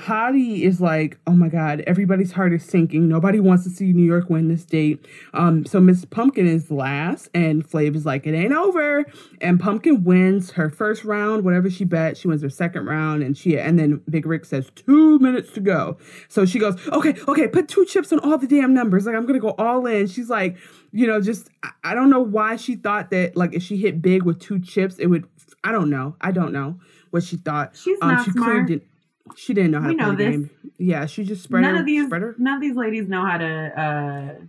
Hottie 0.00 0.62
is 0.62 0.80
like, 0.80 1.18
oh 1.26 1.32
my 1.32 1.48
God, 1.48 1.82
everybody's 1.86 2.32
heart 2.32 2.54
is 2.54 2.64
sinking. 2.64 3.06
Nobody 3.06 3.38
wants 3.38 3.64
to 3.64 3.70
see 3.70 3.92
New 3.92 4.04
York 4.04 4.30
win 4.30 4.48
this 4.48 4.64
date. 4.64 5.06
Um, 5.34 5.66
so 5.66 5.78
Miss 5.78 6.06
Pumpkin 6.06 6.46
is 6.46 6.70
last, 6.70 7.28
and 7.34 7.68
Flav 7.68 7.94
is 7.94 8.06
like, 8.06 8.26
it 8.26 8.34
ain't 8.34 8.54
over. 8.54 9.04
And 9.42 9.60
Pumpkin 9.60 10.02
wins 10.02 10.52
her 10.52 10.70
first 10.70 11.04
round, 11.04 11.44
whatever 11.44 11.68
she 11.68 11.84
bet. 11.84 12.16
She 12.16 12.28
wins 12.28 12.42
her 12.42 12.48
second 12.48 12.86
round, 12.86 13.22
and 13.22 13.36
she 13.36 13.58
and 13.58 13.78
then 13.78 14.00
Big 14.08 14.24
Rick 14.24 14.46
says 14.46 14.70
two 14.74 15.18
minutes 15.18 15.52
to 15.52 15.60
go. 15.60 15.98
So 16.28 16.46
she 16.46 16.58
goes, 16.58 16.76
okay, 16.88 17.14
okay, 17.28 17.46
put 17.48 17.68
two 17.68 17.84
chips 17.84 18.10
on 18.12 18.20
all 18.20 18.38
the 18.38 18.46
damn 18.46 18.72
numbers. 18.72 19.04
Like 19.04 19.14
I'm 19.14 19.26
gonna 19.26 19.38
go 19.38 19.54
all 19.58 19.84
in. 19.86 20.06
She's 20.06 20.30
like, 20.30 20.56
you 20.92 21.06
know, 21.06 21.20
just 21.20 21.50
I 21.84 21.94
don't 21.94 22.08
know 22.08 22.22
why 22.22 22.56
she 22.56 22.76
thought 22.76 23.10
that 23.10 23.36
like 23.36 23.54
if 23.54 23.62
she 23.62 23.76
hit 23.76 24.00
big 24.00 24.22
with 24.22 24.40
two 24.40 24.60
chips, 24.60 24.96
it 24.98 25.08
would. 25.08 25.26
I 25.62 25.72
don't 25.72 25.90
know. 25.90 26.16
I 26.22 26.32
don't 26.32 26.52
know 26.52 26.80
what 27.10 27.22
she 27.22 27.36
thought. 27.36 27.76
She's 27.76 27.98
um, 28.00 28.08
not 28.08 28.24
she 28.24 28.30
smart. 28.30 28.66
Did, 28.68 28.82
she 29.36 29.54
didn't 29.54 29.70
know 29.70 29.80
how 29.80 29.88
we 29.88 29.96
to 29.96 30.04
play 30.04 30.14
the 30.16 30.30
game. 30.30 30.50
Yeah, 30.78 31.06
she 31.06 31.24
just 31.24 31.42
spread 31.42 31.62
none 31.62 31.74
her, 31.74 31.80
of 31.80 31.86
these 31.86 32.06
spread 32.06 32.22
none 32.38 32.54
of 32.54 32.60
these 32.60 32.76
ladies 32.76 33.08
know 33.08 33.24
how 33.24 33.38
to 33.38 33.80
uh 33.80 34.44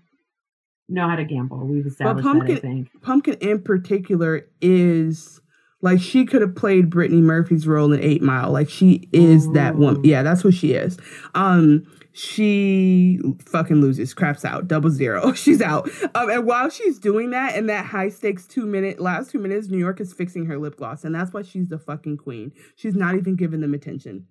know 0.89 1.07
how 1.07 1.15
to 1.15 1.26
gamble. 1.26 1.65
We've 1.65 1.86
established 1.86 2.26
Pumpkin, 2.26 2.55
that. 2.55 2.57
I 2.57 2.61
think 2.61 3.01
Pumpkin 3.01 3.36
in 3.36 3.61
particular 3.61 4.47
is 4.61 5.41
like 5.82 5.99
she 5.99 6.26
could 6.26 6.41
have 6.41 6.55
played 6.55 6.89
Brittany 6.89 7.22
Murphy's 7.22 7.67
role 7.67 7.91
in 7.91 8.01
Eight 8.01 8.22
Mile. 8.22 8.51
Like 8.51 8.69
she 8.69 9.09
is 9.11 9.47
Ooh. 9.47 9.53
that 9.53 9.78
woman. 9.78 10.03
Yeah, 10.03 10.24
that's 10.24 10.43
what 10.43 10.53
she 10.53 10.74
is. 10.74 10.97
Um, 11.34 11.86
she 12.13 13.19
fucking 13.45 13.80
loses, 13.80 14.13
craps 14.13 14.43
out, 14.43 14.67
double 14.67 14.89
zero. 14.89 15.32
She's 15.34 15.61
out. 15.61 15.89
Um, 16.13 16.30
and 16.30 16.45
while 16.45 16.69
she's 16.69 16.99
doing 16.99 17.30
that 17.30 17.55
in 17.55 17.67
that 17.67 17.86
high 17.86 18.09
stakes 18.09 18.45
two 18.45 18.65
minute 18.65 18.99
last 18.99 19.32
two 19.32 19.39
minutes, 19.39 19.69
New 19.69 19.78
York 19.78 20.01
is 20.01 20.11
fixing 20.11 20.45
her 20.47 20.57
lip 20.57 20.76
gloss, 20.76 21.05
and 21.05 21.15
that's 21.15 21.34
why 21.34 21.41
she's 21.41 21.69
the 21.69 21.80
fucking 21.80 22.17
queen. 22.17 22.51
She's 22.76 22.95
not 22.95 23.15
even 23.15 23.38
giving 23.38 23.61
them 23.61 23.74
attention. 23.74 24.28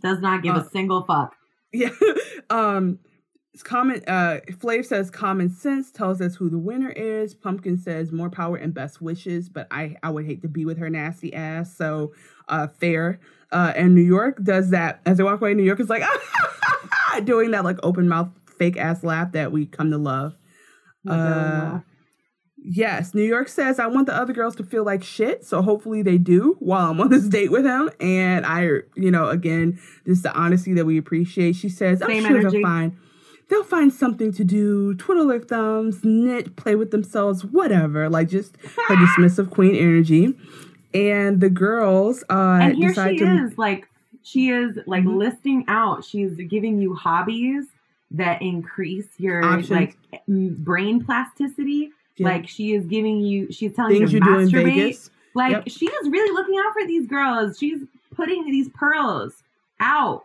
Does 0.00 0.20
not 0.20 0.42
give 0.42 0.54
uh, 0.56 0.60
a 0.60 0.70
single 0.70 1.02
fuck. 1.02 1.34
Yeah. 1.72 1.90
um. 2.50 2.98
Common 3.64 4.02
uh 4.06 4.38
Flav 4.52 4.86
says 4.86 5.10
common 5.10 5.50
sense 5.50 5.90
tells 5.90 6.20
us 6.20 6.36
who 6.36 6.48
the 6.48 6.58
winner 6.58 6.90
is. 6.90 7.34
Pumpkin 7.34 7.76
says 7.76 8.12
more 8.12 8.30
power 8.30 8.56
and 8.56 8.72
best 8.72 9.02
wishes, 9.02 9.48
but 9.48 9.66
I 9.70 9.96
I 10.02 10.10
would 10.10 10.26
hate 10.26 10.42
to 10.42 10.48
be 10.48 10.64
with 10.64 10.78
her 10.78 10.88
nasty 10.88 11.34
ass. 11.34 11.76
So 11.76 12.12
uh 12.48 12.68
fair. 12.68 13.18
Uh 13.50 13.72
and 13.74 13.94
New 13.96 14.02
York 14.02 14.42
does 14.44 14.70
that 14.70 15.00
as 15.04 15.16
they 15.16 15.24
walk 15.24 15.40
away, 15.40 15.54
New 15.54 15.64
York 15.64 15.80
is 15.80 15.90
like 15.90 16.04
doing 17.24 17.50
that 17.50 17.64
like 17.64 17.78
open 17.82 18.08
mouth 18.08 18.30
fake 18.58 18.76
ass 18.76 19.02
laugh 19.02 19.32
that 19.32 19.50
we 19.50 19.66
come 19.66 19.90
to 19.90 19.98
love. 19.98 20.34
Uh, 21.08 21.80
yes, 22.64 23.14
New 23.14 23.22
York 23.22 23.48
says 23.48 23.78
I 23.78 23.86
want 23.86 24.06
the 24.06 24.14
other 24.14 24.32
girls 24.32 24.56
to 24.56 24.64
feel 24.64 24.84
like 24.84 25.02
shit, 25.02 25.44
so 25.44 25.62
hopefully 25.62 26.02
they 26.02 26.18
do 26.18 26.56
while 26.58 26.90
I'm 26.90 27.00
on 27.00 27.10
this 27.10 27.24
date 27.28 27.50
with 27.50 27.64
him. 27.64 27.90
And 28.00 28.46
I, 28.46 28.62
you 28.94 29.10
know, 29.10 29.28
again, 29.28 29.78
just 30.06 30.22
the 30.22 30.32
honesty 30.34 30.74
that 30.74 30.84
we 30.84 30.98
appreciate. 30.98 31.56
She 31.56 31.68
says, 31.68 32.02
I'm 32.02 32.08
sure 32.22 32.38
energy. 32.38 32.58
they'll 32.58 32.62
find 32.62 32.96
they'll 33.48 33.64
find 33.64 33.92
something 33.92 34.32
to 34.32 34.44
do, 34.44 34.94
twiddle 34.94 35.26
their 35.26 35.40
thumbs, 35.40 36.04
knit, 36.04 36.56
play 36.56 36.74
with 36.74 36.90
themselves, 36.90 37.44
whatever. 37.44 38.08
Like 38.08 38.28
just 38.28 38.56
her 38.88 38.96
dismissive 38.96 39.50
queen 39.50 39.74
energy. 39.74 40.34
And 40.94 41.40
the 41.40 41.50
girls 41.50 42.24
uh 42.30 42.58
and 42.62 42.76
here 42.76 42.94
she 42.94 43.18
to, 43.18 43.44
is 43.44 43.58
like 43.58 43.86
she 44.22 44.50
is 44.50 44.78
like 44.86 45.04
mm-hmm. 45.04 45.18
listing 45.18 45.64
out, 45.68 46.04
she's 46.04 46.34
giving 46.48 46.80
you 46.80 46.94
hobbies 46.94 47.66
that 48.10 48.40
increase 48.40 49.08
your 49.18 49.44
Options. 49.44 49.70
like 49.70 49.96
brain 50.26 51.04
plasticity. 51.04 51.90
Yeah. 52.18 52.28
Like 52.28 52.48
she 52.48 52.74
is 52.74 52.86
giving 52.86 53.20
you, 53.20 53.50
she's 53.52 53.74
telling 53.74 53.96
Things 53.96 54.12
you 54.12 54.20
to 54.20 54.26
masturbate. 54.26 55.10
Like 55.34 55.52
yep. 55.52 55.68
she 55.68 55.86
is 55.86 56.08
really 56.08 56.32
looking 56.32 56.56
out 56.58 56.72
for 56.72 56.86
these 56.86 57.06
girls. 57.06 57.58
She's 57.58 57.80
putting 58.14 58.44
these 58.46 58.68
pearls 58.74 59.42
out. 59.80 60.24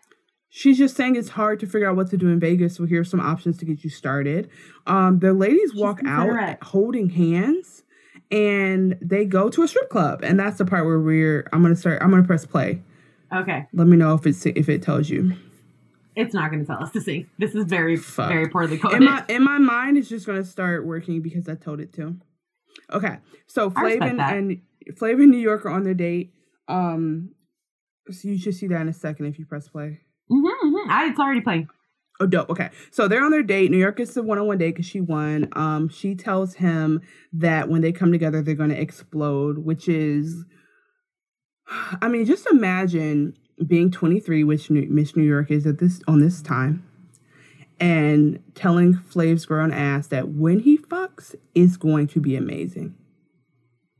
She's 0.49 0.77
just 0.77 0.95
saying 0.95 1.15
it's 1.15 1.29
hard 1.29 1.59
to 1.61 1.67
figure 1.67 1.89
out 1.89 1.95
what 1.95 2.09
to 2.11 2.17
do 2.17 2.29
in 2.29 2.39
Vegas. 2.39 2.75
So 2.75 2.85
here's 2.85 3.09
some 3.09 3.19
options 3.19 3.57
to 3.57 3.65
get 3.65 3.83
you 3.83 3.89
started. 3.89 4.49
Um, 4.85 5.19
the 5.19 5.33
ladies 5.33 5.71
she's 5.71 5.81
walk 5.81 6.01
out 6.05 6.61
holding 6.63 7.09
hands 7.09 7.83
and 8.31 8.97
they 9.01 9.25
go 9.25 9.49
to 9.49 9.63
a 9.63 9.67
strip 9.67 9.89
club. 9.89 10.21
And 10.23 10.39
that's 10.39 10.57
the 10.57 10.65
part 10.65 10.85
where 10.85 10.99
we're 10.99 11.47
I'm 11.53 11.61
gonna 11.61 11.75
start 11.75 12.01
I'm 12.01 12.09
gonna 12.09 12.23
press 12.23 12.45
play. 12.45 12.81
Okay. 13.33 13.65
Let 13.73 13.87
me 13.87 13.97
know 13.97 14.13
if 14.13 14.25
it's 14.27 14.45
if 14.45 14.69
it 14.69 14.81
tells 14.81 15.09
you. 15.09 15.35
It's 16.15 16.33
not 16.33 16.51
going 16.51 16.61
to 16.61 16.67
tell 16.67 16.83
us 16.83 16.91
to 16.91 17.01
see. 17.01 17.27
This 17.37 17.55
is 17.55 17.65
very 17.65 17.97
Fuck. 17.97 18.29
very 18.29 18.47
poorly 18.47 18.77
coded. 18.77 18.97
In 18.97 19.05
my 19.05 19.25
in 19.29 19.43
my 19.43 19.57
mind, 19.57 19.97
it's 19.97 20.09
just 20.09 20.25
going 20.25 20.41
to 20.41 20.47
start 20.47 20.85
working 20.85 21.21
because 21.21 21.47
I 21.47 21.55
told 21.55 21.79
it 21.79 21.93
to. 21.93 22.17
Okay, 22.91 23.17
so 23.47 23.69
Flavin 23.69 24.19
and 24.19 24.61
Flavin 24.97 25.29
New 25.29 25.37
York 25.37 25.65
are 25.65 25.69
on 25.69 25.83
their 25.83 25.93
date. 25.93 26.33
Um, 26.67 27.31
so 28.09 28.27
you 28.27 28.37
should 28.37 28.55
see 28.55 28.67
that 28.67 28.81
in 28.81 28.89
a 28.89 28.93
second 28.93 29.27
if 29.27 29.39
you 29.39 29.45
press 29.45 29.67
play. 29.67 29.99
Mm-hmm, 30.31 30.67
mm-hmm. 30.67 30.91
I, 30.91 31.05
it's 31.05 31.19
already 31.19 31.41
playing. 31.41 31.67
Oh, 32.19 32.27
dope. 32.27 32.49
Okay. 32.49 32.69
So 32.91 33.07
they're 33.07 33.23
on 33.23 33.31
their 33.31 33.43
date. 33.43 33.71
New 33.71 33.77
York 33.77 33.99
is 33.99 34.13
the 34.13 34.21
one 34.21 34.37
on 34.37 34.47
one 34.47 34.57
date 34.57 34.71
because 34.71 34.85
she 34.85 35.01
won. 35.01 35.49
Um, 35.53 35.89
she 35.89 36.15
tells 36.15 36.55
him 36.55 37.01
that 37.33 37.69
when 37.69 37.81
they 37.81 37.91
come 37.91 38.11
together, 38.11 38.41
they're 38.41 38.55
going 38.55 38.69
to 38.69 38.79
explode, 38.79 39.59
which 39.59 39.87
is 39.87 40.45
I 42.01 42.07
mean, 42.07 42.25
just 42.25 42.47
imagine 42.47 43.35
being 43.65 43.91
23, 43.91 44.43
which 44.43 44.69
Miss 44.69 45.15
New 45.15 45.23
York 45.23 45.51
is 45.51 45.65
at 45.65 45.79
this 45.79 46.01
on 46.07 46.19
this 46.19 46.41
time, 46.41 46.87
and 47.79 48.41
telling 48.55 48.95
Flav's 48.95 49.45
grown 49.45 49.71
ass 49.71 50.07
that 50.07 50.29
when 50.29 50.59
he 50.59 50.77
fucks, 50.77 51.35
it's 51.53 51.77
going 51.77 52.07
to 52.07 52.19
be 52.19 52.35
amazing. 52.35 52.95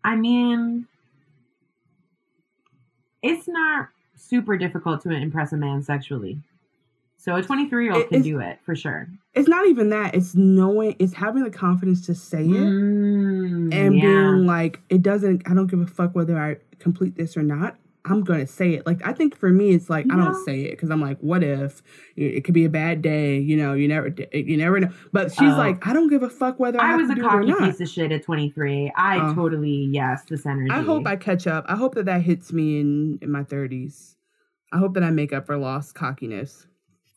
I 0.04 0.16
mean, 0.16 0.88
it's 3.22 3.48
not 3.48 3.90
super 4.16 4.58
difficult 4.58 5.02
to 5.02 5.12
impress 5.12 5.54
a 5.54 5.58
man 5.58 5.82
sexually. 5.82 6.42
So 7.18 7.36
a 7.36 7.42
23 7.42 7.86
year 7.86 7.94
old 7.94 8.10
can 8.10 8.22
do 8.22 8.40
it 8.42 8.60
for 8.66 8.76
sure. 8.76 9.08
It's 9.34 9.48
not 9.48 9.66
even 9.68 9.90
that. 9.92 10.14
It's 10.14 10.36
knowing, 10.36 10.98
it's 11.00 11.14
having 11.14 11.44
the 11.44 11.50
confidence 11.50 12.06
to 12.08 12.16
say 12.16 12.42
it 12.42 12.48
mm, 12.48 13.74
and 13.74 13.96
yeah. 13.96 14.02
being 14.02 14.46
like, 14.46 14.82
it 14.90 15.02
doesn't, 15.02 15.50
I 15.50 15.54
don't 15.54 15.68
give 15.68 15.80
a 15.80 15.88
fuck 15.88 16.14
whether 16.16 16.38
I 16.38 16.58
complete 16.80 17.16
this 17.16 17.38
or 17.38 17.44
not. 17.44 17.78
I'm 18.06 18.24
gonna 18.24 18.48
say 18.48 18.74
it. 18.74 18.86
Like 18.86 19.06
I 19.06 19.14
think 19.14 19.36
for 19.36 19.50
me, 19.50 19.74
it's 19.74 19.90
like 19.90 20.06
I 20.12 20.18
don't 20.18 20.44
say 20.44 20.64
it 20.64 20.72
because 20.72 20.90
I'm 20.90 21.00
like, 21.00 21.18
what 21.20 21.42
if 21.42 21.82
it 22.18 22.44
could 22.44 22.54
be 22.54 22.66
a 22.66 22.70
bad 22.70 23.02
day? 23.02 23.40
You 23.40 23.56
know, 23.56 23.74
you 23.74 23.88
never, 23.88 24.14
you 24.34 24.58
never 24.58 24.80
know. 24.80 24.90
But 25.14 25.32
she's 25.32 25.54
oh. 25.54 25.58
like, 25.58 25.88
I 25.88 25.94
don't 25.94 26.10
give 26.10 26.22
a 26.22 26.30
fuck 26.30 26.60
whether 26.60 26.82
I, 26.82 26.94
I 26.94 26.96
was 26.98 27.10
a 27.10 27.16
cocky 27.16 27.54
piece 27.54 27.80
of 27.80 27.88
shit 27.88 28.12
at 28.12 28.24
23. 28.24 28.92
I 28.98 29.20
uh, 29.20 29.34
totally 29.34 29.88
yes, 29.92 30.24
this 30.30 30.46
energy. 30.46 30.70
I 30.70 30.82
hope 30.82 31.08
I 31.08 31.16
catch 31.16 31.48
up. 31.48 31.64
I 31.70 31.76
hope 31.76 31.96
that 31.96 32.06
that 32.06 32.22
hits 32.22 32.52
me 32.52 32.82
in 32.82 33.20
in 33.22 33.32
my 33.32 33.44
30s. 33.44 34.16
I 34.74 34.80
hope 34.80 34.96
that 34.96 35.04
I 35.04 35.12
make 35.12 35.32
up 35.32 35.46
for 35.46 35.56
lost 35.58 35.96
cockiness. 35.96 36.68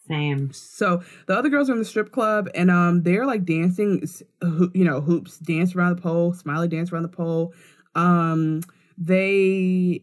Same. 0.07 0.53
So 0.53 1.03
the 1.27 1.37
other 1.37 1.49
girls 1.49 1.69
are 1.69 1.73
in 1.73 1.81
the 1.81 1.85
strip 1.85 2.13
club 2.13 2.49
and 2.55 2.71
um 2.71 3.03
they're 3.03 3.27
like 3.27 3.45
dancing, 3.45 4.07
you 4.41 4.85
know, 4.85 5.01
Hoopz 5.01 5.43
dance 5.43 5.75
around 5.75 5.97
the 5.97 6.03
pole, 6.03 6.33
smiley 6.33 6.69
dance 6.69 6.93
around 6.93 7.03
the 7.03 7.09
pole. 7.09 7.53
Um, 7.97 8.61
they 8.99 10.03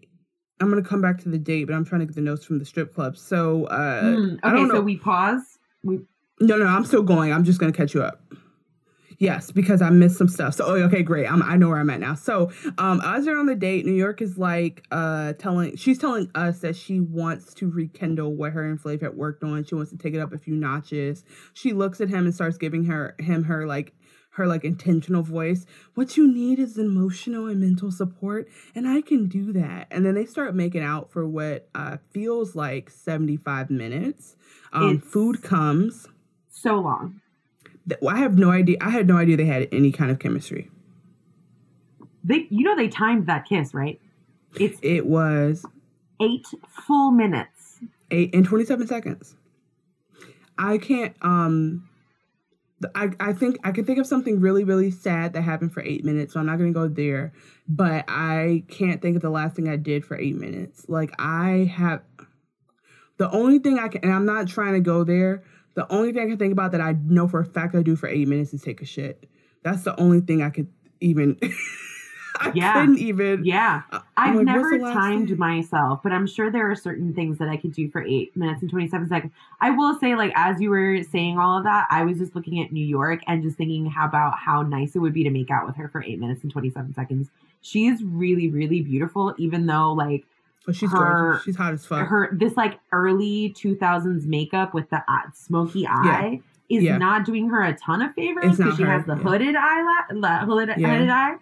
I'm 0.60 0.70
gonna 0.70 0.82
come 0.82 1.02
back 1.02 1.20
to 1.24 1.30
the 1.30 1.38
date, 1.38 1.66
but 1.66 1.74
I'm 1.74 1.86
trying 1.86 2.02
to 2.02 2.06
get 2.06 2.16
the 2.16 2.22
notes 2.22 2.46
from 2.46 2.60
the 2.60 2.66
strip 2.66 2.94
club. 2.94 3.18
So 3.18 3.66
uh 3.66 4.04
mm, 4.04 4.34
okay, 4.34 4.40
I 4.44 4.54
don't 4.54 4.68
know. 4.68 4.76
so 4.76 4.82
we 4.82 4.98
pause. 4.98 5.60
We 5.84 6.00
no 6.40 6.58
no 6.58 6.66
I'm 6.66 6.86
still 6.86 7.04
going. 7.04 7.34
I'm 7.34 7.44
just 7.44 7.60
gonna 7.60 7.74
catch 7.74 7.94
you 7.94 8.04
up. 8.04 8.22
Yes, 9.20 9.52
because 9.52 9.82
I 9.82 9.90
missed 9.90 10.18
some 10.18 10.28
stuff. 10.28 10.56
So 10.56 10.66
oh, 10.66 10.74
okay, 10.84 11.02
great. 11.02 11.32
I'm, 11.32 11.42
I 11.44 11.56
know 11.56 11.70
where 11.70 11.80
I'm 11.80 11.90
at 11.90 12.00
now. 12.00 12.16
So 12.16 12.52
um, 12.78 13.02
as 13.06 13.26
they're 13.26 13.38
on 13.38 13.46
the 13.46 13.56
date, 13.56 13.86
New 13.86 13.94
York 13.94 14.22
is 14.22 14.38
like 14.38 14.84
uh, 14.92 15.34
telling 15.34 15.76
she's 15.78 15.98
telling 15.98 16.30
us 16.36 16.60
that 16.60 16.76
she 16.76 17.00
wants 17.00 17.54
to 17.56 17.70
rekindle 17.70 18.36
what 18.36 18.52
her 18.52 18.66
and 18.70 18.78
Flav 18.78 19.02
had 19.02 19.16
worked 19.16 19.44
on. 19.44 19.64
She 19.64 19.76
wants 19.76 19.92
to 19.92 19.98
take 19.98 20.14
it 20.14 20.20
up 20.20 20.34
a 20.34 20.38
few 20.38 20.56
notches. 20.56 21.24
She 21.54 21.74
looks 21.74 22.02
at 22.02 22.10
him 22.10 22.26
and 22.26 22.34
starts 22.36 22.58
giving 22.58 22.86
her 22.86 23.16
him 23.20 23.44
her 23.46 23.66
like 23.66 23.94
her 24.34 24.48
like 24.48 24.64
intentional 24.64 25.22
voice. 25.22 25.66
What 25.94 26.18
you 26.18 26.32
need 26.32 26.60
is 26.60 26.78
emotional 26.78 27.48
and 27.48 27.60
mental 27.60 27.92
support, 27.92 28.48
and 28.76 28.88
I 28.88 29.02
can 29.02 29.28
do 29.28 29.54
that. 29.54 29.88
And 29.92 30.06
then 30.06 30.16
they 30.16 30.26
start 30.26 30.56
making 30.56 30.84
out 30.84 31.12
for 31.12 31.28
what 31.28 31.68
uh, 31.76 31.98
feels 32.12 32.56
like 32.56 32.90
75 32.90 33.70
minutes. 33.70 34.36
Um, 34.72 35.00
food 35.00 35.44
comes. 35.44 36.08
So 36.50 36.76
long. 36.76 37.22
I 38.08 38.18
have 38.18 38.38
no 38.38 38.50
idea. 38.50 38.78
I 38.82 38.90
had 38.90 39.08
no 39.08 39.18
idea 39.18 39.38
they 39.38 39.46
had 39.46 39.68
any 39.72 39.92
kind 39.92 40.10
of 40.10 40.20
chemistry. 40.20 40.70
They, 42.24 42.48
you 42.50 42.64
know, 42.64 42.76
they 42.76 42.88
timed 42.88 43.28
that 43.28 43.46
kiss, 43.46 43.74
right? 43.74 44.00
It's 44.60 44.80
it 44.82 45.06
was 45.06 45.66
eight 46.22 46.48
full 46.88 47.12
minutes. 47.12 47.82
Eight 48.10 48.34
and 48.34 48.46
27 48.46 48.88
seconds. 48.88 49.36
I 50.58 50.78
can't 50.78 51.16
um 51.22 51.90
I, 52.96 53.12
I 53.20 53.34
think 53.34 53.58
I 53.64 53.72
can 53.72 53.86
think 53.86 54.00
of 54.00 54.08
something 54.08 54.40
really, 54.40 54.64
really 54.64 54.92
sad 54.92 55.34
that 55.34 55.42
happened 55.42 55.74
for 55.74 55.82
eight 55.82 56.04
minutes, 56.04 56.34
so 56.34 56.40
I'm 56.40 56.46
not 56.46 56.58
gonna 56.58 56.72
go 56.72 56.88
there. 56.88 57.34
But 57.68 58.06
I 58.08 58.64
can't 58.68 59.02
think 59.02 59.16
of 59.16 59.22
the 59.22 59.30
last 59.30 59.56
thing 59.56 59.70
I 59.70 59.76
did 59.76 60.06
for 60.06 60.18
eight 60.18 60.36
minutes. 60.36 60.86
Like 60.88 61.14
I 61.20 61.72
have 61.76 62.02
the 63.18 63.30
only 63.32 63.60
thing 63.60 63.80
I 63.80 63.88
can 63.88 64.04
and 64.04 64.14
I'm 64.14 64.26
not 64.26 64.48
trying 64.48 64.74
to 64.74 64.80
go 64.80 65.04
there. 65.04 65.44
The 65.76 65.92
only 65.92 66.12
thing 66.12 66.24
I 66.24 66.28
can 66.28 66.38
think 66.38 66.54
about 66.54 66.72
that 66.74 66.82
I 66.82 66.96
know 67.06 67.28
for 67.28 67.40
a 67.40 67.46
fact 67.46 67.76
I 67.76 67.82
do 67.82 67.96
for 67.96 68.08
eight 68.08 68.28
minutes 68.28 68.54
is 68.54 68.62
take 68.62 68.82
a 68.82 68.86
shit. 68.86 69.28
That's 69.64 69.84
the 69.84 70.00
only 70.00 70.22
thing 70.22 70.42
I 70.42 70.50
could 70.50 70.68
even 71.00 71.40
I 72.40 72.52
yeah. 72.56 72.74
couldn't 72.74 73.00
even. 73.00 73.46
Yeah. 73.46 73.84
Uh, 73.92 74.00
I've 74.18 74.36
like, 74.36 74.46
never 74.46 74.80
timed 74.80 75.30
thing? 75.30 75.38
myself, 75.38 76.02
but 76.04 76.12
I'm 76.12 76.28
sure 76.28 76.52
there 76.52 76.70
are 76.70 76.76
certain 76.76 77.14
things 77.14 77.38
that 77.38 77.48
I 77.48 77.58
could 77.58 77.74
do 77.74 77.90
for 77.90 78.04
eight 78.04 78.36
minutes 78.36 78.62
and 78.62 78.70
27 78.70 79.08
seconds. 79.08 79.32
I 79.62 79.70
will 79.72 79.98
say, 80.00 80.16
like, 80.16 80.32
as 80.36 80.60
you 80.60 80.70
were 80.70 81.04
saying 81.04 81.38
all 81.38 81.58
of 81.58 81.64
that, 81.64 81.88
I 81.90 82.04
was 82.04 82.18
just 82.18 82.36
looking 82.36 82.62
at 82.62 82.72
New 82.72 82.86
York 82.86 83.22
and 83.28 83.44
just 83.44 83.58
thinking 83.58 83.86
how 83.86 84.06
about 84.06 84.38
how 84.38 84.62
nice 84.62 84.96
it 84.96 85.00
would 85.00 85.14
be 85.14 85.24
to 85.24 85.30
make 85.30 85.52
out 85.52 85.66
with 85.66 85.76
her 85.76 85.88
for 85.90 86.04
eight 86.04 86.20
minutes 86.20 86.44
and 86.44 86.52
27 86.52 86.94
seconds. 86.94 87.30
She 87.62 87.88
is 87.88 88.04
really, 88.04 88.50
really 88.50 88.82
beautiful, 88.82 89.34
even 89.38 89.66
though, 89.66 89.94
like, 89.94 90.26
Oh, 90.68 90.72
she's 90.72 90.92
her, 90.92 90.98
gorgeous. 90.98 91.44
She's 91.44 91.56
hot 91.56 91.74
as 91.74 91.86
fuck. 91.86 92.08
Her 92.08 92.30
this 92.32 92.56
like 92.56 92.80
early 92.92 93.54
2000s 93.58 94.26
makeup 94.26 94.74
with 94.74 94.90
the 94.90 95.04
uh, 95.08 95.30
smoky 95.34 95.86
eye 95.86 96.40
yeah. 96.70 96.78
is 96.78 96.84
yeah. 96.84 96.98
not 96.98 97.26
doing 97.26 97.50
her 97.50 97.62
a 97.64 97.76
ton 97.76 98.02
of 98.02 98.14
favors 98.14 98.58
because 98.58 98.78
she 98.78 98.84
has 98.84 99.06
the 99.06 99.16
yeah. 99.16 99.22
hooded 99.22 99.56
eye, 99.58 100.06
la- 100.14 100.46
hooded, 100.46 100.76
hooded 100.76 101.10
eye. 101.10 101.36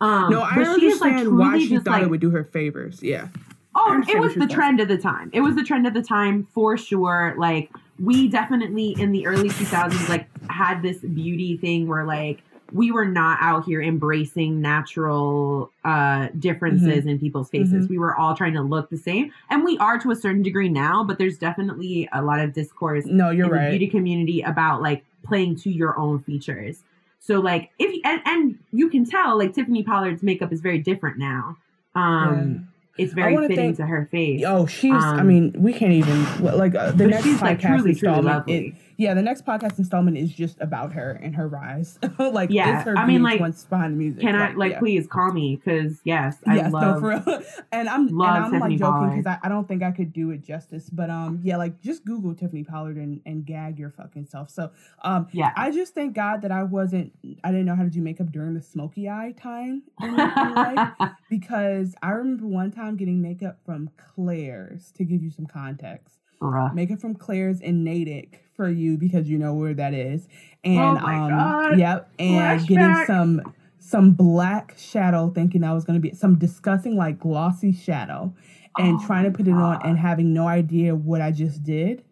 Um, 0.00 0.30
no, 0.30 0.40
I 0.40 0.54
understand 0.54 1.28
like 1.30 1.52
why 1.52 1.58
she 1.58 1.76
thought 1.76 1.86
like, 1.86 2.02
it 2.02 2.10
would 2.10 2.20
do 2.20 2.30
her 2.30 2.44
favors. 2.44 3.02
Yeah. 3.02 3.28
Oh, 3.74 4.02
it 4.08 4.20
was 4.20 4.34
the 4.34 4.46
trend 4.46 4.80
of 4.80 4.88
the 4.88 4.98
time. 4.98 5.30
It 5.32 5.40
was 5.40 5.56
the 5.56 5.64
trend 5.64 5.86
of 5.86 5.94
the 5.94 6.02
time 6.02 6.46
for 6.52 6.76
sure. 6.76 7.34
Like 7.36 7.70
we 7.98 8.28
definitely 8.28 8.94
in 8.98 9.12
the 9.12 9.26
early 9.26 9.48
2000s 9.48 10.08
like 10.08 10.28
had 10.48 10.82
this 10.82 10.98
beauty 10.98 11.56
thing 11.56 11.88
where 11.88 12.04
like 12.04 12.42
we 12.72 12.90
were 12.90 13.04
not 13.04 13.38
out 13.40 13.64
here 13.64 13.80
embracing 13.80 14.60
natural 14.60 15.70
uh 15.84 16.28
differences 16.38 17.00
mm-hmm. 17.00 17.08
in 17.08 17.18
people's 17.18 17.50
faces. 17.50 17.84
Mm-hmm. 17.84 17.92
We 17.92 17.98
were 17.98 18.16
all 18.16 18.36
trying 18.36 18.54
to 18.54 18.62
look 18.62 18.90
the 18.90 18.96
same. 18.96 19.32
And 19.50 19.64
we 19.64 19.76
are 19.78 19.98
to 19.98 20.10
a 20.12 20.16
certain 20.16 20.42
degree 20.42 20.68
now, 20.68 21.02
but 21.02 21.18
there's 21.18 21.38
definitely 21.38 22.08
a 22.12 22.22
lot 22.22 22.40
of 22.40 22.52
discourse 22.52 23.06
no, 23.06 23.30
you're 23.30 23.46
in 23.46 23.52
right. 23.52 23.64
the 23.64 23.78
beauty 23.78 23.88
community 23.88 24.40
about 24.42 24.82
like 24.82 25.04
playing 25.24 25.56
to 25.56 25.70
your 25.70 25.98
own 25.98 26.22
features. 26.22 26.84
So 27.26 27.40
like 27.40 27.70
if 27.78 28.00
and, 28.04 28.20
and 28.26 28.58
you 28.70 28.90
can 28.90 29.06
tell 29.06 29.38
like 29.38 29.54
Tiffany 29.54 29.82
Pollard's 29.82 30.22
makeup 30.22 30.52
is 30.52 30.60
very 30.60 30.78
different 30.78 31.18
now. 31.18 31.56
Um 31.94 32.68
yeah. 32.98 33.04
it's 33.04 33.14
very 33.14 33.36
fitting 33.36 33.56
think, 33.56 33.76
to 33.78 33.86
her 33.86 34.06
face. 34.10 34.42
Oh, 34.46 34.66
she's 34.66 34.92
um, 34.92 35.02
I 35.02 35.22
mean, 35.22 35.54
we 35.56 35.72
can't 35.72 35.92
even 35.92 36.44
like 36.44 36.74
uh, 36.74 36.92
the 36.92 37.06
next 37.06 37.24
podcast 37.24 37.40
like, 37.40 37.60
truly, 37.60 37.90
installment 37.90 38.44
truly 38.46 38.66
it, 38.68 38.74
yeah, 38.96 39.14
the 39.14 39.22
next 39.22 39.44
podcast 39.44 39.78
installment 39.78 40.16
is 40.16 40.32
just 40.32 40.60
about 40.60 40.92
her 40.92 41.12
and 41.22 41.34
her 41.34 41.48
rise. 41.48 41.98
like, 42.18 42.50
yeah, 42.50 42.82
her 42.82 42.96
I 42.96 43.06
mean, 43.06 43.22
like, 43.22 43.40
behind 43.68 43.94
the 43.94 43.98
music. 43.98 44.20
Can 44.20 44.34
I 44.34 44.52
like, 44.52 44.72
yeah. 44.72 44.78
please 44.78 45.06
call 45.06 45.32
me? 45.32 45.56
Because 45.56 46.00
yes, 46.04 46.36
I 46.46 46.56
yes, 46.56 46.72
love. 46.72 46.94
No, 46.94 47.00
for 47.00 47.08
real. 47.08 47.42
and 47.72 47.88
I'm 47.88 48.08
and 48.08 48.22
I'm 48.22 48.60
like 48.60 48.78
joking 48.78 49.10
because 49.10 49.26
I, 49.26 49.38
I 49.46 49.48
don't 49.48 49.66
think 49.66 49.82
I 49.82 49.90
could 49.90 50.12
do 50.12 50.30
it 50.30 50.42
justice. 50.42 50.88
But 50.90 51.10
um, 51.10 51.40
yeah, 51.42 51.56
like 51.56 51.80
just 51.80 52.04
Google 52.04 52.34
Tiffany 52.34 52.64
Pollard 52.64 52.96
and, 52.96 53.20
and 53.26 53.44
gag 53.44 53.78
your 53.78 53.90
fucking 53.90 54.26
self. 54.26 54.50
So 54.50 54.70
um, 55.02 55.28
yeah, 55.32 55.52
I 55.56 55.70
just 55.70 55.94
thank 55.94 56.14
God 56.14 56.42
that 56.42 56.52
I 56.52 56.62
wasn't. 56.62 57.12
I 57.42 57.50
didn't 57.50 57.66
know 57.66 57.76
how 57.76 57.84
to 57.84 57.90
do 57.90 58.00
makeup 58.00 58.30
during 58.30 58.54
the 58.54 58.62
smoky 58.62 59.08
eye 59.08 59.34
time 59.36 59.82
in 60.00 60.16
my 60.16 60.52
life 60.98 61.12
because 61.30 61.94
I 62.02 62.10
remember 62.10 62.46
one 62.46 62.70
time 62.70 62.96
getting 62.96 63.20
makeup 63.20 63.58
from 63.64 63.90
Claire's 63.96 64.92
to 64.92 65.04
give 65.04 65.22
you 65.22 65.30
some 65.30 65.46
context. 65.46 66.18
Bruh. 66.40 66.74
Makeup 66.74 66.98
from 66.98 67.14
Claire's 67.14 67.60
in 67.60 67.84
Natick 67.84 68.43
for 68.54 68.68
you 68.68 68.96
because 68.96 69.28
you 69.28 69.38
know 69.38 69.54
where 69.54 69.74
that 69.74 69.94
is. 69.94 70.28
And 70.62 70.98
oh 70.98 71.06
um 71.06 71.30
God. 71.30 71.78
yep, 71.78 72.10
and 72.18 72.60
Flashback. 72.60 72.66
getting 72.66 73.04
some 73.06 73.54
some 73.78 74.12
black 74.12 74.74
shadow 74.78 75.30
thinking 75.30 75.60
that 75.60 75.72
was 75.72 75.84
going 75.84 76.00
to 76.00 76.08
be 76.08 76.14
some 76.14 76.38
disgusting 76.38 76.96
like 76.96 77.18
glossy 77.18 77.72
shadow 77.72 78.34
and 78.78 78.98
oh 79.00 79.06
trying 79.06 79.24
to 79.24 79.30
put 79.30 79.46
it 79.46 79.52
on 79.52 79.80
and 79.84 79.98
having 79.98 80.32
no 80.32 80.46
idea 80.48 80.94
what 80.94 81.20
I 81.20 81.30
just 81.30 81.62
did. 81.62 82.04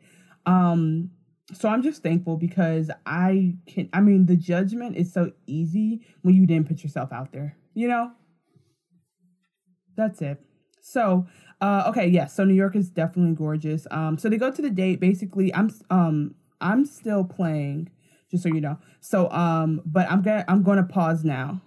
Um 0.46 1.10
so 1.54 1.68
I'm 1.68 1.82
just 1.82 2.02
thankful 2.02 2.36
because 2.36 2.90
I 3.06 3.54
can 3.66 3.88
I 3.92 4.00
mean 4.00 4.26
the 4.26 4.36
judgment 4.36 4.96
is 4.96 5.12
so 5.12 5.32
easy 5.46 6.06
when 6.22 6.34
you 6.34 6.46
didn't 6.46 6.68
put 6.68 6.82
yourself 6.82 7.12
out 7.12 7.32
there, 7.32 7.56
you 7.74 7.88
know? 7.88 8.12
That's 9.96 10.22
it. 10.22 10.40
So, 10.80 11.26
uh, 11.62 11.84
okay, 11.86 12.06
yes. 12.06 12.12
Yeah, 12.12 12.26
so 12.26 12.44
New 12.44 12.54
York 12.54 12.74
is 12.74 12.90
definitely 12.90 13.36
gorgeous. 13.36 13.86
Um, 13.92 14.18
so 14.18 14.28
they 14.28 14.36
go 14.36 14.50
to 14.50 14.60
the 14.60 14.68
date. 14.68 14.98
Basically, 14.98 15.54
I'm 15.54 15.70
um 15.90 16.34
I'm 16.60 16.84
still 16.84 17.22
playing, 17.22 17.88
just 18.30 18.42
so 18.42 18.48
you 18.48 18.60
know. 18.60 18.78
So 19.00 19.30
um, 19.30 19.80
but 19.86 20.10
I'm 20.10 20.22
gonna 20.22 20.44
I'm 20.48 20.64
gonna 20.64 20.82
pause 20.82 21.24
now, 21.24 21.60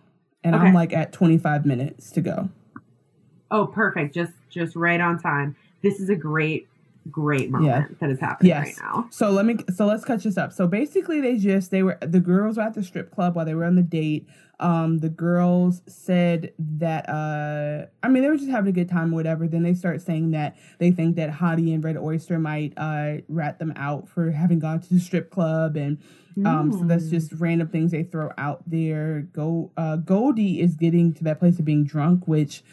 and 0.43 0.53
okay. 0.53 0.65
I'm 0.65 0.73
like 0.73 0.91
at 0.91 1.13
25 1.13 1.65
minutes 1.65 2.11
to 2.11 2.21
go. 2.21 2.49
Oh, 3.49 3.67
perfect. 3.67 4.13
Just 4.13 4.33
just 4.49 4.75
right 4.75 4.99
on 4.99 5.17
time. 5.17 5.55
This 5.81 6.01
is 6.01 6.09
a 6.09 6.15
great 6.15 6.67
great 7.11 7.51
moment 7.51 7.67
yeah. 7.67 7.95
that 7.99 8.09
is 8.09 8.19
happening 8.19 8.49
yes. 8.49 8.65
right 8.65 8.75
now. 8.79 9.07
So 9.11 9.29
let 9.29 9.45
me 9.45 9.57
so 9.73 9.85
let's 9.85 10.03
catch 10.03 10.23
this 10.23 10.37
up. 10.37 10.51
So 10.51 10.67
basically 10.67 11.21
they 11.21 11.37
just 11.37 11.71
they 11.71 11.83
were 11.83 11.97
the 12.01 12.19
girls 12.19 12.57
were 12.57 12.63
at 12.63 12.73
the 12.73 12.83
strip 12.83 13.13
club 13.13 13.35
while 13.35 13.45
they 13.45 13.53
were 13.53 13.65
on 13.65 13.75
the 13.75 13.83
date. 13.83 14.27
Um 14.59 14.99
the 14.99 15.09
girls 15.09 15.81
said 15.87 16.53
that 16.57 17.07
uh 17.07 17.85
I 18.01 18.09
mean 18.09 18.23
they 18.23 18.29
were 18.29 18.37
just 18.37 18.49
having 18.49 18.69
a 18.69 18.73
good 18.73 18.89
time 18.89 19.13
or 19.13 19.15
whatever. 19.15 19.47
Then 19.47 19.63
they 19.63 19.73
start 19.73 20.01
saying 20.01 20.31
that 20.31 20.57
they 20.79 20.91
think 20.91 21.15
that 21.17 21.29
Hottie 21.29 21.73
and 21.73 21.83
Red 21.83 21.97
Oyster 21.97 22.39
might 22.39 22.73
uh 22.77 23.17
rat 23.27 23.59
them 23.59 23.73
out 23.75 24.09
for 24.09 24.31
having 24.31 24.59
gone 24.59 24.81
to 24.81 24.93
the 24.93 24.99
strip 24.99 25.29
club 25.29 25.75
and 25.75 25.99
um, 26.43 26.69
mm. 26.69 26.79
so 26.79 26.85
that's 26.85 27.09
just 27.09 27.31
mm. 27.31 27.39
random 27.39 27.69
things 27.69 27.91
they 27.91 28.03
throw 28.03 28.29
out 28.37 28.61
there. 28.65 29.21
Go 29.31 29.71
uh 29.77 29.97
Goldie 29.97 30.59
is 30.59 30.75
getting 30.75 31.13
to 31.13 31.23
that 31.25 31.39
place 31.39 31.59
of 31.59 31.65
being 31.65 31.85
drunk, 31.85 32.27
which 32.27 32.63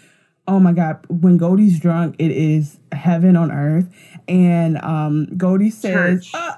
oh 0.49 0.59
my 0.59 0.73
god 0.73 1.05
when 1.09 1.37
goldie's 1.37 1.79
drunk 1.79 2.15
it 2.19 2.31
is 2.31 2.79
heaven 2.93 3.37
on 3.37 3.51
earth 3.51 3.89
and 4.29 4.79
um 4.83 5.27
goldie 5.37 5.71
says 5.71 6.31
uh, 6.35 6.57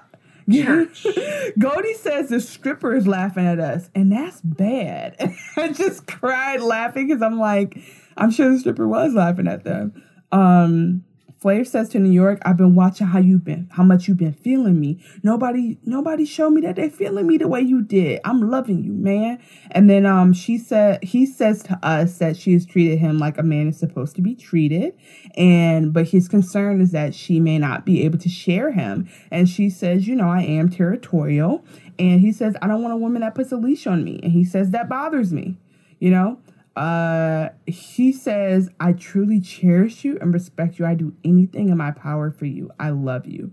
Church. 0.52 1.06
Goldie 1.58 1.94
says 1.94 2.28
the 2.28 2.40
stripper 2.40 2.94
is 2.94 3.06
laughing 3.06 3.46
at 3.46 3.58
us, 3.58 3.88
and 3.94 4.12
that's 4.12 4.40
bad. 4.42 5.16
I 5.56 5.72
just 5.72 6.06
cried 6.06 6.60
laughing 6.60 7.08
because 7.08 7.22
I'm 7.22 7.38
like, 7.38 7.78
I'm 8.16 8.30
sure 8.30 8.50
the 8.52 8.58
stripper 8.58 8.86
was 8.86 9.14
laughing 9.14 9.48
at 9.48 9.64
them. 9.64 10.02
Um, 10.32 11.04
Flav 11.44 11.66
says 11.66 11.90
to 11.90 11.98
New 11.98 12.10
York, 12.10 12.40
I've 12.46 12.56
been 12.56 12.74
watching 12.74 13.06
how 13.06 13.18
you've 13.18 13.44
been, 13.44 13.68
how 13.72 13.82
much 13.82 14.08
you've 14.08 14.16
been 14.16 14.32
feeling 14.32 14.80
me. 14.80 14.98
Nobody, 15.22 15.76
nobody 15.84 16.24
showed 16.24 16.50
me 16.50 16.62
that 16.62 16.76
they're 16.76 16.88
feeling 16.88 17.26
me 17.26 17.36
the 17.36 17.48
way 17.48 17.60
you 17.60 17.82
did. 17.82 18.22
I'm 18.24 18.50
loving 18.50 18.82
you, 18.82 18.92
man. 18.92 19.38
And 19.70 19.90
then 19.90 20.06
um 20.06 20.32
she 20.32 20.56
said 20.56 21.04
he 21.04 21.26
says 21.26 21.62
to 21.64 21.78
us 21.82 22.16
that 22.16 22.38
she 22.38 22.54
has 22.54 22.64
treated 22.64 22.98
him 22.98 23.18
like 23.18 23.36
a 23.36 23.42
man 23.42 23.68
is 23.68 23.78
supposed 23.78 24.16
to 24.16 24.22
be 24.22 24.34
treated. 24.34 24.94
And 25.36 25.92
but 25.92 26.08
his 26.08 26.28
concern 26.28 26.80
is 26.80 26.92
that 26.92 27.14
she 27.14 27.40
may 27.40 27.58
not 27.58 27.84
be 27.84 28.04
able 28.04 28.18
to 28.20 28.28
share 28.30 28.72
him. 28.72 29.06
And 29.30 29.46
she 29.46 29.68
says, 29.68 30.08
you 30.08 30.16
know, 30.16 30.30
I 30.30 30.40
am 30.40 30.70
territorial. 30.70 31.62
And 31.98 32.22
he 32.22 32.32
says, 32.32 32.56
I 32.62 32.68
don't 32.68 32.80
want 32.80 32.94
a 32.94 32.96
woman 32.96 33.20
that 33.20 33.34
puts 33.34 33.52
a 33.52 33.56
leash 33.56 33.86
on 33.86 34.02
me. 34.02 34.18
And 34.22 34.32
he 34.32 34.46
says 34.46 34.70
that 34.70 34.88
bothers 34.88 35.30
me, 35.30 35.58
you 35.98 36.10
know? 36.10 36.38
Uh, 36.76 37.50
he 37.66 38.12
says, 38.12 38.68
I 38.80 38.92
truly 38.92 39.40
cherish 39.40 40.04
you 40.04 40.18
and 40.20 40.34
respect 40.34 40.78
you. 40.78 40.86
I 40.86 40.94
do 40.94 41.14
anything 41.24 41.68
in 41.68 41.76
my 41.76 41.92
power 41.92 42.30
for 42.30 42.46
you. 42.46 42.70
I 42.80 42.90
love 42.90 43.26
you. 43.26 43.52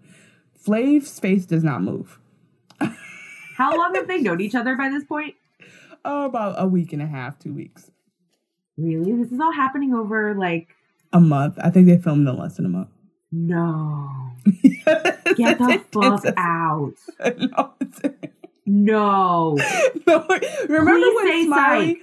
Flav's 0.55 1.19
face 1.19 1.45
does 1.45 1.63
not 1.63 1.82
move. 1.82 2.19
How 3.57 3.78
long 3.78 3.93
have 3.95 4.07
they 4.07 4.19
known 4.19 4.41
each 4.41 4.55
other 4.55 4.76
by 4.76 4.89
this 4.89 5.03
point? 5.03 5.36
Oh, 6.03 6.26
about 6.26 6.55
a 6.57 6.65
week 6.67 6.93
and 6.93 7.01
a 7.01 7.05
half, 7.05 7.38
two 7.38 7.53
weeks. 7.53 7.91
Really? 8.78 9.11
This 9.13 9.32
is 9.32 9.39
all 9.39 9.51
happening 9.51 9.93
over 9.93 10.34
like 10.34 10.69
a 11.13 11.19
month. 11.19 11.59
I 11.61 11.69
think 11.69 11.86
they 11.86 11.97
filmed 11.97 12.28
in 12.28 12.38
less 12.38 12.55
than 12.55 12.65
a 12.65 12.69
month. 12.69 12.89
No. 13.32 14.09
yes, 14.63 15.17
Get 15.38 15.59
the 15.59 15.84
fuck 15.91 16.26
out. 16.38 16.95
No. 18.65 19.57
no. 20.07 20.28
Remember 20.69 20.91
Please 20.91 21.15
when 21.15 21.45
Smiley? 21.45 21.88
Psych. 21.88 21.97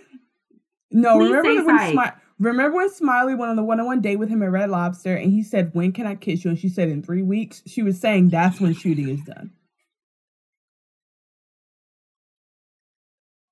No, 0.90 1.18
Please 1.18 1.30
remember 1.30 1.64
when 1.64 1.78
Smi- 1.78 2.14
remember 2.38 2.76
when 2.76 2.90
Smiley 2.90 3.34
went 3.34 3.50
on 3.50 3.56
the 3.56 3.64
one-on-one 3.64 4.00
date 4.00 4.16
with 4.16 4.28
him 4.28 4.42
at 4.42 4.50
Red 4.50 4.70
Lobster, 4.70 5.14
and 5.14 5.30
he 5.30 5.42
said, 5.42 5.70
"When 5.74 5.92
can 5.92 6.06
I 6.06 6.14
kiss 6.14 6.44
you?" 6.44 6.50
And 6.50 6.58
she 6.58 6.68
said, 6.68 6.88
"In 6.88 7.02
three 7.02 7.22
weeks." 7.22 7.62
She 7.66 7.82
was 7.82 7.98
saying 8.00 8.28
that's 8.28 8.60
when 8.60 8.72
shooting 8.74 9.08
is 9.08 9.20
done. 9.22 9.52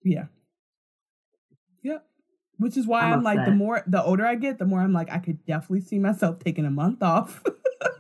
Yeah. 0.03 0.27
Yep. 1.83 2.07
Which 2.59 2.77
is 2.77 2.87
why 2.87 3.01
I'm, 3.03 3.15
I'm 3.15 3.23
like 3.23 3.45
the 3.45 3.51
more 3.51 3.83
the 3.87 4.03
older 4.03 4.25
I 4.25 4.37
get, 4.37 4.59
the 4.59 4.65
more 4.65 4.81
I'm 4.81 4.93
like 4.93 5.11
I 5.11 5.19
could 5.19 5.45
definitely 5.45 5.81
see 5.81 5.99
myself 5.99 6.39
taking 6.39 6.65
a 6.65 6.71
month 6.71 7.03
off 7.03 7.43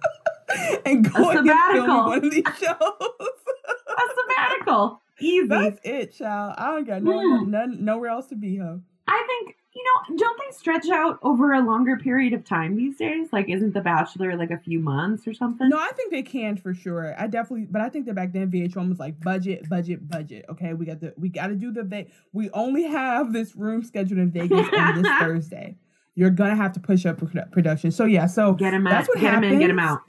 and 0.86 1.12
going 1.12 1.38
and 1.38 1.50
filming 1.72 1.88
one 1.88 2.24
of 2.24 2.30
these 2.30 2.44
shows. 2.58 2.78
a 2.78 4.02
sabbatical. 4.14 5.02
Easy. 5.18 5.48
That's 5.48 5.80
it, 5.82 6.14
child. 6.14 6.54
I 6.58 6.66
don't 6.66 6.86
got 6.86 7.02
no, 7.02 7.12
mm. 7.12 7.48
none, 7.48 7.84
nowhere 7.84 8.10
else 8.10 8.28
to 8.28 8.36
be, 8.36 8.58
huh? 8.58 8.76
I 9.06 9.24
think 9.26 9.56
you 9.76 9.84
know, 9.84 10.16
don't 10.16 10.38
they 10.38 10.56
stretch 10.56 10.88
out 10.88 11.18
over 11.22 11.52
a 11.52 11.60
longer 11.60 11.98
period 11.98 12.32
of 12.32 12.44
time 12.44 12.76
these 12.76 12.96
days? 12.96 13.28
Like, 13.30 13.50
isn't 13.50 13.74
The 13.74 13.82
Bachelor 13.82 14.34
like 14.34 14.50
a 14.50 14.56
few 14.56 14.80
months 14.80 15.28
or 15.28 15.34
something? 15.34 15.68
No, 15.68 15.76
I 15.76 15.90
think 15.94 16.10
they 16.10 16.22
can 16.22 16.56
for 16.56 16.72
sure. 16.72 17.14
I 17.18 17.26
definitely, 17.26 17.66
but 17.70 17.82
I 17.82 17.90
think 17.90 18.06
that 18.06 18.14
back 18.14 18.32
then 18.32 18.50
VH1 18.50 18.88
was 18.88 18.98
like 18.98 19.20
budget, 19.20 19.68
budget, 19.68 20.08
budget. 20.08 20.46
Okay, 20.48 20.72
we 20.72 20.86
got 20.86 21.00
the, 21.00 21.12
we 21.18 21.28
got 21.28 21.48
to 21.48 21.56
do 21.56 21.72
the, 21.72 22.06
we 22.32 22.48
only 22.50 22.84
have 22.84 23.34
this 23.34 23.54
room 23.54 23.82
scheduled 23.84 24.18
in 24.18 24.30
Vegas 24.30 24.66
on 24.78 25.02
this 25.02 25.12
Thursday. 25.20 25.76
You're 26.14 26.30
gonna 26.30 26.56
have 26.56 26.72
to 26.72 26.80
push 26.80 27.04
up 27.04 27.18
production. 27.52 27.90
So 27.90 28.06
yeah, 28.06 28.24
so 28.26 28.54
get 28.54 28.72
him 28.72 28.86
out, 28.86 28.90
that's 28.90 29.08
what 29.08 29.20
get 29.20 29.34
happens. 29.34 29.48
him 29.48 29.52
in, 29.52 29.60
get 29.60 29.68
him 29.68 29.78
out. 29.78 30.00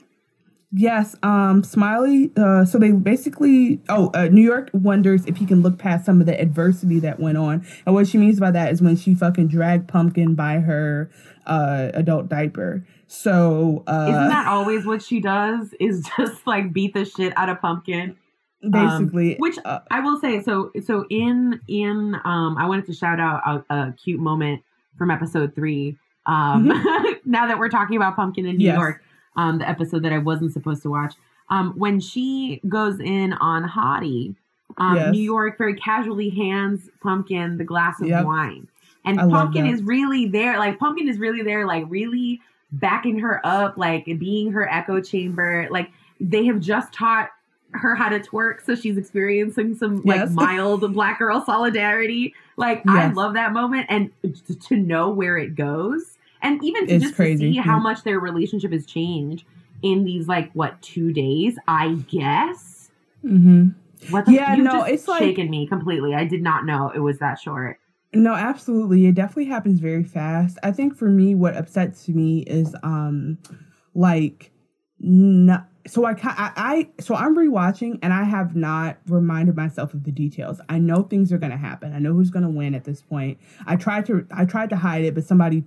Yes, 0.70 1.16
um, 1.22 1.64
Smiley. 1.64 2.30
Uh, 2.36 2.64
so 2.66 2.78
they 2.78 2.92
basically, 2.92 3.80
oh, 3.88 4.10
uh, 4.12 4.26
New 4.26 4.42
York 4.42 4.68
wonders 4.74 5.24
if 5.24 5.38
he 5.38 5.46
can 5.46 5.62
look 5.62 5.78
past 5.78 6.04
some 6.04 6.20
of 6.20 6.26
the 6.26 6.38
adversity 6.38 7.00
that 7.00 7.18
went 7.18 7.38
on, 7.38 7.66
and 7.86 7.94
what 7.94 8.06
she 8.06 8.18
means 8.18 8.38
by 8.38 8.50
that 8.50 8.70
is 8.72 8.82
when 8.82 8.96
she 8.96 9.14
fucking 9.14 9.48
dragged 9.48 9.88
Pumpkin 9.88 10.34
by 10.34 10.60
her 10.60 11.10
uh, 11.46 11.90
adult 11.94 12.28
diaper. 12.28 12.84
So 13.06 13.82
uh, 13.86 14.08
isn't 14.10 14.28
that 14.28 14.46
always 14.46 14.84
what 14.84 15.02
she 15.02 15.20
does? 15.20 15.74
Is 15.80 16.06
just 16.18 16.46
like 16.46 16.74
beat 16.74 16.92
the 16.92 17.06
shit 17.06 17.32
out 17.36 17.48
of 17.48 17.62
Pumpkin, 17.62 18.16
basically. 18.60 19.36
Um, 19.36 19.38
which 19.38 19.56
uh, 19.64 19.80
I 19.90 20.00
will 20.00 20.20
say, 20.20 20.42
so 20.42 20.70
so 20.84 21.06
in 21.08 21.60
in 21.66 22.14
um, 22.24 22.58
I 22.58 22.66
wanted 22.66 22.84
to 22.86 22.92
shout 22.92 23.20
out 23.20 23.64
a, 23.70 23.74
a 23.74 23.92
cute 23.92 24.20
moment 24.20 24.62
from 24.98 25.10
episode 25.10 25.54
three. 25.54 25.96
Um, 26.26 26.68
mm-hmm. 26.68 27.12
now 27.30 27.46
that 27.46 27.58
we're 27.58 27.70
talking 27.70 27.96
about 27.96 28.16
Pumpkin 28.16 28.44
in 28.44 28.58
New 28.58 28.66
yes. 28.66 28.76
York 28.76 29.02
um, 29.36 29.58
the 29.58 29.68
episode 29.68 30.02
that 30.02 30.12
I 30.12 30.18
wasn't 30.18 30.52
supposed 30.52 30.82
to 30.82 30.90
watch. 30.90 31.14
Um, 31.50 31.72
when 31.76 32.00
she 32.00 32.60
goes 32.68 33.00
in 33.00 33.32
on 33.34 33.68
Hottie, 33.68 34.34
um, 34.76 34.96
yes. 34.96 35.12
New 35.12 35.22
York 35.22 35.56
very 35.56 35.74
casually 35.74 36.28
hands 36.28 36.90
Pumpkin 37.00 37.56
the 37.56 37.64
glass 37.64 38.00
of 38.00 38.08
yep. 38.08 38.24
wine. 38.24 38.68
And 39.04 39.20
I 39.20 39.28
Pumpkin 39.28 39.66
is 39.66 39.82
really 39.82 40.26
there, 40.26 40.58
like, 40.58 40.78
Pumpkin 40.78 41.08
is 41.08 41.18
really 41.18 41.42
there, 41.42 41.66
like, 41.66 41.84
really 41.88 42.40
backing 42.72 43.18
her 43.20 43.40
up, 43.44 43.78
like, 43.78 44.04
being 44.18 44.52
her 44.52 44.70
echo 44.70 45.00
chamber. 45.00 45.66
Like, 45.70 45.90
they 46.20 46.44
have 46.44 46.60
just 46.60 46.92
taught 46.92 47.30
her 47.72 47.94
how 47.94 48.08
to 48.08 48.20
twerk, 48.20 48.64
so 48.64 48.74
she's 48.74 48.98
experiencing 48.98 49.76
some, 49.76 50.02
yes. 50.04 50.28
like, 50.28 50.30
mild 50.32 50.92
black 50.92 51.18
girl 51.18 51.42
solidarity. 51.42 52.34
Like, 52.56 52.82
yes. 52.84 52.96
I 52.96 53.12
love 53.12 53.34
that 53.34 53.52
moment. 53.52 53.86
And 53.88 54.10
to 54.66 54.76
know 54.76 55.08
where 55.08 55.38
it 55.38 55.54
goes 55.54 56.17
and 56.42 56.62
even 56.62 56.86
to 56.86 56.94
it's 56.94 57.04
just 57.04 57.16
crazy. 57.16 57.46
to 57.46 57.52
see 57.52 57.58
how 57.58 57.78
much 57.78 58.02
their 58.04 58.20
relationship 58.20 58.72
has 58.72 58.86
changed 58.86 59.44
in 59.82 60.04
these 60.04 60.28
like 60.28 60.50
what 60.52 60.80
two 60.82 61.12
days 61.12 61.56
i 61.68 61.94
guess 62.08 62.90
mm-hmm. 63.24 63.68
what 64.10 64.26
the, 64.26 64.32
yeah 64.32 64.54
no 64.54 64.82
it's 64.82 65.08
like 65.08 65.20
shaken 65.20 65.50
me 65.50 65.66
completely 65.66 66.14
i 66.14 66.24
did 66.24 66.42
not 66.42 66.64
know 66.64 66.90
it 66.94 67.00
was 67.00 67.18
that 67.18 67.38
short 67.38 67.78
no 68.14 68.34
absolutely 68.34 69.06
it 69.06 69.14
definitely 69.14 69.44
happens 69.44 69.80
very 69.80 70.04
fast 70.04 70.58
i 70.62 70.72
think 70.72 70.96
for 70.96 71.08
me 71.08 71.34
what 71.34 71.56
upsets 71.56 72.08
me 72.08 72.40
is 72.40 72.74
um 72.82 73.38
like 73.94 74.50
no 75.00 75.62
so 75.88 76.04
I, 76.04 76.12
I, 76.22 76.52
I 76.56 76.88
so 77.00 77.14
I'm 77.14 77.36
rewatching 77.36 77.98
and 78.02 78.12
I 78.12 78.24
have 78.24 78.54
not 78.54 78.98
reminded 79.06 79.56
myself 79.56 79.94
of 79.94 80.04
the 80.04 80.12
details. 80.12 80.60
I 80.68 80.78
know 80.78 81.02
things 81.02 81.32
are 81.32 81.38
going 81.38 81.50
to 81.50 81.56
happen. 81.56 81.94
I 81.94 81.98
know 81.98 82.12
who's 82.12 82.30
going 82.30 82.42
to 82.42 82.50
win 82.50 82.74
at 82.74 82.84
this 82.84 83.00
point. 83.00 83.38
I 83.66 83.76
tried 83.76 84.06
to 84.06 84.26
I 84.30 84.44
tried 84.44 84.70
to 84.70 84.76
hide 84.76 85.04
it, 85.04 85.14
but 85.14 85.24
somebody 85.24 85.64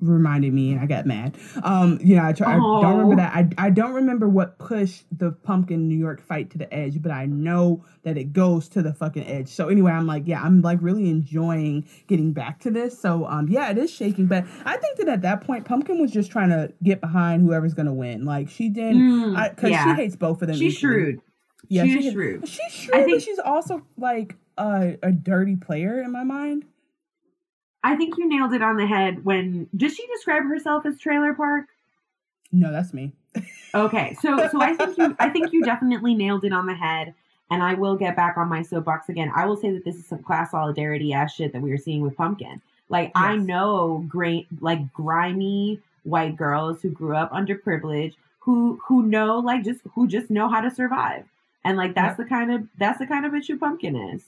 reminded 0.00 0.52
me 0.52 0.72
and 0.72 0.80
I 0.80 0.86
got 0.86 1.06
mad. 1.06 1.36
Um, 1.62 1.98
you 2.02 2.16
know, 2.16 2.24
I, 2.24 2.32
try, 2.32 2.54
I 2.54 2.56
don't 2.56 2.98
remember 2.98 3.16
that. 3.16 3.34
I, 3.34 3.66
I 3.66 3.70
don't 3.70 3.94
remember 3.94 4.28
what 4.28 4.58
pushed 4.58 5.04
the 5.16 5.32
pumpkin 5.32 5.88
New 5.88 5.96
York 5.96 6.22
fight 6.22 6.50
to 6.50 6.58
the 6.58 6.72
edge, 6.72 7.02
but 7.02 7.12
I 7.12 7.26
know 7.26 7.84
that 8.04 8.16
it 8.16 8.32
goes 8.32 8.68
to 8.70 8.82
the 8.82 8.92
fucking 8.92 9.26
edge. 9.26 9.48
So 9.48 9.68
anyway, 9.68 9.92
I'm 9.92 10.06
like, 10.06 10.24
yeah, 10.26 10.42
I'm 10.42 10.62
like 10.62 10.78
really 10.80 11.08
enjoying 11.10 11.88
getting 12.06 12.32
back 12.32 12.60
to 12.60 12.70
this. 12.70 12.98
So 12.98 13.26
um, 13.26 13.48
yeah, 13.48 13.70
it 13.70 13.78
is 13.78 13.90
shaking, 13.90 14.26
but 14.26 14.44
I 14.64 14.76
think 14.76 14.98
that 14.98 15.08
at 15.08 15.22
that 15.22 15.42
point, 15.42 15.64
Pumpkin 15.64 16.00
was 16.00 16.10
just 16.10 16.30
trying 16.30 16.50
to 16.50 16.72
get 16.82 17.00
behind 17.00 17.42
whoever's 17.42 17.74
gonna 17.74 17.94
win. 17.94 18.24
Like 18.24 18.48
she 18.48 18.68
didn't, 18.68 19.34
because 19.34 19.70
mm, 19.70 19.70
yeah. 19.70 19.84
she 19.84 20.02
hates 20.02 20.16
both 20.16 20.42
of 20.42 20.48
them. 20.48 20.56
She's 20.56 20.76
equally. 20.76 20.94
shrewd. 20.94 21.20
Yeah, 21.68 21.84
she's 21.84 22.04
she, 22.04 22.10
shrewd. 22.12 22.48
She's 22.48 22.72
shrewd, 22.72 22.96
I 22.96 23.04
think, 23.04 23.16
but 23.16 23.22
she's 23.22 23.38
also 23.38 23.82
like 23.96 24.36
a, 24.56 24.96
a 25.02 25.12
dirty 25.12 25.56
player 25.56 26.00
in 26.00 26.12
my 26.12 26.24
mind. 26.24 26.64
I 27.84 27.96
think 27.96 28.18
you 28.18 28.28
nailed 28.28 28.52
it 28.52 28.62
on 28.62 28.76
the 28.76 28.86
head 28.86 29.24
when 29.24 29.68
does 29.76 29.94
she 29.94 30.06
describe 30.08 30.44
herself 30.44 30.84
as 30.84 30.98
trailer 30.98 31.34
park? 31.34 31.66
No, 32.50 32.72
that's 32.72 32.92
me. 32.92 33.12
okay. 33.74 34.16
So 34.20 34.48
so 34.48 34.60
I 34.60 34.74
think 34.74 34.98
you 34.98 35.16
I 35.18 35.28
think 35.28 35.52
you 35.52 35.62
definitely 35.62 36.14
nailed 36.14 36.44
it 36.44 36.52
on 36.52 36.66
the 36.66 36.74
head. 36.74 37.14
And 37.50 37.62
I 37.62 37.74
will 37.74 37.96
get 37.96 38.14
back 38.14 38.36
on 38.36 38.48
my 38.48 38.60
soapbox 38.60 39.08
again. 39.08 39.32
I 39.34 39.46
will 39.46 39.56
say 39.56 39.70
that 39.70 39.82
this 39.82 39.96
is 39.96 40.06
some 40.06 40.22
class 40.22 40.50
solidarity 40.50 41.14
ass 41.14 41.34
shit 41.34 41.54
that 41.54 41.62
we 41.62 41.72
are 41.72 41.78
seeing 41.78 42.02
with 42.02 42.16
Pumpkin. 42.16 42.60
Like 42.90 43.08
yes. 43.08 43.12
I 43.14 43.36
know 43.36 44.04
great 44.08 44.46
like 44.60 44.92
grimy 44.92 45.80
white 46.02 46.36
girls 46.36 46.82
who 46.82 46.90
grew 46.90 47.16
up 47.16 47.30
underprivileged 47.32 48.14
who 48.48 48.80
who 48.86 49.02
know 49.02 49.38
like 49.38 49.62
just 49.62 49.80
who 49.94 50.08
just 50.08 50.30
know 50.30 50.48
how 50.48 50.60
to 50.60 50.70
survive. 50.70 51.24
And 51.64 51.76
like 51.76 51.94
that's 51.94 52.18
yep. 52.18 52.26
the 52.26 52.34
kind 52.34 52.52
of 52.52 52.66
that's 52.78 52.98
the 52.98 53.06
kind 53.06 53.26
of 53.26 53.32
bitch 53.32 53.46
who 53.46 53.58
Pumpkin 53.58 53.94
is. 53.94 54.22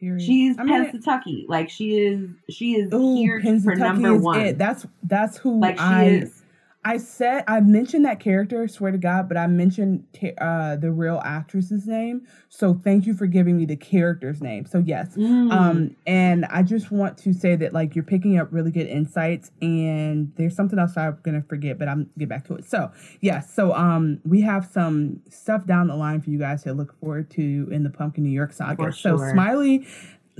Period. 0.00 0.24
She's 0.24 0.58
I 0.58 0.62
mean, 0.62 0.92
Pennsatucky. 0.92 1.48
Like 1.48 1.68
she 1.68 1.98
is 1.98 2.28
she 2.48 2.76
is 2.76 2.92
ooh, 2.92 3.16
here 3.16 3.40
for 3.60 3.74
number 3.74 4.14
one. 4.14 4.40
It. 4.40 4.58
That's 4.58 4.86
that's 5.02 5.36
who 5.36 5.58
like 5.60 5.76
she 5.76 5.82
I, 5.82 6.04
is. 6.04 6.42
I 6.84 6.96
said 6.98 7.44
I 7.48 7.60
mentioned 7.60 8.04
that 8.04 8.20
character, 8.20 8.66
swear 8.68 8.92
to 8.92 8.98
God, 8.98 9.28
but 9.28 9.36
I 9.36 9.46
mentioned 9.48 10.04
uh, 10.40 10.76
the 10.76 10.92
real 10.92 11.20
actress's 11.24 11.86
name. 11.86 12.26
So 12.48 12.72
thank 12.72 13.04
you 13.04 13.14
for 13.14 13.26
giving 13.26 13.56
me 13.56 13.64
the 13.64 13.76
character's 13.76 14.40
name. 14.40 14.64
So 14.64 14.78
yes, 14.78 15.16
mm. 15.16 15.52
um, 15.52 15.96
and 16.06 16.44
I 16.46 16.62
just 16.62 16.90
want 16.90 17.18
to 17.18 17.32
say 17.32 17.56
that 17.56 17.72
like 17.72 17.96
you're 17.96 18.04
picking 18.04 18.38
up 18.38 18.48
really 18.52 18.70
good 18.70 18.86
insights, 18.86 19.50
and 19.60 20.32
there's 20.36 20.54
something 20.54 20.78
else 20.78 20.96
I'm 20.96 21.18
gonna 21.24 21.42
forget, 21.42 21.78
but 21.78 21.88
I'm 21.88 22.10
get 22.16 22.28
back 22.28 22.46
to 22.46 22.54
it. 22.54 22.64
So 22.64 22.92
yes, 23.20 23.52
so 23.52 23.74
um, 23.74 24.20
we 24.24 24.40
have 24.42 24.64
some 24.72 25.20
stuff 25.28 25.66
down 25.66 25.88
the 25.88 25.96
line 25.96 26.22
for 26.22 26.30
you 26.30 26.38
guys 26.38 26.62
to 26.62 26.72
look 26.72 26.98
forward 27.00 27.28
to 27.30 27.68
in 27.72 27.82
the 27.82 27.90
Pumpkin 27.90 28.22
New 28.22 28.30
York 28.30 28.52
saga. 28.52 28.92
Sure. 28.92 29.18
So 29.18 29.30
Smiley 29.32 29.86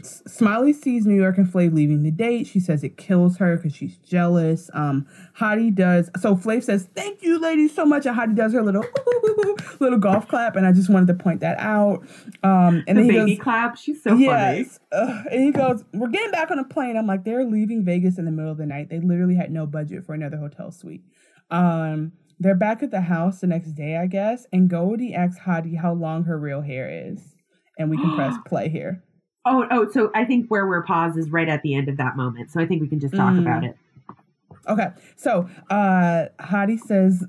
Smiley 0.02 0.72
sees 0.72 1.06
New 1.06 1.14
York 1.14 1.38
and 1.38 1.46
Flav 1.46 1.74
leaving 1.74 2.02
the 2.02 2.10
date. 2.10 2.46
She 2.46 2.60
says 2.60 2.84
it 2.84 2.96
kills 2.96 3.36
her 3.38 3.56
because 3.56 3.74
she's 3.74 3.96
jealous. 3.98 4.70
Um, 4.74 5.06
Hottie 5.38 5.74
does 5.74 6.10
so. 6.20 6.34
Flav 6.36 6.62
says, 6.62 6.88
"Thank 6.94 7.22
you, 7.22 7.38
ladies, 7.38 7.74
so 7.74 7.84
much." 7.84 8.06
And 8.06 8.16
Hottie 8.16 8.34
does 8.34 8.52
her 8.52 8.62
little 8.62 8.84
little 9.80 9.98
golf 9.98 10.28
clap, 10.28 10.56
and 10.56 10.66
I 10.66 10.72
just 10.72 10.90
wanted 10.90 11.06
to 11.08 11.14
point 11.14 11.40
that 11.40 11.58
out. 11.58 12.06
Um, 12.42 12.84
and 12.86 12.98
the 12.98 13.02
then 13.02 13.08
baby 13.08 13.36
goes, 13.36 13.42
clap. 13.44 13.76
She's 13.76 14.02
so 14.02 14.14
yes. 14.14 14.78
funny. 14.90 15.10
Uh, 15.10 15.22
and 15.30 15.42
he 15.42 15.50
goes, 15.50 15.84
"We're 15.92 16.08
getting 16.08 16.30
back 16.30 16.50
on 16.50 16.58
a 16.58 16.64
plane." 16.64 16.96
I'm 16.96 17.06
like, 17.06 17.24
"They're 17.24 17.44
leaving 17.44 17.84
Vegas 17.84 18.18
in 18.18 18.24
the 18.24 18.32
middle 18.32 18.52
of 18.52 18.58
the 18.58 18.66
night. 18.66 18.90
They 18.90 19.00
literally 19.00 19.34
had 19.34 19.50
no 19.50 19.66
budget 19.66 20.04
for 20.04 20.14
another 20.14 20.36
hotel 20.36 20.70
suite." 20.70 21.02
Um, 21.50 22.12
they're 22.40 22.54
back 22.54 22.82
at 22.82 22.90
the 22.90 23.00
house 23.00 23.40
the 23.40 23.46
next 23.46 23.72
day, 23.72 23.96
I 23.96 24.06
guess, 24.06 24.46
and 24.52 24.68
Goldie 24.68 25.14
asks 25.14 25.40
Hottie 25.40 25.76
how 25.76 25.92
long 25.92 26.24
her 26.24 26.38
real 26.38 26.62
hair 26.62 26.88
is, 26.88 27.34
and 27.78 27.90
we 27.90 27.96
can 27.96 28.14
press 28.14 28.36
play 28.46 28.68
here. 28.68 29.02
Oh, 29.50 29.66
oh, 29.70 29.90
so 29.90 30.10
I 30.14 30.24
think 30.24 30.50
where 30.50 30.66
we're 30.66 30.82
paused 30.82 31.18
is 31.18 31.30
right 31.30 31.48
at 31.48 31.62
the 31.62 31.74
end 31.74 31.88
of 31.88 31.96
that 31.96 32.16
moment. 32.16 32.50
So 32.50 32.60
I 32.60 32.66
think 32.66 32.82
we 32.82 32.88
can 32.88 33.00
just 33.00 33.14
talk 33.14 33.32
mm. 33.32 33.40
about 33.40 33.64
it. 33.64 33.76
Okay. 34.68 34.88
So 35.16 35.48
uh 35.70 36.26
Hottie 36.40 36.78
says, 36.78 37.24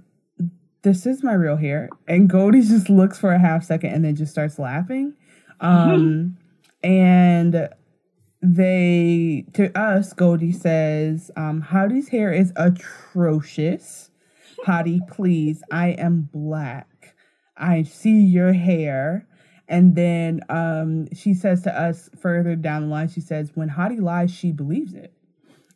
This 0.82 1.06
is 1.06 1.24
my 1.24 1.34
real 1.34 1.56
hair. 1.56 1.90
And 2.08 2.30
Goldie 2.30 2.62
just 2.62 2.90
looks 2.90 3.18
for 3.18 3.32
a 3.32 3.40
half 3.40 3.64
second 3.64 3.94
and 3.94 4.04
then 4.04 4.16
just 4.16 4.32
starts 4.32 4.60
laughing. 4.60 5.14
Um 5.62 6.38
and 6.84 7.70
they 8.42 9.46
to 9.54 9.78
us, 9.78 10.14
Goldie 10.14 10.52
says, 10.52 11.32
um, 11.36 11.62
Hottie's 11.62 12.10
hair 12.10 12.32
is 12.32 12.54
atrocious. 12.56 14.10
Hottie, 14.66 15.06
please, 15.08 15.64
I 15.72 15.90
am 15.90 16.30
black. 16.34 17.16
I 17.58 17.84
see 17.84 18.22
your 18.22 18.54
hair. 18.54 19.28
And 19.70 19.96
then 19.96 20.42
um, 20.50 21.08
she 21.14 21.34
says 21.34 21.62
to 21.62 21.80
us 21.80 22.10
further 22.20 22.56
down 22.56 22.84
the 22.84 22.88
line, 22.88 23.08
she 23.08 23.22
says, 23.22 23.52
when 23.54 23.70
Hottie 23.70 24.02
lies, 24.02 24.32
she 24.32 24.52
believes 24.52 24.94
it. 24.94 25.14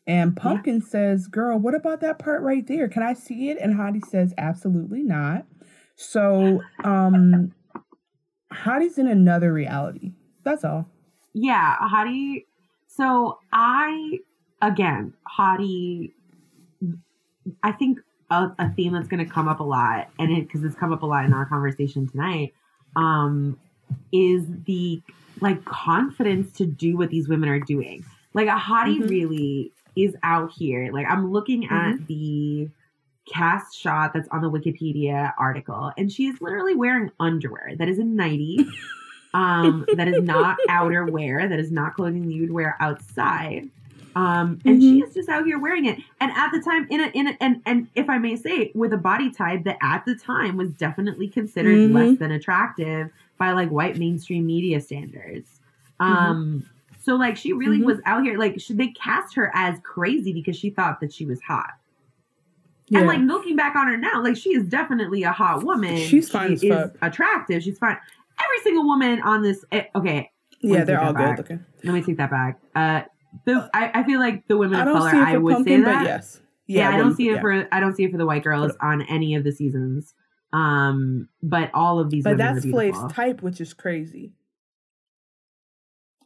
And 0.05 0.35
Pumpkin 0.35 0.79
yeah. 0.81 0.89
says, 0.89 1.27
Girl, 1.27 1.57
what 1.57 1.75
about 1.75 2.01
that 2.01 2.19
part 2.19 2.41
right 2.41 2.65
there? 2.67 2.89
Can 2.89 3.03
I 3.03 3.13
see 3.13 3.49
it? 3.49 3.57
And 3.61 3.75
Hottie 3.75 4.05
says, 4.05 4.33
Absolutely 4.37 5.01
not. 5.01 5.45
So 5.95 6.61
um 6.83 7.53
Hottie's 8.51 8.97
in 8.97 9.07
another 9.07 9.53
reality. 9.53 10.11
That's 10.43 10.65
all. 10.65 10.89
Yeah, 11.33 11.77
Hottie. 11.81 12.45
So 12.87 13.39
I 13.53 14.19
again, 14.61 15.13
Hottie 15.37 16.11
I 17.61 17.71
think 17.71 17.99
a, 18.29 18.51
a 18.59 18.69
theme 18.71 18.93
that's 18.93 19.07
gonna 19.07 19.25
come 19.25 19.47
up 19.47 19.59
a 19.59 19.63
lot, 19.63 20.09
and 20.19 20.31
it 20.31 20.47
because 20.47 20.63
it's 20.63 20.75
come 20.75 20.91
up 20.91 21.03
a 21.03 21.05
lot 21.05 21.25
in 21.25 21.33
our 21.33 21.45
conversation 21.45 22.09
tonight, 22.09 22.53
um, 22.95 23.57
is 24.11 24.45
the 24.65 25.01
like 25.41 25.63
confidence 25.65 26.51
to 26.57 26.65
do 26.65 26.97
what 26.97 27.09
these 27.09 27.27
women 27.27 27.49
are 27.49 27.59
doing. 27.59 28.05
Like 28.33 28.47
a 28.47 28.51
hottie 28.51 28.99
mm-hmm. 28.99 29.07
really 29.07 29.71
is 29.95 30.15
out 30.23 30.51
here. 30.51 30.91
Like 30.91 31.05
I'm 31.09 31.31
looking 31.31 31.63
mm-hmm. 31.63 31.73
at 31.73 32.07
the 32.07 32.69
cast 33.31 33.77
shot 33.77 34.13
that's 34.13 34.27
on 34.29 34.41
the 34.41 34.49
Wikipedia 34.49 35.33
article, 35.37 35.91
and 35.97 36.11
she 36.11 36.27
is 36.27 36.41
literally 36.41 36.75
wearing 36.75 37.11
underwear 37.19 37.73
that 37.77 37.87
is 37.87 37.99
a 37.99 38.03
nightie. 38.03 38.65
um, 39.33 39.85
that 39.95 40.07
is 40.07 40.21
not 40.21 40.57
outerwear, 40.69 41.49
that 41.49 41.59
is 41.59 41.71
not 41.71 41.95
clothing 41.95 42.29
you 42.29 42.41
would 42.41 42.51
wear 42.51 42.77
outside. 42.79 43.69
Um, 44.15 44.59
and 44.63 44.79
mm-hmm. 44.79 44.79
she 44.79 44.99
is 45.01 45.13
just 45.13 45.27
out 45.27 45.45
here 45.45 45.57
wearing 45.57 45.85
it. 45.85 45.97
And 46.21 46.31
at 46.33 46.51
the 46.51 46.61
time, 46.61 46.87
in 46.91 47.01
a, 47.01 47.07
in 47.15 47.27
a, 47.27 47.37
and 47.41 47.61
and 47.65 47.87
if 47.95 48.09
I 48.09 48.19
may 48.19 48.35
say, 48.35 48.71
with 48.75 48.93
a 48.93 48.97
body 48.97 49.31
type 49.31 49.63
that 49.63 49.77
at 49.81 50.05
the 50.05 50.15
time 50.15 50.55
was 50.55 50.69
definitely 50.71 51.27
considered 51.27 51.75
mm-hmm. 51.75 51.95
less 51.95 52.19
than 52.19 52.31
attractive 52.31 53.11
by 53.37 53.51
like 53.51 53.69
white 53.69 53.97
mainstream 53.97 54.45
media 54.45 54.79
standards. 54.81 55.59
Mm-hmm. 55.99 56.13
Um, 56.13 56.69
so 57.01 57.15
like 57.15 57.35
she 57.35 57.53
really 57.53 57.77
mm-hmm. 57.77 57.85
was 57.85 57.99
out 58.05 58.23
here. 58.23 58.37
Like 58.37 58.59
should 58.59 58.77
they 58.77 58.89
cast 58.89 59.35
her 59.35 59.51
as 59.53 59.77
crazy 59.83 60.33
because 60.33 60.57
she 60.57 60.69
thought 60.69 60.99
that 61.01 61.13
she 61.13 61.25
was 61.25 61.41
hot. 61.41 61.71
Yeah. 62.87 62.99
And 62.99 63.07
like 63.07 63.19
looking 63.19 63.55
back 63.55 63.75
on 63.75 63.87
her 63.87 63.97
now, 63.97 64.23
like 64.23 64.37
she 64.37 64.51
is 64.51 64.67
definitely 64.67 65.23
a 65.23 65.31
hot 65.31 65.63
woman. 65.63 65.97
She's 65.97 66.29
fine. 66.29 66.57
She 66.57 66.69
is 66.69 66.91
attractive. 67.01 67.63
She's 67.63 67.77
fine. 67.77 67.97
Every 68.41 68.59
single 68.63 68.85
woman 68.85 69.21
on 69.21 69.41
this. 69.41 69.63
Eh, 69.71 69.83
okay. 69.95 70.31
Yeah, 70.61 70.83
they're 70.83 71.01
all 71.01 71.13
good 71.13 71.37
looking. 71.37 71.65
Let 71.83 71.93
me 71.93 72.01
take 72.01 72.17
that 72.17 72.29
back. 72.29 72.59
Uh, 72.75 73.01
the 73.45 73.69
I, 73.73 73.91
I 73.93 74.03
feel 74.03 74.19
like 74.19 74.47
the 74.47 74.57
women 74.57 74.79
of 74.79 74.95
color. 74.95 75.09
I 75.09 75.37
would 75.37 75.55
pumpkin, 75.55 75.81
say 75.81 75.91
that. 75.91 76.05
yes. 76.05 76.39
Yeah, 76.67 76.89
yeah 76.89 76.95
I 76.95 76.97
don't 76.97 77.15
see 77.15 77.29
it 77.29 77.35
yeah. 77.35 77.41
for 77.41 77.67
I 77.71 77.79
don't 77.79 77.95
see 77.95 78.03
it 78.03 78.11
for 78.11 78.17
the 78.17 78.25
white 78.25 78.43
girls 78.43 78.71
on 78.81 79.01
any 79.03 79.35
of 79.35 79.43
the 79.43 79.51
seasons. 79.51 80.13
Um, 80.53 81.27
but 81.41 81.71
all 81.73 81.99
of 81.99 82.11
these. 82.11 82.23
But 82.23 82.37
that's 82.37 82.63
Flav's 82.63 83.11
type, 83.11 83.41
which 83.41 83.59
is 83.59 83.73
crazy. 83.73 84.31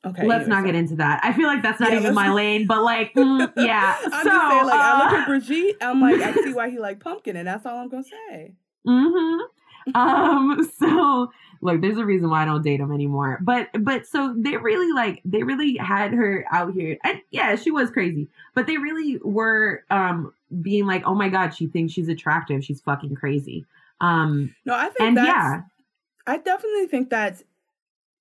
Okay. 0.06 0.26
Let's 0.26 0.48
not 0.48 0.66
get 0.66 0.76
into 0.76 0.96
that. 0.98 1.22
I 1.24 1.34
feel 1.34 1.48
like 1.48 1.64
that's 1.64 1.80
not 1.80 1.92
yeah, 1.92 2.00
even 2.00 2.14
my 2.14 2.32
lane, 2.32 2.68
but 2.68 2.84
like, 2.84 3.14
mm, 3.16 3.52
yeah. 3.58 3.96
I'm 4.06 4.24
so, 4.24 4.30
just 4.30 4.52
saying, 4.52 4.66
like, 4.66 4.74
uh, 4.74 4.78
I 4.78 5.04
look 5.04 5.14
at 5.14 5.24
uh, 5.24 5.26
Brigitte, 5.26 5.78
I'm 5.82 6.02
like, 6.02 6.22
I 6.22 6.34
see 6.34 6.54
why 6.54 6.70
he 6.70 6.78
like 6.78 7.00
pumpkin, 7.00 7.36
and 7.36 7.48
that's 7.48 7.66
all 7.66 7.78
I'm 7.78 7.90
gonna 7.90 8.04
say. 8.04 8.54
Mm-hmm. 8.86 9.42
Um. 9.96 10.70
So, 10.78 11.32
look, 11.62 11.80
there's 11.80 11.98
a 11.98 12.04
reason 12.04 12.30
why 12.30 12.42
I 12.42 12.46
don't 12.46 12.62
date 12.62 12.82
him 12.82 12.92
anymore. 12.92 13.40
But, 13.42 13.70
but 13.80 14.06
so 14.06 14.36
they 14.38 14.58
really 14.58 14.92
like 14.92 15.22
they 15.24 15.44
really 15.44 15.78
had 15.78 16.12
her 16.12 16.46
out 16.52 16.74
here, 16.74 16.98
and 17.06 17.22
yeah, 17.32 17.56
she 17.56 17.72
was 17.72 17.90
crazy, 17.90 18.28
but 18.54 18.68
they 18.68 18.76
really 18.76 19.18
were 19.24 19.86
um 19.90 20.34
being 20.62 20.88
like, 20.88 21.04
oh 21.06 21.16
my 21.16 21.30
god, 21.30 21.56
she 21.56 21.68
thinks 21.68 21.94
she's 21.94 22.10
attractive, 22.10 22.66
she's 22.66 22.82
fucking 22.82 23.16
crazy. 23.16 23.66
Um. 24.02 24.56
No, 24.66 24.74
I 24.76 24.90
think 24.90 25.18
and 25.18 25.18
yeah. 25.18 25.62
I 26.26 26.38
definitely 26.38 26.88
think 26.88 27.10
that's 27.10 27.44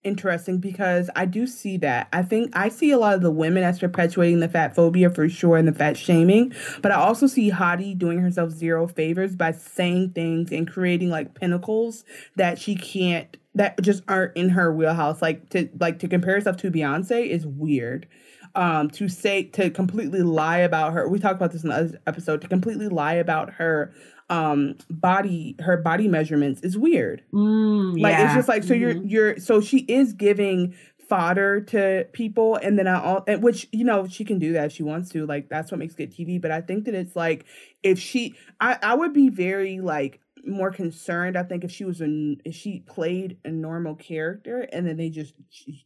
interesting 0.07 0.59
because 0.59 1.11
I 1.17 1.27
do 1.27 1.47
see 1.47 1.77
that. 1.79 2.09
I 2.13 2.23
think 2.23 2.57
I 2.57 2.69
see 2.69 2.93
a 2.93 2.99
lot 2.99 3.15
of 3.15 3.23
the 3.23 3.31
women 3.31 3.65
as 3.65 3.81
perpetuating 3.81 4.41
the 4.41 4.49
fat 4.49 4.75
phobia 4.75 5.11
for 5.11 5.29
sure 5.29 5.57
and 5.57 5.67
the 5.67 5.73
fat 5.73 5.97
shaming, 5.97 6.55
but 6.81 6.93
I 6.93 6.95
also 6.95 7.27
see 7.27 7.51
Hottie 7.51 7.99
doing 7.99 8.21
herself 8.21 8.53
zero 8.53 8.87
favors 8.87 9.35
by 9.35 9.53
saying 9.53 10.13
things 10.13 10.53
and 10.53 10.71
creating 10.71 11.11
like 11.11 11.35
pinnacles 11.35 12.05
that 12.37 12.59
she 12.59 12.77
can't 12.77 13.37
that 13.57 13.81
just 13.83 14.03
aren't 14.07 14.37
in 14.37 14.51
her 14.51 14.73
wheelhouse. 14.73 15.21
Like 15.21 15.51
to 15.51 15.69
like 15.81 15.99
to 15.99 16.09
compare 16.09 16.35
herself 16.35 16.57
to 16.59 16.71
Beyonce 16.71 17.29
is 17.29 17.47
weird. 17.47 18.07
Um, 18.55 18.89
to 18.93 19.07
say 19.09 19.43
to 19.43 19.69
completely 19.69 20.23
lie 20.23 20.59
about 20.59 20.95
her. 20.95 21.07
We 21.09 21.19
talked 21.19 21.37
about 21.37 21.53
this 21.53 21.63
in 21.63 21.69
the 21.69 22.01
episode. 22.07 22.41
To 22.41 22.49
completely 22.49 22.89
lie 22.89 23.15
about 23.15 23.55
her 23.55 23.93
um 24.29 24.77
body 24.91 25.55
her 25.61 25.77
body 25.77 26.09
measurements 26.09 26.61
is 26.63 26.77
weird 26.77 27.23
mm, 27.33 28.01
like 28.01 28.13
yeah. 28.13 28.27
it's 28.27 28.35
just 28.35 28.49
like 28.49 28.65
so 28.65 28.75
mm-hmm. 28.75 29.07
you're 29.07 29.33
you're 29.33 29.39
so 29.39 29.61
she 29.61 29.79
is 29.81 30.13
giving 30.13 30.75
fodder 31.09 31.61
to 31.61 32.07
people 32.13 32.57
and 32.57 32.79
then 32.79 32.89
I 32.89 33.01
all 33.01 33.25
which 33.39 33.69
you 33.71 33.85
know 33.85 34.09
she 34.09 34.25
can 34.25 34.41
do 34.41 34.53
that 34.55 34.67
if 34.67 34.73
she 34.73 34.83
wants 34.83 35.11
to 35.11 35.25
like 35.27 35.49
that's 35.49 35.71
what 35.71 35.79
makes 35.79 35.95
good 35.95 36.13
TV 36.13 36.41
but 36.41 36.51
I 36.51 36.61
think 36.61 36.87
that 36.87 36.95
it's 36.95 37.15
like 37.15 37.45
if 37.85 37.99
she 37.99 38.35
I 38.61 38.79
I 38.83 38.95
would 38.95 39.13
be 39.13 39.29
very 39.29 39.81
like 39.81 40.21
more 40.47 40.71
concerned. 40.71 41.37
I 41.37 41.43
think 41.43 41.65
if 41.65 41.71
she 41.71 41.85
was 41.85 42.01
a 42.01 42.37
if 42.45 42.55
she 42.55 42.81
played 42.81 43.39
a 43.45 43.51
normal 43.51 43.95
character 43.95 44.69
and 44.73 44.87
then 44.87 44.97
they 44.97 45.11
just 45.11 45.35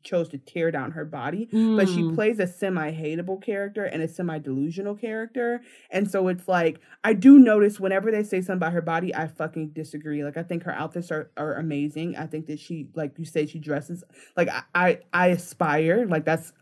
chose 0.03 0.29
to 0.31 0.39
tear 0.39 0.71
down 0.71 0.93
her 0.93 1.05
body, 1.05 1.49
mm. 1.53 1.77
but 1.77 1.89
she 1.89 2.03
mm. 2.03 2.15
plays 2.15 2.39
a 2.39 2.47
semi 2.47 2.93
hateable 2.93 3.43
character 3.43 3.85
and 3.85 4.03
a 4.03 4.09
semi 4.09 4.39
delusional 4.39 4.95
character, 4.95 5.63
and 5.91 6.11
so 6.11 6.29
it's 6.29 6.47
like 6.49 6.81
I 7.03 7.13
do 7.15 7.39
notice 7.39 7.81
whenever 7.81 8.11
they 8.11 8.23
say 8.23 8.41
something 8.41 8.57
about 8.57 8.73
her 8.73 8.83
body, 8.83 9.15
I 9.15 9.29
fucking 9.29 9.71
disagree. 9.71 10.23
Like 10.25 10.37
I 10.37 10.43
think 10.43 10.65
her 10.65 10.73
outfits 10.73 11.11
are 11.11 11.31
are 11.37 11.55
amazing. 11.55 12.17
I 12.17 12.27
think 12.27 12.47
that 12.47 12.61
she 12.61 12.89
like 12.95 13.19
you 13.19 13.25
say 13.25 13.47
she 13.47 13.59
dresses 13.59 14.05
like 14.37 14.49
I 14.49 14.63
I, 14.75 14.99
I 15.13 15.27
aspire 15.29 16.07
like 16.07 16.25
that's. 16.25 16.53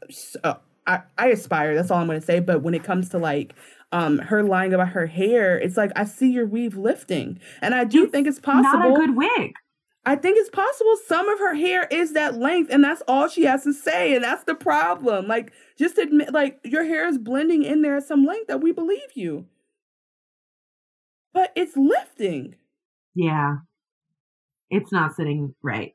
Uh, 0.42 0.54
I, 0.86 1.02
I 1.18 1.26
aspire. 1.28 1.74
That's 1.74 1.90
all 1.90 1.98
I'm 1.98 2.06
gonna 2.06 2.22
say. 2.22 2.40
But 2.40 2.62
when 2.62 2.72
it 2.72 2.82
comes 2.82 3.10
to 3.10 3.18
like 3.18 3.54
um 3.92 4.18
her 4.18 4.42
lying 4.42 4.74
about 4.74 4.90
her 4.90 5.06
hair, 5.06 5.58
it's 5.58 5.76
like 5.76 5.92
I 5.96 6.04
see 6.04 6.30
your 6.30 6.46
weave 6.46 6.76
lifting, 6.76 7.40
and 7.60 7.74
I 7.74 7.84
do 7.84 8.04
it's 8.04 8.12
think 8.12 8.26
it's 8.26 8.40
possible. 8.40 8.78
Not 8.78 8.90
a 8.90 8.94
good 8.94 9.16
wig. 9.16 9.52
I 10.08 10.16
think 10.16 10.38
it's 10.38 10.48
possible 10.48 10.96
some 11.06 11.28
of 11.28 11.38
her 11.38 11.54
hair 11.54 11.86
is 11.90 12.14
that 12.14 12.38
length, 12.38 12.72
and 12.72 12.82
that's 12.82 13.02
all 13.06 13.28
she 13.28 13.44
has 13.44 13.64
to 13.64 13.74
say, 13.74 14.14
and 14.14 14.24
that's 14.24 14.44
the 14.44 14.54
problem. 14.54 15.26
Like, 15.26 15.52
just 15.78 15.98
admit, 15.98 16.32
like 16.32 16.60
your 16.64 16.84
hair 16.84 17.06
is 17.06 17.18
blending 17.18 17.62
in 17.62 17.82
there 17.82 17.96
at 17.96 18.04
some 18.04 18.24
length 18.24 18.46
that 18.48 18.62
we 18.62 18.72
believe 18.72 19.12
you, 19.14 19.46
but 21.34 21.52
it's 21.54 21.76
lifting. 21.76 22.54
Yeah, 23.14 23.56
it's 24.70 24.92
not 24.92 25.14
sitting 25.14 25.54
right. 25.62 25.94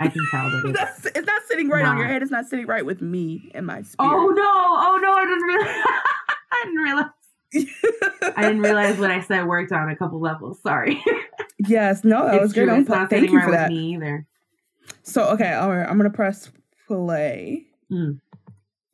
I 0.00 0.08
can 0.08 0.26
tell 0.30 0.50
that 0.50 0.62
it's, 1.04 1.06
it's 1.06 1.26
not 1.26 1.42
sitting 1.46 1.68
right 1.68 1.82
not. 1.82 1.92
on 1.92 1.98
your 1.98 2.06
head. 2.06 2.22
It's 2.22 2.30
not 2.30 2.46
sitting 2.46 2.66
right 2.66 2.86
with 2.86 3.02
me 3.02 3.50
and 3.54 3.66
my 3.66 3.82
spirit. 3.82 4.10
Oh 4.10 4.28
no! 4.28 4.42
Oh 4.42 4.98
no! 5.02 5.12
I 5.12 5.24
didn't 5.26 5.42
realize. 5.42 5.68
I 6.52 6.62
didn't 6.64 6.82
realize. 6.82 7.10
I 8.36 8.42
didn't 8.42 8.60
realize 8.60 8.98
what 8.98 9.10
I 9.10 9.20
said 9.20 9.46
worked 9.46 9.72
on 9.72 9.88
a 9.90 9.96
couple 9.96 10.20
levels. 10.20 10.60
Sorry. 10.62 11.02
yes. 11.58 12.04
No, 12.04 12.26
that 12.26 12.34
it's 12.34 12.42
was 12.42 12.52
good. 12.52 12.68
It's 12.68 12.88
not 12.88 13.10
Thank 13.10 13.30
you 13.30 13.38
right 13.38 13.44
for 13.44 13.52
that. 13.52 13.70
me 13.70 13.94
either. 13.94 14.26
So 15.02 15.28
okay, 15.30 15.52
all 15.54 15.70
right. 15.70 15.88
I'm 15.88 15.96
gonna 15.96 16.10
press 16.10 16.50
play. 16.86 17.66
Mm. 17.90 18.20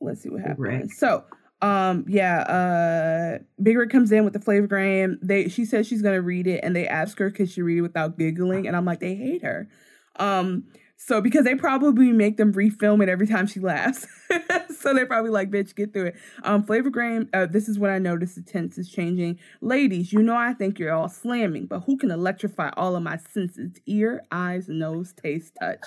Let's 0.00 0.22
see 0.22 0.28
what 0.28 0.40
happens. 0.40 0.58
Right. 0.58 0.90
So 0.90 1.24
um 1.62 2.04
yeah 2.08 2.40
uh 2.40 3.38
big 3.62 3.76
Rick 3.76 3.90
comes 3.90 4.10
in 4.12 4.24
with 4.24 4.32
the 4.32 4.38
flavorgram 4.38 5.18
they 5.22 5.48
she 5.48 5.64
says 5.64 5.86
she's 5.86 6.02
gonna 6.02 6.22
read 6.22 6.46
it 6.46 6.60
and 6.62 6.74
they 6.74 6.88
ask 6.88 7.18
her 7.18 7.30
could 7.30 7.50
she 7.50 7.60
read 7.60 7.78
it 7.78 7.82
without 7.82 8.16
giggling 8.18 8.66
and 8.66 8.74
i'm 8.74 8.86
like 8.86 9.00
they 9.00 9.14
hate 9.14 9.42
her 9.42 9.68
um 10.16 10.64
so 11.02 11.22
because 11.22 11.44
they 11.44 11.54
probably 11.54 12.12
make 12.12 12.36
them 12.36 12.52
refilm 12.52 13.02
it 13.02 13.08
every 13.08 13.26
time 13.26 13.46
she 13.46 13.58
laughs. 13.58 14.06
so 14.78 14.92
they're 14.92 15.06
probably 15.06 15.30
like, 15.30 15.50
bitch, 15.50 15.74
get 15.74 15.94
through 15.94 16.08
it. 16.08 16.16
Um, 16.42 16.62
Flavorgram, 16.62 17.26
uh, 17.32 17.46
this 17.46 17.70
is 17.70 17.78
when 17.78 17.90
I 17.90 17.98
noticed 17.98 18.36
the 18.36 18.42
tense 18.42 18.76
is 18.76 18.90
changing. 18.90 19.38
Ladies, 19.62 20.12
you 20.12 20.22
know 20.22 20.36
I 20.36 20.52
think 20.52 20.78
you're 20.78 20.92
all 20.92 21.08
slamming, 21.08 21.64
but 21.66 21.80
who 21.80 21.96
can 21.96 22.10
electrify 22.10 22.68
all 22.76 22.96
of 22.96 23.02
my 23.02 23.16
senses? 23.16 23.72
Ear, 23.86 24.22
eyes, 24.30 24.68
nose, 24.68 25.14
taste, 25.14 25.56
touch. 25.58 25.86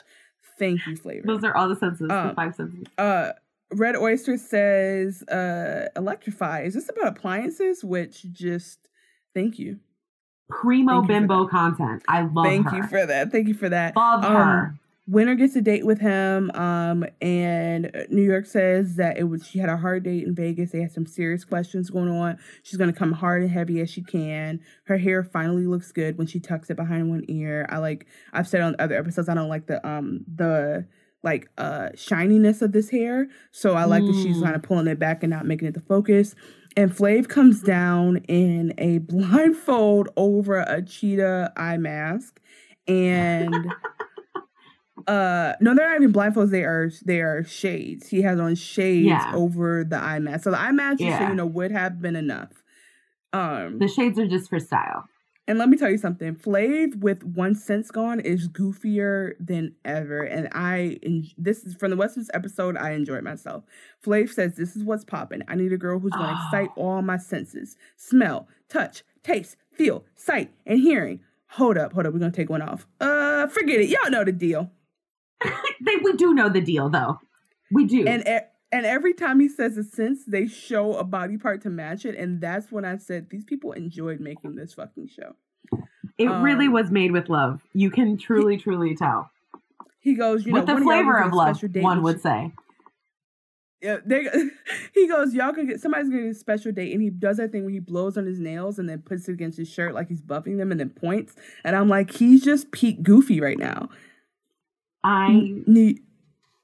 Thank 0.58 0.86
you, 0.88 0.98
Flavor. 0.98 1.28
Those 1.28 1.44
are 1.44 1.56
all 1.56 1.70
the 1.70 1.76
senses, 1.76 2.10
um, 2.10 2.30
the 2.30 2.34
five 2.34 2.56
senses. 2.56 2.84
Uh 2.98 3.34
Red 3.72 3.96
Oyster 3.96 4.38
says, 4.38 5.24
uh, 5.24 5.90
electrify. 5.96 6.62
Is 6.62 6.74
this 6.76 6.90
about 6.90 7.08
appliances? 7.08 7.84
Which 7.84 8.32
just 8.32 8.90
thank 9.34 9.58
you. 9.58 9.80
Primo 10.50 10.98
thank 10.98 11.08
bimbo 11.08 11.48
content. 11.48 12.04
I 12.08 12.22
love 12.22 12.46
Thank 12.46 12.70
her. 12.70 12.78
you 12.78 12.84
for 12.84 13.06
that. 13.06 13.32
Thank 13.32 13.48
you 13.48 13.54
for 13.54 13.70
that. 13.70 13.96
Love 13.96 14.24
um, 14.24 14.36
her. 14.36 14.76
Winner 15.06 15.36
gets 15.36 15.56
a 15.58 15.62
date 15.62 15.86
with 15.86 16.00
him, 16.00 16.50
um, 16.52 17.04
and 17.22 17.92
New 18.10 18.22
York 18.22 18.46
says 18.46 18.96
that 18.96 19.18
it 19.18 19.26
was 19.26 19.46
she 19.46 19.60
had 19.60 19.68
a 19.68 19.76
hard 19.76 20.04
date 20.04 20.24
in 20.24 20.34
Vegas. 20.34 20.72
They 20.72 20.80
had 20.80 20.94
some 20.94 21.06
serious 21.06 21.44
questions 21.44 21.90
going 21.90 22.10
on. 22.10 22.38
She's 22.64 22.78
gonna 22.78 22.94
come 22.94 23.12
hard 23.12 23.42
and 23.42 23.52
heavy 23.52 23.82
as 23.82 23.90
she 23.90 24.02
can. 24.02 24.62
Her 24.86 24.98
hair 24.98 25.22
finally 25.22 25.66
looks 25.66 25.92
good 25.92 26.18
when 26.18 26.28
she 26.28 26.40
tucks 26.40 26.70
it 26.70 26.78
behind 26.78 27.10
one 27.10 27.26
ear. 27.28 27.66
I 27.70 27.80
like 27.80 28.08
I've 28.32 28.48
said 28.48 28.62
on 28.62 28.78
other 28.80 28.96
episodes 28.96 29.28
I 29.28 29.34
don't 29.34 29.50
like 29.50 29.68
the 29.68 29.86
um 29.86 30.24
the 30.34 30.88
like 31.22 31.50
uh 31.58 31.90
shininess 31.96 32.62
of 32.62 32.72
this 32.72 32.90
hair. 32.90 33.28
So 33.52 33.74
I 33.74 33.84
like 33.84 34.04
mm. 34.04 34.08
that 34.08 34.24
she's 34.24 34.38
mm. 34.38 34.44
kind 34.44 34.56
of 34.56 34.64
pulling 34.64 34.88
it 34.88 35.00
back 35.00 35.22
and 35.22 35.32
not 35.32 35.46
making 35.46 35.68
it 35.68 35.74
the 35.74 35.82
focus. 35.82 36.34
And 36.78 36.92
Flav 36.92 37.28
comes 37.28 37.62
down 37.62 38.18
in 38.30 38.74
a 38.78 38.98
blindfold 39.00 40.08
over 40.16 40.60
a 40.60 40.82
cheetah 40.82 41.52
eye 41.58 41.78
mask 41.78 42.40
and 42.88 43.54
uh 45.08 45.54
no 45.60 45.74
they're 45.74 45.90
not 45.90 45.98
even 45.98 46.14
blindfolds 46.14 46.52
they 46.52 46.64
are 46.64 46.92
they 47.04 47.20
are 47.20 47.44
shades. 47.44 48.08
He 48.08 48.22
has 48.22 48.40
on 48.40 48.56
shades 48.56 49.08
yeah. 49.08 49.32
over 49.34 49.84
the 49.84 49.98
eye 49.98 50.20
mask. 50.20 50.44
So 50.44 50.52
the 50.52 50.60
eye 50.60 50.72
mask 50.72 51.00
yeah. 51.00 51.20
so 51.20 51.28
you 51.30 51.36
know 51.36 51.48
would 51.48 51.72
have 51.72 52.02
been 52.02 52.16
enough. 52.16 52.64
Um 53.34 53.80
the 53.80 53.88
shades 53.88 54.20
are 54.20 54.28
just 54.28 54.50
for 54.50 54.60
style. 54.60 55.06
and 55.48 55.58
let 55.58 55.68
me 55.68 55.78
tell 55.78 55.90
you 55.90 55.98
something 55.98 56.36
flav 56.36 56.96
with 56.98 57.24
one 57.24 57.56
sense 57.56 57.90
gone 57.90 58.20
is 58.20 58.48
goofier 58.48 59.34
than 59.40 59.74
ever 59.84 60.22
and 60.22 60.48
i 60.54 60.98
en- 61.04 61.28
this 61.38 61.64
is 61.64 61.74
from 61.74 61.90
the 61.90 61.98
western's 61.98 62.30
episode 62.34 62.78
i 62.78 62.92
enjoyed 62.92 63.24
myself. 63.24 63.64
Flav 64.06 64.30
says 64.30 64.56
this 64.56 64.76
is 64.76 64.84
what's 64.84 65.04
popping 65.04 65.42
i 65.48 65.56
need 65.56 65.74
a 65.74 65.78
girl 65.78 65.98
who's 65.98 66.12
going 66.12 66.30
to 66.30 66.36
oh. 66.40 66.46
excite 66.46 66.70
all 66.78 67.02
my 67.02 67.18
senses. 67.18 67.76
Smell 67.98 68.48
touch 68.70 69.04
taste 69.24 69.58
feel 69.74 70.06
sight 70.16 70.52
and 70.68 70.80
hearing. 70.80 71.20
Hold 71.48 71.80
up 71.80 71.94
hold 71.94 72.06
up 72.06 72.14
we're 72.14 72.20
gonna 72.20 72.32
take 72.32 72.52
one 72.52 72.62
off. 72.62 72.86
Uh 73.02 73.48
forget 73.48 73.80
it. 73.80 73.90
Y'all 73.90 74.12
know 74.12 74.24
the 74.24 74.32
deal 74.32 74.72
they, 75.86 75.96
we 75.98 76.14
do 76.14 76.34
know 76.34 76.50
the 76.50 76.62
deal, 76.62 76.90
though. 76.90 77.20
We 77.72 77.86
do. 77.86 78.06
And 78.08 78.24
and 78.74 78.88
every 78.88 79.14
time 79.14 79.40
he 79.40 79.48
says 79.48 79.78
a 79.78 79.84
sense, 79.84 80.26
they 80.26 80.48
show 80.48 80.94
a 80.94 81.04
body 81.04 81.38
part 81.38 81.62
to 81.62 81.70
match 81.70 82.06
it, 82.06 82.16
and 82.16 82.42
that's 82.42 82.72
when 82.72 82.86
I 82.86 82.98
said 82.98 83.30
these 83.30 83.44
people 83.44 83.72
enjoyed 83.72 84.20
making 84.20 84.56
this 84.56 84.74
fucking 84.74 85.10
show. 85.10 85.36
It 86.18 86.28
um, 86.28 86.42
really 86.42 86.68
was 86.68 86.90
made 86.90 87.12
with 87.12 87.30
love. 87.30 87.62
You 87.74 87.92
can 87.92 88.18
truly, 88.18 88.56
he, 88.56 88.62
truly 88.64 88.96
tell. 88.96 89.30
He 90.00 90.16
goes, 90.16 90.46
you 90.46 90.54
with 90.54 90.66
know, 90.66 90.76
the 90.76 90.82
flavor 90.82 91.18
of 91.18 91.34
love. 91.34 91.62
One 91.76 92.02
would 92.02 92.20
say. 92.20 92.52
Yeah, 93.80 93.98
they, 94.06 94.26
he 94.94 95.08
goes, 95.08 95.36
y'all 95.36 95.54
can 95.54 95.68
get 95.68 95.80
somebody's 95.80 96.10
gonna 96.10 96.24
get 96.24 96.32
a 96.32 96.34
special 96.34 96.72
date, 96.72 96.94
and 96.94 97.02
he 97.02 97.12
does 97.12 97.38
that 97.38 97.52
thing 97.52 97.64
where 97.66 97.72
he 97.72 97.80
blows 97.80 98.18
on 98.18 98.26
his 98.26 98.40
nails 98.40 98.80
and 98.80 98.90
then 98.90 99.04
puts 99.04 99.30
it 99.30 99.34
against 99.34 99.60
his 99.60 99.70
shirt 99.70 99.94
like 99.94 100.08
he's 100.08 100.22
buffing 100.22 100.58
them, 100.58 100.72
and 100.72 100.80
then 100.80 100.90
points. 100.90 101.36
And 101.64 101.76
I'm 101.76 101.90
like, 101.90 102.10
he's 102.10 102.44
just 102.44 102.72
peak 102.72 103.04
goofy 103.04 103.40
right 103.40 103.60
now. 103.60 103.90
I. 105.04 105.62
He, 105.66 106.00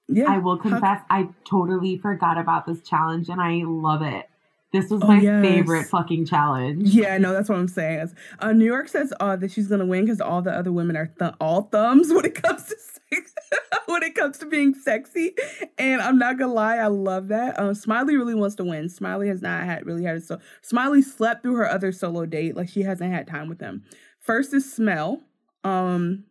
yeah. 0.09 0.25
I 0.27 0.39
will 0.39 0.57
confess, 0.57 0.81
How- 0.81 1.05
I 1.09 1.29
totally 1.47 1.97
forgot 1.97 2.37
about 2.37 2.65
this 2.65 2.81
challenge 2.81 3.29
and 3.29 3.39
I 3.39 3.61
love 3.65 4.01
it. 4.01 4.27
This 4.71 4.89
was 4.91 5.01
oh, 5.03 5.07
my 5.07 5.19
yes. 5.19 5.43
favorite 5.43 5.85
fucking 5.85 6.25
challenge. 6.25 6.89
Yeah, 6.89 7.17
no, 7.17 7.33
that's 7.33 7.49
what 7.49 7.57
I'm 7.57 7.67
saying. 7.67 8.11
Uh, 8.37 8.53
New 8.53 8.65
York 8.65 8.87
says 8.87 9.11
uh, 9.19 9.35
that 9.37 9.51
she's 9.51 9.67
gonna 9.67 9.85
win 9.85 10.05
because 10.05 10.21
all 10.21 10.43
the 10.43 10.51
other 10.51 10.71
women 10.71 10.95
are 10.95 11.07
th- 11.07 11.33
all 11.39 11.63
thumbs 11.63 12.09
when 12.13 12.25
it 12.25 12.39
comes 12.41 12.65
to 12.65 12.75
sex- 12.77 13.33
when 13.87 14.03
it 14.03 14.13
comes 14.13 14.37
to 14.39 14.45
being 14.45 14.75
sexy. 14.75 15.33
And 15.79 16.01
I'm 16.01 16.19
not 16.19 16.37
gonna 16.37 16.53
lie, 16.53 16.77
I 16.77 16.85
love 16.87 17.29
that. 17.29 17.59
Um, 17.59 17.73
Smiley 17.73 18.15
really 18.15 18.35
wants 18.35 18.55
to 18.57 18.63
win. 18.63 18.89
Smiley 18.89 19.27
has 19.27 19.41
not 19.41 19.63
had 19.63 19.87
really 19.87 20.03
had 20.03 20.17
a 20.17 20.21
so. 20.21 20.37
Smiley 20.61 21.01
slept 21.01 21.41
through 21.41 21.55
her 21.55 21.67
other 21.67 21.91
solo 21.91 22.27
date, 22.27 22.55
like 22.55 22.69
she 22.69 22.83
hasn't 22.83 23.11
had 23.11 23.25
time 23.25 23.49
with 23.49 23.57
them. 23.57 23.83
First 24.19 24.53
is 24.53 24.71
smell. 24.71 25.23
Um, 25.63 26.25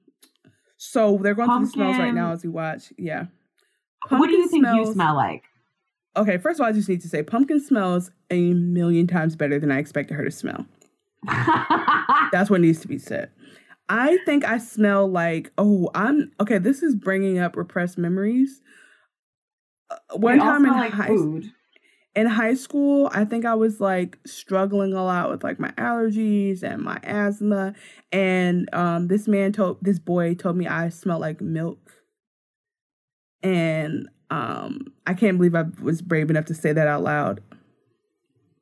so 0.79 1.19
they're 1.23 1.35
going 1.35 1.49
Pumpkin. 1.49 1.71
through 1.71 1.85
the 1.85 1.93
smells 1.93 1.99
right 1.99 2.15
now 2.15 2.33
as 2.33 2.43
we 2.43 2.49
watch. 2.49 2.93
Yeah. 2.97 3.27
Pumpkin 4.09 4.19
what 4.19 4.27
do 4.29 4.37
you 4.37 4.49
think 4.49 4.65
smells, 4.65 4.89
you 4.89 4.95
smell 4.95 5.17
like? 5.17 5.45
Okay, 6.17 6.39
first 6.39 6.59
of 6.59 6.65
all, 6.65 6.71
I 6.71 6.73
just 6.73 6.89
need 6.89 7.03
to 7.03 7.09
say 7.09 7.23
pumpkin 7.23 7.61
smells 7.61 8.11
a 8.31 8.55
million 8.55 9.07
times 9.07 9.37
better 9.37 9.59
than 9.59 9.71
I 9.71 9.79
expected 9.79 10.15
her 10.15 10.25
to 10.25 10.31
smell. 10.31 10.65
That's 12.33 12.49
what 12.49 12.61
needs 12.61 12.81
to 12.81 12.89
be 12.89 12.99
said. 12.99 13.31
I 13.89 14.19
think 14.25 14.45
I 14.45 14.59
smell 14.59 15.11
like, 15.11 15.51
oh, 15.59 15.91
I'm 15.95 16.31
okay. 16.41 16.59
This 16.59 16.83
is 16.83 16.95
bringing 16.95 17.39
up 17.39 17.57
repressed 17.57 17.99
memories. 17.99 18.61
Uh, 19.91 19.97
one 20.17 20.39
time 20.39 20.65
in 20.65 20.73
like 20.73 20.93
high, 20.93 21.07
food. 21.07 21.51
In 22.19 22.27
high 22.27 22.55
school, 22.55 23.09
I 23.15 23.25
think 23.25 23.45
I 23.45 23.55
was 23.55 23.81
like 23.81 24.19
struggling 24.27 24.93
a 24.93 25.05
lot 25.05 25.31
with 25.31 25.45
like 25.45 25.61
my 25.61 25.71
allergies 25.73 26.65
and 26.65 26.83
my 26.83 26.99
asthma. 27.05 27.75
And 28.11 28.69
um, 28.75 29.07
this 29.07 29.29
man 29.29 29.53
told 29.53 29.79
this 29.83 30.01
boy 30.01 30.35
told 30.35 30.57
me 30.57 30.67
I 30.67 30.89
smell 30.89 31.21
like 31.21 31.41
milk 31.41 31.79
and 33.41 34.09
um 34.31 34.93
I 35.07 35.15
can't 35.15 35.39
believe 35.39 35.55
I 35.55 35.67
was 35.81 36.03
brave 36.03 36.29
enough 36.29 36.47
to 36.47 36.55
say 36.55 36.73
that 36.73 36.89
out 36.89 37.05
loud. 37.05 37.41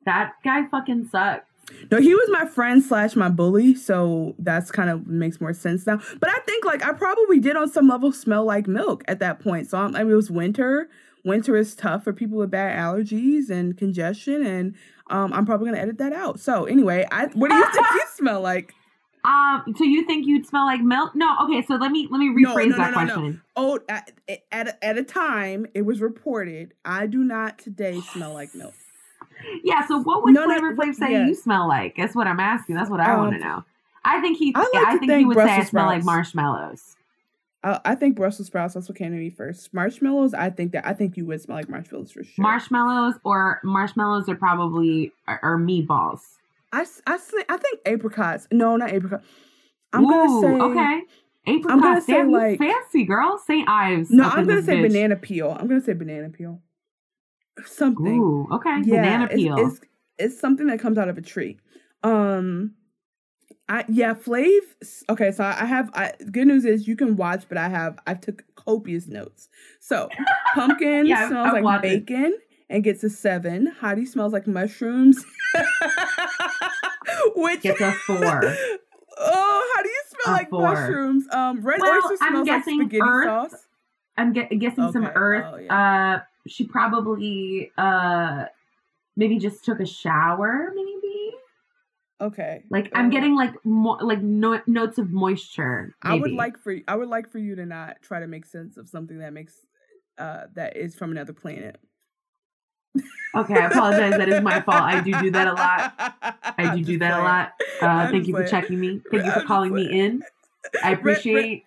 That 0.05 0.33
guy 0.43 0.67
fucking 0.69 1.09
sucks. 1.11 1.45
No, 1.91 1.99
he 1.99 2.13
was 2.13 2.29
my 2.29 2.45
friend 2.45 2.83
slash 2.83 3.15
my 3.15 3.27
bully, 3.27 3.73
so 3.73 4.35
that's 4.37 4.69
kind 4.69 4.91
of 4.91 5.07
makes 5.07 5.41
more 5.41 5.53
sense 5.53 5.87
now. 5.87 5.99
But 6.19 6.29
I 6.29 6.37
think 6.45 6.63
like 6.63 6.85
I 6.85 6.93
probably 6.93 7.39
did 7.39 7.55
on 7.57 7.71
some 7.71 7.87
level 7.87 8.11
smell 8.11 8.45
like 8.45 8.67
milk 8.67 9.03
at 9.07 9.17
that 9.19 9.39
point. 9.39 9.67
So 9.67 9.79
I'm, 9.79 9.95
I 9.95 10.03
mean, 10.03 10.11
it 10.11 10.15
was 10.15 10.29
winter. 10.29 10.89
Winter 11.27 11.55
is 11.55 11.75
tough 11.75 12.03
for 12.03 12.13
people 12.13 12.37
with 12.37 12.49
bad 12.49 12.77
allergies 12.77 13.49
and 13.49 13.77
congestion, 13.77 14.45
and 14.45 14.75
um, 15.09 15.33
I'm 15.33 15.45
probably 15.45 15.67
gonna 15.67 15.81
edit 15.81 15.97
that 15.99 16.13
out. 16.13 16.39
So 16.39 16.65
anyway, 16.65 17.05
I 17.11 17.27
what 17.27 17.49
do 17.49 17.55
you 17.55 17.71
think 17.71 17.85
you 17.93 18.03
smell 18.15 18.41
like? 18.41 18.73
Um, 19.23 19.75
so 19.77 19.83
you 19.83 20.05
think 20.05 20.25
you'd 20.25 20.45
smell 20.45 20.65
like 20.65 20.81
milk? 20.81 21.13
No, 21.13 21.35
okay. 21.43 21.65
So 21.65 21.75
let 21.75 21.91
me 21.91 22.07
let 22.09 22.19
me 22.19 22.29
rephrase 22.29 22.69
no, 22.69 22.77
no, 22.77 22.77
that 22.77 22.91
no, 22.91 22.93
question. 22.93 23.41
Oh, 23.55 23.79
at, 23.89 24.11
at 24.51 24.77
at 24.81 24.97
a 24.97 25.03
time 25.03 25.67
it 25.73 25.81
was 25.81 26.01
reported. 26.01 26.73
I 26.85 27.07
do 27.07 27.23
not 27.23 27.59
today 27.59 27.99
smell 28.01 28.33
like 28.33 28.55
milk. 28.55 28.73
Yeah. 29.63 29.85
So 29.87 29.99
what 29.99 30.23
would 30.23 30.35
Flavor 30.35 30.73
Flav 30.73 30.95
say 30.95 31.11
yeah. 31.11 31.27
you 31.27 31.35
smell 31.35 31.67
like? 31.67 31.95
That's 31.95 32.15
what 32.15 32.25
I'm 32.25 32.39
asking. 32.39 32.73
That's 32.73 32.89
what 32.89 32.99
I 32.99 33.13
um, 33.13 33.19
want 33.19 33.33
to 33.33 33.39
know. 33.39 33.63
I 34.03 34.19
think 34.19 34.39
he. 34.39 34.51
I, 34.55 34.59
like 34.61 34.85
I 34.87 34.97
think 34.97 35.11
he 35.11 35.25
would 35.25 35.35
Brussels 35.35 35.55
say 35.55 35.61
I 35.61 35.63
smell 35.65 35.83
sprouts. 35.83 35.97
like 35.97 36.03
marshmallows. 36.05 36.95
I 37.63 37.95
think 37.95 38.15
Brussels 38.15 38.47
sprouts. 38.47 38.75
That's 38.75 38.87
what 38.87 38.97
came 38.97 39.11
to 39.11 39.17
me 39.17 39.29
first. 39.29 39.73
Marshmallows. 39.73 40.33
I 40.33 40.49
think 40.49 40.71
that 40.73 40.85
I 40.85 40.93
think 40.93 41.17
you 41.17 41.25
would 41.25 41.41
smell 41.41 41.57
like 41.57 41.69
marshmallows 41.69 42.11
for 42.11 42.23
sure. 42.23 42.43
Marshmallows 42.43 43.15
or 43.23 43.59
marshmallows 43.63 44.29
are 44.29 44.35
probably 44.35 45.11
or 45.27 45.57
meatballs. 45.57 46.21
I, 46.71 46.85
I, 47.07 47.17
I 47.49 47.57
think 47.57 47.79
apricots. 47.85 48.47
No, 48.51 48.75
not 48.77 48.91
apricot. 48.91 49.23
I'm 49.91 50.05
Ooh, 50.05 50.09
gonna 50.09 50.41
say 50.41 50.63
okay. 50.63 51.01
Apricots. 51.47 51.71
I'm 51.71 51.81
gonna 51.81 52.01
say 52.01 52.23
like 52.23 52.59
fancy 52.59 53.05
girl. 53.05 53.41
St. 53.45 53.67
Ives. 53.67 54.11
No, 54.11 54.25
I'm 54.25 54.47
gonna 54.47 54.63
say 54.63 54.75
bitch. 54.75 54.89
banana 54.89 55.15
peel. 55.15 55.57
I'm 55.59 55.67
gonna 55.67 55.81
say 55.81 55.93
banana 55.93 56.29
peel. 56.29 56.61
Something. 57.65 58.19
Ooh, 58.19 58.47
okay. 58.51 58.81
Yeah, 58.83 59.01
banana 59.01 59.27
peel. 59.29 59.57
It's, 59.57 59.77
it's, 59.77 59.85
it's 60.19 60.39
something 60.39 60.67
that 60.67 60.79
comes 60.79 60.97
out 60.97 61.09
of 61.09 61.17
a 61.17 61.21
tree. 61.21 61.57
Um, 62.03 62.75
I 63.69 63.85
yeah, 63.89 64.13
Flav. 64.13 64.61
Okay, 65.09 65.31
so 65.31 65.43
I 65.43 65.65
have. 65.65 65.89
I 65.93 66.13
good 66.31 66.47
news 66.47 66.63
is 66.65 66.87
you 66.87 66.95
can 66.95 67.17
watch, 67.17 67.45
but 67.49 67.57
I 67.57 67.67
have. 67.67 67.99
I 68.07 68.13
took 68.13 68.43
copious 68.55 69.07
notes. 69.07 69.49
So 69.79 70.09
pumpkin 70.55 71.05
yeah, 71.05 71.27
smells 71.27 71.47
i 71.47 71.59
like 71.59 71.81
bacon 71.81 72.37
and 72.69 72.83
gets 72.83 73.03
a 73.03 73.09
seven. 73.09 73.73
Hottie 73.81 74.07
smells 74.07 74.33
like 74.33 74.47
mushrooms. 74.47 75.23
Which 77.35 77.61
gets 77.61 77.81
a 77.81 77.91
four. 77.91 78.55
Oh, 79.19 79.73
how 79.75 79.81
do 79.81 79.89
you 79.89 80.01
smell 80.09 80.35
a 80.35 80.37
like 80.37 80.49
four. 80.51 80.61
mushrooms? 80.61 81.25
Um, 81.31 81.61
red 81.61 81.79
well, 81.81 81.95
oyster 81.95 82.17
smells 82.17 82.47
like 82.47 82.61
spaghetti 82.61 83.01
earth. 83.01 83.25
sauce. 83.25 83.65
I'm 84.15 84.31
get, 84.31 84.49
guessing 84.59 84.83
okay. 84.83 84.93
some 84.93 85.05
earth. 85.05 85.45
Oh, 85.47 85.57
yeah. 85.57 86.17
Uh, 86.17 86.19
she 86.47 86.65
probably 86.67 87.71
uh 87.79 88.45
maybe 89.15 89.39
just 89.39 89.65
took 89.65 89.79
a 89.79 89.87
shower, 89.87 90.71
maybe. 90.75 90.96
Okay. 92.19 92.63
Like 92.71 92.91
I'm 92.95 93.09
getting 93.09 93.35
like 93.35 93.53
mo- 93.63 93.99
like 94.01 94.21
no- 94.21 94.61
notes 94.65 94.97
of 94.97 95.11
moisture. 95.11 95.95
Maybe. 96.03 96.17
I 96.17 96.19
would 96.19 96.31
like 96.31 96.57
for 96.57 96.75
I 96.87 96.95
would 96.95 97.09
like 97.09 97.29
for 97.29 97.37
you 97.37 97.55
to 97.55 97.65
not 97.65 97.97
try 98.01 98.19
to 98.19 98.27
make 98.27 98.45
sense 98.45 98.77
of 98.77 98.87
something 98.87 99.19
that 99.19 99.33
makes 99.33 99.53
uh 100.17 100.45
that 100.55 100.77
is 100.77 100.95
from 100.95 101.11
another 101.11 101.33
planet. 101.33 101.79
Okay, 103.35 103.53
I 103.53 103.67
apologize. 103.67 104.17
That 104.17 104.29
is 104.29 104.41
my 104.41 104.61
fault. 104.65 104.81
I 104.81 105.01
do 105.01 105.11
do 105.21 105.31
that 105.31 105.47
a 105.47 105.53
lot. 105.53 106.53
I 106.57 106.75
do 106.75 106.83
do 106.83 106.97
that 106.99 107.19
a 107.19 107.23
lot. 107.23 107.53
Uh, 107.81 108.07
thank 108.11 108.27
you 108.27 108.35
for 108.35 108.47
checking 108.47 108.79
me. 108.79 109.01
Thank 109.11 109.25
you 109.25 109.31
for 109.31 109.43
calling 109.43 109.73
me 109.73 109.85
in. 109.85 110.23
I 110.83 110.93
appreciate. 110.93 111.63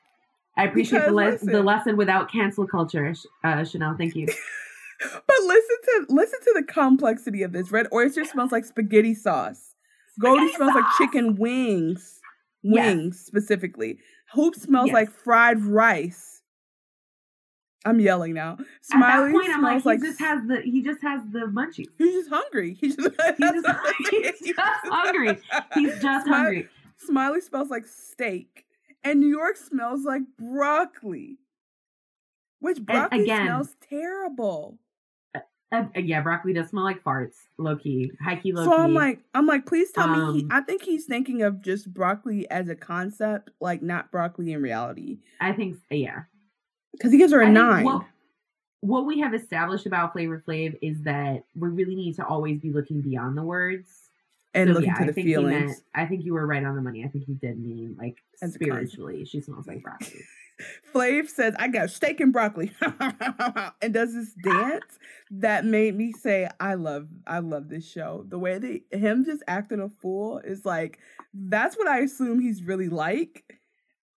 I 0.56 0.64
appreciate 0.64 1.06
the, 1.06 1.12
le- 1.12 1.38
the 1.38 1.62
lesson 1.62 1.96
without 1.96 2.30
cancel 2.30 2.66
culture, 2.66 3.14
uh, 3.44 3.64
Chanel. 3.64 3.94
Thank 3.96 4.16
you. 4.16 4.26
but 5.00 5.36
listen 5.46 5.76
to 5.84 6.06
listen 6.08 6.40
to 6.40 6.52
the 6.56 6.64
complexity 6.64 7.42
of 7.42 7.52
this. 7.52 7.70
Red 7.70 7.86
oyster 7.92 8.24
smells 8.24 8.50
like 8.50 8.64
spaghetti 8.64 9.14
sauce. 9.14 9.69
Goldie 10.20 10.52
smells 10.52 10.74
like 10.74 10.84
chicken 10.98 11.36
wings, 11.36 12.20
wings 12.62 13.16
yes. 13.16 13.26
specifically. 13.26 13.98
Hoopz 14.34 14.60
smells 14.60 14.88
yes. 14.88 14.94
like 14.94 15.10
fried 15.10 15.62
rice. 15.62 16.42
I'm 17.84 17.98
yelling 17.98 18.34
now. 18.34 18.58
Smiley 18.82 19.30
At 19.30 19.32
that 19.32 19.32
point, 19.32 19.50
I'm 19.54 19.62
like, 19.62 19.82
he 19.82 19.88
like, 19.88 20.00
just 20.02 20.20
has 20.20 20.46
the 20.46 20.60
he 20.60 20.82
just 20.82 21.00
has 21.02 21.22
the 21.32 21.40
munchies. 21.40 21.86
He's 21.96 22.14
just 22.14 22.28
hungry. 22.28 22.74
He's 22.80 22.94
just, 22.94 23.08
he's 23.38 23.62
just, 23.62 23.68
he's 24.10 24.54
just 24.54 24.80
hungry. 24.84 25.38
He's 25.74 25.92
just 26.02 26.26
Smiley, 26.26 26.44
hungry. 26.44 26.68
Smiley 26.98 27.40
smells 27.40 27.70
like 27.70 27.86
steak, 27.86 28.66
and 29.02 29.18
New 29.18 29.28
York 29.28 29.56
smells 29.56 30.04
like 30.04 30.22
broccoli, 30.38 31.38
which 32.58 32.84
broccoli 32.84 33.22
again, 33.22 33.46
smells 33.46 33.76
terrible. 33.88 34.78
Uh, 35.72 35.84
yeah, 35.94 36.20
broccoli 36.20 36.52
does 36.52 36.68
smell 36.68 36.82
like 36.82 37.02
farts, 37.04 37.36
low 37.56 37.76
key, 37.76 38.10
high 38.20 38.34
key, 38.34 38.52
low 38.52 38.64
so 38.64 38.70
key. 38.70 38.76
So 38.76 38.82
I'm 38.82 38.94
like, 38.94 39.20
I'm 39.34 39.46
like, 39.46 39.66
please 39.66 39.92
tell 39.92 40.08
um, 40.08 40.32
me. 40.32 40.40
He, 40.40 40.44
um, 40.44 40.48
I 40.50 40.62
think 40.62 40.82
he's 40.82 41.04
thinking 41.04 41.42
of 41.42 41.62
just 41.62 41.92
broccoli 41.92 42.50
as 42.50 42.68
a 42.68 42.74
concept, 42.74 43.50
like 43.60 43.80
not 43.80 44.10
broccoli 44.10 44.52
in 44.52 44.62
reality. 44.62 45.18
I 45.40 45.52
think, 45.52 45.76
yeah, 45.88 46.22
because 46.92 47.12
he 47.12 47.18
gives 47.18 47.32
her 47.32 47.40
a 47.40 47.46
I 47.46 47.50
nine. 47.50 47.84
What, 47.84 48.04
what 48.80 49.06
we 49.06 49.20
have 49.20 49.32
established 49.32 49.86
about 49.86 50.12
Flavor 50.12 50.42
Flav 50.46 50.76
is 50.82 51.02
that 51.02 51.44
we 51.54 51.68
really 51.68 51.94
need 51.94 52.16
to 52.16 52.26
always 52.26 52.58
be 52.60 52.72
looking 52.72 53.00
beyond 53.00 53.38
the 53.38 53.42
words 53.42 53.88
and 54.54 54.68
so, 54.68 54.74
looking 54.74 54.88
yeah, 54.88 55.06
to 55.06 55.12
the 55.12 55.22
feelings. 55.22 55.66
Meant, 55.66 55.82
I 55.94 56.06
think 56.06 56.24
you 56.24 56.34
were 56.34 56.46
right 56.46 56.64
on 56.64 56.74
the 56.74 56.82
money. 56.82 57.04
I 57.04 57.08
think 57.08 57.26
he 57.26 57.34
did 57.34 57.60
mean 57.60 57.96
like 57.98 58.16
As 58.42 58.54
spiritually, 58.54 59.24
she 59.24 59.40
smells 59.40 59.66
like 59.66 59.82
broccoli. 59.82 60.22
Flav 60.94 61.28
says, 61.28 61.54
I 61.58 61.68
got 61.68 61.90
steak 61.90 62.20
and 62.20 62.32
broccoli 62.32 62.72
and 63.82 63.94
does 63.94 64.14
this 64.14 64.32
dance 64.42 64.98
that 65.30 65.64
made 65.64 65.96
me 65.96 66.12
say, 66.12 66.48
I 66.58 66.74
love 66.74 67.08
I 67.26 67.38
love 67.38 67.68
this 67.68 67.88
show. 67.88 68.24
The 68.28 68.38
way 68.38 68.58
that 68.58 68.98
him 68.98 69.24
just 69.24 69.42
acting 69.46 69.80
a 69.80 69.88
fool 69.88 70.38
is 70.38 70.64
like 70.64 70.98
that's 71.34 71.76
what 71.76 71.88
I 71.88 72.00
assume 72.00 72.40
he's 72.40 72.62
really 72.62 72.88
like. 72.88 73.44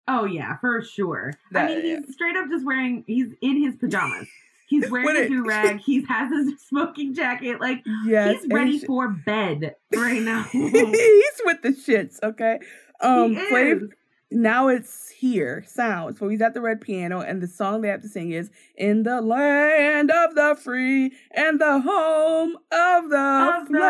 Oh 0.09 0.25
yeah, 0.25 0.57
for 0.59 0.83
sure. 0.83 1.33
That, 1.53 1.71
I 1.71 1.75
mean, 1.75 1.85
he's 1.85 1.91
yeah. 2.07 2.13
straight 2.13 2.37
up 2.37 2.49
just 2.49 2.65
wearing. 2.65 3.05
He's 3.07 3.29
in 3.41 3.63
his 3.63 3.77
pajamas. 3.77 4.29
He's 4.69 4.91
wearing 4.91 5.25
a 5.25 5.29
do 5.29 5.47
rag. 5.47 5.81
he 5.85 6.05
has 6.09 6.33
his 6.33 6.61
smoking 6.67 7.15
jacket. 7.15 7.61
Like 7.61 7.83
yes, 8.05 8.43
he's 8.43 8.51
ready 8.51 8.79
sh- 8.79 8.85
for 8.87 9.09
bed 9.09 9.77
right 9.95 10.23
now. 10.23 10.43
he's 10.51 11.41
with 11.45 11.63
the 11.63 11.71
shits. 11.71 12.19
Okay. 12.23 12.59
Um, 13.01 13.37
Flav 13.37 13.89
now 14.35 14.69
it's 14.69 15.09
here 15.11 15.65
sounds 15.67 16.19
So 16.19 16.29
he's 16.29 16.41
at 16.41 16.55
the 16.55 16.61
red 16.61 16.81
piano, 16.81 17.21
and 17.21 17.41
the 17.43 17.47
song 17.47 17.83
they 17.83 17.89
have 17.89 18.03
to 18.03 18.09
sing 18.09 18.33
is 18.33 18.51
"In 18.77 19.03
the 19.05 19.21
land 19.21 20.11
of 20.11 20.35
the 20.35 20.57
free 20.61 21.13
and 21.31 21.61
the 21.61 21.81
home 21.81 22.57
of 22.73 23.11
the 23.11 23.61
of 23.61 23.69
slave." 23.69 23.83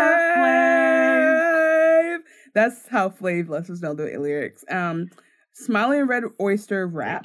That's 2.55 2.87
how 2.89 3.09
Flav 3.09 3.49
lets 3.49 3.71
us 3.71 3.81
know 3.81 3.95
the 3.95 4.05
lyrics. 4.19 4.65
Um, 4.69 5.11
Smiley 5.53 6.03
Red 6.03 6.25
Oyster 6.41 6.87
rap. 6.87 7.25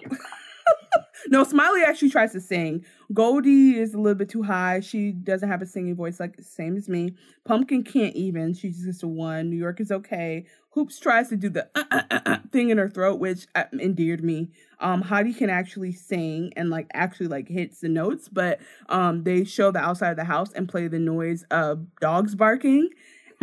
No, 1.28 1.44
Smiley 1.44 1.84
actually 1.84 2.10
tries 2.10 2.32
to 2.34 2.42
sing. 2.42 2.86
Goldie 3.14 3.78
is 3.78 3.94
a 3.94 3.98
little 3.98 4.18
bit 4.18 4.30
too 4.30 4.44
high. 4.44 4.80
She 4.80 5.12
doesn't 5.12 5.50
have 5.50 5.62
a 5.62 5.66
singing 5.66 5.96
voice 5.96 6.20
like 6.20 6.36
same 6.42 6.76
as 6.78 6.88
me. 6.88 7.16
Pumpkin 7.46 7.84
can't 7.84 8.16
even. 8.16 8.54
She's 8.54 8.84
just 8.84 9.04
a 9.04 9.08
one. 9.08 9.50
New 9.50 9.58
York 9.58 9.80
is 9.80 9.92
okay. 9.92 10.46
Hoopz 10.76 11.00
tries 11.00 11.30
to 11.30 11.38
do 11.38 11.50
the 11.50 11.68
uh, 11.76 11.84
uh, 11.90 12.02
uh, 12.12 12.20
uh 12.26 12.38
thing 12.52 12.70
in 12.70 12.78
her 12.78 12.90
throat, 12.90 13.20
which 13.20 13.48
uh, 13.56 13.64
endeared 13.74 14.24
me. 14.24 14.50
Um, 14.80 15.04
Hottie 15.04 15.36
can 15.36 15.50
actually 15.50 15.92
sing 15.92 16.54
and 16.56 16.70
like 16.70 16.88
actually 16.94 17.28
like 17.28 17.48
hits 17.48 17.80
the 17.80 17.90
notes, 17.90 18.30
but 18.30 18.60
um, 18.90 19.24
they 19.24 19.44
show 19.44 19.72
the 19.72 19.80
outside 19.80 20.12
of 20.12 20.18
the 20.18 20.24
house 20.24 20.52
and 20.54 20.70
play 20.70 20.88
the 20.88 21.00
noise 21.00 21.44
of 21.50 21.86
dogs 22.00 22.36
barking. 22.36 22.90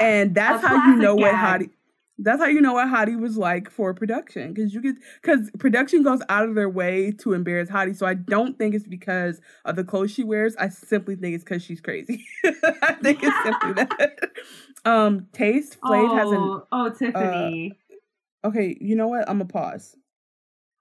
and 0.00 0.34
that's 0.34 0.64
how 0.64 0.74
you 0.88 0.96
know 0.96 1.16
gag. 1.16 1.22
what 1.22 1.34
Hottie 1.34 1.70
that's 2.18 2.40
how 2.40 2.48
you 2.48 2.60
know 2.60 2.72
what 2.72 2.88
Hottie 2.88 3.18
was 3.18 3.36
like 3.36 3.70
for 3.70 3.92
production, 3.92 4.52
because 4.52 4.72
you 4.72 4.80
get 4.80 4.96
because 5.20 5.50
production 5.58 6.02
goes 6.02 6.20
out 6.28 6.48
of 6.48 6.54
their 6.54 6.68
way 6.68 7.12
to 7.12 7.34
embarrass 7.34 7.68
Hottie. 7.68 7.94
So 7.94 8.06
I 8.06 8.14
don't 8.14 8.56
think 8.56 8.74
it's 8.74 8.88
because 8.88 9.40
of 9.64 9.76
the 9.76 9.84
clothes 9.84 10.12
she 10.12 10.24
wears. 10.24 10.56
I 10.56 10.68
simply 10.68 11.16
think 11.16 11.34
it's 11.34 11.44
because 11.44 11.62
she's 11.62 11.80
crazy. 11.80 12.24
I 12.82 12.92
think 13.02 13.20
it's 13.22 13.42
simply 13.42 13.72
that. 13.74 14.30
um, 14.86 15.26
taste 15.32 15.78
Flav 15.80 16.08
oh, 16.08 16.16
has 16.16 16.30
an 16.30 16.38
oh, 16.38 16.66
oh 16.72 16.90
Tiffany. 16.90 17.76
Uh, 18.44 18.48
okay, 18.48 18.78
you 18.80 18.96
know 18.96 19.08
what? 19.08 19.28
I'm 19.28 19.38
gonna 19.38 19.46
pause. 19.46 19.94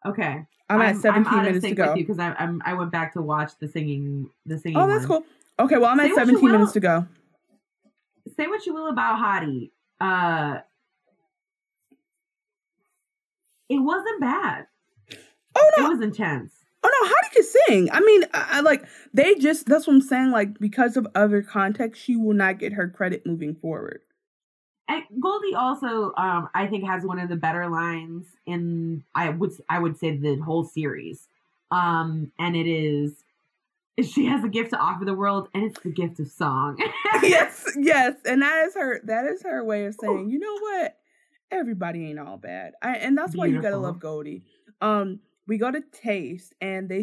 Okay, 0.05 0.23
I'm, 0.23 0.47
I'm 0.69 0.81
at 0.81 0.95
17 0.97 1.33
I'm 1.33 1.45
minutes 1.45 1.65
to 1.65 1.75
go 1.75 1.95
because 1.95 2.19
I 2.19 2.33
I'm, 2.33 2.61
I 2.65 2.75
went 2.75 2.91
back 2.91 3.13
to 3.13 3.21
watch 3.21 3.51
the 3.59 3.67
singing 3.67 4.29
the 4.45 4.57
singing. 4.57 4.77
Oh, 4.77 4.87
that's 4.87 5.05
one. 5.05 5.23
cool. 5.23 5.65
Okay, 5.65 5.77
well 5.77 5.89
I'm 5.89 5.99
Say 5.99 6.11
at 6.11 6.15
17 6.15 6.49
minutes 6.49 6.71
to 6.73 6.79
go. 6.79 7.07
Say 8.37 8.47
what 8.47 8.65
you 8.65 8.73
will 8.73 8.87
about 8.87 9.19
Hottie. 9.19 9.71
Uh 9.99 10.59
it 13.69 13.79
wasn't 13.79 14.21
bad. 14.21 14.67
Oh 15.55 15.71
no, 15.77 15.85
it 15.85 15.89
was 15.89 16.01
intense. 16.01 16.51
Oh 16.83 16.89
no, 17.01 17.09
Hottie 17.09 17.33
can 17.33 17.43
sing. 17.67 17.89
I 17.91 17.99
mean, 18.01 18.23
I, 18.33 18.47
I, 18.57 18.59
like 18.61 18.85
they 19.13 19.35
just 19.35 19.65
that's 19.65 19.87
what 19.87 19.93
I'm 19.93 20.01
saying. 20.01 20.31
Like 20.31 20.59
because 20.59 20.97
of 20.97 21.07
other 21.15 21.41
context, 21.41 22.03
she 22.03 22.15
will 22.15 22.33
not 22.33 22.59
get 22.59 22.73
her 22.73 22.87
credit 22.89 23.25
moving 23.25 23.55
forward. 23.55 24.01
And 24.87 25.03
Goldie 25.19 25.55
also, 25.55 26.13
um, 26.15 26.49
I 26.53 26.67
think, 26.67 26.85
has 26.85 27.03
one 27.03 27.19
of 27.19 27.29
the 27.29 27.35
better 27.35 27.67
lines 27.69 28.25
in 28.45 29.03
I 29.15 29.29
would 29.29 29.53
I 29.69 29.79
would 29.79 29.97
say 29.97 30.15
the 30.15 30.35
whole 30.35 30.63
series. 30.63 31.27
Um, 31.71 32.31
and 32.37 32.55
it 32.55 32.67
is 32.67 33.13
she 34.03 34.25
has 34.25 34.43
a 34.43 34.49
gift 34.49 34.71
to 34.71 34.77
offer 34.77 35.05
the 35.05 35.13
world, 35.13 35.49
and 35.53 35.63
it's 35.63 35.79
the 35.79 35.89
gift 35.89 36.19
of 36.19 36.27
song. 36.27 36.77
yes, 37.23 37.65
yes, 37.77 38.15
and 38.25 38.41
that 38.41 38.65
is 38.65 38.75
her. 38.75 39.01
That 39.05 39.25
is 39.25 39.41
her 39.43 39.63
way 39.63 39.85
of 39.85 39.95
saying, 39.95 40.29
you 40.29 40.37
know 40.37 40.57
what? 40.59 40.97
Everybody 41.51 42.09
ain't 42.09 42.19
all 42.19 42.37
bad. 42.37 42.73
I, 42.81 42.97
and 42.97 43.17
that's 43.17 43.31
Beautiful. 43.31 43.39
why 43.39 43.55
you 43.55 43.61
gotta 43.61 43.77
love 43.77 43.99
Goldie. 43.99 44.43
Um, 44.81 45.19
we 45.47 45.57
go 45.57 45.71
to 45.71 45.81
taste, 45.91 46.53
and 46.61 46.89
they 46.89 47.01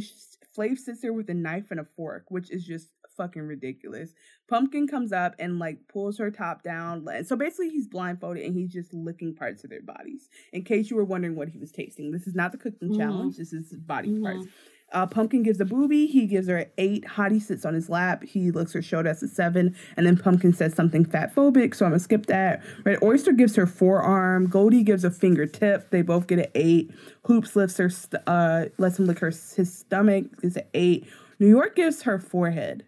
Flav 0.56 0.78
sits 0.78 1.00
there 1.00 1.12
with 1.12 1.30
a 1.30 1.34
knife 1.34 1.70
and 1.70 1.80
a 1.80 1.84
fork, 1.84 2.24
which 2.28 2.50
is 2.50 2.64
just 2.64 2.88
fucking 3.16 3.42
ridiculous. 3.42 4.10
Pumpkin 4.48 4.86
comes 4.86 5.12
up 5.12 5.34
and 5.38 5.58
like 5.58 5.78
pulls 5.88 6.18
her 6.18 6.30
top 6.30 6.62
down. 6.62 7.06
So 7.24 7.36
basically, 7.36 7.70
he's 7.70 7.86
blindfolded 7.86 8.44
and 8.44 8.54
he's 8.54 8.72
just 8.72 8.92
licking 8.92 9.34
parts 9.34 9.64
of 9.64 9.70
their 9.70 9.82
bodies. 9.82 10.28
In 10.52 10.64
case 10.64 10.90
you 10.90 10.96
were 10.96 11.04
wondering 11.04 11.36
what 11.36 11.48
he 11.48 11.58
was 11.58 11.72
tasting, 11.72 12.10
this 12.10 12.26
is 12.26 12.34
not 12.34 12.52
the 12.52 12.58
cooking 12.58 12.90
mm-hmm. 12.90 12.98
challenge. 12.98 13.36
This 13.36 13.52
is 13.52 13.72
body 13.72 14.10
mm-hmm. 14.10 14.24
parts. 14.24 14.46
Uh, 14.92 15.06
Pumpkin 15.06 15.42
gives 15.42 15.60
a 15.60 15.64
booby. 15.64 16.06
He 16.06 16.26
gives 16.26 16.48
her 16.48 16.58
an 16.58 16.70
eight. 16.78 17.04
Hottie 17.04 17.40
sits 17.40 17.64
on 17.64 17.74
his 17.74 17.88
lap. 17.88 18.22
He 18.22 18.50
looks 18.50 18.72
her 18.72 18.82
shoulder 18.82 19.08
as 19.10 19.22
a 19.22 19.28
seven. 19.28 19.74
And 19.96 20.06
then 20.06 20.16
Pumpkin 20.16 20.52
says 20.52 20.74
something 20.74 21.04
fat 21.04 21.34
phobic, 21.34 21.74
so 21.74 21.84
I'm 21.84 21.92
gonna 21.92 22.00
skip 22.00 22.26
that. 22.26 22.62
Red 22.84 23.02
Oyster 23.02 23.32
gives 23.32 23.56
her 23.56 23.66
forearm. 23.66 24.48
Goldie 24.48 24.82
gives 24.82 25.04
a 25.04 25.10
fingertip. 25.10 25.90
They 25.90 26.02
both 26.02 26.26
get 26.26 26.38
an 26.38 26.46
eight. 26.54 26.92
Hoopz 27.24 27.56
lifts 27.56 27.78
her, 27.78 27.90
st- 27.90 28.22
uh, 28.26 28.66
lets 28.78 28.98
him 28.98 29.06
lick 29.06 29.18
her 29.20 29.30
his 29.30 29.72
stomach. 29.72 30.26
Is 30.42 30.56
an 30.56 30.64
eight. 30.74 31.06
New 31.38 31.48
York 31.48 31.74
gives 31.74 32.02
her 32.02 32.18
forehead, 32.18 32.84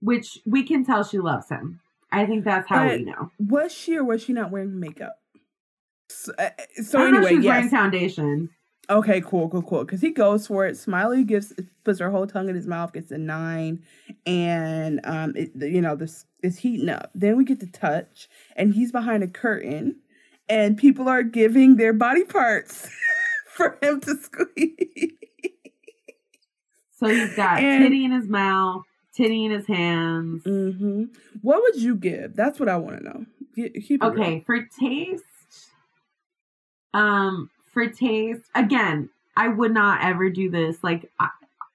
which 0.00 0.38
we 0.46 0.62
can 0.64 0.84
tell 0.84 1.04
she 1.04 1.18
loves 1.18 1.48
him. 1.48 1.80
I 2.12 2.26
think 2.26 2.44
that's 2.44 2.68
how 2.68 2.84
but 2.84 2.98
we 2.98 3.04
know. 3.04 3.30
Was 3.38 3.72
she 3.72 3.96
or 3.96 4.04
was 4.04 4.22
she 4.22 4.32
not 4.32 4.50
wearing 4.50 4.80
makeup? 4.80 5.16
So, 6.08 6.32
uh, 6.38 6.50
so 6.82 7.04
anyway, 7.04 7.34
yes. 7.34 7.44
wearing 7.44 7.68
foundation. 7.68 8.50
Okay, 8.88 9.20
cool, 9.20 9.48
cool, 9.48 9.62
cool. 9.62 9.84
Because 9.84 10.00
he 10.00 10.10
goes 10.10 10.46
for 10.46 10.66
it. 10.66 10.76
Smiley 10.76 11.24
gives 11.24 11.52
puts 11.84 11.98
her 11.98 12.10
whole 12.10 12.26
tongue 12.26 12.48
in 12.48 12.54
his 12.54 12.66
mouth, 12.66 12.92
gets 12.92 13.10
a 13.10 13.18
nine, 13.18 13.82
and 14.24 15.00
um, 15.04 15.32
it, 15.34 15.50
you 15.56 15.80
know 15.80 15.96
this 15.96 16.24
is 16.42 16.58
heating 16.58 16.88
up. 16.88 17.10
Then 17.14 17.36
we 17.36 17.44
get 17.44 17.60
to 17.60 17.66
touch, 17.66 18.28
and 18.54 18.74
he's 18.74 18.92
behind 18.92 19.24
a 19.24 19.28
curtain, 19.28 19.96
and 20.48 20.76
people 20.76 21.08
are 21.08 21.24
giving 21.24 21.76
their 21.76 21.92
body 21.92 22.24
parts 22.24 22.88
for 23.48 23.76
him 23.82 24.00
to 24.02 24.16
squeeze. 24.16 25.12
So 26.98 27.08
he's 27.08 27.34
got 27.34 27.60
and, 27.60 27.84
titty 27.84 28.04
in 28.04 28.12
his 28.12 28.28
mouth, 28.28 28.84
titty 29.14 29.44
in 29.44 29.50
his 29.50 29.66
hands. 29.66 30.44
Mm-hmm. 30.44 31.04
What 31.42 31.62
would 31.62 31.76
you 31.76 31.96
give? 31.96 32.36
That's 32.36 32.60
what 32.60 32.68
I 32.68 32.76
want 32.76 32.98
to 32.98 33.04
know. 33.04 33.26
Keep 33.56 34.02
okay, 34.02 34.30
real. 34.34 34.42
for 34.44 34.66
taste, 34.78 35.24
um, 36.94 37.50
for 37.76 37.86
taste, 37.86 38.40
again, 38.54 39.10
I 39.36 39.48
would 39.48 39.74
not 39.74 40.02
ever 40.02 40.30
do 40.30 40.50
this 40.50 40.82
like 40.82 41.10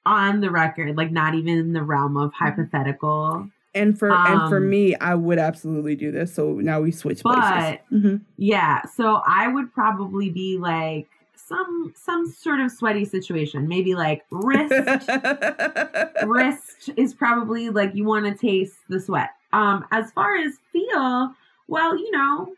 on 0.03 0.41
the 0.41 0.49
record, 0.49 0.97
like 0.97 1.11
not 1.11 1.35
even 1.35 1.59
in 1.59 1.73
the 1.73 1.83
realm 1.83 2.17
of 2.17 2.31
mm-hmm. 2.31 2.43
hypothetical. 2.43 3.47
And 3.75 3.97
for 3.99 4.09
um, 4.11 4.25
and 4.25 4.49
for 4.49 4.57
um, 4.57 4.67
me, 4.67 4.95
I 4.95 5.13
would 5.13 5.37
absolutely 5.37 5.95
do 5.95 6.11
this. 6.11 6.33
So 6.33 6.53
now 6.53 6.81
we 6.81 6.89
switch 6.91 7.21
but, 7.21 7.35
places. 7.35 7.79
Mm-hmm. 7.91 8.15
Yeah, 8.37 8.83
so 8.87 9.21
I 9.27 9.47
would 9.47 9.71
probably 9.71 10.31
be 10.31 10.57
like 10.57 11.07
some 11.35 11.93
some 11.95 12.31
sort 12.31 12.61
of 12.61 12.71
sweaty 12.71 13.05
situation. 13.05 13.67
Maybe 13.67 13.93
like 13.93 14.25
wrist. 14.31 14.73
wrist 16.25 16.89
is 16.97 17.13
probably 17.13 17.69
like 17.69 17.93
you 17.93 18.05
want 18.05 18.25
to 18.25 18.33
taste 18.33 18.79
the 18.89 18.99
sweat. 18.99 19.29
Um, 19.53 19.85
as 19.91 20.11
far 20.13 20.35
as 20.35 20.53
feel, 20.71 21.31
well, 21.67 21.95
you 21.95 22.09
know, 22.09 22.55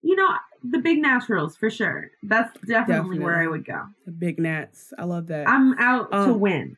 you 0.00 0.16
know, 0.16 0.30
the 0.70 0.78
big 0.78 1.00
naturals 1.00 1.56
for 1.56 1.70
sure. 1.70 2.10
That's 2.22 2.52
definitely, 2.60 2.94
definitely, 2.94 3.18
where 3.20 3.40
I 3.40 3.46
would 3.46 3.64
go. 3.64 3.82
The 4.06 4.12
big 4.12 4.38
nats. 4.38 4.92
I 4.98 5.04
love 5.04 5.26
that. 5.28 5.48
I'm 5.48 5.78
out 5.78 6.12
um, 6.12 6.28
to 6.28 6.34
win. 6.34 6.76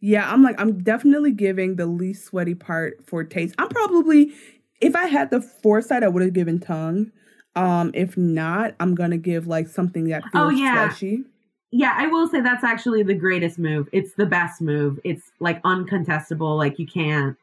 Yeah, 0.00 0.30
I'm 0.30 0.42
like 0.42 0.60
I'm 0.60 0.82
definitely 0.82 1.32
giving 1.32 1.76
the 1.76 1.86
least 1.86 2.26
sweaty 2.26 2.54
part 2.54 3.06
for 3.06 3.24
taste. 3.24 3.54
I'm 3.58 3.68
probably 3.68 4.32
if 4.80 4.96
I 4.96 5.06
had 5.06 5.30
the 5.30 5.40
foresight, 5.40 6.02
I 6.02 6.08
would 6.08 6.22
have 6.22 6.32
given 6.32 6.58
tongue. 6.58 7.12
Um, 7.56 7.90
if 7.94 8.16
not, 8.16 8.74
I'm 8.80 8.94
gonna 8.94 9.18
give 9.18 9.46
like 9.46 9.68
something 9.68 10.04
that 10.04 10.22
oh, 10.26 10.30
feels 10.32 10.44
oh, 10.44 10.50
yeah. 10.50 10.88
fleshy. 10.88 11.24
Yeah, 11.72 11.94
I 11.96 12.08
will 12.08 12.28
say 12.28 12.40
that's 12.40 12.64
actually 12.64 13.02
the 13.02 13.14
greatest 13.14 13.58
move. 13.58 13.88
It's 13.92 14.14
the 14.14 14.26
best 14.26 14.60
move. 14.60 14.98
It's 15.04 15.30
like 15.38 15.62
uncontestable. 15.62 16.56
Like 16.56 16.78
you 16.78 16.86
can't 16.86 17.36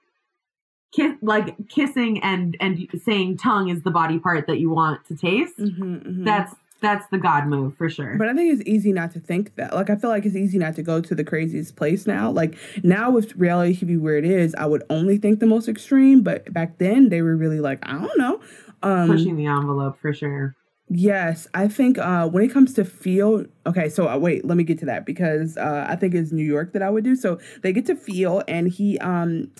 kiss 0.91 1.13
like 1.21 1.55
kissing 1.69 2.23
and 2.23 2.55
and 2.59 2.87
saying 3.03 3.37
tongue 3.37 3.69
is 3.69 3.83
the 3.83 3.91
body 3.91 4.19
part 4.19 4.47
that 4.47 4.59
you 4.59 4.69
want 4.69 5.05
to 5.05 5.15
taste. 5.15 5.57
Mm-hmm, 5.57 5.83
mm-hmm. 5.83 6.23
that's 6.23 6.55
that's 6.79 7.07
the 7.09 7.17
god 7.17 7.47
move 7.47 7.75
for 7.75 7.89
sure. 7.89 8.15
But 8.17 8.29
i 8.29 8.33
think 8.33 8.53
it's 8.53 8.67
easy 8.67 8.93
not 8.93 9.11
to 9.13 9.19
think 9.19 9.55
that. 9.55 9.73
Like 9.73 9.89
i 9.89 9.95
feel 9.95 10.09
like 10.09 10.25
it's 10.25 10.35
easy 10.35 10.57
not 10.57 10.75
to 10.75 10.83
go 10.83 11.01
to 11.01 11.15
the 11.15 11.23
craziest 11.23 11.75
place 11.75 12.07
now. 12.07 12.31
Like 12.31 12.57
now 12.83 13.11
with 13.11 13.35
reality 13.35 13.75
tv 13.75 13.99
where 13.99 14.17
it 14.17 14.25
is 14.25 14.55
i 14.55 14.65
would 14.65 14.83
only 14.89 15.17
think 15.17 15.39
the 15.39 15.45
most 15.45 15.67
extreme 15.67 16.21
but 16.23 16.51
back 16.53 16.77
then 16.77 17.09
they 17.09 17.21
were 17.21 17.35
really 17.35 17.59
like 17.59 17.79
i 17.83 17.93
don't 17.93 18.17
know. 18.17 18.39
Um 18.83 19.09
pushing 19.09 19.35
the 19.35 19.47
envelope 19.47 19.99
for 19.99 20.13
sure. 20.13 20.55
Yes, 20.89 21.49
I 21.53 21.67
think 21.67 21.97
uh, 21.97 22.29
when 22.29 22.45
it 22.45 22.47
comes 22.47 22.73
to 22.75 22.85
feel, 22.85 23.43
okay, 23.65 23.89
so 23.89 24.07
uh, 24.07 24.17
wait, 24.17 24.45
let 24.45 24.55
me 24.55 24.63
get 24.63 24.79
to 24.79 24.85
that 24.85 25.05
because 25.05 25.57
uh, 25.57 25.85
I 25.85 25.97
think 25.97 26.15
it's 26.15 26.31
New 26.31 26.45
York 26.45 26.71
that 26.71 26.81
I 26.81 26.89
would 26.89 27.03
do. 27.03 27.13
So 27.13 27.39
they 27.61 27.73
get 27.73 27.85
to 27.87 27.95
feel, 27.97 28.41
and 28.47 28.69
he 28.69 28.97
um 28.99 29.51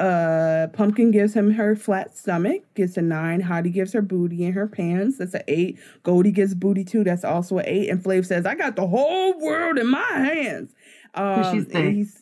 uh, 0.00 0.68
Pumpkin 0.72 1.10
gives 1.10 1.34
him 1.34 1.52
her 1.52 1.76
flat 1.76 2.16
stomach, 2.16 2.62
gets 2.74 2.96
a 2.96 3.02
nine. 3.02 3.42
Hottie 3.42 3.72
gives 3.72 3.92
her 3.92 4.02
booty 4.02 4.44
and 4.44 4.54
her 4.54 4.66
pants. 4.66 5.18
That's 5.18 5.34
an 5.34 5.42
eight. 5.46 5.78
Goldie 6.02 6.32
gives 6.32 6.54
booty 6.54 6.84
too. 6.84 7.04
That's 7.04 7.24
also 7.24 7.58
an 7.58 7.66
eight. 7.66 7.90
And 7.90 8.02
Flav 8.02 8.26
says, 8.26 8.46
"I 8.46 8.54
got 8.54 8.76
the 8.76 8.86
whole 8.86 9.38
world 9.38 9.78
in 9.78 9.86
my 9.86 10.00
hands." 10.00 10.74
Um, 11.14 11.52
she's 11.52 12.20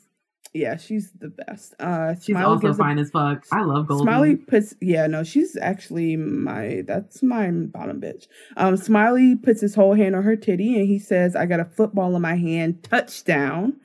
yeah, 0.54 0.76
she's 0.76 1.12
the 1.12 1.28
best. 1.28 1.74
Uh, 1.78 2.14
she's 2.14 2.34
Smiley 2.34 2.44
also 2.44 2.74
fine 2.74 2.98
a, 2.98 3.02
as 3.02 3.10
fuck. 3.10 3.46
I 3.52 3.62
love 3.62 3.86
Goldie. 3.86 4.02
Smiley 4.02 4.36
puts, 4.36 4.74
yeah, 4.80 5.06
no, 5.06 5.22
she's 5.22 5.56
actually 5.60 6.16
my, 6.16 6.82
that's 6.86 7.22
my 7.22 7.50
bottom 7.50 8.00
bitch. 8.00 8.26
Um, 8.56 8.76
Smiley 8.76 9.36
puts 9.36 9.60
his 9.60 9.74
whole 9.74 9.94
hand 9.94 10.16
on 10.16 10.22
her 10.22 10.36
titty 10.36 10.78
and 10.78 10.88
he 10.88 10.98
says, 10.98 11.36
I 11.36 11.46
got 11.46 11.60
a 11.60 11.64
football 11.64 12.16
in 12.16 12.22
my 12.22 12.34
hand, 12.34 12.82
touchdown, 12.82 13.78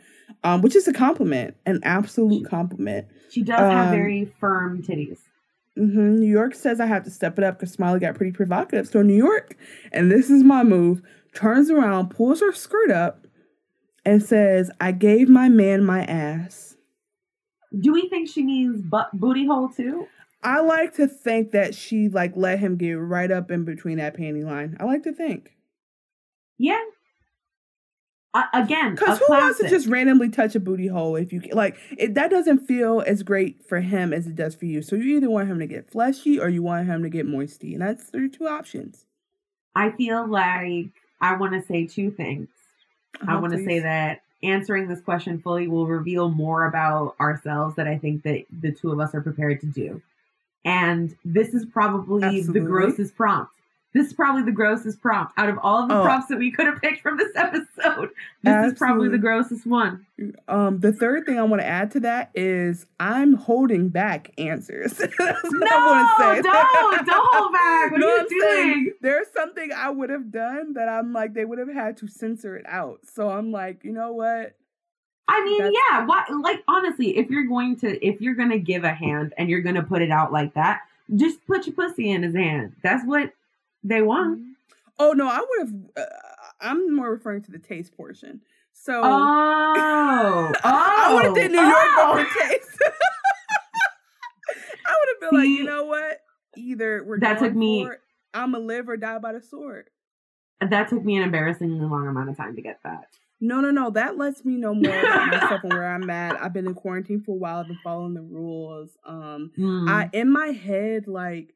um, 0.43 0.61
which 0.61 0.75
is 0.75 0.87
a 0.87 0.93
compliment, 0.93 1.55
an 1.65 1.79
absolute 1.83 2.47
compliment. 2.49 3.07
She 3.33 3.41
does 3.41 3.59
um, 3.61 3.71
have 3.71 3.89
very 3.89 4.25
firm 4.39 4.83
titties. 4.83 5.17
Mm-hmm. 5.75 6.17
New 6.17 6.29
York 6.29 6.53
says 6.53 6.79
I 6.79 6.85
have 6.85 7.03
to 7.05 7.09
step 7.09 7.39
it 7.39 7.43
up 7.43 7.57
because 7.57 7.73
Smiley 7.73 7.99
got 7.99 8.13
pretty 8.13 8.31
provocative. 8.31 8.87
So 8.87 9.01
New 9.01 9.15
York, 9.15 9.57
and 9.91 10.11
this 10.11 10.29
is 10.29 10.43
my 10.43 10.63
move, 10.63 11.01
turns 11.33 11.71
around, 11.71 12.09
pulls 12.09 12.41
her 12.41 12.51
skirt 12.51 12.91
up, 12.91 13.25
and 14.05 14.21
says, 14.21 14.69
"I 14.79 14.91
gave 14.91 15.29
my 15.29 15.49
man 15.49 15.83
my 15.83 16.03
ass." 16.03 16.75
Do 17.79 17.91
we 17.91 18.07
think 18.07 18.29
she 18.29 18.43
means 18.43 18.83
butt 18.83 19.09
booty 19.13 19.47
hole 19.47 19.69
too? 19.69 20.05
I 20.43 20.59
like 20.59 20.93
to 20.97 21.07
think 21.07 21.53
that 21.53 21.73
she 21.73 22.09
like 22.09 22.33
let 22.35 22.59
him 22.59 22.77
get 22.77 22.93
right 22.93 23.31
up 23.31 23.49
in 23.49 23.65
between 23.65 23.97
that 23.97 24.15
panty 24.15 24.45
line. 24.45 24.77
I 24.79 24.83
like 24.83 25.01
to 25.03 25.11
think. 25.11 25.55
Yeah. 26.59 26.81
Uh, 28.35 28.45
again, 28.53 28.95
because 28.95 29.19
who 29.19 29.25
classic. 29.27 29.43
wants 29.43 29.59
to 29.59 29.69
just 29.69 29.87
randomly 29.87 30.27
touch 30.27 30.55
a 30.55 30.59
booty 30.59 30.87
hole 30.87 31.15
if 31.15 31.31
you 31.31 31.41
like 31.51 31.77
it? 31.97 32.15
That 32.15 32.31
doesn't 32.31 32.65
feel 32.65 33.03
as 33.05 33.21
great 33.21 33.63
for 33.63 33.79
him 33.79 34.11
as 34.11 34.25
it 34.25 34.35
does 34.35 34.55
for 34.55 34.65
you. 34.65 34.81
So 34.81 34.95
you 34.95 35.17
either 35.17 35.29
want 35.29 35.49
him 35.49 35.59
to 35.59 35.67
get 35.67 35.89
fleshy 35.89 36.39
or 36.39 36.49
you 36.49 36.63
want 36.63 36.87
him 36.87 37.03
to 37.03 37.09
get 37.09 37.27
moisty, 37.27 37.73
and 37.73 37.81
that's 37.83 38.13
are 38.15 38.27
two 38.27 38.47
options. 38.47 39.05
I 39.75 39.91
feel 39.91 40.27
like 40.27 40.87
I 41.21 41.35
want 41.35 41.53
to 41.53 41.61
say 41.61 41.85
two 41.85 42.09
things. 42.09 42.47
Oh, 43.21 43.25
I 43.29 43.39
want 43.39 43.53
to 43.53 43.63
say 43.63 43.79
that 43.79 44.21
answering 44.41 44.87
this 44.87 45.01
question 45.01 45.39
fully 45.39 45.67
will 45.67 45.87
reveal 45.87 46.29
more 46.29 46.65
about 46.65 47.15
ourselves 47.19 47.75
that 47.75 47.87
I 47.87 47.97
think 47.97 48.23
that 48.23 48.45
the 48.61 48.71
two 48.71 48.91
of 48.91 48.99
us 48.99 49.13
are 49.13 49.21
prepared 49.21 49.61
to 49.61 49.67
do. 49.67 50.01
And 50.65 51.15
this 51.23 51.53
is 51.53 51.65
probably 51.65 52.23
Absolutely. 52.23 52.59
the 52.59 52.65
grossest 52.65 53.15
prompt. 53.15 53.51
This 53.93 54.07
is 54.07 54.13
probably 54.13 54.41
the 54.41 54.51
grossest 54.51 55.01
prompt 55.01 55.33
out 55.37 55.49
of 55.49 55.59
all 55.61 55.83
of 55.83 55.89
the 55.89 55.99
oh. 55.99 56.03
prompts 56.03 56.27
that 56.29 56.39
we 56.39 56.51
could 56.51 56.65
have 56.65 56.81
picked 56.81 57.01
from 57.01 57.17
this 57.17 57.31
episode. 57.35 58.09
This 58.41 58.51
Absolutely. 58.51 58.71
is 58.71 58.77
probably 58.77 59.09
the 59.09 59.17
grossest 59.19 59.67
one. 59.67 60.05
Um, 60.47 60.79
the 60.79 60.91
third 60.91 61.25
thing 61.25 61.37
I 61.37 61.43
want 61.43 61.61
to 61.61 61.67
add 61.67 61.91
to 61.91 61.99
that 61.99 62.31
is 62.33 62.87
I'm 62.99 63.33
holding 63.33 63.89
back 63.89 64.31
answers. 64.37 64.99
No. 65.53 66.41
Don't, 66.41 67.05
don't 67.05 67.29
hold 67.33 67.53
back. 67.53 67.91
What 67.91 68.03
are 68.03 68.17
you 68.17 68.27
doing? 68.29 68.93
There's 69.01 69.27
something 69.33 69.71
I 69.71 69.89
would 69.89 70.09
have 70.09 70.31
done 70.31 70.73
that 70.73 70.89
I'm 70.89 71.13
like 71.13 71.33
they 71.33 71.45
would 71.45 71.59
have 71.59 71.71
had 71.71 71.97
to 71.97 72.07
censor 72.07 72.55
it 72.55 72.65
out. 72.67 72.99
So 73.13 73.29
I'm 73.29 73.51
like, 73.51 73.83
you 73.83 73.91
know 73.91 74.11
what? 74.13 74.55
I 75.27 75.43
mean, 75.43 75.61
That's, 75.61 75.75
yeah. 75.91 76.05
What 76.05 76.25
like 76.41 76.63
honestly, 76.67 77.17
if 77.17 77.29
you're 77.29 77.45
going 77.45 77.77
to 77.77 78.05
if 78.05 78.21
you're 78.21 78.35
gonna 78.35 78.57
give 78.57 78.83
a 78.83 78.93
hand 78.93 79.33
and 79.37 79.49
you're 79.49 79.61
gonna 79.61 79.83
put 79.83 80.01
it 80.01 80.11
out 80.11 80.31
like 80.31 80.53
that, 80.55 80.81
just 81.15 81.45
put 81.45 81.65
your 81.65 81.75
pussy 81.75 82.11
in 82.11 82.23
his 82.23 82.35
hand. 82.35 82.75
That's 82.83 83.05
what 83.05 83.33
they 83.83 84.01
want. 84.01 84.39
Mm-hmm. 84.39 84.49
Oh 84.99 85.13
no, 85.13 85.27
I 85.27 85.39
would 85.39 85.67
have. 85.67 85.75
Uh, 85.97 86.05
I'm 86.61 86.95
more 86.95 87.11
referring 87.11 87.41
to 87.43 87.51
the 87.51 87.59
taste 87.59 87.95
portion. 87.95 88.41
So 88.73 89.01
oh, 89.03 89.03
oh, 89.03 90.53
I 90.63 91.13
would 91.13 91.25
have 91.25 91.35
did 91.35 91.51
New 91.51 91.61
York 91.61 91.75
oh. 91.75 92.15
for 92.17 92.47
taste. 92.47 92.81
I 94.85 94.95
would 94.99 95.09
have 95.09 95.21
been 95.21 95.29
See, 95.31 95.37
like, 95.37 95.59
you 95.59 95.63
know 95.63 95.85
what? 95.85 96.21
Either 96.55 97.03
we're 97.05 97.19
that 97.19 97.39
took 97.39 97.53
me. 97.53 97.87
I'm 98.33 98.51
gonna 98.51 98.63
live 98.63 98.89
or 98.89 98.97
die 98.97 99.19
by 99.19 99.33
the 99.33 99.41
sword. 99.41 99.89
That 100.61 100.89
took 100.89 101.03
me 101.03 101.17
an 101.17 101.23
embarrassingly 101.23 101.85
long 101.85 102.07
amount 102.07 102.29
of 102.29 102.37
time 102.37 102.55
to 102.55 102.61
get 102.61 102.79
that. 102.83 103.07
No, 103.41 103.59
no, 103.59 103.71
no. 103.71 103.89
That 103.89 104.17
lets 104.17 104.45
me 104.45 104.55
know 104.55 104.73
more 104.73 104.97
about 104.97 105.27
myself 105.31 105.63
and 105.63 105.73
where 105.73 105.93
I'm 105.93 106.09
at. 106.09 106.41
I've 106.41 106.53
been 106.53 106.65
in 106.65 106.73
quarantine 106.73 107.21
for 107.21 107.31
a 107.31 107.35
while. 107.35 107.59
I've 107.59 107.67
been 107.67 107.79
following 107.83 108.13
the 108.13 108.21
rules. 108.21 108.97
Um, 109.05 109.51
mm. 109.57 109.89
I 109.89 110.09
in 110.13 110.31
my 110.31 110.47
head 110.47 111.07
like 111.07 111.53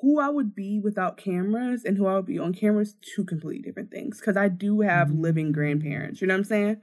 who 0.00 0.20
I 0.20 0.28
would 0.28 0.54
be 0.54 0.80
without 0.80 1.16
cameras 1.16 1.84
and 1.84 1.96
who 1.96 2.06
I 2.06 2.14
would 2.14 2.26
be 2.26 2.38
on 2.38 2.54
cameras, 2.54 2.94
two 3.14 3.24
completely 3.24 3.62
different 3.62 3.90
things. 3.90 4.20
Because 4.20 4.36
I 4.36 4.48
do 4.48 4.80
have 4.80 5.08
mm. 5.08 5.20
living 5.20 5.52
grandparents. 5.52 6.20
You 6.20 6.28
know 6.28 6.34
what 6.34 6.38
I'm 6.38 6.44
saying? 6.44 6.76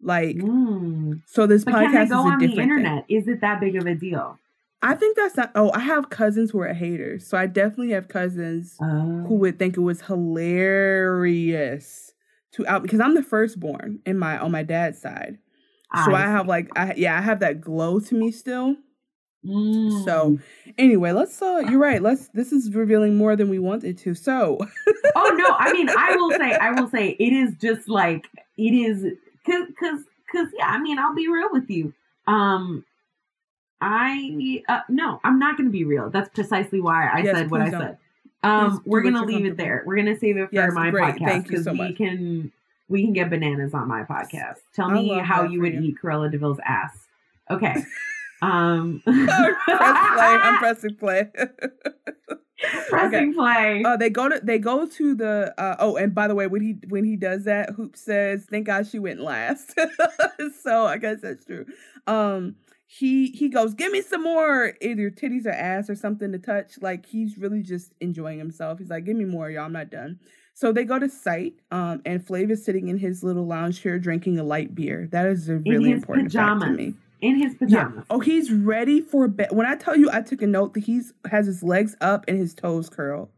Like, 0.00 0.36
mm. 0.36 1.20
so 1.26 1.46
this 1.46 1.64
but 1.64 1.74
podcast 1.74 1.92
can 1.92 1.92
they 1.92 1.98
go 1.98 2.04
is 2.04 2.10
a 2.10 2.14
on 2.14 2.38
different 2.38 2.56
the 2.56 2.62
internet. 2.62 3.06
Thing. 3.06 3.18
Is 3.18 3.28
it 3.28 3.40
that 3.40 3.60
big 3.60 3.76
of 3.76 3.86
a 3.86 3.94
deal? 3.94 4.38
I 4.82 4.96
think 4.96 5.16
that's 5.16 5.36
not. 5.36 5.52
Oh, 5.54 5.70
I 5.72 5.78
have 5.78 6.10
cousins 6.10 6.50
who 6.50 6.60
are 6.60 6.74
haters, 6.74 7.26
so 7.26 7.38
I 7.38 7.46
definitely 7.46 7.92
have 7.92 8.08
cousins 8.08 8.76
who 8.80 9.26
oh. 9.30 9.36
would 9.36 9.58
think 9.58 9.76
it 9.76 9.80
was 9.80 10.02
hilarious 10.02 12.12
to 12.52 12.66
out 12.66 12.82
because 12.82 12.98
I'm 12.98 13.14
the 13.14 13.22
firstborn 13.22 14.00
in 14.04 14.18
my 14.18 14.38
on 14.38 14.50
my 14.50 14.64
dad's 14.64 15.00
side. 15.00 15.38
So 16.04 16.14
I, 16.14 16.24
I 16.24 16.26
have 16.26 16.48
like 16.48 16.68
I 16.74 16.94
yeah, 16.96 17.16
I 17.16 17.20
have 17.20 17.38
that 17.40 17.60
glow 17.60 18.00
to 18.00 18.14
me 18.14 18.32
still. 18.32 18.76
Mm. 19.44 20.04
So 20.04 20.38
anyway, 20.78 21.12
let's 21.12 21.40
uh 21.42 21.62
you're 21.68 21.80
right. 21.80 22.00
Let's 22.00 22.28
this 22.28 22.52
is 22.52 22.72
revealing 22.74 23.16
more 23.16 23.34
than 23.36 23.48
we 23.48 23.58
wanted 23.58 23.98
to. 23.98 24.14
So 24.14 24.58
Oh 25.16 25.34
no, 25.36 25.56
I 25.58 25.72
mean 25.72 25.88
I 25.88 26.16
will 26.16 26.30
say 26.30 26.54
I 26.54 26.70
will 26.72 26.88
say 26.88 27.10
it 27.18 27.32
is 27.32 27.54
just 27.60 27.88
like 27.88 28.28
it 28.56 28.72
is 28.72 29.02
cuz 29.44 29.66
cuz 29.78 30.04
cuz 30.30 30.48
yeah, 30.56 30.66
I 30.66 30.78
mean 30.80 30.98
I'll 30.98 31.14
be 31.14 31.28
real 31.28 31.48
with 31.50 31.68
you. 31.68 31.92
Um 32.26 32.84
I 33.80 34.62
uh, 34.68 34.80
no, 34.88 35.20
I'm 35.24 35.40
not 35.40 35.56
going 35.56 35.68
to 35.68 35.72
be 35.72 35.84
real. 35.84 36.08
That's 36.08 36.28
precisely 36.28 36.80
why 36.80 37.08
I 37.08 37.22
yes, 37.22 37.36
said 37.36 37.50
what 37.50 37.62
I 37.62 37.70
don't. 37.70 37.80
said. 37.80 37.98
Um, 38.44 38.82
we're 38.84 39.02
gonna 39.02 39.24
leave 39.24 39.44
it 39.46 39.56
there. 39.56 39.82
We're 39.86 39.96
gonna 39.96 40.18
save 40.18 40.36
it 40.36 40.48
for 40.50 40.54
yes, 40.54 40.72
my 40.72 40.90
great. 40.90 41.16
podcast 41.16 41.46
because 41.46 41.64
so 41.64 41.72
we 41.72 41.78
much. 41.78 41.96
can 41.96 42.52
we 42.88 43.02
can 43.04 43.12
get 43.12 43.30
bananas 43.30 43.74
on 43.74 43.88
my 43.88 44.02
podcast. 44.02 44.58
Tell 44.74 44.90
me 44.90 45.18
how 45.18 45.44
you 45.44 45.60
would 45.60 45.74
you. 45.74 45.80
eat 45.80 45.96
Cruella 46.02 46.30
de 46.30 46.38
Vil's 46.38 46.58
ass. 46.64 47.06
Okay. 47.50 47.76
um 48.42 49.00
press 49.04 49.56
play. 49.64 50.38
I'm 50.42 50.58
pressing 50.58 50.96
play. 50.96 51.28
pressing 52.88 53.30
okay. 53.30 53.32
play. 53.32 53.82
Uh, 53.84 53.96
they 53.96 54.10
go 54.10 54.28
to 54.28 54.40
they 54.42 54.58
go 54.58 54.86
to 54.86 55.14
the 55.14 55.54
uh, 55.56 55.76
oh 55.78 55.96
and 55.96 56.14
by 56.14 56.28
the 56.28 56.34
way 56.34 56.46
when 56.46 56.60
he 56.60 56.76
when 56.88 57.04
he 57.04 57.16
does 57.16 57.44
that 57.44 57.70
Hoop 57.70 57.96
says 57.96 58.44
thank 58.50 58.66
God 58.66 58.86
she 58.86 58.98
went 58.98 59.20
last. 59.20 59.78
so 60.62 60.84
I 60.86 60.98
guess 60.98 61.20
that's 61.22 61.44
true. 61.44 61.66
Um 62.06 62.56
he 62.94 63.28
he 63.28 63.48
goes, 63.48 63.72
give 63.72 63.90
me 63.90 64.02
some 64.02 64.22
more 64.22 64.74
either 64.82 65.10
titties 65.10 65.46
or 65.46 65.50
ass 65.50 65.88
or 65.88 65.94
something 65.94 66.30
to 66.32 66.38
touch. 66.38 66.72
Like 66.82 67.06
he's 67.06 67.38
really 67.38 67.62
just 67.62 67.94
enjoying 68.00 68.38
himself. 68.38 68.78
He's 68.78 68.90
like, 68.90 69.06
give 69.06 69.16
me 69.16 69.24
more, 69.24 69.48
y'all. 69.48 69.64
I'm 69.64 69.72
not 69.72 69.88
done. 69.88 70.18
So 70.52 70.72
they 70.72 70.84
go 70.84 70.98
to 70.98 71.08
site, 71.08 71.54
um, 71.70 72.02
and 72.04 72.24
Flav 72.24 72.50
is 72.50 72.62
sitting 72.62 72.88
in 72.88 72.98
his 72.98 73.24
little 73.24 73.46
lounge 73.46 73.80
chair 73.80 73.98
drinking 73.98 74.38
a 74.38 74.44
light 74.44 74.74
beer. 74.74 75.08
That 75.10 75.26
is 75.26 75.48
a 75.48 75.56
really 75.56 75.90
important 75.90 76.28
pajamas. 76.28 76.64
fact 76.64 76.76
to 76.76 76.76
me. 76.76 76.94
In 77.22 77.40
his 77.40 77.54
pajamas. 77.54 77.94
Yeah. 77.98 78.04
Oh, 78.10 78.20
he's 78.20 78.52
ready 78.52 79.00
for 79.00 79.28
bed. 79.28 79.48
When 79.52 79.64
I 79.64 79.76
tell 79.76 79.96
you, 79.96 80.10
I 80.12 80.20
took 80.20 80.42
a 80.42 80.46
note 80.46 80.74
that 80.74 80.84
he's 80.84 81.14
has 81.30 81.46
his 81.46 81.62
legs 81.62 81.96
up 82.00 82.24
and 82.28 82.36
his 82.36 82.52
toes 82.52 82.90
curled. 82.90 83.30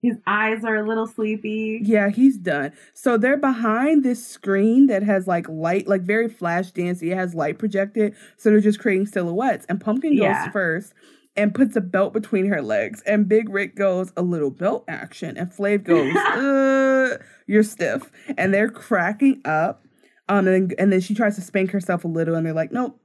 His 0.00 0.16
eyes 0.28 0.62
are 0.62 0.76
a 0.76 0.86
little 0.86 1.08
sleepy. 1.08 1.80
Yeah, 1.82 2.08
he's 2.08 2.38
done. 2.38 2.72
So 2.94 3.16
they're 3.16 3.36
behind 3.36 4.04
this 4.04 4.24
screen 4.24 4.86
that 4.86 5.02
has 5.02 5.26
like 5.26 5.48
light, 5.48 5.88
like 5.88 6.02
very 6.02 6.28
flash 6.28 6.70
dancey. 6.70 7.10
It 7.10 7.16
has 7.16 7.34
light 7.34 7.58
projected. 7.58 8.14
So 8.36 8.50
they're 8.50 8.60
just 8.60 8.78
creating 8.78 9.06
silhouettes. 9.06 9.66
And 9.68 9.80
Pumpkin 9.80 10.12
yeah. 10.12 10.44
goes 10.44 10.52
first 10.52 10.94
and 11.34 11.52
puts 11.52 11.74
a 11.74 11.80
belt 11.80 12.12
between 12.12 12.46
her 12.46 12.62
legs. 12.62 13.02
And 13.06 13.28
Big 13.28 13.48
Rick 13.48 13.74
goes, 13.74 14.12
a 14.16 14.22
little 14.22 14.50
belt 14.50 14.84
action. 14.86 15.36
And 15.36 15.50
Flav 15.50 15.82
goes, 15.82 16.14
uh, 16.16 17.18
you're 17.48 17.64
stiff. 17.64 18.12
And 18.36 18.54
they're 18.54 18.70
cracking 18.70 19.40
up. 19.44 19.84
Um, 20.28 20.46
and, 20.46 20.74
and 20.78 20.92
then 20.92 21.00
she 21.00 21.14
tries 21.14 21.36
to 21.36 21.40
spank 21.40 21.70
herself 21.70 22.04
a 22.04 22.08
little, 22.08 22.34
and 22.34 22.44
they're 22.44 22.52
like, 22.52 22.72
nope. 22.72 23.00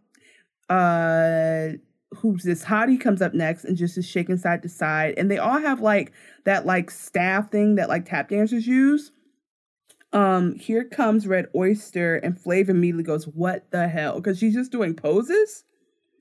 Uh, 0.70 1.78
who's 2.16 2.44
this 2.44 2.64
hottie 2.64 3.00
comes 3.00 3.22
up 3.22 3.34
next 3.34 3.66
and 3.66 3.78
just 3.78 3.98
is 3.98 4.06
shaking 4.06 4.38
side 4.38 4.62
to 4.62 4.70
side 4.70 5.14
and 5.18 5.30
they 5.30 5.38
all 5.38 5.60
have 5.60 5.82
like 5.82 6.12
that 6.46 6.66
like 6.66 6.92
staff 6.92 7.52
thing 7.52 7.76
that 7.76 7.90
like 7.90 8.06
tap 8.06 8.30
dancers 8.30 8.68
use 8.68 9.12
um 10.12 10.56
here 10.56 10.84
comes 10.84 11.28
red 11.28 11.48
oyster 11.56 12.18
and 12.18 12.38
flav 12.38 12.70
immediately 12.70 13.04
goes 13.04 13.26
what 13.26 13.70
the 13.72 13.88
hell 13.88 14.16
because 14.16 14.38
she's 14.38 14.54
just 14.54 14.72
doing 14.72 14.94
poses 14.94 15.64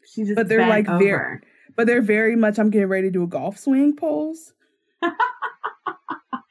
she 0.06 0.24
just 0.24 0.36
but 0.36 0.48
they're 0.48 0.68
like 0.68 0.88
over. 0.88 0.98
very 0.98 1.40
but 1.76 1.86
they're 1.86 2.02
very 2.02 2.36
much 2.36 2.58
i'm 2.58 2.70
getting 2.70 2.88
ready 2.88 3.08
to 3.08 3.12
do 3.12 3.22
a 3.22 3.26
golf 3.26 3.58
swing 3.58 3.94
pose 3.94 4.54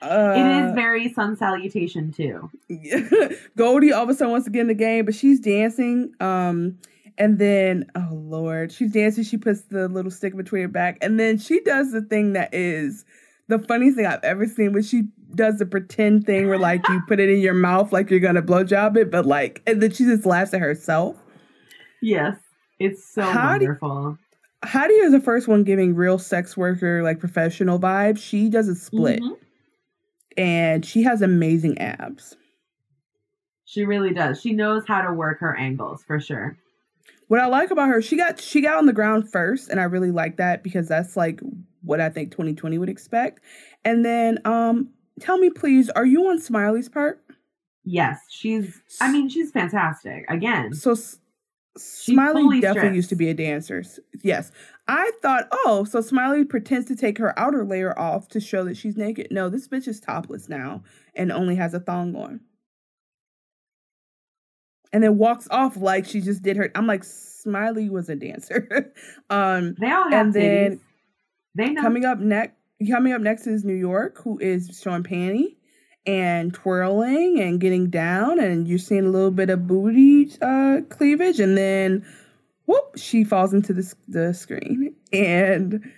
uh, 0.01 0.33
it 0.35 0.65
is 0.65 0.73
very 0.73 1.11
sun 1.13 1.35
salutation 1.35 2.11
too. 2.11 2.49
Goldie 3.57 3.93
all 3.93 4.03
of 4.03 4.09
a 4.09 4.13
sudden 4.13 4.31
wants 4.31 4.45
to 4.45 4.51
get 4.51 4.61
in 4.61 4.67
the 4.67 4.73
game, 4.73 5.05
but 5.05 5.13
she's 5.13 5.39
dancing. 5.39 6.13
Um, 6.19 6.77
and 7.17 7.37
then, 7.37 7.85
oh 7.95 8.09
Lord, 8.11 8.71
she's 8.71 8.91
dancing. 8.91 9.23
She 9.23 9.37
puts 9.37 9.61
the 9.63 9.87
little 9.87 10.11
stick 10.11 10.35
between 10.35 10.63
her 10.63 10.67
back. 10.67 10.97
And 11.01 11.19
then 11.19 11.37
she 11.37 11.59
does 11.61 11.91
the 11.91 12.01
thing 12.01 12.33
that 12.33 12.53
is 12.53 13.05
the 13.47 13.59
funniest 13.59 13.97
thing 13.97 14.05
I've 14.05 14.23
ever 14.23 14.47
seen, 14.47 14.73
where 14.73 14.81
she 14.81 15.03
does 15.35 15.57
the 15.57 15.65
pretend 15.65 16.25
thing 16.25 16.47
where 16.49 16.57
like 16.57 16.87
you 16.89 17.01
put 17.07 17.19
it 17.19 17.29
in 17.29 17.39
your 17.39 17.53
mouth 17.53 17.93
like 17.93 18.09
you're 18.09 18.19
gonna 18.19 18.41
blowjob 18.41 18.97
it, 18.97 19.11
but 19.11 19.25
like, 19.25 19.61
and 19.67 19.81
then 19.81 19.91
she 19.91 20.05
just 20.05 20.25
laughs 20.25 20.53
at 20.53 20.61
herself. 20.61 21.15
Yes, 22.01 22.37
it's 22.79 23.07
so 23.13 23.21
Hottie, 23.21 23.59
wonderful. 23.59 24.17
Hottie 24.65 25.03
is 25.03 25.11
the 25.11 25.19
first 25.19 25.47
one 25.47 25.63
giving 25.63 25.95
real 25.95 26.17
sex 26.17 26.57
worker, 26.57 27.03
like 27.03 27.19
professional 27.19 27.79
vibes. 27.79 28.19
She 28.19 28.49
does 28.49 28.67
a 28.67 28.75
split. 28.75 29.21
Mm-hmm. 29.21 29.33
And 30.37 30.85
she 30.85 31.03
has 31.03 31.21
amazing 31.21 31.77
abs. 31.77 32.35
She 33.65 33.85
really 33.85 34.13
does. 34.13 34.41
She 34.41 34.53
knows 34.53 34.83
how 34.87 35.01
to 35.01 35.13
work 35.13 35.39
her 35.39 35.55
angles 35.55 36.03
for 36.03 36.19
sure. 36.19 36.57
What 37.27 37.39
I 37.39 37.45
like 37.45 37.71
about 37.71 37.87
her, 37.87 38.01
she 38.01 38.17
got 38.17 38.39
she 38.39 38.59
got 38.59 38.77
on 38.77 38.85
the 38.85 38.93
ground 38.93 39.31
first, 39.31 39.69
and 39.69 39.79
I 39.79 39.83
really 39.83 40.11
like 40.11 40.35
that 40.37 40.63
because 40.63 40.89
that's 40.89 41.15
like 41.15 41.39
what 41.81 42.01
I 42.01 42.09
think 42.09 42.31
2020 42.31 42.77
would 42.77 42.89
expect. 42.89 43.39
And 43.85 44.03
then, 44.03 44.39
um, 44.43 44.89
tell 45.21 45.37
me 45.37 45.49
please, 45.49 45.89
are 45.91 46.05
you 46.05 46.27
on 46.27 46.39
Smiley's 46.39 46.89
part? 46.89 47.23
Yes, 47.85 48.19
she's. 48.29 48.81
I 48.99 49.11
mean, 49.11 49.29
she's 49.29 49.51
fantastic. 49.51 50.25
Again, 50.29 50.73
so 50.73 50.95
Smiley 51.77 52.59
definitely 52.59 52.79
stripped. 52.81 52.95
used 52.95 53.09
to 53.09 53.15
be 53.15 53.29
a 53.29 53.33
dancer. 53.33 53.83
Yes, 54.21 54.51
I 54.93 55.09
thought, 55.21 55.47
oh, 55.53 55.85
so 55.85 56.01
Smiley 56.01 56.43
pretends 56.43 56.85
to 56.87 56.97
take 56.97 57.17
her 57.17 57.37
outer 57.39 57.63
layer 57.63 57.97
off 57.97 58.27
to 58.27 58.41
show 58.41 58.65
that 58.65 58.75
she's 58.75 58.97
naked. 58.97 59.29
No, 59.31 59.47
this 59.47 59.69
bitch 59.69 59.87
is 59.87 60.01
topless 60.01 60.49
now 60.49 60.83
and 61.15 61.31
only 61.31 61.55
has 61.55 61.73
a 61.73 61.79
thong 61.79 62.13
on. 62.13 62.41
And 64.91 65.01
then 65.01 65.17
walks 65.17 65.47
off 65.49 65.77
like 65.77 66.05
she 66.05 66.19
just 66.19 66.43
did 66.43 66.57
her. 66.57 66.69
I'm 66.75 66.87
like, 66.87 67.05
Smiley 67.05 67.89
was 67.89 68.09
a 68.09 68.17
dancer. 68.17 68.91
um, 69.29 69.75
they 69.79 69.89
all 69.89 70.11
have 70.11 70.25
and 70.25 70.33
then 70.33 70.81
they 71.55 71.69
know. 71.69 71.81
coming 71.81 72.03
up 72.03 72.19
next. 72.19 72.55
Coming 72.89 73.13
up 73.13 73.21
next 73.21 73.47
is 73.47 73.63
New 73.63 73.75
York, 73.75 74.21
who 74.21 74.39
is 74.39 74.77
showing 74.83 75.03
panty 75.03 75.55
and 76.05 76.53
twirling 76.53 77.39
and 77.39 77.61
getting 77.61 77.89
down, 77.89 78.41
and 78.41 78.67
you're 78.67 78.77
seeing 78.77 79.05
a 79.05 79.09
little 79.09 79.31
bit 79.31 79.49
of 79.51 79.67
booty 79.67 80.31
uh, 80.41 80.81
cleavage, 80.89 81.39
and 81.39 81.57
then 81.57 82.03
whoop, 82.65 82.97
she 82.97 83.23
falls 83.23 83.53
into 83.53 83.73
the, 83.73 83.93
the 84.07 84.33
screen. 84.33 84.95
And 85.11 85.91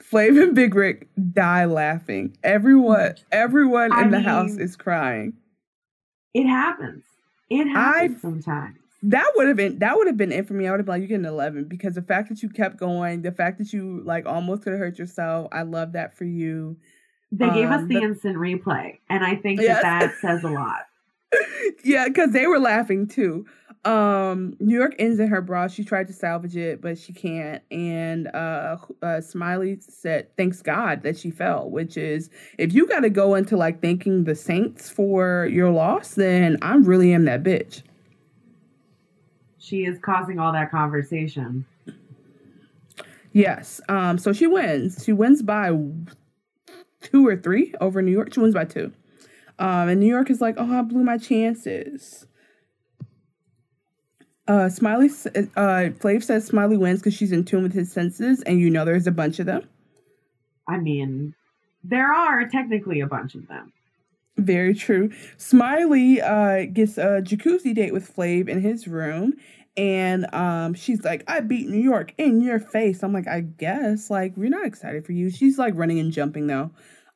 Flav 0.00 0.42
and 0.42 0.54
Big 0.54 0.74
Rick 0.74 1.08
die 1.32 1.66
laughing. 1.66 2.36
Everyone, 2.42 3.14
everyone 3.30 3.92
I 3.92 4.02
in 4.02 4.10
the 4.10 4.18
mean, 4.18 4.26
house 4.26 4.56
is 4.56 4.76
crying. 4.76 5.34
It 6.34 6.46
happens. 6.46 7.04
It 7.48 7.66
happens 7.66 8.18
I, 8.18 8.20
sometimes. 8.20 8.76
That 9.02 9.32
would 9.36 9.48
have 9.48 9.56
been 9.56 9.78
that 9.78 9.96
would 9.96 10.06
have 10.08 10.16
been 10.16 10.30
it 10.30 10.46
for 10.46 10.54
me. 10.54 10.66
I 10.66 10.70
would 10.70 10.80
have 10.80 10.86
been 10.86 10.94
like, 10.94 11.02
you 11.02 11.08
get 11.08 11.20
an 11.20 11.24
eleven 11.24 11.64
because 11.64 11.94
the 11.94 12.02
fact 12.02 12.28
that 12.28 12.42
you 12.42 12.50
kept 12.50 12.76
going, 12.76 13.22
the 13.22 13.32
fact 13.32 13.58
that 13.58 13.72
you 13.72 14.02
like 14.04 14.26
almost 14.26 14.62
could 14.62 14.72
have 14.72 14.80
hurt 14.80 14.98
yourself. 14.98 15.48
I 15.52 15.62
love 15.62 15.92
that 15.92 16.16
for 16.16 16.24
you. 16.24 16.76
They 17.32 17.46
um, 17.46 17.54
gave 17.54 17.70
us 17.70 17.80
um, 17.80 17.88
the, 17.88 17.94
the, 17.94 18.02
instant 18.02 18.36
replay, 18.36 18.98
and 19.08 19.24
I 19.24 19.36
think 19.36 19.60
yes. 19.60 19.82
that 19.82 20.00
that 20.00 20.14
says 20.20 20.44
a 20.44 20.48
lot. 20.50 20.80
yeah, 21.84 22.08
because 22.08 22.32
they 22.32 22.46
were 22.46 22.58
laughing 22.58 23.06
too. 23.08 23.46
Um, 23.84 24.56
New 24.60 24.76
York 24.76 24.94
ends 24.98 25.18
in 25.20 25.28
her 25.28 25.40
bra. 25.40 25.66
She 25.66 25.84
tried 25.84 26.06
to 26.08 26.12
salvage 26.12 26.54
it, 26.54 26.82
but 26.82 26.98
she 26.98 27.14
can't. 27.14 27.62
And 27.70 28.28
uh, 28.28 28.76
uh 29.02 29.20
Smiley 29.22 29.78
said, 29.80 30.36
"Thanks 30.36 30.60
God 30.60 31.02
that 31.02 31.16
she 31.16 31.30
fell." 31.30 31.70
Which 31.70 31.96
is, 31.96 32.28
if 32.58 32.74
you 32.74 32.86
got 32.86 33.00
to 33.00 33.10
go 33.10 33.34
into 33.34 33.56
like 33.56 33.80
thanking 33.80 34.24
the 34.24 34.34
saints 34.34 34.90
for 34.90 35.46
your 35.50 35.70
loss, 35.70 36.14
then 36.14 36.58
I 36.60 36.74
really 36.74 37.14
am 37.14 37.24
that 37.24 37.42
bitch. 37.42 37.82
She 39.58 39.86
is 39.86 39.98
causing 39.98 40.38
all 40.38 40.52
that 40.52 40.70
conversation. 40.70 41.64
Yes. 43.32 43.80
Um. 43.88 44.18
So 44.18 44.34
she 44.34 44.46
wins. 44.46 45.02
She 45.04 45.14
wins 45.14 45.40
by 45.40 45.70
two 47.00 47.26
or 47.26 47.36
three 47.36 47.72
over 47.80 48.02
New 48.02 48.12
York. 48.12 48.34
She 48.34 48.40
wins 48.40 48.54
by 48.54 48.66
two. 48.66 48.92
Um. 49.58 49.88
And 49.88 50.00
New 50.00 50.06
York 50.06 50.28
is 50.28 50.42
like, 50.42 50.56
"Oh, 50.58 50.70
I 50.70 50.82
blew 50.82 51.02
my 51.02 51.16
chances." 51.16 52.26
Uh, 54.50 54.68
Smiley, 54.68 55.06
uh, 55.06 55.94
Flav 56.00 56.24
says 56.24 56.44
Smiley 56.44 56.76
wins 56.76 56.98
because 56.98 57.14
she's 57.14 57.30
in 57.30 57.44
tune 57.44 57.62
with 57.62 57.72
his 57.72 57.92
senses, 57.92 58.42
and 58.42 58.58
you 58.58 58.68
know 58.68 58.84
there's 58.84 59.06
a 59.06 59.12
bunch 59.12 59.38
of 59.38 59.46
them. 59.46 59.62
I 60.66 60.78
mean, 60.78 61.36
there 61.84 62.12
are 62.12 62.48
technically 62.48 62.98
a 62.98 63.06
bunch 63.06 63.36
of 63.36 63.46
them. 63.46 63.72
Very 64.38 64.74
true. 64.74 65.12
Smiley 65.36 66.20
uh, 66.20 66.64
gets 66.64 66.98
a 66.98 67.22
jacuzzi 67.22 67.72
date 67.72 67.92
with 67.92 68.12
Flav 68.12 68.48
in 68.48 68.60
his 68.60 68.88
room, 68.88 69.34
and 69.76 70.26
um, 70.34 70.74
she's 70.74 71.04
like, 71.04 71.22
"I 71.28 71.38
beat 71.38 71.68
New 71.68 71.80
York 71.80 72.12
in 72.18 72.40
your 72.40 72.58
face." 72.58 73.04
I'm 73.04 73.12
like, 73.12 73.28
"I 73.28 73.42
guess." 73.42 74.10
Like, 74.10 74.36
we're 74.36 74.50
not 74.50 74.66
excited 74.66 75.06
for 75.06 75.12
you. 75.12 75.30
She's 75.30 75.60
like 75.60 75.74
running 75.76 76.00
and 76.00 76.10
jumping 76.10 76.48
though, 76.48 76.72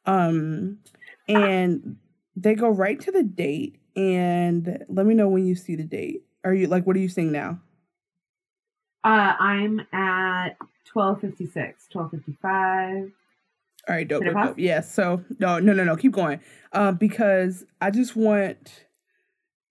um, 0.06 0.78
and 1.26 1.96
they 2.36 2.54
go 2.54 2.68
right 2.68 3.00
to 3.00 3.10
the 3.10 3.24
date. 3.24 3.80
And 3.96 4.84
let 4.88 5.04
me 5.04 5.14
know 5.14 5.28
when 5.28 5.46
you 5.46 5.56
see 5.56 5.74
the 5.74 5.82
date. 5.82 6.22
Are 6.44 6.54
you 6.54 6.66
like 6.66 6.86
what 6.86 6.96
are 6.96 7.00
you 7.00 7.08
seeing 7.08 7.32
now? 7.32 7.58
Uh 9.02 9.34
I'm 9.38 9.80
at 9.92 10.56
1256, 10.92 11.88
1255. 11.92 13.12
All 13.86 13.94
right, 13.94 14.08
dope, 14.08 14.24
dope, 14.24 14.34
dope. 14.34 14.58
Yeah, 14.58 14.80
so 14.80 15.22
no, 15.38 15.58
no, 15.58 15.72
no, 15.72 15.84
no, 15.84 15.96
keep 15.96 16.12
going. 16.12 16.40
Uh, 16.72 16.92
because 16.92 17.64
I 17.80 17.90
just 17.90 18.16
want 18.16 18.86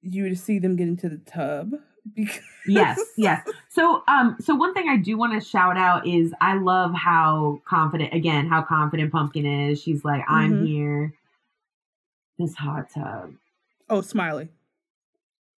you 0.01 0.29
to 0.29 0.35
see 0.35 0.59
them 0.59 0.75
get 0.75 0.87
into 0.87 1.09
the 1.09 1.17
tub. 1.17 1.73
Because 2.15 2.41
yes, 2.67 2.99
yes. 3.15 3.47
So, 3.69 4.03
um, 4.09 4.35
so 4.41 4.55
one 4.55 4.73
thing 4.73 4.89
I 4.89 4.97
do 4.97 5.17
want 5.17 5.41
to 5.41 5.49
shout 5.49 5.77
out 5.77 6.05
is 6.05 6.33
I 6.41 6.55
love 6.55 6.93
how 6.93 7.61
confident, 7.65 8.13
again, 8.13 8.45
how 8.45 8.61
confident 8.61 9.11
Pumpkin 9.11 9.45
is. 9.45 9.81
She's 9.81 10.03
like, 10.03 10.21
"I'm 10.27 10.53
mm-hmm. 10.53 10.65
here." 10.65 11.13
This 12.37 12.55
hot 12.55 12.89
tub. 12.93 13.31
Oh, 13.89 14.01
Smiley. 14.01 14.49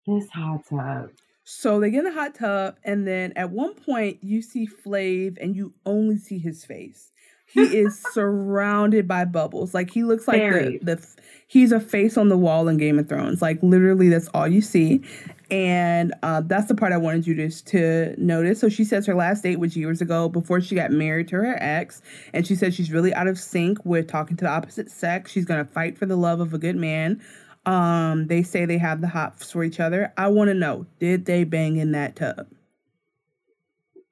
This 0.06 0.28
hot 0.30 0.60
tub. 0.68 1.10
So 1.44 1.78
they 1.78 1.90
get 1.90 1.98
in 1.98 2.04
the 2.04 2.12
hot 2.12 2.34
tub, 2.34 2.76
and 2.84 3.06
then 3.06 3.32
at 3.36 3.50
one 3.50 3.74
point 3.74 4.18
you 4.22 4.40
see 4.40 4.66
Flav, 4.66 5.36
and 5.40 5.54
you 5.54 5.74
only 5.84 6.16
see 6.16 6.38
his 6.38 6.64
face. 6.64 7.10
He 7.46 7.60
is 7.78 8.02
surrounded 8.12 9.06
by 9.06 9.24
bubbles. 9.24 9.74
Like 9.74 9.90
he 9.90 10.02
looks 10.02 10.26
like 10.26 10.40
the, 10.40 10.78
the 10.82 11.06
he's 11.46 11.72
a 11.72 11.80
face 11.80 12.16
on 12.16 12.28
the 12.28 12.38
wall 12.38 12.68
in 12.68 12.78
Game 12.78 12.98
of 12.98 13.08
Thrones. 13.08 13.42
Like 13.42 13.62
literally, 13.62 14.08
that's 14.08 14.28
all 14.28 14.48
you 14.48 14.60
see. 14.60 15.02
And 15.50 16.14
uh, 16.22 16.40
that's 16.40 16.68
the 16.68 16.74
part 16.74 16.92
I 16.92 16.96
wanted 16.96 17.26
you 17.26 17.34
to, 17.34 17.50
to 17.50 18.14
notice. 18.18 18.58
So 18.58 18.68
she 18.68 18.82
says 18.82 19.06
her 19.06 19.14
last 19.14 19.42
date 19.42 19.60
was 19.60 19.76
years 19.76 20.00
ago 20.00 20.28
before 20.28 20.60
she 20.60 20.74
got 20.74 20.90
married 20.90 21.28
to 21.28 21.36
her 21.36 21.58
ex. 21.60 22.00
And 22.32 22.46
she 22.46 22.54
says 22.54 22.74
she's 22.74 22.90
really 22.90 23.12
out 23.14 23.28
of 23.28 23.38
sync 23.38 23.84
with 23.84 24.08
talking 24.08 24.36
to 24.38 24.44
the 24.44 24.50
opposite 24.50 24.90
sex. 24.90 25.30
She's 25.30 25.44
going 25.44 25.64
to 25.64 25.70
fight 25.70 25.98
for 25.98 26.06
the 26.06 26.16
love 26.16 26.40
of 26.40 26.54
a 26.54 26.58
good 26.58 26.76
man. 26.76 27.22
Um, 27.66 28.26
they 28.26 28.42
say 28.42 28.66
they 28.66 28.78
have 28.78 29.00
the 29.00 29.08
hots 29.08 29.50
for 29.50 29.64
each 29.64 29.80
other. 29.80 30.12
I 30.18 30.28
want 30.28 30.48
to 30.48 30.54
know, 30.54 30.86
did 30.98 31.24
they 31.24 31.44
bang 31.44 31.76
in 31.76 31.92
that 31.92 32.16
tub? 32.16 32.46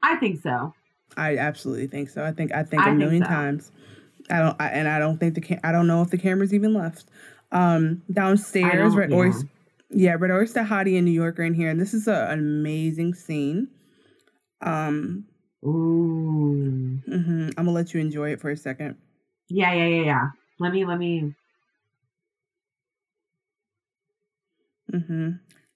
I 0.02 0.16
think 0.16 0.40
so. 0.42 0.72
I 1.16 1.36
absolutely 1.36 1.86
think 1.86 2.08
so. 2.08 2.24
I 2.24 2.32
think 2.32 2.52
I 2.52 2.62
think 2.62 2.82
I 2.82 2.90
a 2.90 2.94
million 2.94 3.22
so. 3.22 3.28
times. 3.28 3.70
I 4.30 4.38
don't, 4.38 4.56
I, 4.60 4.68
and 4.68 4.88
I 4.88 4.98
don't 4.98 5.18
think 5.18 5.34
the 5.34 5.40
cam- 5.40 5.60
I 5.62 5.72
don't 5.72 5.86
know 5.86 6.00
if 6.02 6.10
the 6.10 6.18
camera's 6.18 6.54
even 6.54 6.72
left. 6.72 7.04
Um, 7.50 8.02
downstairs, 8.10 8.94
Red 8.94 9.10
yeah. 9.10 9.16
Oyster, 9.16 9.48
yeah, 9.90 10.16
Red 10.18 10.30
Oyster 10.30 10.62
Hottie 10.62 10.96
in 10.96 11.04
New 11.04 11.10
York 11.10 11.38
are 11.38 11.42
in 11.42 11.54
here, 11.54 11.68
and 11.68 11.78
this 11.78 11.92
is 11.92 12.08
a, 12.08 12.28
an 12.30 12.38
amazing 12.38 13.14
scene. 13.14 13.68
Um, 14.62 15.26
ooh, 15.64 17.00
mm-hmm. 17.06 17.48
I'm 17.58 17.64
gonna 17.66 17.72
let 17.72 17.92
you 17.92 18.00
enjoy 18.00 18.32
it 18.32 18.40
for 18.40 18.50
a 18.50 18.56
second. 18.56 18.96
Yeah, 19.48 19.74
yeah, 19.74 19.86
yeah, 19.86 20.04
yeah. 20.04 20.28
Let 20.58 20.72
me, 20.72 20.86
let 20.86 20.98
me 20.98 21.34
Mm-hmm. 24.92 25.30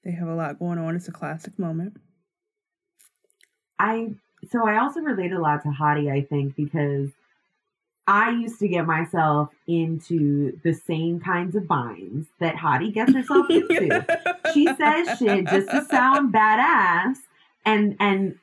They 0.04 0.12
have 0.12 0.28
a 0.28 0.34
lot 0.34 0.58
going 0.58 0.78
on. 0.78 0.94
It's 0.94 1.08
a 1.08 1.12
classic 1.12 1.58
moment. 1.58 1.96
I 3.78 4.12
so 4.50 4.66
I 4.66 4.78
also 4.78 5.00
relate 5.00 5.32
a 5.32 5.40
lot 5.40 5.62
to 5.62 5.68
Hottie, 5.68 6.10
I 6.10 6.22
think, 6.22 6.54
because 6.54 7.10
I 8.06 8.30
used 8.30 8.60
to 8.60 8.68
get 8.68 8.86
myself 8.86 9.50
into 9.66 10.58
the 10.62 10.72
same 10.72 11.18
kinds 11.18 11.56
of 11.56 11.66
binds 11.66 12.28
that 12.38 12.54
Hottie 12.54 12.92
gets 12.92 13.12
herself 13.12 13.46
into. 13.50 14.06
she 14.54 14.66
says 14.66 15.18
shit 15.18 15.46
just 15.48 15.68
to 15.70 15.84
sound 15.90 16.32
badass 16.32 17.16
and 17.64 17.96
and 17.98 18.38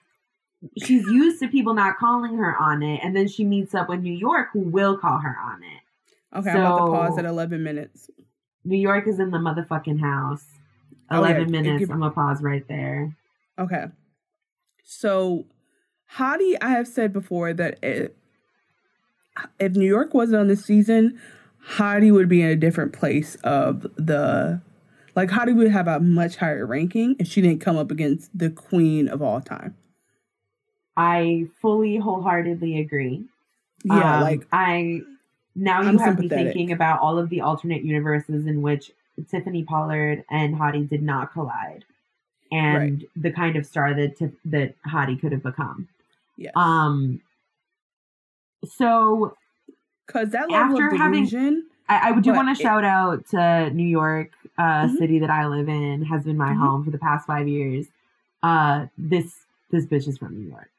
she's 0.77 1.05
used 1.07 1.39
to 1.41 1.47
people 1.47 1.73
not 1.73 1.97
calling 1.97 2.35
her 2.35 2.57
on 2.57 2.83
it 2.83 2.99
and 3.03 3.15
then 3.15 3.27
she 3.27 3.45
meets 3.45 3.73
up 3.73 3.87
with 3.87 4.01
New 4.01 4.13
York 4.13 4.49
who 4.51 4.59
will 4.59 4.97
call 4.97 5.19
her 5.19 5.37
on 5.41 5.63
it. 5.63 6.37
Okay, 6.37 6.51
so, 6.51 6.59
I'm 6.59 6.65
about 6.65 6.85
to 6.85 6.91
pause 6.91 7.17
at 7.19 7.25
11 7.25 7.63
minutes. 7.63 8.09
New 8.65 8.77
York 8.77 9.07
is 9.07 9.19
in 9.19 9.31
the 9.31 9.37
motherfucking 9.37 10.01
house. 10.01 10.45
11 11.13 11.51
minutes. 11.51 11.89
I'm 11.89 11.99
going 11.99 12.11
to 12.11 12.15
pause 12.15 12.41
right 12.41 12.67
there. 12.67 13.15
Okay. 13.59 13.85
So, 14.83 15.45
Hottie, 16.17 16.55
I 16.61 16.69
have 16.69 16.87
said 16.87 17.13
before 17.13 17.53
that 17.53 17.83
it, 17.83 18.15
if 19.59 19.73
New 19.73 19.87
York 19.87 20.13
wasn't 20.13 20.39
on 20.39 20.47
the 20.47 20.55
season, 20.55 21.19
Hottie 21.71 22.11
would 22.11 22.29
be 22.29 22.41
in 22.41 22.49
a 22.49 22.55
different 22.55 22.93
place 22.93 23.35
of 23.43 23.83
the. 23.95 24.61
Like, 25.15 25.29
Hottie 25.29 25.55
would 25.55 25.69
have 25.69 25.87
a 25.87 25.99
much 25.99 26.37
higher 26.37 26.65
ranking 26.65 27.15
if 27.19 27.27
she 27.27 27.41
didn't 27.41 27.61
come 27.61 27.77
up 27.77 27.91
against 27.91 28.35
the 28.37 28.49
queen 28.49 29.07
of 29.07 29.21
all 29.21 29.41
time. 29.41 29.75
I 30.97 31.45
fully, 31.61 31.97
wholeheartedly 31.97 32.79
agree. 32.79 33.25
Yeah, 33.83 34.17
um, 34.17 34.21
like. 34.21 34.47
I. 34.51 35.01
Now 35.55 35.83
you 35.83 35.89
I'm 35.89 35.99
have 35.99 36.17
me 36.17 36.27
thinking 36.27 36.71
about 36.71 36.99
all 36.99 37.19
of 37.19 37.29
the 37.29 37.41
alternate 37.41 37.83
universes 37.83 38.47
in 38.47 38.63
which 38.63 38.91
Tiffany 39.29 39.63
Pollard 39.63 40.23
and 40.29 40.55
Hottie 40.55 40.89
did 40.89 41.03
not 41.03 41.33
collide, 41.33 41.85
and 42.51 43.01
right. 43.01 43.09
the 43.15 43.31
kind 43.31 43.55
of 43.55 43.65
star 43.65 43.93
that 43.93 44.17
Tif- 44.17 44.35
that 44.45 44.75
Hottie 44.83 45.19
could 45.19 45.31
have 45.31 45.43
become. 45.43 45.87
Yeah. 46.37 46.51
Um. 46.55 47.21
So, 48.65 49.35
because 50.07 50.29
that 50.29 50.49
level 50.49 50.81
after 50.81 50.87
of 50.87 50.97
delusion, 50.97 51.67
having, 51.87 52.13
I, 52.13 52.17
I 52.17 52.19
do 52.19 52.33
want 52.33 52.55
to 52.55 52.61
shout 52.61 52.83
out 52.83 53.27
to 53.29 53.69
New 53.71 53.87
York, 53.87 54.31
uh, 54.57 54.61
mm-hmm. 54.61 54.97
city 54.97 55.19
that 55.19 55.29
I 55.29 55.47
live 55.47 55.67
in, 55.67 56.03
has 56.05 56.23
been 56.23 56.37
my 56.37 56.49
mm-hmm. 56.49 56.61
home 56.61 56.85
for 56.85 56.91
the 56.91 56.97
past 56.97 57.27
five 57.27 57.47
years. 57.47 57.87
Uh, 58.41 58.87
this 58.97 59.33
this 59.71 59.85
bitch 59.85 60.07
is 60.07 60.17
from 60.17 60.37
New 60.37 60.49
York. 60.49 60.69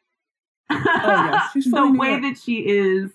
oh 0.70 0.82
yes, 0.84 1.50
she's 1.52 1.70
the 1.70 1.92
way 1.92 2.10
York. 2.10 2.22
that 2.22 2.38
she 2.38 2.66
is 2.66 3.10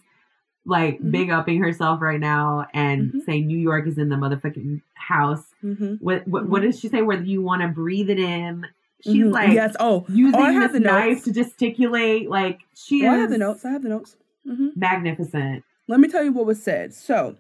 like 0.70 0.96
mm-hmm. 0.96 1.12
big 1.12 1.30
upping 1.32 1.62
herself 1.62 2.02
right 2.02 2.20
now 2.20 2.68
and 2.74 3.10
mm-hmm. 3.10 3.20
saying 3.26 3.48
New 3.48 3.58
York 3.58 3.88
is 3.88 3.98
in 3.98 4.10
the 4.10 4.16
motherfucking 4.16 4.82
house. 4.94 5.44
Mm-hmm. 5.64 5.96
What, 5.96 6.28
what, 6.28 6.48
what 6.48 6.62
does 6.62 6.80
she 6.80 6.88
say? 6.88 7.02
Whether 7.02 7.24
you 7.24 7.41
want 7.41 7.62
to 7.62 7.68
breathe 7.68 8.10
it 8.10 8.20
in 8.20 8.66
She's 9.02 9.24
mm-hmm. 9.24 9.32
like 9.32 9.52
yes. 9.52 9.76
Oh, 9.80 10.06
using 10.10 10.40
oh, 10.40 10.44
I 10.44 10.52
have 10.52 10.74
the 10.74 10.80
knife 10.80 11.10
notes. 11.10 11.24
to 11.26 11.32
gesticulate. 11.32 12.30
Like 12.30 12.60
she 12.76 13.08
oh, 13.08 13.14
is. 13.14 13.18
I 13.18 13.22
have 13.22 13.30
the 13.30 13.38
notes. 13.38 13.64
I 13.64 13.72
have 13.72 13.84
the 13.84 13.90
notes. 13.90 14.18
Mm-hmm. 14.46 14.68
Magnificent. 14.76 15.64
Let 15.88 16.00
me 16.00 16.10
tell 16.10 16.24
you 16.24 16.34
what 16.34 16.46
was 16.46 16.62
said. 16.62 16.94
So, 16.94 17.38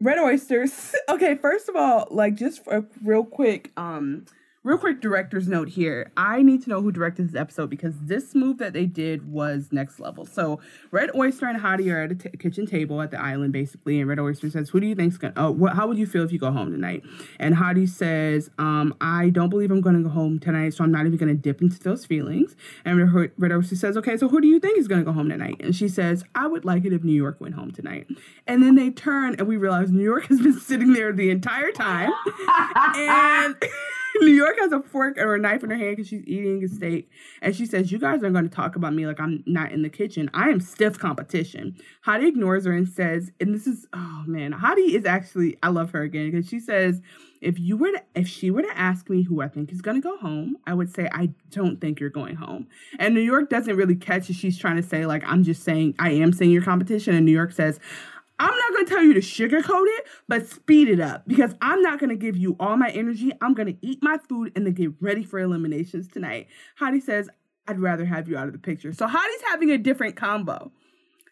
red 0.00 0.18
oysters. 0.18 0.94
okay, 1.08 1.36
first 1.36 1.68
of 1.68 1.76
all, 1.76 2.06
like 2.10 2.34
just 2.34 2.64
for 2.64 2.76
a 2.76 2.84
real 3.02 3.24
quick, 3.24 3.72
um, 3.78 4.26
real 4.66 4.76
quick 4.76 5.00
director's 5.00 5.46
note 5.46 5.68
here. 5.68 6.10
I 6.16 6.42
need 6.42 6.60
to 6.64 6.70
know 6.70 6.82
who 6.82 6.90
directed 6.90 7.28
this 7.28 7.40
episode 7.40 7.70
because 7.70 7.94
this 8.00 8.34
move 8.34 8.58
that 8.58 8.72
they 8.72 8.84
did 8.84 9.30
was 9.30 9.68
next 9.70 10.00
level. 10.00 10.26
So 10.26 10.58
Red 10.90 11.10
Oyster 11.14 11.46
and 11.46 11.60
Hottie 11.60 11.92
are 11.92 12.02
at 12.02 12.10
a 12.10 12.14
t- 12.16 12.30
kitchen 12.36 12.66
table 12.66 13.00
at 13.00 13.12
the 13.12 13.20
island, 13.20 13.52
basically, 13.52 14.00
and 14.00 14.08
Red 14.08 14.18
Oyster 14.18 14.50
says, 14.50 14.70
"Who 14.70 14.80
do 14.80 14.88
you 14.88 14.96
think's 14.96 15.18
gonna? 15.18 15.34
Oh, 15.36 15.52
what, 15.52 15.74
how 15.74 15.86
would 15.86 15.98
you 15.98 16.06
feel 16.06 16.24
if 16.24 16.32
you 16.32 16.40
go 16.40 16.50
home 16.50 16.72
tonight?" 16.72 17.04
And 17.38 17.54
Hottie 17.54 17.88
says, 17.88 18.50
um, 18.58 18.92
"I 19.00 19.30
don't 19.30 19.50
believe 19.50 19.70
I'm 19.70 19.80
going 19.80 19.96
to 19.96 20.02
go 20.02 20.08
home 20.08 20.40
tonight, 20.40 20.74
so 20.74 20.82
I'm 20.82 20.90
not 20.90 21.06
even 21.06 21.16
going 21.16 21.28
to 21.28 21.40
dip 21.40 21.62
into 21.62 21.78
those 21.78 22.04
feelings." 22.04 22.56
And 22.84 23.14
Red, 23.14 23.30
Red 23.38 23.52
Oyster 23.52 23.76
says, 23.76 23.96
"Okay, 23.96 24.16
so 24.16 24.28
who 24.28 24.40
do 24.40 24.48
you 24.48 24.58
think 24.58 24.78
is 24.78 24.88
going 24.88 25.00
to 25.00 25.04
go 25.04 25.12
home 25.12 25.28
tonight?" 25.28 25.60
And 25.60 25.76
she 25.76 25.86
says, 25.86 26.24
"I 26.34 26.48
would 26.48 26.64
like 26.64 26.84
it 26.84 26.92
if 26.92 27.04
New 27.04 27.12
York 27.12 27.40
went 27.40 27.54
home 27.54 27.70
tonight." 27.70 28.08
And 28.48 28.64
then 28.64 28.74
they 28.74 28.90
turn, 28.90 29.36
and 29.38 29.46
we 29.46 29.56
realize 29.56 29.92
New 29.92 30.02
York 30.02 30.26
has 30.26 30.40
been 30.40 30.58
sitting 30.60 30.92
there 30.92 31.12
the 31.12 31.30
entire 31.30 31.70
time, 31.70 32.10
and. 32.96 33.54
New 34.20 34.32
York 34.32 34.56
has 34.58 34.72
a 34.72 34.80
fork 34.80 35.18
or 35.18 35.34
a 35.34 35.38
knife 35.38 35.62
in 35.62 35.70
her 35.70 35.76
hand 35.76 35.96
because 35.96 36.08
she's 36.08 36.24
eating 36.26 36.62
a 36.64 36.68
steak. 36.68 37.10
And 37.42 37.54
she 37.54 37.66
says, 37.66 37.92
You 37.92 37.98
guys 37.98 38.22
are 38.22 38.30
going 38.30 38.48
to 38.48 38.54
talk 38.54 38.76
about 38.76 38.94
me 38.94 39.06
like 39.06 39.20
I'm 39.20 39.42
not 39.46 39.72
in 39.72 39.82
the 39.82 39.88
kitchen. 39.88 40.30
I 40.34 40.48
am 40.50 40.60
stiff 40.60 40.98
competition. 40.98 41.76
Hottie 42.06 42.28
ignores 42.28 42.64
her 42.64 42.72
and 42.72 42.88
says, 42.88 43.30
and 43.40 43.54
this 43.54 43.66
is, 43.66 43.86
oh 43.92 44.24
man, 44.26 44.52
Hottie 44.52 44.94
is 44.94 45.04
actually, 45.04 45.56
I 45.62 45.68
love 45.68 45.90
her 45.90 46.02
again 46.02 46.30
because 46.30 46.48
she 46.48 46.60
says, 46.60 47.00
if 47.40 47.58
you 47.58 47.76
were 47.76 47.92
to, 47.92 48.02
if 48.14 48.28
she 48.28 48.50
were 48.50 48.62
to 48.62 48.78
ask 48.78 49.08
me 49.10 49.22
who 49.22 49.40
I 49.40 49.48
think 49.48 49.70
is 49.70 49.82
going 49.82 50.00
to 50.00 50.00
go 50.00 50.16
home, 50.16 50.56
I 50.66 50.74
would 50.74 50.92
say, 50.92 51.08
I 51.12 51.30
don't 51.50 51.80
think 51.80 52.00
you're 52.00 52.10
going 52.10 52.36
home. 52.36 52.66
And 52.98 53.14
New 53.14 53.20
York 53.20 53.50
doesn't 53.50 53.76
really 53.76 53.94
catch 53.94 54.30
it. 54.30 54.34
She's 54.34 54.58
trying 54.58 54.76
to 54.76 54.82
say, 54.82 55.06
like, 55.06 55.22
I'm 55.26 55.44
just 55.44 55.62
saying, 55.62 55.94
I 55.98 56.10
am 56.10 56.32
saying 56.32 56.50
your 56.50 56.62
competition. 56.62 57.14
And 57.14 57.26
New 57.26 57.32
York 57.32 57.52
says, 57.52 57.78
I'm 58.38 58.54
not 58.54 58.72
going 58.72 58.86
to 58.86 58.92
tell 58.92 59.02
you 59.02 59.14
to 59.14 59.20
sugarcoat 59.20 59.86
it, 59.86 60.06
but 60.28 60.46
speed 60.46 60.88
it 60.88 61.00
up 61.00 61.26
because 61.26 61.54
I'm 61.62 61.82
not 61.82 61.98
going 61.98 62.10
to 62.10 62.16
give 62.16 62.36
you 62.36 62.56
all 62.60 62.76
my 62.76 62.90
energy. 62.90 63.32
I'm 63.40 63.54
going 63.54 63.68
to 63.68 63.86
eat 63.86 64.00
my 64.02 64.18
food 64.28 64.52
and 64.54 64.66
then 64.66 64.74
get 64.74 64.92
ready 65.00 65.24
for 65.24 65.38
eliminations 65.38 66.08
tonight. 66.08 66.48
Hottie 66.80 67.02
says, 67.02 67.30
I'd 67.66 67.80
rather 67.80 68.04
have 68.04 68.28
you 68.28 68.36
out 68.36 68.46
of 68.46 68.52
the 68.52 68.58
picture. 68.58 68.92
So 68.92 69.06
Hottie's 69.06 69.42
having 69.48 69.70
a 69.70 69.78
different 69.78 70.16
combo. 70.16 70.70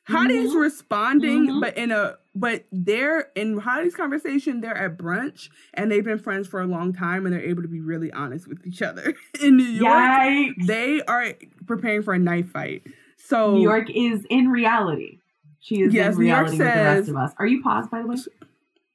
Hottie's 0.09 0.51
mm-hmm. 0.51 0.59
responding, 0.59 1.47
mm-hmm. 1.47 1.61
but 1.61 1.77
in 1.79 1.91
a 1.91 2.17
but 2.35 2.65
they're 2.73 3.29
in 3.35 3.59
Hottie's 3.59 3.95
conversation, 3.95 4.61
they're 4.61 4.77
at 4.77 4.99
brunch 4.99 5.49
and 5.73 5.91
they've 5.91 6.05
been 6.05 6.19
friends 6.19 6.47
for 6.47 6.61
a 6.61 6.67
long 6.67 6.93
time 6.93 7.25
and 7.25 7.35
they're 7.35 7.45
able 7.45 7.63
to 7.63 7.69
be 7.69 7.81
really 7.81 8.13
honest 8.13 8.47
with 8.47 8.67
each 8.67 8.83
other. 8.83 9.15
in 9.43 9.57
New 9.57 9.65
York, 9.65 9.95
Yikes. 9.95 10.67
they 10.67 11.01
are 11.03 11.33
preparing 11.67 12.03
for 12.03 12.13
a 12.13 12.19
knife 12.19 12.51
fight. 12.51 12.83
So 13.17 13.53
New 13.53 13.63
York 13.63 13.89
is 13.89 14.27
in 14.29 14.49
reality. 14.49 15.21
She 15.65 15.81
is 15.81 15.95
yes, 15.95 16.13
in 16.13 16.21
reality 16.21 16.59
says, 16.59 16.67
with 16.67 16.75
the 16.75 16.83
rest 16.83 17.09
of 17.09 17.17
us. 17.17 17.33
Are 17.39 17.47
you 17.47 17.63
paused, 17.63 17.91
by 17.91 18.03
the 18.03 18.07
way? 18.07 18.17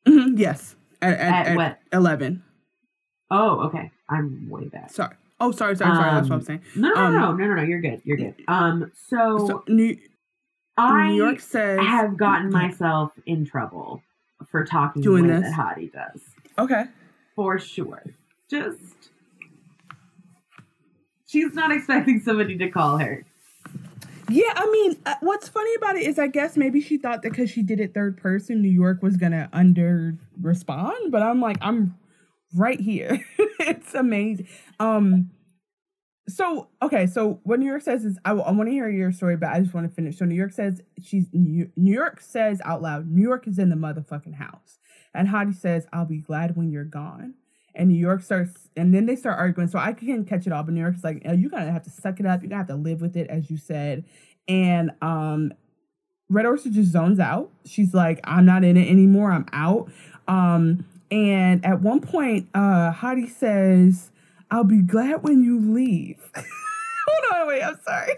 Mm-hmm, 0.05 0.37
yes. 0.37 0.75
At, 1.01 1.13
at, 1.13 1.19
at, 1.19 1.47
at, 1.47 1.57
what? 1.57 1.79
11. 1.91 2.43
Oh, 3.31 3.61
okay. 3.61 3.89
I'm 4.07 4.47
way 4.47 4.65
back. 4.65 4.91
Sorry. 4.91 5.15
Oh, 5.39 5.51
sorry, 5.51 5.75
sorry, 5.75 5.95
sorry. 5.95 6.09
Um, 6.09 6.15
That's 6.15 6.29
what 6.29 6.35
I'm 6.35 6.39
um, 6.41 6.45
saying. 6.45 6.61
No, 6.75 6.89
no, 6.89 6.95
um, 6.95 7.13
no, 7.13 7.31
no, 7.31 7.47
no, 7.47 7.55
no. 7.55 7.63
You're 7.63 7.81
good. 7.81 8.01
You're 8.03 8.17
good. 8.17 8.35
Um, 8.47 8.91
so, 9.07 9.47
so 9.47 9.63
New, 9.67 9.97
I 10.77 11.07
New 11.07 11.15
York 11.15 11.39
says 11.39 11.79
have 11.79 12.15
gotten 12.17 12.51
myself 12.51 13.13
in 13.25 13.45
trouble 13.45 14.03
for 14.51 14.63
talking 14.63 15.01
doing 15.01 15.25
the 15.25 15.33
way 15.33 15.39
this. 15.39 15.49
that 15.49 15.59
Hottie 15.59 15.91
does. 15.91 16.21
Okay. 16.59 16.83
For 17.35 17.57
sure. 17.57 18.03
Just 18.47 19.09
she's 21.25 21.55
not 21.55 21.71
expecting 21.71 22.19
somebody 22.19 22.59
to 22.59 22.69
call 22.69 22.99
her. 22.99 23.25
Yeah, 24.29 24.53
I 24.55 24.69
mean, 24.71 24.95
uh, 25.05 25.15
what's 25.21 25.49
funny 25.49 25.73
about 25.75 25.95
it 25.95 26.03
is 26.03 26.19
I 26.19 26.27
guess 26.27 26.55
maybe 26.55 26.81
she 26.81 26.97
thought 26.97 27.23
that 27.23 27.31
because 27.31 27.49
she 27.49 27.63
did 27.63 27.79
it 27.79 27.93
third 27.93 28.17
person, 28.17 28.61
New 28.61 28.69
York 28.69 29.01
was 29.01 29.17
gonna 29.17 29.49
under 29.51 30.15
respond, 30.39 31.11
but 31.11 31.23
I'm 31.23 31.41
like, 31.41 31.57
I'm 31.61 31.95
right 32.55 32.79
here. 32.79 33.19
it's 33.59 33.95
amazing. 33.95 34.47
Um, 34.79 35.31
so 36.27 36.67
okay, 36.81 37.07
so 37.07 37.39
what 37.43 37.59
New 37.59 37.65
York 37.65 37.81
says 37.81 38.05
is 38.05 38.19
I, 38.23 38.31
I 38.31 38.51
want 38.51 38.67
to 38.67 38.71
hear 38.71 38.87
your 38.89 39.11
story, 39.11 39.35
but 39.35 39.49
I 39.49 39.59
just 39.61 39.73
want 39.73 39.89
to 39.89 39.93
finish. 39.93 40.17
So 40.17 40.25
New 40.25 40.35
York 40.35 40.51
says 40.51 40.81
she's 41.01 41.25
New, 41.33 41.71
New 41.75 41.93
York 41.93 42.21
says 42.21 42.61
out 42.65 42.81
loud, 42.83 43.09
New 43.09 43.23
York 43.23 43.47
is 43.47 43.57
in 43.57 43.69
the 43.69 43.75
motherfucking 43.75 44.35
house, 44.35 44.77
and 45.13 45.27
Hottie 45.29 45.55
says, 45.55 45.87
"I'll 45.91 46.05
be 46.05 46.19
glad 46.19 46.55
when 46.55 46.69
you're 46.69 46.85
gone." 46.85 47.33
And 47.79 47.89
New 47.89 47.97
York 47.97 48.21
starts, 48.21 48.69
and 48.75 48.93
then 48.93 49.07
they 49.07 49.15
start 49.15 49.39
arguing. 49.39 49.69
So 49.69 49.79
I 49.79 49.93
can't 49.93 50.27
catch 50.27 50.45
it 50.45 50.53
all, 50.53 50.61
but 50.63 50.73
New 50.73 50.81
York's 50.81 51.03
like, 51.03 51.23
oh, 51.25 51.31
you're 51.31 51.49
gonna 51.49 51.71
have 51.71 51.83
to 51.83 51.89
suck 51.89 52.19
it 52.19 52.27
up. 52.27 52.41
You're 52.41 52.49
gonna 52.49 52.59
have 52.59 52.67
to 52.67 52.75
live 52.75 53.01
with 53.01 53.15
it, 53.15 53.27
as 53.29 53.49
you 53.49 53.57
said. 53.57 54.03
And 54.47 54.91
um, 55.01 55.53
Red 56.29 56.45
Oyster 56.45 56.69
just 56.69 56.91
zones 56.91 57.19
out. 57.19 57.51
She's 57.65 57.93
like, 57.93 58.19
I'm 58.23 58.45
not 58.45 58.63
in 58.63 58.77
it 58.77 58.89
anymore. 58.89 59.31
I'm 59.31 59.47
out. 59.53 59.91
Um, 60.27 60.85
and 61.09 61.65
at 61.65 61.81
one 61.81 62.01
point, 62.01 62.49
uh, 62.53 62.93
Hottie 62.93 63.29
says, 63.29 64.11
I'll 64.51 64.63
be 64.63 64.81
glad 64.81 65.23
when 65.23 65.43
you 65.43 65.59
leave. 65.59 66.19
Hold 66.35 67.41
on, 67.41 67.47
wait, 67.47 67.63
I'm 67.63 67.79
sorry. 67.83 68.13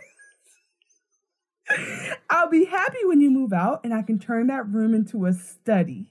I'll 2.29 2.49
be 2.49 2.65
happy 2.65 2.97
when 3.05 3.21
you 3.21 3.31
move 3.31 3.53
out 3.53 3.81
and 3.83 3.93
I 3.93 4.01
can 4.01 4.19
turn 4.19 4.47
that 4.47 4.67
room 4.67 4.93
into 4.93 5.25
a 5.25 5.33
study. 5.33 6.07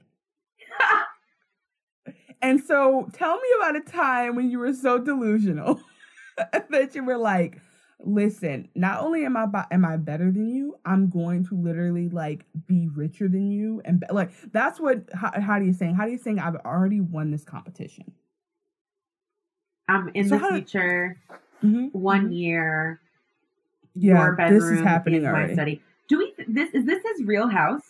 And 2.43 2.63
so 2.63 3.09
tell 3.13 3.37
me 3.37 3.49
about 3.59 3.77
a 3.77 3.81
time 3.81 4.35
when 4.35 4.51
you 4.51 4.59
were 4.59 4.73
so 4.73 4.99
delusional 4.99 5.81
that 6.71 6.95
you 6.95 7.05
were 7.05 7.19
like, 7.19 7.61
listen, 8.05 8.69
not 8.75 9.01
only 9.01 9.25
am 9.25 9.37
I 9.37 9.47
am 9.71 9.85
I 9.85 9.97
better 9.97 10.31
than 10.31 10.49
you, 10.49 10.77
I'm 10.85 11.11
going 11.11 11.45
to 11.47 11.55
literally 11.55 12.09
like 12.09 12.45
be 12.67 12.89
richer 12.89 13.29
than 13.29 13.51
you 13.51 13.83
and 13.85 14.01
be- 14.01 14.07
like 14.11 14.31
that's 14.53 14.81
what 14.81 15.09
how, 15.15 15.33
how 15.41 15.59
do 15.59 15.67
you 15.67 15.73
saying? 15.73 15.95
How 15.95 16.07
do 16.07 16.13
you 16.13 16.19
saying 16.19 16.39
I've 16.39 16.57
already 16.57 17.01
won 17.01 17.31
this 17.31 17.45
competition? 17.45 18.13
I'm 19.89 20.11
in 20.15 20.29
so 20.29 20.39
the 20.39 20.49
future. 20.49 21.19
Mm-hmm, 21.63 21.87
one 21.89 22.25
mm-hmm. 22.25 22.33
year. 22.33 23.01
Yeah, 23.95 24.25
your 24.25 24.37
bedroom 24.37 24.61
this 24.61 24.79
is 24.79 24.85
happening 24.85 25.23
is 25.23 25.27
already. 25.27 25.55
study. 25.55 25.83
Do 26.09 26.19
we 26.19 26.33
this 26.49 26.71
is 26.71 26.87
this 26.87 27.03
his 27.03 27.27
real 27.27 27.49
house? 27.49 27.83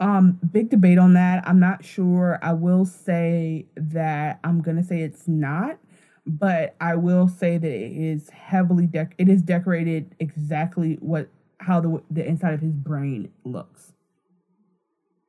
Um, 0.00 0.38
big 0.50 0.70
debate 0.70 0.98
on 0.98 1.12
that. 1.14 1.46
I'm 1.46 1.60
not 1.60 1.84
sure. 1.84 2.38
I 2.42 2.54
will 2.54 2.86
say 2.86 3.66
that 3.76 4.40
I'm 4.42 4.62
gonna 4.62 4.82
say 4.82 5.02
it's 5.02 5.28
not, 5.28 5.78
but 6.26 6.74
I 6.80 6.96
will 6.96 7.28
say 7.28 7.58
that 7.58 7.70
it 7.70 7.92
is 7.92 8.30
heavily 8.30 8.86
dec. 8.86 9.12
It 9.18 9.28
is 9.28 9.42
decorated 9.42 10.16
exactly 10.18 10.94
what 11.00 11.28
how 11.58 11.80
the 11.80 12.02
the 12.10 12.26
inside 12.26 12.54
of 12.54 12.60
his 12.60 12.72
brain 12.72 13.30
looks. 13.44 13.92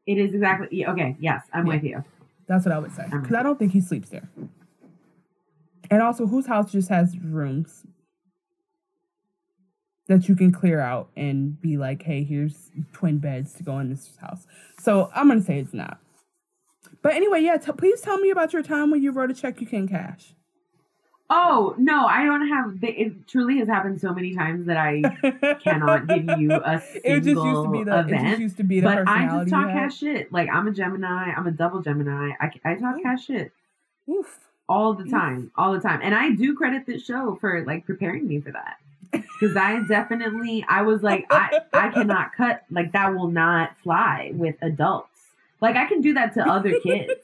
It 0.07 0.18
is 0.18 0.34
exactly 0.34 0.85
okay. 0.85 1.18
Yes, 1.19 1.45
I'm 1.53 1.68
yeah. 1.68 1.73
with 1.73 1.84
you. 1.84 2.03
That's 2.48 2.65
what 2.65 2.73
I 2.73 2.80
would 2.80 2.93
say 2.93 3.06
because 3.11 3.35
I 3.35 3.43
don't 3.43 3.60
think 3.60 3.73
he 3.73 3.81
sleeps 3.81 4.10
there. 4.10 4.30
And 5.89 6.02
also, 6.02 6.26
whose 6.27 6.48
house 6.48 6.72
just 6.72 6.88
has 6.88 7.18
rooms 7.19 7.85
that 10.11 10.27
you 10.27 10.35
can 10.35 10.51
clear 10.51 10.79
out 10.79 11.09
and 11.15 11.59
be 11.61 11.77
like, 11.77 12.03
hey, 12.03 12.23
here's 12.23 12.69
twin 12.93 13.17
beds 13.17 13.53
to 13.53 13.63
go 13.63 13.79
in 13.79 13.89
this 13.89 14.17
house. 14.19 14.45
So 14.79 15.09
I'm 15.15 15.27
gonna 15.27 15.41
say 15.41 15.59
it's 15.59 15.73
not. 15.73 15.99
But 17.01 17.13
anyway, 17.13 17.41
yeah, 17.41 17.57
t- 17.57 17.71
please 17.71 18.01
tell 18.01 18.17
me 18.17 18.29
about 18.29 18.53
your 18.53 18.61
time 18.61 18.91
when 18.91 19.01
you 19.01 19.11
wrote 19.11 19.31
a 19.31 19.33
check 19.33 19.61
you 19.61 19.67
can 19.67 19.88
cash. 19.88 20.33
Oh 21.29 21.73
no, 21.77 22.05
I 22.05 22.25
don't 22.25 22.47
have. 22.49 22.77
It 22.83 23.25
truly 23.25 23.59
has 23.59 23.67
happened 23.69 24.01
so 24.01 24.13
many 24.13 24.35
times 24.35 24.67
that 24.67 24.75
I 24.75 25.01
cannot 25.63 26.07
give 26.07 26.38
you 26.38 26.53
a 26.65 26.81
single 26.81 27.01
it 27.03 27.21
just 27.21 27.43
used 27.45 27.63
to 27.63 27.71
be 27.71 27.83
the, 27.85 27.99
event. 27.99 28.27
It 28.27 28.29
just 28.29 28.41
used 28.41 28.57
to 28.57 28.63
be 28.63 28.79
the 28.81 28.88
but 28.88 29.07
I 29.07 29.27
just 29.27 29.49
talk 29.49 29.67
cash 29.67 29.97
shit. 29.97 30.31
Like 30.33 30.49
I'm 30.51 30.67
a 30.67 30.71
Gemini. 30.71 31.31
I'm 31.31 31.47
a 31.47 31.51
double 31.51 31.81
Gemini. 31.81 32.33
I, 32.39 32.51
I 32.65 32.75
talk 32.75 33.01
cash 33.01 33.27
shit. 33.27 33.53
Oof. 34.09 34.39
All 34.67 34.93
the 34.93 35.05
time, 35.05 35.45
Oof. 35.45 35.51
all 35.57 35.73
the 35.73 35.79
time, 35.79 35.99
and 36.01 36.15
I 36.15 36.31
do 36.31 36.55
credit 36.55 36.85
this 36.85 37.03
show 37.03 37.38
for 37.41 37.63
like 37.65 37.85
preparing 37.85 38.27
me 38.27 38.39
for 38.39 38.51
that 38.51 38.77
because 39.11 39.55
I 39.55 39.81
definitely 39.88 40.65
I 40.67 40.81
was 40.83 41.03
like 41.03 41.25
I 41.29 41.61
I 41.73 41.89
cannot 41.89 42.33
cut 42.33 42.63
like 42.69 42.91
that 42.93 43.13
will 43.15 43.29
not 43.29 43.77
fly 43.83 44.31
with 44.33 44.55
adults. 44.61 45.07
Like 45.59 45.75
I 45.75 45.85
can 45.85 46.01
do 46.01 46.13
that 46.13 46.33
to 46.35 46.47
other 46.47 46.79
kids. 46.79 47.21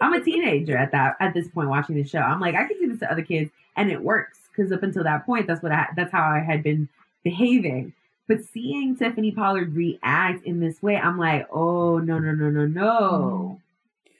I'm 0.00 0.12
a 0.14 0.20
teenager 0.22 0.76
at 0.76 0.92
that 0.92 1.16
at 1.20 1.34
this 1.34 1.48
point 1.48 1.68
watching 1.68 1.96
the 1.96 2.04
show. 2.04 2.18
I'm 2.18 2.40
like 2.40 2.54
I 2.54 2.66
can 2.66 2.78
do 2.78 2.88
this 2.88 3.00
to 3.00 3.10
other 3.10 3.22
kids 3.22 3.50
and 3.76 3.90
it 3.90 4.02
works 4.02 4.38
because 4.50 4.72
up 4.72 4.82
until 4.82 5.04
that 5.04 5.24
point 5.26 5.46
that's 5.46 5.62
what 5.62 5.72
I 5.72 5.88
that's 5.96 6.12
how 6.12 6.22
I 6.22 6.40
had 6.40 6.62
been 6.62 6.88
behaving. 7.22 7.92
But 8.28 8.44
seeing 8.44 8.96
Tiffany 8.96 9.32
Pollard 9.32 9.74
react 9.74 10.44
in 10.44 10.60
this 10.60 10.82
way, 10.82 10.96
I'm 10.96 11.18
like, 11.18 11.46
oh 11.50 11.98
no 11.98 12.18
no 12.18 12.32
no 12.32 12.50
no 12.50 12.66
no. 12.66 13.60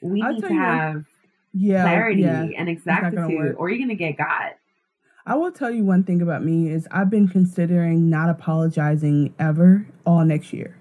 We 0.00 0.22
I'll 0.22 0.34
need 0.34 0.42
to 0.42 0.52
have 0.52 1.04
yeah, 1.54 1.82
clarity 1.82 2.22
yeah, 2.22 2.48
and 2.56 2.68
exactitude, 2.68 3.54
or 3.56 3.70
you're 3.70 3.78
gonna 3.78 3.94
get 3.94 4.16
got. 4.16 4.54
I 5.24 5.36
will 5.36 5.52
tell 5.52 5.70
you 5.70 5.84
one 5.84 6.02
thing 6.04 6.20
about 6.20 6.44
me 6.44 6.68
is 6.70 6.88
I've 6.90 7.08
been 7.10 7.28
considering 7.28 8.10
not 8.10 8.28
apologizing 8.28 9.34
ever 9.38 9.86
all 10.04 10.24
next 10.24 10.52
year. 10.52 10.76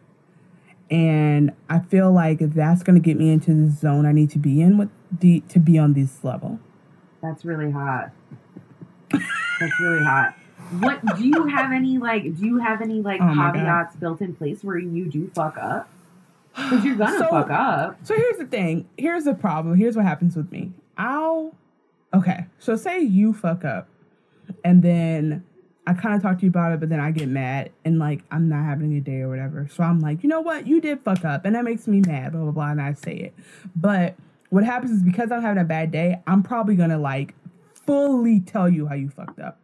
And 0.90 1.52
I 1.70 1.80
feel 1.80 2.12
like 2.12 2.40
that's 2.40 2.84
going 2.84 3.02
to 3.02 3.06
get 3.06 3.18
me 3.18 3.32
into 3.32 3.54
the 3.54 3.70
zone 3.70 4.06
I 4.06 4.12
need 4.12 4.30
to 4.32 4.40
be 4.40 4.62
in 4.62 4.78
with 4.78 4.90
the 5.20 5.42
to 5.50 5.60
be 5.60 5.78
on 5.78 5.94
this 5.94 6.24
level. 6.24 6.60
That's 7.22 7.46
really 7.46 7.72
hot. 7.72 8.12
That's 9.12 9.80
really 9.80 10.04
hot. 10.04 10.36
What 10.80 11.02
do 11.18 11.24
you 11.28 11.46
have 11.48 11.72
any 11.72 11.98
like? 11.98 12.24
Do 12.24 12.46
you 12.46 12.58
have 12.58 12.82
any 12.82 13.02
like 13.02 13.22
Oh 13.22 13.36
God. 13.36 13.54
caveats 13.54 13.96
built 13.98 14.22
in 14.22 14.36
place 14.36 14.64
where 14.64 14.78
you 14.78 15.06
do 15.10 15.30
fuck 15.36 15.58
up? 15.58 15.88
Because 16.56 16.84
you're 16.84 16.96
gonna 16.96 17.20
So- 17.20 17.28
fuck 17.30 17.50
up. 17.52 17.98
So 18.04 18.16
here's 18.16 18.38
the 18.38 18.46
thing. 18.46 18.90
Here's 18.98 19.26
the 19.26 19.34
problem. 19.34 19.78
Here's 19.78 19.96
what 19.96 20.06
happens 20.06 20.36
with 20.36 20.52
me. 20.52 20.72
I'll 20.98 21.56
okay. 22.14 22.48
So 22.60 22.76
say 22.76 23.00
you 23.02 23.34
fuck 23.34 23.64
up, 23.64 23.88
and 24.64 24.84
then 24.84 25.44
I 25.88 25.94
kind 25.94 26.16
of 26.16 26.22
talk 26.22 26.38
to 26.40 26.44
you 26.44 26.50
about 26.50 26.74
it, 26.74 26.80
but 26.80 26.90
then 26.90 27.00
I 27.00 27.12
get 27.12 27.28
mad 27.28 27.72
and 27.86 27.98
like 28.00 28.24
I'm 28.32 28.48
not 28.50 28.64
having 28.66 28.92
a 28.92 28.96
good 28.96 29.04
day 29.06 29.22
or 29.22 29.30
whatever. 29.30 29.68
So 29.74 29.84
I'm 29.84 30.00
like, 30.00 30.24
you 30.24 30.30
know 30.30 30.42
what? 30.42 30.68
You 30.68 30.80
did 30.82 31.02
fuck 31.02 31.26
up, 31.26 31.46
and 31.46 31.56
that 31.56 31.64
makes 31.64 31.88
me 31.88 32.02
mad. 32.06 32.34
Blah 32.34 32.42
blah 32.44 32.52
blah, 32.52 32.70
and 32.72 32.82
I 32.82 32.94
say 32.94 33.14
it. 33.16 33.34
But 33.76 34.16
what 34.50 34.64
happens 34.64 34.92
is 34.92 35.02
because 35.04 35.32
I'm 35.32 35.42
having 35.42 35.62
a 35.62 35.66
bad 35.66 35.92
day, 35.92 36.22
I'm 36.28 36.44
probably 36.44 36.76
gonna 36.76 37.00
like 37.00 37.34
fully 37.86 38.40
tell 38.40 38.70
you 38.70 38.88
how 38.88 38.96
you 38.96 39.10
fucked 39.10 39.40
up. 39.40 39.60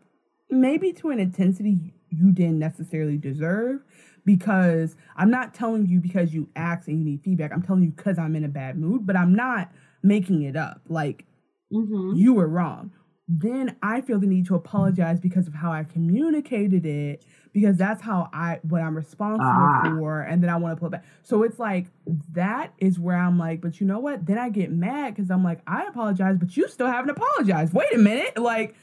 Maybe 0.49 0.93
to 0.93 1.09
an 1.09 1.19
intensity 1.19 1.93
you 2.09 2.31
didn't 2.31 2.57
necessarily 2.59 3.17
deserve 3.17 3.81
because 4.25 4.95
I'm 5.17 5.29
not 5.29 5.53
telling 5.53 5.87
you 5.87 5.99
because 5.99 6.33
you 6.33 6.49
asked 6.55 6.87
and 6.87 6.97
you 6.99 7.05
need 7.05 7.21
feedback. 7.23 7.51
I'm 7.53 7.61
telling 7.61 7.83
you 7.83 7.91
because 7.91 8.17
I'm 8.17 8.35
in 8.35 8.43
a 8.45 8.49
bad 8.49 8.77
mood, 8.77 9.05
but 9.05 9.15
I'm 9.17 9.35
not 9.35 9.71
making 10.03 10.41
it 10.43 10.55
up. 10.55 10.81
Like 10.87 11.25
Mm-hmm. 11.71 12.13
you 12.15 12.33
were 12.33 12.47
wrong. 12.47 12.91
Then 13.29 13.75
I 13.83 13.99
feel 14.01 14.19
the 14.19 14.27
need 14.27 14.45
to 14.45 14.55
apologize 14.55 15.19
because 15.19 15.47
of 15.47 15.53
how 15.53 15.71
I 15.71 15.83
communicated 15.83 16.85
it, 16.85 17.25
because 17.51 17.75
that's 17.75 18.01
how 18.01 18.29
I 18.31 18.59
what 18.63 18.81
I'm 18.81 18.95
responsible 18.95 19.45
Ah. 19.45 19.95
for, 19.97 20.21
and 20.21 20.41
then 20.41 20.49
I 20.49 20.55
want 20.55 20.75
to 20.75 20.79
pull 20.79 20.87
it 20.87 20.91
back. 20.91 21.05
So 21.23 21.43
it's 21.43 21.59
like 21.59 21.87
that 22.31 22.71
is 22.77 22.99
where 22.99 23.17
I'm 23.17 23.37
like, 23.37 23.59
but 23.59 23.81
you 23.81 23.87
know 23.87 23.99
what? 23.99 24.25
Then 24.25 24.37
I 24.37 24.47
get 24.49 24.71
mad 24.71 25.13
because 25.13 25.29
I'm 25.29 25.43
like, 25.43 25.59
I 25.67 25.85
apologize, 25.87 26.37
but 26.37 26.55
you 26.55 26.69
still 26.69 26.87
haven't 26.87 27.09
apologized. 27.09 27.73
Wait 27.73 27.93
a 27.93 27.97
minute, 27.97 28.37
like 28.37 28.75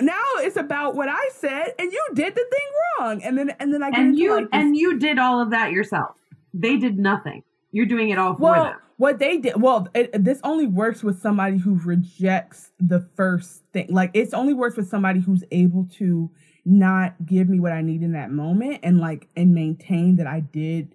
now 0.00 0.22
it's 0.38 0.56
about 0.56 0.96
what 0.96 1.08
I 1.08 1.30
said, 1.34 1.74
and 1.78 1.92
you 1.92 2.04
did 2.14 2.34
the 2.34 2.44
thing 2.50 2.68
wrong, 2.98 3.22
and 3.22 3.38
then 3.38 3.50
and 3.60 3.72
then 3.72 3.84
I 3.84 3.90
get 3.90 4.00
And 4.00 4.18
you 4.18 4.34
like 4.34 4.48
and 4.52 4.76
you 4.76 4.98
did 4.98 5.18
all 5.20 5.40
of 5.40 5.50
that 5.50 5.70
yourself. 5.70 6.16
They 6.52 6.78
did 6.78 6.98
nothing. 6.98 7.44
You're 7.70 7.86
doing 7.86 8.10
it 8.10 8.18
all 8.18 8.34
for 8.34 8.42
well, 8.42 8.64
them. 8.64 8.76
What 8.98 9.18
they 9.18 9.38
did, 9.38 9.60
well, 9.60 9.88
it, 9.94 10.22
this 10.22 10.40
only 10.44 10.66
works 10.66 11.02
with 11.02 11.22
somebody 11.22 11.56
who 11.56 11.78
rejects 11.78 12.72
the 12.78 13.00
first 13.16 13.62
thing. 13.72 13.86
Like, 13.88 14.10
it's 14.12 14.34
only 14.34 14.54
works 14.54 14.76
with 14.76 14.88
somebody 14.88 15.20
who's 15.20 15.44
able 15.50 15.86
to 15.98 16.30
not 16.64 17.14
give 17.24 17.48
me 17.48 17.60
what 17.60 17.72
I 17.72 17.80
need 17.80 18.02
in 18.02 18.12
that 18.12 18.30
moment 18.30 18.80
and 18.82 18.98
like 18.98 19.28
and 19.34 19.54
maintain 19.54 20.16
that 20.16 20.26
I 20.26 20.40
did 20.40 20.94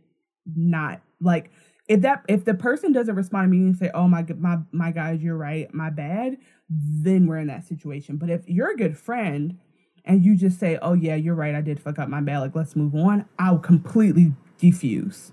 not 0.55 1.01
like 1.19 1.49
if 1.87 2.01
that 2.01 2.23
if 2.27 2.45
the 2.45 2.53
person 2.53 2.91
doesn't 2.91 3.15
respond 3.15 3.47
immediately 3.47 3.69
and 3.69 3.77
say, 3.77 3.91
"Oh 3.93 4.07
my 4.07 4.25
my 4.37 4.57
my 4.71 4.91
guys, 4.91 5.21
you're 5.21 5.37
right, 5.37 5.73
my 5.73 5.89
bad," 5.89 6.37
then 6.69 7.25
we're 7.27 7.39
in 7.39 7.47
that 7.47 7.65
situation. 7.65 8.17
But 8.17 8.29
if 8.29 8.47
you're 8.47 8.71
a 8.71 8.77
good 8.77 8.97
friend 8.97 9.57
and 10.05 10.23
you 10.23 10.35
just 10.35 10.59
say, 10.59 10.77
"Oh 10.81 10.93
yeah, 10.93 11.15
you're 11.15 11.35
right, 11.35 11.55
I 11.55 11.61
did 11.61 11.79
fuck 11.79 11.99
up 11.99 12.07
my 12.07 12.21
bad. 12.21 12.39
Like, 12.39 12.55
let's 12.55 12.75
move 12.75 12.95
on," 12.95 13.25
I'll 13.39 13.59
completely 13.59 14.33
defuse. 14.61 15.31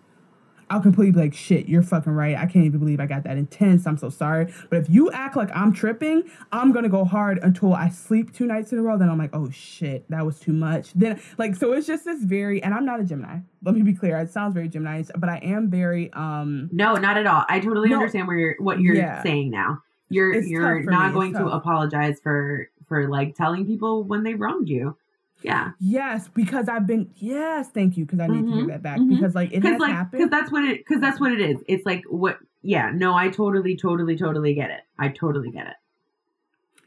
I'll 0.71 0.81
completely 0.81 1.11
be 1.13 1.19
like, 1.21 1.35
shit, 1.35 1.69
you're 1.69 1.83
fucking 1.83 2.13
right. 2.13 2.37
I 2.37 2.47
can't 2.47 2.65
even 2.65 2.79
believe 2.79 3.01
I 3.01 3.07
got 3.07 3.25
that 3.25 3.37
intense. 3.37 3.87
I'm 3.87 3.99
so 3.99 4.09
sorry. 4.09 4.53
But 4.71 4.79
if 4.79 4.89
you 4.89 5.11
act 5.11 5.37
like 5.37 5.51
I'm 5.55 5.73
tripping, 5.73 6.23
I'm 6.53 6.71
gonna 6.73 6.89
go 6.89 7.05
hard 7.05 7.39
until 7.43 7.75
I 7.75 7.89
sleep 7.89 8.33
two 8.33 8.47
nights 8.47 8.73
in 8.73 8.79
a 8.79 8.83
row. 8.83 8.97
Then 8.97 9.11
I'm 9.11 9.19
like, 9.19 9.31
oh 9.35 9.51
shit, 9.51 10.09
that 10.11 10.25
was 10.25 10.39
too 10.39 10.53
much. 10.53 10.93
Then 10.95 11.21
like 11.39 11.57
so 11.57 11.73
it's 11.73 11.87
just 11.89 12.05
this 12.05 12.23
very 12.23 12.63
and 12.63 12.73
I'm 12.73 12.85
not 12.85 13.01
a 13.01 13.05
Gemini. 13.05 13.39
Let 13.63 13.75
me 13.75 13.83
be 13.83 13.93
clear. 13.95 14.17
It 14.19 14.31
sounds 14.31 14.55
very 14.55 14.69
Gemini, 14.69 15.03
but 15.19 15.29
I 15.29 15.39
am 15.39 15.69
very 15.71 16.13
um 16.13 16.69
No, 16.73 16.95
not 16.95 17.17
at 17.17 17.27
all. 17.27 17.45
I 17.49 17.59
totally 17.61 17.91
No. 17.91 17.97
understand 17.97 18.29
where 18.29 18.39
you're 18.39 18.57
what 18.61 18.81
you're 18.81 18.95
Yeah. 18.95 19.23
saying 19.23 19.51
now. 19.51 19.83
You're 20.09 20.33
It's 20.33 20.49
you're 20.49 20.83
not 20.85 21.09
me. 21.09 21.13
going 21.15 21.35
to 21.35 21.47
apologize 21.49 22.21
for 22.23 22.69
for 22.87 23.09
like 23.09 23.35
telling 23.35 23.67
people 23.67 24.05
when 24.05 24.23
they 24.23 24.35
wronged 24.35 24.69
you. 24.69 24.97
Yeah. 25.43 25.71
yes, 25.81 26.29
because 26.29 26.69
I've 26.69 26.87
been 26.87 27.11
yes, 27.17 27.69
thank 27.71 27.97
you, 27.97 28.05
because 28.05 28.21
I 28.21 28.27
need 28.27 28.43
to 28.47 28.53
hear 28.53 28.65
Mhm, 28.65 28.69
that 28.69 28.83
back. 28.83 28.99
mhm. 28.99 29.09
Because 29.11 29.35
like 29.35 29.53
it 29.53 29.63
has 29.65 29.81
like 29.81 29.93
happened. 29.93 30.23
cuz 30.23 30.31
that's 30.31 30.51
what 30.53 30.65
it 30.65 30.85
cuz 30.87 31.01
that's 31.01 31.19
what 31.21 31.33
it 31.33 31.41
is. 31.41 31.57
It's 31.69 31.87
like 31.87 32.05
what 32.09 32.39
yeah, 32.63 32.91
no, 32.95 33.15
I 33.15 33.29
totally 33.31 33.77
totally 33.77 34.17
totally 34.17 34.53
get 34.55 34.71
it. 34.71 34.81
I 34.99 35.09
totally 35.09 35.51
get 35.51 35.67
it. 35.67 35.75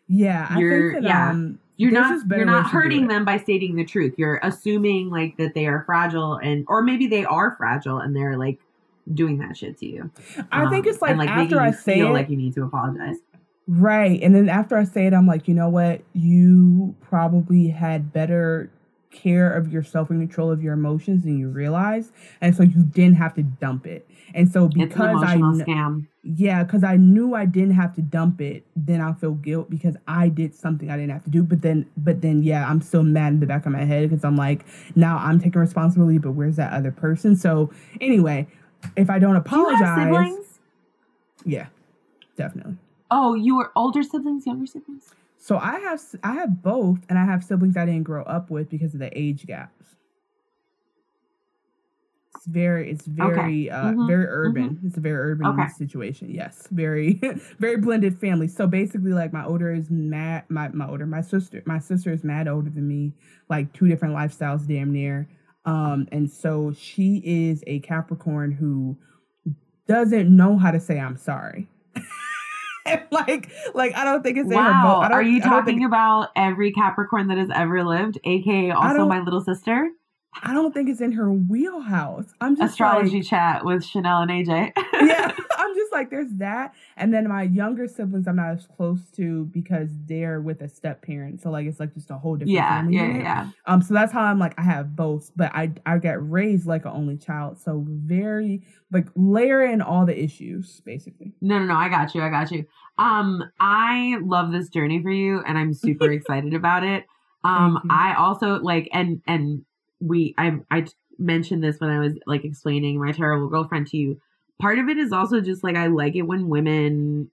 yeah, 0.07 0.57
you're- 0.57 0.91
think 0.91 1.03
that 1.03 1.09
yeah. 1.09 1.29
um 1.31 1.59
You're 1.77 1.91
not 1.91 2.21
you're 2.29 2.45
not 2.45 2.55
ways 2.55 2.65
to 2.65 2.69
do 2.69 2.77
hurting 2.77 3.07
them 3.07 3.25
by 3.25 3.37
stating 3.37 3.75
the 3.75 3.83
truth. 3.85 4.13
You're 4.17 4.39
assuming 4.43 5.09
like 5.09 5.37
that 5.37 5.53
they 5.55 5.65
are 5.65 5.83
fragile 5.85 6.35
and 6.35 6.65
or 6.67 6.83
maybe 6.83 7.07
they 7.07 7.25
are 7.25 7.55
fragile 7.57 7.97
and 7.97 8.15
they're 8.15 8.37
like 8.37 8.59
doing 9.13 9.39
that 9.39 9.57
shit 9.57 9.77
to 9.79 9.85
you. 9.87 10.11
I 10.51 10.69
think 10.69 10.85
Um, 10.85 10.91
it's 10.91 11.01
like, 11.01 11.11
and, 11.11 11.19
like 11.19 11.29
after 11.29 11.59
I 11.59 11.71
say 11.71 11.95
feel 11.95 12.09
it, 12.09 12.13
like 12.13 12.29
you 12.29 12.37
need 12.37 12.53
to 12.53 12.63
apologize. 12.63 13.17
Right. 13.67 14.21
And 14.21 14.35
then 14.35 14.49
after 14.49 14.77
I 14.77 14.83
say 14.83 15.05
it, 15.07 15.13
I'm 15.13 15.25
like, 15.27 15.47
you 15.47 15.53
know 15.53 15.69
what? 15.69 16.01
You 16.13 16.95
probably 17.01 17.67
had 17.69 18.11
better 18.11 18.69
care 19.11 19.53
of 19.53 19.71
yourself 19.71 20.09
and 20.09 20.19
control 20.19 20.51
of 20.51 20.61
your 20.63 20.73
emotions 20.73 21.23
than 21.23 21.37
you 21.37 21.47
realize. 21.47 22.11
And 22.41 22.55
so 22.55 22.63
you 22.63 22.83
didn't 22.83 23.15
have 23.17 23.35
to 23.35 23.43
dump 23.43 23.85
it. 23.85 24.07
And 24.33 24.51
so 24.51 24.65
It's 24.65 24.75
an 24.75 24.87
because 24.87 25.23
I 25.23 25.35
kn- 25.37 25.63
scam. 25.65 26.07
yeah, 26.23 26.63
because 26.63 26.83
I 26.83 26.97
knew 26.97 27.35
I 27.35 27.45
didn't 27.45 27.75
have 27.75 27.93
to 27.95 28.01
dump 28.01 28.41
it, 28.41 28.65
then 28.75 28.99
I'll 29.01 29.13
feel 29.13 29.33
guilt 29.35 29.69
because 29.69 29.95
I 30.07 30.29
did 30.29 30.55
something 30.55 30.89
I 30.89 30.97
didn't 30.97 31.11
have 31.11 31.23
to 31.25 31.29
do. 31.29 31.43
But 31.43 31.61
then 31.61 31.85
but 31.95 32.21
then 32.21 32.41
yeah, 32.43 32.67
I'm 32.67 32.81
still 32.81 33.03
mad 33.03 33.33
in 33.33 33.39
the 33.39 33.45
back 33.45 33.65
of 33.67 33.71
my 33.71 33.85
head 33.85 34.09
because 34.09 34.25
I'm 34.25 34.35
like, 34.35 34.65
now 34.95 35.17
I'm 35.17 35.39
taking 35.39 35.61
responsibility, 35.61 36.17
but 36.17 36.31
where's 36.31 36.55
that 36.55 36.73
other 36.73 36.91
person? 36.91 37.35
So 37.35 37.71
anyway, 38.01 38.47
if 38.97 39.09
I 39.11 39.19
don't 39.19 39.33
Do 39.35 39.39
apologize, 39.39 40.03
siblings? 40.03 40.59
yeah, 41.45 41.67
definitely. 42.35 42.77
Oh, 43.15 43.35
you 43.35 43.55
were 43.55 43.71
older 43.75 44.01
siblings, 44.01 44.45
younger 44.47 44.65
siblings? 44.65 45.13
So 45.37 45.57
I 45.57 45.79
have 45.79 46.01
I 46.23 46.33
have 46.33 46.63
both, 46.63 46.99
and 47.09 47.19
I 47.19 47.25
have 47.25 47.43
siblings 47.43 47.77
I 47.77 47.85
didn't 47.85 48.03
grow 48.03 48.23
up 48.23 48.49
with 48.49 48.69
because 48.69 48.93
of 48.93 48.99
the 48.99 49.15
age 49.17 49.45
gaps. 49.45 49.95
It's 52.35 52.45
very 52.47 52.89
it's 52.89 53.05
very 53.05 53.69
uh 53.69 53.93
Mhm, 53.93 54.07
very 54.07 54.25
urban. 54.27 54.79
It's 54.83 54.97
a 54.97 54.99
very 54.99 55.31
urban 55.31 55.47
Okay. 55.47 55.67
situation. 55.69 56.29
Yes, 56.31 56.67
very 56.71 57.13
very 57.59 57.77
blended 57.77 58.19
family. 58.19 58.47
So 58.47 58.67
basically, 58.67 59.13
like 59.13 59.31
my 59.31 59.45
older 59.45 59.71
is 59.71 59.89
mad. 59.91 60.45
My 60.49 60.69
my 60.69 60.87
older 60.87 61.05
my 61.05 61.21
sister 61.21 61.61
my 61.65 61.79
sister 61.79 62.11
is 62.11 62.23
mad 62.23 62.47
older 62.47 62.69
than 62.69 62.87
me. 62.87 63.13
Like 63.49 63.71
two 63.73 63.87
different 63.87 64.15
lifestyles, 64.15 64.67
damn 64.67 64.91
near. 64.91 65.27
Um, 65.65 66.07
and 66.11 66.29
so 66.29 66.73
she 66.73 67.21
is 67.23 67.63
a 67.67 67.79
Capricorn 67.79 68.51
who 68.51 68.97
doesn't 69.87 70.35
know 70.35 70.57
how 70.57 70.71
to 70.71 70.79
say 70.79 70.99
I'm 70.99 71.17
sorry. 71.17 71.67
like 73.11 73.49
like 73.73 73.95
I 73.95 74.03
don't 74.03 74.23
think 74.23 74.37
it's 74.37 74.51
in 74.51 74.57
her 74.57 74.63
vo- 74.63 74.69
Wow. 74.69 75.01
I 75.01 75.09
Are 75.11 75.21
you 75.23 75.41
talking 75.41 75.77
think- 75.79 75.87
about 75.87 76.29
every 76.35 76.71
Capricorn 76.71 77.27
that 77.27 77.37
has 77.37 77.49
ever 77.53 77.83
lived, 77.83 78.19
aka 78.23 78.71
also 78.71 79.05
my 79.07 79.19
little 79.21 79.41
sister? 79.41 79.89
I 80.41 80.51
don't 80.53 80.73
think 80.73 80.89
it's 80.89 80.99
in 81.01 81.11
her 81.11 81.31
wheelhouse. 81.31 82.25
I'm 82.41 82.55
just 82.55 82.71
Astrology 82.71 83.17
like, 83.17 83.27
chat 83.27 83.63
with 83.65 83.85
Chanel 83.85 84.23
and 84.23 84.31
AJ. 84.31 84.71
yeah, 84.93 85.31
like, 85.93 86.09
there's 86.09 86.33
that, 86.37 86.73
and 86.97 87.13
then 87.13 87.27
my 87.29 87.43
younger 87.43 87.87
siblings, 87.87 88.27
I'm 88.27 88.35
not 88.35 88.49
as 88.49 88.65
close 88.65 89.09
to 89.11 89.45
because 89.45 89.89
they're 90.05 90.41
with 90.41 90.61
a 90.61 90.67
step 90.67 91.01
parent, 91.01 91.41
so 91.41 91.49
like 91.49 91.65
it's 91.65 91.79
like 91.79 91.93
just 91.93 92.11
a 92.11 92.17
whole 92.17 92.35
different 92.35 92.51
yeah, 92.51 92.77
family 92.77 92.95
yeah, 92.95 93.07
unit. 93.07 93.23
yeah. 93.23 93.49
Um, 93.65 93.81
so 93.81 93.93
that's 93.93 94.11
how 94.11 94.21
I'm 94.21 94.39
like, 94.39 94.53
I 94.57 94.63
have 94.63 94.95
both, 94.95 95.31
but 95.35 95.51
I 95.53 95.71
I 95.85 95.97
get 95.99 96.17
raised 96.21 96.65
like 96.65 96.85
an 96.85 96.91
only 96.91 97.17
child, 97.17 97.59
so 97.59 97.85
very 97.87 98.63
like 98.91 99.07
layer 99.15 99.63
in 99.63 99.81
all 99.81 100.05
the 100.05 100.21
issues 100.21 100.81
basically. 100.81 101.33
No, 101.41 101.59
no, 101.59 101.65
no. 101.65 101.75
I 101.75 101.89
got 101.89 102.13
you. 102.13 102.21
I 102.21 102.29
got 102.29 102.51
you. 102.51 102.65
Um, 102.97 103.43
I 103.59 104.17
love 104.21 104.51
this 104.51 104.69
journey 104.69 105.01
for 105.01 105.11
you, 105.11 105.41
and 105.45 105.57
I'm 105.57 105.73
super 105.73 106.11
excited 106.11 106.53
about 106.53 106.83
it. 106.83 107.05
Um, 107.43 107.79
I 107.89 108.15
also 108.17 108.59
like, 108.59 108.89
and 108.93 109.21
and 109.27 109.65
we, 109.99 110.33
I 110.37 110.59
I 110.71 110.85
mentioned 111.17 111.63
this 111.63 111.79
when 111.79 111.89
I 111.89 111.99
was 111.99 112.13
like 112.25 112.45
explaining 112.45 112.99
my 112.99 113.11
terrible 113.11 113.49
girlfriend 113.49 113.87
to 113.87 113.97
you. 113.97 114.21
Part 114.63 114.79
of 114.79 114.87
it 114.87 114.97
is 114.97 115.11
also 115.11 115.41
just 115.41 115.61
like 115.61 115.75
I 115.75 115.87
like 115.87 116.15
it 116.15 116.21
when 116.21 116.47
women 116.47 117.29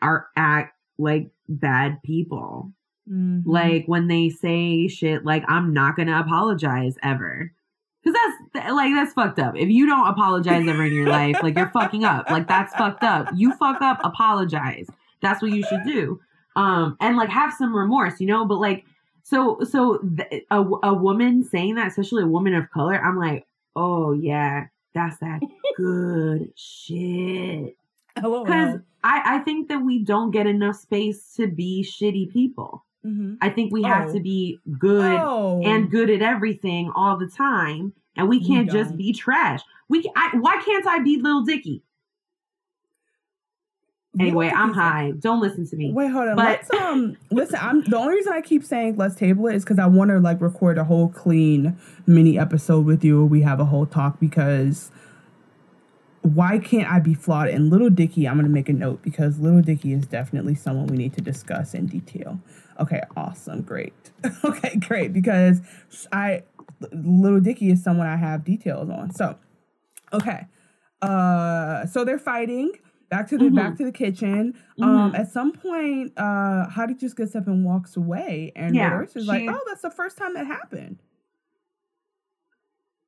are 0.00 0.26
act 0.36 0.74
like 0.98 1.28
bad 1.50 2.02
people. 2.02 2.72
Mhm. 3.06 3.42
Like 3.44 3.84
when 3.84 4.08
they 4.08 4.30
say 4.30 4.88
shit 4.88 5.22
like 5.22 5.44
I'm 5.48 5.74
not 5.74 5.96
gonna 5.96 6.18
apologize 6.18 6.96
ever. 7.02 7.52
Cause 8.02 8.14
that's 8.14 8.72
like 8.72 8.94
that's 8.94 9.12
fucked 9.12 9.38
up. 9.38 9.54
If 9.54 9.68
you 9.68 9.84
don't 9.84 10.08
apologize 10.08 10.66
ever 10.66 10.84
in 10.84 10.94
your 10.94 11.08
life, 11.08 11.36
like 11.42 11.56
you're 11.56 11.68
fucking 11.68 12.04
up. 12.04 12.30
Like 12.30 12.48
that's 12.48 12.74
fucked 12.74 13.02
up. 13.02 13.28
You 13.34 13.52
fuck 13.56 13.82
up, 13.82 14.00
apologize. 14.02 14.86
That's 15.20 15.42
what 15.42 15.50
you 15.50 15.62
should 15.62 15.84
do. 15.84 16.18
Um 16.56 16.96
and 17.00 17.18
like 17.18 17.28
have 17.28 17.52
some 17.52 17.76
remorse, 17.76 18.18
you 18.18 18.28
know. 18.28 18.46
But 18.46 18.60
like 18.60 18.86
so 19.24 19.60
so 19.62 19.98
th- 19.98 20.46
a 20.50 20.64
a 20.82 20.94
woman 20.94 21.44
saying 21.44 21.74
that, 21.74 21.88
especially 21.88 22.22
a 22.22 22.26
woman 22.28 22.54
of 22.54 22.70
color, 22.70 22.98
I'm 22.98 23.18
like, 23.18 23.46
oh 23.74 24.14
yeah, 24.14 24.68
that's 24.96 25.18
that 25.18 25.40
good 25.76 26.50
shit. 26.56 27.76
Because 28.16 28.80
I 29.04 29.36
I 29.36 29.38
think 29.40 29.68
that 29.68 29.78
we 29.84 30.02
don't 30.02 30.30
get 30.30 30.46
enough 30.46 30.76
space 30.76 31.34
to 31.34 31.46
be 31.48 31.86
shitty 31.86 32.32
people. 32.32 32.82
Mhm. 33.04 33.36
I 33.42 33.50
think 33.50 33.72
we 33.72 33.82
have 33.82 34.08
Oh. 34.08 34.12
to 34.14 34.20
be 34.20 34.58
good 34.78 35.20
Oh. 35.20 35.60
and 35.62 35.90
good 35.90 36.08
at 36.08 36.22
everything 36.22 36.90
all 36.96 37.18
the 37.18 37.28
time, 37.28 37.92
and 38.16 38.26
we 38.28 38.38
We 38.38 38.46
can't 38.46 38.70
just 38.70 38.96
be 38.96 39.12
trash. 39.12 39.60
We 39.90 40.10
I, 40.16 40.36
why 40.38 40.56
can't 40.64 40.86
I 40.86 41.00
be 41.00 41.20
Lil 41.20 41.42
Dicky? 41.42 41.82
Anyway, 44.18 44.50
I'm 44.54 44.72
high. 44.72 45.12
Don't 45.18 45.40
listen 45.40 45.66
to 45.68 45.76
me. 45.76 45.92
Wait, 45.92 46.08
hold 46.10 46.28
on. 46.28 46.36
But, 46.36 46.44
let's 46.44 46.70
um 46.72 47.16
listen. 47.30 47.58
I'm 47.60 47.82
the 47.82 47.96
only 47.96 48.14
reason 48.14 48.32
I 48.32 48.40
keep 48.40 48.64
saying 48.64 48.96
let's 48.96 49.14
table 49.14 49.46
it 49.46 49.56
is 49.56 49.64
because 49.64 49.78
I 49.78 49.86
want 49.86 50.10
to 50.10 50.18
like 50.18 50.40
record 50.40 50.78
a 50.78 50.84
whole 50.84 51.08
clean 51.08 51.76
mini 52.06 52.38
episode 52.38 52.86
with 52.86 53.04
you 53.04 53.18
where 53.18 53.26
we 53.26 53.42
have 53.42 53.60
a 53.60 53.64
whole 53.64 53.86
talk 53.86 54.18
because 54.20 54.90
why 56.22 56.58
can't 56.58 56.90
I 56.90 56.98
be 56.98 57.14
flawed? 57.14 57.48
And 57.48 57.70
Lil 57.70 57.90
Dicky, 57.90 58.26
I'm 58.26 58.36
gonna 58.36 58.48
make 58.48 58.68
a 58.68 58.72
note 58.72 59.02
because 59.02 59.38
Lil 59.38 59.62
Dicky 59.62 59.92
is 59.92 60.06
definitely 60.06 60.54
someone 60.54 60.86
we 60.86 60.96
need 60.96 61.14
to 61.14 61.20
discuss 61.20 61.74
in 61.74 61.86
detail. 61.86 62.40
Okay, 62.80 63.02
awesome, 63.16 63.62
great. 63.62 63.94
okay, 64.44 64.76
great 64.76 65.12
because 65.12 65.60
I 66.12 66.42
Lil 66.92 67.40
Dicky 67.40 67.70
is 67.70 67.82
someone 67.82 68.06
I 68.06 68.16
have 68.16 68.44
details 68.44 68.90
on. 68.90 69.14
So, 69.14 69.36
okay, 70.12 70.46
uh, 71.02 71.86
so 71.86 72.04
they're 72.04 72.18
fighting 72.18 72.72
back 73.08 73.28
to 73.28 73.38
the 73.38 73.46
mm-hmm. 73.46 73.54
back 73.54 73.76
to 73.76 73.84
the 73.84 73.92
kitchen. 73.92 74.54
Mm-hmm. 74.78 74.84
Um, 74.84 75.14
at 75.14 75.30
some 75.30 75.52
point, 75.52 76.12
uh, 76.16 76.66
Hottie 76.68 76.98
just 76.98 77.16
gets 77.16 77.34
up 77.34 77.46
and 77.46 77.64
walks 77.64 77.96
away, 77.96 78.52
and 78.56 78.74
yeah, 78.74 79.02
is 79.02 79.12
she, 79.12 79.20
like, 79.20 79.48
"Oh, 79.48 79.60
that's 79.66 79.82
the 79.82 79.90
first 79.90 80.18
time 80.18 80.34
that 80.34 80.46
happened." 80.46 80.98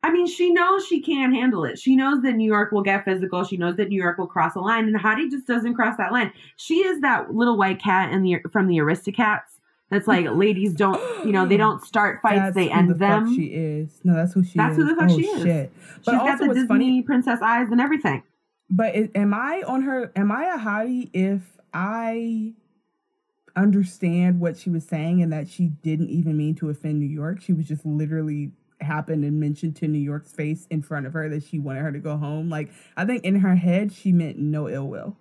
I 0.02 0.12
mean, 0.12 0.28
she 0.28 0.52
knows 0.52 0.86
she 0.86 1.00
can't 1.00 1.34
handle 1.34 1.64
it. 1.64 1.78
She 1.78 1.96
knows 1.96 2.22
that 2.22 2.34
New 2.34 2.46
York 2.46 2.70
will 2.70 2.82
get 2.82 3.04
physical. 3.04 3.42
She 3.44 3.56
knows 3.56 3.76
that 3.76 3.88
New 3.88 4.00
York 4.00 4.16
will 4.16 4.28
cross 4.28 4.54
a 4.54 4.60
line, 4.60 4.86
and 4.86 4.96
Hottie 4.96 5.30
just 5.30 5.46
doesn't 5.46 5.74
cross 5.74 5.96
that 5.96 6.12
line. 6.12 6.32
She 6.56 6.76
is 6.76 7.00
that 7.00 7.34
little 7.34 7.56
white 7.56 7.82
cat 7.82 8.12
in 8.12 8.22
the 8.22 8.38
from 8.52 8.68
the 8.68 8.76
Aristocats. 8.76 9.58
That's 9.90 10.06
like 10.06 10.26
ladies 10.32 10.74
don't, 10.74 11.00
you 11.26 11.32
know, 11.32 11.46
they 11.46 11.56
don't 11.58 11.84
start 11.84 12.20
fights; 12.22 12.38
that's 12.38 12.54
they 12.54 12.70
end 12.70 12.90
the 12.90 12.94
them. 12.94 13.34
she 13.34 13.46
is. 13.46 14.00
No, 14.04 14.14
that's 14.14 14.32
who 14.32 14.44
she 14.44 14.56
that's 14.56 14.78
is. 14.78 14.84
That's 14.84 14.90
who 14.90 14.94
the 14.94 15.00
fuck 15.00 15.10
oh, 15.10 15.18
she 15.18 15.26
is. 15.26 15.42
Shit. 15.42 15.72
But 16.04 16.12
She's 16.12 16.20
got 16.20 16.38
the 16.38 16.48
Disney 16.48 16.66
funny, 16.68 17.02
princess 17.02 17.40
eyes 17.42 17.68
and 17.70 17.80
everything. 17.80 18.22
But 18.70 18.94
is, 18.94 19.08
am 19.14 19.32
I 19.32 19.62
on 19.66 19.82
her? 19.82 20.12
Am 20.14 20.30
I 20.30 20.54
a 20.54 20.58
hottie 20.58 21.10
if 21.12 21.58
I 21.72 22.54
understand 23.56 24.40
what 24.40 24.56
she 24.56 24.70
was 24.70 24.86
saying 24.86 25.22
and 25.22 25.32
that 25.32 25.48
she 25.48 25.66
didn't 25.82 26.10
even 26.10 26.36
mean 26.36 26.54
to 26.56 26.70
offend 26.70 26.98
New 27.00 27.06
York? 27.06 27.40
She 27.40 27.52
was 27.52 27.66
just 27.66 27.84
literally 27.86 28.52
happened 28.80 29.24
and 29.24 29.40
mentioned 29.40 29.76
to 29.76 29.88
New 29.88 29.98
York's 29.98 30.32
face 30.32 30.66
in 30.70 30.82
front 30.82 31.06
of 31.06 31.12
her 31.12 31.28
that 31.28 31.42
she 31.42 31.58
wanted 31.58 31.82
her 31.82 31.92
to 31.92 31.98
go 31.98 32.16
home. 32.16 32.48
Like 32.48 32.70
I 32.96 33.04
think 33.04 33.24
in 33.24 33.36
her 33.36 33.56
head 33.56 33.92
she 33.92 34.12
meant 34.12 34.38
no 34.38 34.68
ill 34.68 34.86
will. 34.86 35.16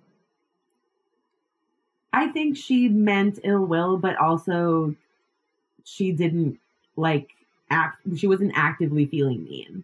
I 2.14 2.28
think 2.28 2.58
she 2.58 2.88
meant 2.90 3.40
ill 3.44 3.66
will, 3.66 3.98
but 3.98 4.16
also 4.18 4.96
she 5.84 6.12
didn't 6.12 6.60
like 6.96 7.30
act. 7.70 8.00
She 8.18 8.28
wasn't 8.28 8.54
actively 8.56 9.06
feeling 9.06 9.44
mean. 9.44 9.84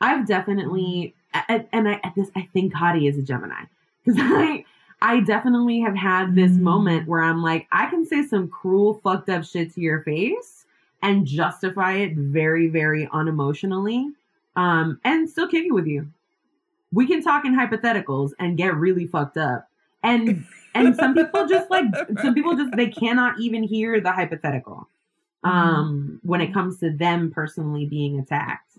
I've 0.00 0.26
definitely 0.26 1.14
and 1.48 1.88
I 1.88 2.00
this 2.16 2.30
I 2.36 2.48
think 2.52 2.72
Hottie 2.72 3.08
is 3.08 3.18
a 3.18 3.22
Gemini 3.22 3.64
because 4.04 4.20
I 4.22 4.64
I 5.00 5.20
definitely 5.20 5.80
have 5.80 5.96
had 5.96 6.34
this 6.34 6.52
mm. 6.52 6.60
moment 6.60 7.08
where 7.08 7.22
I'm 7.22 7.42
like 7.42 7.66
I 7.72 7.86
can 7.86 8.04
say 8.04 8.22
some 8.22 8.48
cruel 8.48 8.94
fucked 8.94 9.28
up 9.28 9.44
shit 9.44 9.74
to 9.74 9.80
your 9.80 10.02
face 10.02 10.64
and 11.02 11.26
justify 11.26 11.94
it 11.94 12.14
very 12.14 12.68
very 12.68 13.06
unemotionally 13.08 14.12
um 14.56 15.00
and 15.04 15.28
still 15.28 15.48
kick 15.48 15.66
it 15.66 15.72
with 15.72 15.86
you. 15.86 16.08
We 16.92 17.06
can 17.06 17.22
talk 17.22 17.44
in 17.44 17.54
hypotheticals 17.54 18.32
and 18.38 18.56
get 18.56 18.76
really 18.76 19.06
fucked 19.06 19.38
up. 19.38 19.68
And 20.02 20.44
and 20.74 20.94
some 20.96 21.14
people 21.14 21.46
just 21.46 21.70
like 21.70 21.86
some 22.22 22.34
people 22.34 22.56
just 22.56 22.76
they 22.76 22.88
cannot 22.88 23.40
even 23.40 23.62
hear 23.62 24.00
the 24.00 24.12
hypothetical 24.12 24.88
mm-hmm. 25.44 25.48
um 25.48 26.20
when 26.22 26.40
it 26.40 26.52
comes 26.52 26.78
to 26.80 26.90
them 26.90 27.30
personally 27.30 27.86
being 27.86 28.18
attacked. 28.18 28.72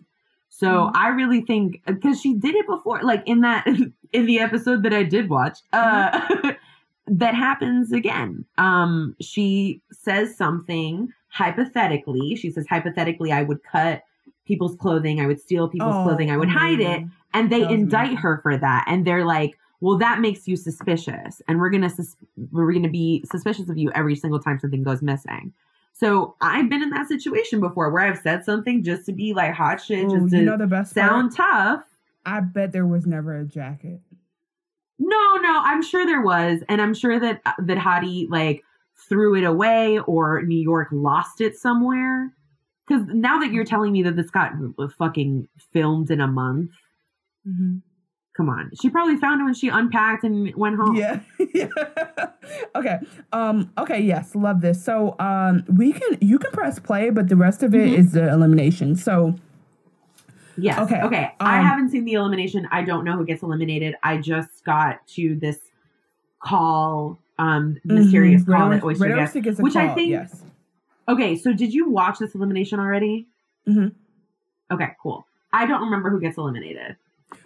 So 0.56 0.68
mm-hmm. 0.68 0.98
I 0.98 1.08
really 1.08 1.42
think 1.42 1.82
because 1.88 2.22
she 2.22 2.36
did 2.36 2.54
it 2.54 2.68
before, 2.68 3.02
like 3.02 3.24
in 3.26 3.42
that 3.42 3.66
in 4.14 4.26
the 4.28 4.40
episode 4.40 4.84
that 4.84 4.94
I 4.94 5.02
did 5.02 5.28
watch, 5.28 5.58
uh, 5.74 6.12
mm-hmm. 6.12 6.50
that 7.08 7.34
happens 7.34 7.92
again. 7.92 8.46
Um, 8.60 9.16
she 9.20 9.82
says 9.92 10.38
something 10.38 11.12
hypothetically. 11.30 12.36
She 12.36 12.52
says 12.52 12.68
hypothetically, 12.70 13.32
I 13.32 13.42
would 13.42 13.64
cut 13.64 14.04
people's 14.46 14.76
clothing, 14.76 15.20
I 15.20 15.26
would 15.26 15.42
steal 15.42 15.68
people's 15.68 15.96
oh, 15.96 16.04
clothing, 16.04 16.30
I 16.30 16.38
would 16.38 16.50
hide 16.50 16.82
it, 16.82 17.04
and 17.34 17.52
they 17.52 17.68
indict 17.68 18.18
her 18.18 18.40
for 18.44 18.56
that, 18.56 18.86
and 18.88 19.06
they're 19.06 19.26
like. 19.26 19.58
Well, 19.82 19.98
that 19.98 20.22
makes 20.22 20.48
you 20.48 20.56
suspicious, 20.56 21.42
and 21.46 21.60
we're 21.60 21.70
gonna 21.70 21.90
sus- 21.90 22.16
we're 22.54 22.72
gonna 22.72 22.88
be 22.88 23.22
suspicious 23.30 23.68
of 23.68 23.78
you 23.78 23.92
every 23.94 24.16
single 24.16 24.40
time 24.40 24.58
something 24.58 24.82
goes 24.82 25.02
missing. 25.02 25.52
So 25.94 26.36
I've 26.41 26.70
been 26.70 26.82
in 26.82 26.90
that 26.90 27.07
situation 27.07 27.60
before 27.60 27.91
where 27.91 28.02
I've 28.02 28.20
said 28.20 28.44
something 28.44 28.84
just 28.84 29.06
to 29.06 29.14
be 29.14 29.34
like 29.34 29.53
hot 29.53 29.80
shit, 29.80 30.06
Ooh, 30.06 30.20
just 30.20 30.32
to 30.32 30.38
you 30.38 30.44
know 30.44 30.57
the 30.57 30.68
best 30.68 30.94
sound 30.94 31.36
part? 31.36 31.49
tough. 31.49 31.84
I 32.26 32.40
bet 32.40 32.72
there 32.72 32.88
was 32.88 33.06
never 33.06 33.40
a 33.40 33.45
jacket. 33.45 34.02
No, 34.98 35.36
no, 35.38 35.61
I'm 35.64 35.84
sure 35.84 36.06
there 36.06 36.22
was, 36.22 36.61
and 36.68 36.82
I'm 36.82 36.94
sure 36.94 37.20
that 37.20 37.41
uh, 37.45 37.53
that 37.60 37.78
Hottie 37.78 38.28
like 38.30 38.64
threw 39.07 39.36
it 39.36 39.44
away 39.44 39.99
or 39.99 40.41
New 40.44 40.61
York 40.61 40.88
lost 40.91 41.41
it 41.41 41.57
somewhere. 41.57 42.34
Because 42.88 43.06
now 43.07 43.40
that 43.40 43.52
you're 43.52 43.64
telling 43.64 43.91
me 43.94 44.03
that 44.03 44.15
this 44.15 44.30
got 44.30 44.52
fucking 44.98 45.48
filmed 45.72 46.11
in 46.11 46.20
a 46.20 46.28
month, 46.28 46.72
mm-hmm. 47.48 47.78
Come 48.35 48.49
on. 48.49 48.72
She 48.81 48.89
probably 48.89 49.18
found 49.18 49.41
it 49.41 49.43
when 49.43 49.53
she 49.53 49.68
unpacked 49.69 50.23
and 50.23 50.53
went 50.55 50.76
home. 50.76 50.95
Yeah. 50.95 51.19
yeah. 51.53 51.68
okay. 52.76 52.97
Um, 53.31 53.72
okay, 53.77 54.01
yes, 54.01 54.34
love 54.34 54.61
this. 54.61 54.84
So 54.84 55.15
um 55.19 55.64
we 55.68 55.93
can 55.93 56.18
you 56.19 56.39
can 56.39 56.51
press 56.51 56.80
play, 56.80 57.11
but 57.11 57.27
the 57.30 57.35
rest 57.35 57.61
of 57.61 57.76
it 57.76 57.88
mm-hmm. 57.88 57.99
is 57.99 58.11
the 58.14 58.27
elimination. 58.27 58.95
So 58.95 59.35
Yes. 60.57 60.80
Okay. 60.80 61.01
Okay. 61.01 61.23
Um, 61.39 61.47
I 61.47 61.61
haven't 61.61 61.89
seen 61.89 62.05
the 62.05 62.14
elimination. 62.14 62.68
I 62.72 62.84
don't 62.84 63.03
know 63.03 63.18
who 63.18 63.26
gets 63.26 63.43
eliminated. 63.43 63.95
I 64.03 64.18
just 64.18 64.64
got 64.64 65.05
to 65.10 65.35
this 65.35 65.57
call, 66.39 67.19
um, 67.39 67.76
mm-hmm. 67.76 67.95
mysterious 67.95 68.43
mm-hmm. 68.43 68.53
call 68.53 68.69
that 68.69 68.84
Oyster 68.84 69.15
gets, 69.15 69.34
gets 69.34 69.60
which 69.60 69.73
call, 69.73 69.89
I 69.89 69.95
think. 69.95 70.11
Yes. 70.11 70.43
Okay, 71.07 71.35
so 71.35 71.53
did 71.53 71.73
you 71.73 71.89
watch 71.89 72.19
this 72.19 72.34
elimination 72.35 72.80
already? 72.80 73.27
Mm-hmm. 73.68 73.89
Okay, 74.73 74.89
cool. 75.01 75.26
I 75.51 75.65
don't 75.65 75.81
remember 75.81 76.10
who 76.10 76.19
gets 76.19 76.38
eliminated. 76.38 76.95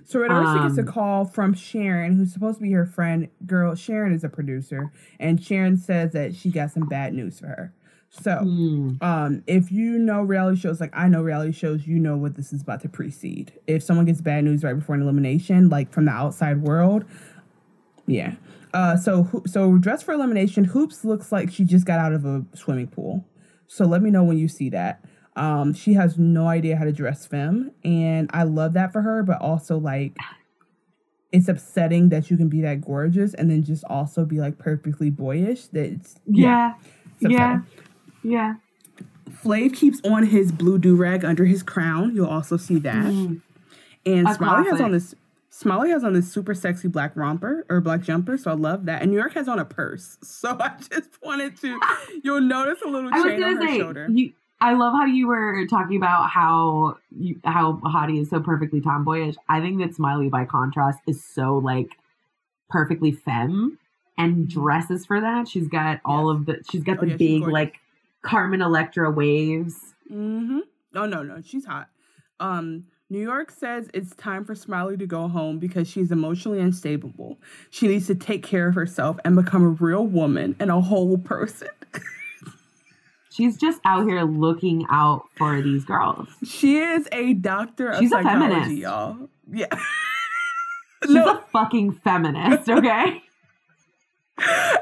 So 0.05 0.19
Red 0.19 0.31
um, 0.31 0.67
gets 0.67 0.77
a 0.77 0.81
um, 0.81 0.87
call 0.87 1.25
from 1.25 1.53
Sharon, 1.53 2.15
who's 2.15 2.33
supposed 2.33 2.57
to 2.59 2.63
be 2.63 2.71
her 2.71 2.85
friend. 2.85 3.27
Girl, 3.45 3.75
Sharon 3.75 4.13
is 4.13 4.23
a 4.23 4.29
producer, 4.29 4.91
and 5.19 5.43
Sharon 5.43 5.77
says 5.77 6.13
that 6.13 6.35
she 6.35 6.49
got 6.49 6.71
some 6.71 6.87
bad 6.87 7.13
news 7.13 7.39
for 7.39 7.47
her. 7.47 7.73
So, 8.09 8.37
hmm. 8.37 8.95
um, 9.01 9.43
if 9.47 9.71
you 9.71 9.97
know 9.99 10.21
reality 10.21 10.59
shows, 10.59 10.79
like 10.79 10.95
I 10.95 11.07
know 11.07 11.21
reality 11.21 11.51
shows, 11.51 11.85
you 11.85 11.99
know 11.99 12.15
what 12.15 12.35
this 12.35 12.53
is 12.53 12.61
about 12.61 12.81
to 12.81 12.89
precede. 12.89 13.53
If 13.67 13.83
someone 13.83 14.05
gets 14.05 14.21
bad 14.21 14.43
news 14.43 14.63
right 14.63 14.73
before 14.73 14.95
an 14.95 15.01
elimination, 15.01 15.69
like 15.69 15.91
from 15.91 16.05
the 16.05 16.11
outside 16.11 16.61
world, 16.61 17.05
yeah. 18.05 18.35
Uh, 18.73 18.95
so 18.97 19.43
so 19.45 19.77
dress 19.77 20.03
for 20.03 20.13
elimination. 20.13 20.67
Hoopz 20.67 21.03
looks 21.03 21.31
like 21.31 21.51
she 21.51 21.63
just 21.63 21.85
got 21.85 21.99
out 21.99 22.13
of 22.13 22.25
a 22.25 22.45
swimming 22.53 22.87
pool. 22.87 23.25
So 23.67 23.85
let 23.85 24.01
me 24.01 24.09
know 24.09 24.23
when 24.23 24.37
you 24.37 24.47
see 24.47 24.69
that. 24.69 25.03
Um, 25.37 25.73
she 25.73 25.93
has 25.93 26.17
no 26.17 26.47
idea 26.47 26.75
how 26.75 26.83
to 26.83 26.91
dress 26.91 27.25
femme, 27.25 27.71
and 27.83 28.29
I 28.33 28.43
love 28.43 28.73
that 28.73 28.91
for 28.91 29.01
her. 29.01 29.23
But 29.23 29.39
also, 29.41 29.77
like, 29.77 30.17
it's 31.31 31.47
upsetting 31.47 32.09
that 32.09 32.31
you 32.31 32.37
can 32.37 32.49
be 32.49 32.61
that 32.61 32.81
gorgeous 32.81 33.33
and 33.33 33.51
then 33.51 33.63
just 33.63 33.83
also 33.85 34.25
be 34.25 34.39
like 34.39 34.57
perfectly 34.57 35.09
boyish. 35.09 35.67
That 35.67 35.85
it's 35.85 36.15
yeah, 36.25 36.73
yeah, 37.19 37.29
yeah. 37.29 37.59
yeah. 38.23 38.53
Flav 39.29 39.75
keeps 39.75 39.99
on 40.03 40.25
his 40.25 40.51
blue 40.51 40.79
do 40.79 40.95
rag 40.95 41.23
under 41.23 41.45
his 41.45 41.63
crown. 41.63 42.15
You'll 42.15 42.27
also 42.27 42.57
see 42.57 42.79
that. 42.79 43.05
Mm. 43.05 43.41
And 44.05 44.29
Smiley 44.35 44.69
has 44.69 44.81
on 44.81 44.91
this. 44.91 45.15
Smiley 45.49 45.89
has 45.89 46.03
on 46.03 46.13
this 46.13 46.31
super 46.31 46.53
sexy 46.53 46.87
black 46.87 47.15
romper 47.15 47.65
or 47.67 47.81
black 47.81 48.01
jumper, 48.01 48.37
so 48.37 48.51
I 48.51 48.53
love 48.53 48.85
that. 48.85 49.01
And 49.01 49.11
New 49.11 49.17
York 49.17 49.33
has 49.33 49.47
on 49.47 49.59
a 49.59 49.65
purse, 49.65 50.17
so 50.23 50.55
I 50.59 50.75
just 50.77 51.21
wanted 51.21 51.59
to. 51.61 51.79
You'll 52.23 52.41
notice 52.41 52.81
a 52.85 52.87
little 52.87 53.11
chain 53.11 53.43
on 53.43 53.57
her 53.57 53.67
say, 53.67 53.79
shoulder. 53.79 54.07
You, 54.09 54.33
I 54.59 54.73
love 54.73 54.93
how 54.93 55.05
you 55.05 55.27
were 55.27 55.65
talking 55.67 55.97
about 55.97 56.29
how 56.29 56.97
you, 57.15 57.39
how 57.43 57.79
Hottie 57.83 58.21
is 58.21 58.29
so 58.29 58.39
perfectly 58.39 58.81
tomboyish. 58.81 59.35
I 59.47 59.61
think 59.61 59.79
that 59.79 59.95
Smiley, 59.95 60.29
by 60.29 60.45
contrast, 60.45 60.99
is 61.07 61.23
so 61.23 61.57
like 61.57 61.89
perfectly 62.69 63.11
femme 63.11 63.77
and 64.17 64.49
dresses 64.49 65.05
for 65.05 65.21
that. 65.21 65.47
She's 65.47 65.67
got 65.67 66.01
all 66.03 66.29
of 66.29 66.47
the. 66.47 66.63
She's 66.71 66.83
got 66.83 66.97
oh, 66.97 67.01
the 67.01 67.11
yeah, 67.11 67.17
big 67.17 67.47
like 67.47 67.75
Carmen 68.23 68.61
Electra 68.61 69.11
waves. 69.11 69.93
Mm-hmm. 70.11 70.59
Oh 70.95 71.05
no, 71.05 71.21
no, 71.21 71.41
she's 71.43 71.65
hot. 71.65 71.89
Um, 72.39 72.85
New 73.09 73.21
York 73.21 73.51
says 73.51 73.89
it's 73.93 74.15
time 74.15 74.43
for 74.43 74.53
Smiley 74.53 74.97
to 74.97 75.05
go 75.05 75.27
home 75.27 75.59
because 75.59 75.87
she's 75.87 76.11
emotionally 76.11 76.59
unstable. 76.59 77.37
She 77.69 77.87
needs 77.87 78.07
to 78.07 78.15
take 78.15 78.43
care 78.43 78.67
of 78.67 78.75
herself 78.75 79.17
and 79.23 79.35
become 79.35 79.63
a 79.63 79.69
real 79.69 80.05
woman 80.05 80.55
and 80.59 80.71
a 80.71 80.81
whole 80.81 81.17
person. 81.17 81.69
She's 83.29 83.57
just 83.57 83.79
out 83.85 84.07
here 84.07 84.23
looking 84.23 84.85
out 84.89 85.23
for 85.37 85.61
these 85.61 85.83
girls. 85.85 86.27
She 86.45 86.77
is 86.79 87.07
a 87.11 87.33
doctor 87.33 87.93
She's 87.99 88.11
a 88.11 88.23
feminist. 88.23 88.71
y'all. 88.71 89.29
Yeah. 89.51 89.67
She's 91.03 91.13
no. 91.13 91.37
a 91.37 91.43
fucking 91.51 91.93
feminist, 92.03 92.69
okay? 92.69 93.21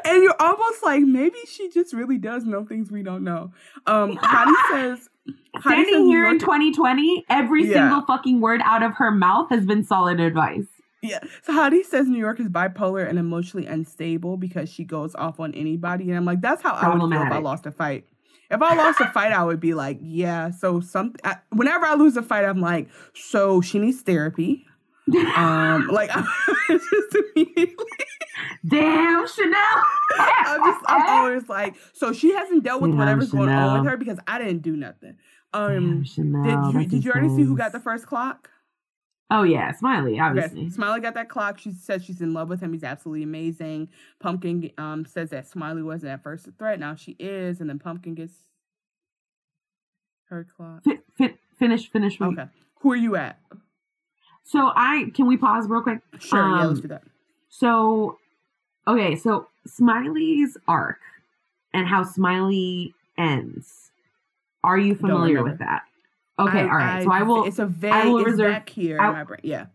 and 0.06 0.22
you're 0.24 0.36
almost 0.40 0.84
like 0.84 1.02
maybe 1.02 1.38
she 1.48 1.70
just 1.70 1.94
really 1.94 2.18
does 2.18 2.44
know 2.46 2.66
things 2.66 2.92
we 2.92 3.04
don't 3.04 3.24
know. 3.24 3.52
Um 3.86 4.18
Hottie 4.18 4.54
says 4.72 5.10
Hottie 5.56 5.62
Standing 5.62 5.94
says 5.94 6.06
here 6.08 6.30
in 6.30 6.40
2020, 6.40 7.26
every 7.30 7.66
yeah. 7.66 7.74
single 7.74 8.02
fucking 8.06 8.42
word 8.42 8.62
out 8.64 8.84
of 8.84 8.94
her 8.96 9.12
mouth 9.12 9.50
has 9.50 9.66
been 9.66 9.84
solid 9.84 10.20
advice. 10.20 10.66
yeah. 11.02 11.20
So 11.44 11.54
Hottie 11.54 11.86
says 11.86 12.08
New 12.08 12.20
York 12.20 12.40
is 12.40 12.48
bipolar 12.50 13.08
and 13.10 13.18
emotionally 13.18 13.66
unstable 13.66 14.36
because 14.38 14.70
she 14.70 14.84
goes 14.84 15.16
off 15.16 15.40
on 15.40 15.54
anybody, 15.54 16.10
and 16.10 16.18
I'm 16.18 16.26
like, 16.26 16.42
that's 16.42 16.62
how 16.62 16.74
I 16.74 16.94
would 16.94 17.10
feel 17.10 17.22
if 17.22 17.32
I 17.32 17.40
lost 17.40 17.66
a 17.66 17.72
fight. 17.72 18.06
If 18.52 18.62
I 18.62 18.76
lost 18.76 19.00
a 19.02 19.08
fight, 19.08 19.32
I 19.32 19.44
would 19.44 19.60
be 19.60 19.74
like, 19.74 19.98
yeah. 20.02 20.52
So 20.52 20.80
some, 20.80 21.14
I, 21.24 21.38
whenever 21.52 21.86
I 21.86 21.96
lose 21.96 22.16
a 22.18 22.22
fight, 22.22 22.46
I'm 22.46 22.62
like, 22.62 22.90
so 23.14 23.62
she 23.62 23.80
needs 23.80 24.02
therapy. 24.02 24.66
um, 25.36 25.88
like 25.92 26.12
just 26.68 27.16
immediately. 27.36 27.86
Damn, 28.68 29.28
Chanel. 29.28 29.84
I'm 30.20 30.64
just, 30.64 30.86
I'm 30.88 31.08
always 31.08 31.48
like, 31.50 31.76
so 31.94 32.12
she 32.14 32.34
hasn't 32.34 32.64
dealt 32.64 32.82
with 32.82 32.92
Damn, 32.92 33.00
whatever's 33.00 33.30
Chanel. 33.30 33.46
going 33.46 33.56
on 33.58 33.82
with 33.82 33.92
her 33.92 33.98
because 33.98 34.20
I 34.28 34.38
didn't 34.40 34.62
do 34.62 34.76
nothing. 34.76 35.18
Um, 35.54 35.72
Damn, 35.74 36.04
Chanel, 36.04 36.72
did 36.72 36.82
you, 36.82 36.88
did 36.88 37.06
you 37.06 37.12
already 37.12 37.30
see 37.30 37.44
who 37.44 37.56
got 37.56 37.72
the 37.72 37.80
first 37.80 38.08
clock? 38.08 38.50
Oh 39.32 39.44
yeah, 39.44 39.72
Smiley, 39.72 40.20
obviously. 40.20 40.70
Smiley 40.70 41.00
got 41.00 41.16
that 41.16 41.30
clock. 41.30 41.58
She 41.58 41.72
says 41.72 42.06
she's 42.06 42.22
in 42.22 42.34
love 42.34 42.48
with 42.48 42.62
him. 42.62 42.74
He's 42.74 42.84
absolutely 42.84 43.24
amazing. 43.24 43.90
Pumpkin 44.20 44.70
um 44.78 45.06
says 45.06 45.32
that 45.32 45.48
Smiley 45.48 45.82
wasn't 45.82 46.12
at 46.12 46.22
first 46.22 46.48
a 46.48 46.52
threat. 46.52 46.80
Now 46.80 46.96
she 46.96 47.16
is, 47.18 47.60
and 47.60 47.70
then 47.70 47.80
Pumpkin 47.80 48.14
gets 48.14 48.34
her 50.30 50.46
clock. 50.56 50.84
Finish, 51.58 51.90
finish. 51.90 52.20
Me. 52.20 52.28
Okay. 52.28 52.46
Who 52.82 52.92
are 52.92 52.96
you 52.96 53.16
at? 53.16 53.40
So 54.44 54.72
I 54.76 55.12
can 55.16 55.26
we 55.26 55.38
pause 55.38 55.68
real 55.68 55.82
quick? 55.82 56.00
Sure. 56.20 56.40
Um, 56.40 56.60
yeah, 56.60 56.66
let's 56.66 56.78
um, 56.78 56.82
do 56.82 56.88
that. 56.90 57.04
So, 57.50 58.20
okay, 58.88 59.16
so 59.16 59.48
Smiley's 59.66 60.58
arc 60.68 61.00
and 61.74 61.88
how 61.88 62.04
Smiley 62.04 62.94
ends. 63.18 63.92
Are 64.64 64.78
you 64.78 64.94
familiar 64.96 65.44
with 65.44 65.60
that? 65.60 65.84
Okay, 66.38 66.60
I, 66.60 66.64
all 66.64 66.70
right. 66.70 66.98
I, 66.98 67.03
so 67.03 67.12
I 67.12 67.22
will. 67.24 67.45
It's 67.45 67.60
a 67.60 67.66
vague. 67.66 67.91
I 67.91 68.06
will 68.07 68.24
reserve 68.24 68.52
back 68.52 68.70
here 68.70 68.99
I, 68.99 69.07
in 69.07 69.14
my 69.14 69.24
brain. 69.24 69.41
Yeah. 69.44 69.68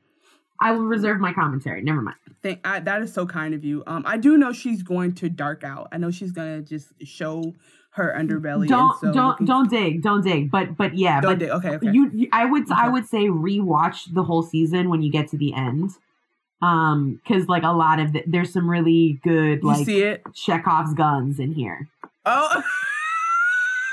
I 0.60 0.72
will 0.72 0.84
reserve 0.84 1.20
my 1.20 1.32
commentary. 1.32 1.82
Never 1.82 2.02
mind. 2.02 2.16
Thank, 2.42 2.60
I, 2.66 2.80
that 2.80 3.02
is 3.02 3.12
so 3.12 3.26
kind 3.26 3.54
of 3.54 3.64
you. 3.64 3.82
Um, 3.86 4.02
I 4.06 4.18
do 4.18 4.36
know 4.36 4.52
she's 4.52 4.82
going 4.82 5.14
to 5.16 5.28
dark 5.28 5.64
out. 5.64 5.88
I 5.92 5.98
know 5.98 6.10
she's 6.10 6.32
gonna 6.32 6.60
just 6.60 6.88
show 7.02 7.54
her 7.92 8.14
underbelly. 8.18 8.68
Don't 8.68 8.98
so 9.00 9.12
don't 9.12 9.44
don't 9.46 9.70
dig, 9.70 10.02
don't 10.02 10.22
dig. 10.22 10.50
But 10.50 10.76
but 10.76 10.96
yeah, 10.96 11.20
don't 11.20 11.32
but 11.32 11.38
dig. 11.38 11.50
Okay, 11.50 11.70
okay. 11.70 11.90
You, 11.90 12.10
you 12.12 12.28
I 12.32 12.44
would 12.44 12.64
okay. 12.64 12.74
I 12.74 12.88
would 12.88 13.06
say 13.08 13.24
rewatch 13.24 14.12
the 14.14 14.22
whole 14.22 14.42
season 14.42 14.90
when 14.90 15.02
you 15.02 15.10
get 15.10 15.28
to 15.28 15.38
the 15.38 15.54
end. 15.54 15.90
Um, 16.62 17.20
because 17.24 17.48
like 17.48 17.62
a 17.62 17.72
lot 17.72 18.00
of 18.00 18.12
the, 18.12 18.22
there's 18.26 18.52
some 18.52 18.68
really 18.68 19.18
good 19.24 19.64
like 19.64 19.78
you 19.80 19.84
see 19.86 20.02
it? 20.02 20.22
Chekhov's 20.34 20.92
guns 20.92 21.40
in 21.40 21.52
here. 21.52 21.88
Oh. 22.26 22.62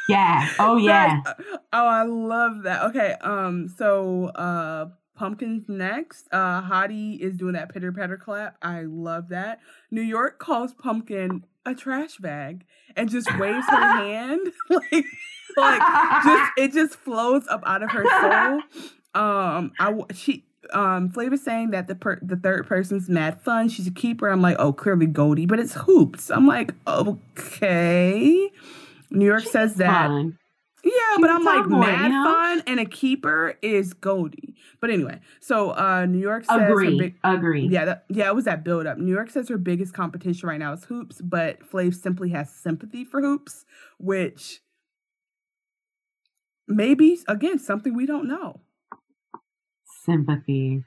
Yeah. 0.08 0.50
Oh 0.60 0.78
yeah. 0.78 1.22
Oh, 1.74 1.88
I 1.88 2.04
love 2.04 2.64
that. 2.64 2.84
Okay. 2.86 3.16
Um. 3.22 3.68
So, 3.68 4.28
uh, 4.28 4.90
Pumpkin's 5.16 5.68
next. 5.68 6.28
Uh, 6.32 6.62
Hottie 6.62 7.20
is 7.20 7.36
doing 7.38 7.54
that 7.54 7.74
pitter 7.74 7.92
patter 7.92 8.18
clap. 8.18 8.58
I 8.62 8.84
love 8.84 9.30
that. 9.30 9.60
New 9.92 10.02
York 10.02 10.40
calls 10.40 10.74
Pumpkin 10.74 11.44
a 11.66 11.76
trash 11.76 12.18
bag 12.18 12.66
and 12.96 13.10
just 13.10 13.28
waves 13.38 13.66
her 13.68 13.76
hand 13.98 14.54
like 14.70 15.06
like 15.58 15.82
just 16.24 16.52
it 16.58 16.74
just 16.74 16.96
flows 17.00 17.46
up 17.50 17.64
out 17.66 17.84
of 17.84 17.92
her 17.92 18.04
soul. 18.22 18.62
Um. 19.22 19.72
I 19.80 19.96
she 20.14 20.46
um 20.74 21.10
Flav 21.10 21.38
saying 21.40 21.72
that 21.72 21.88
the 21.88 21.96
per- 21.96 22.20
the 22.22 22.36
third 22.36 22.68
person's 22.68 23.10
mad 23.10 23.42
fun. 23.42 23.70
She's 23.70 23.88
a 23.88 23.92
keeper. 23.92 24.28
I'm 24.30 24.42
like, 24.42 24.58
oh, 24.60 24.72
clearly 24.74 25.08
Goldie, 25.08 25.46
but 25.46 25.60
it's 25.60 25.74
Hoopz. 25.74 26.30
I'm 26.36 26.46
like, 26.48 26.74
okay. 26.86 28.50
New 29.12 29.26
York 29.26 29.44
She's 29.44 29.52
says 29.52 29.76
that. 29.76 30.10
Yeah, 30.84 31.18
but 31.20 31.30
I'm 31.30 31.44
like 31.44 31.68
mad 31.68 32.04
you 32.04 32.10
know? 32.10 32.24
fun 32.24 32.64
and 32.68 32.80
a 32.80 32.86
keeper 32.86 33.58
is 33.62 33.94
Goldie. 33.94 34.56
But 34.80 34.90
anyway, 34.90 35.20
so 35.40 35.72
uh 35.72 36.06
New 36.06 36.20
York 36.20 36.46
says 36.46 36.70
agree, 36.70 36.98
big, 36.98 37.16
agree. 37.24 37.68
Yeah, 37.68 37.86
that, 37.86 38.06
yeah, 38.10 38.28
it 38.28 38.36
was 38.36 38.46
that 38.46 38.64
build 38.64 38.86
up. 38.86 38.98
New 38.98 39.12
York 39.14 39.30
says 39.30 39.50
her 39.50 39.58
biggest 39.58 39.94
competition 39.94 40.48
right 40.48 40.60
now 40.60 40.74
is 40.74 40.86
Hoopz, 40.86 41.20
but 41.22 41.60
Flav 41.60 41.96
simply 41.96 42.30
has 42.30 42.54
sympathy 42.54 43.04
for 43.04 43.22
Hoopz, 43.22 43.66
which 43.98 44.62
maybe 46.68 47.20
again 47.28 47.60
something 47.60 47.94
we 47.96 48.06
don't 48.06 48.28
know. 48.28 48.62
Sympathy. 50.06 50.84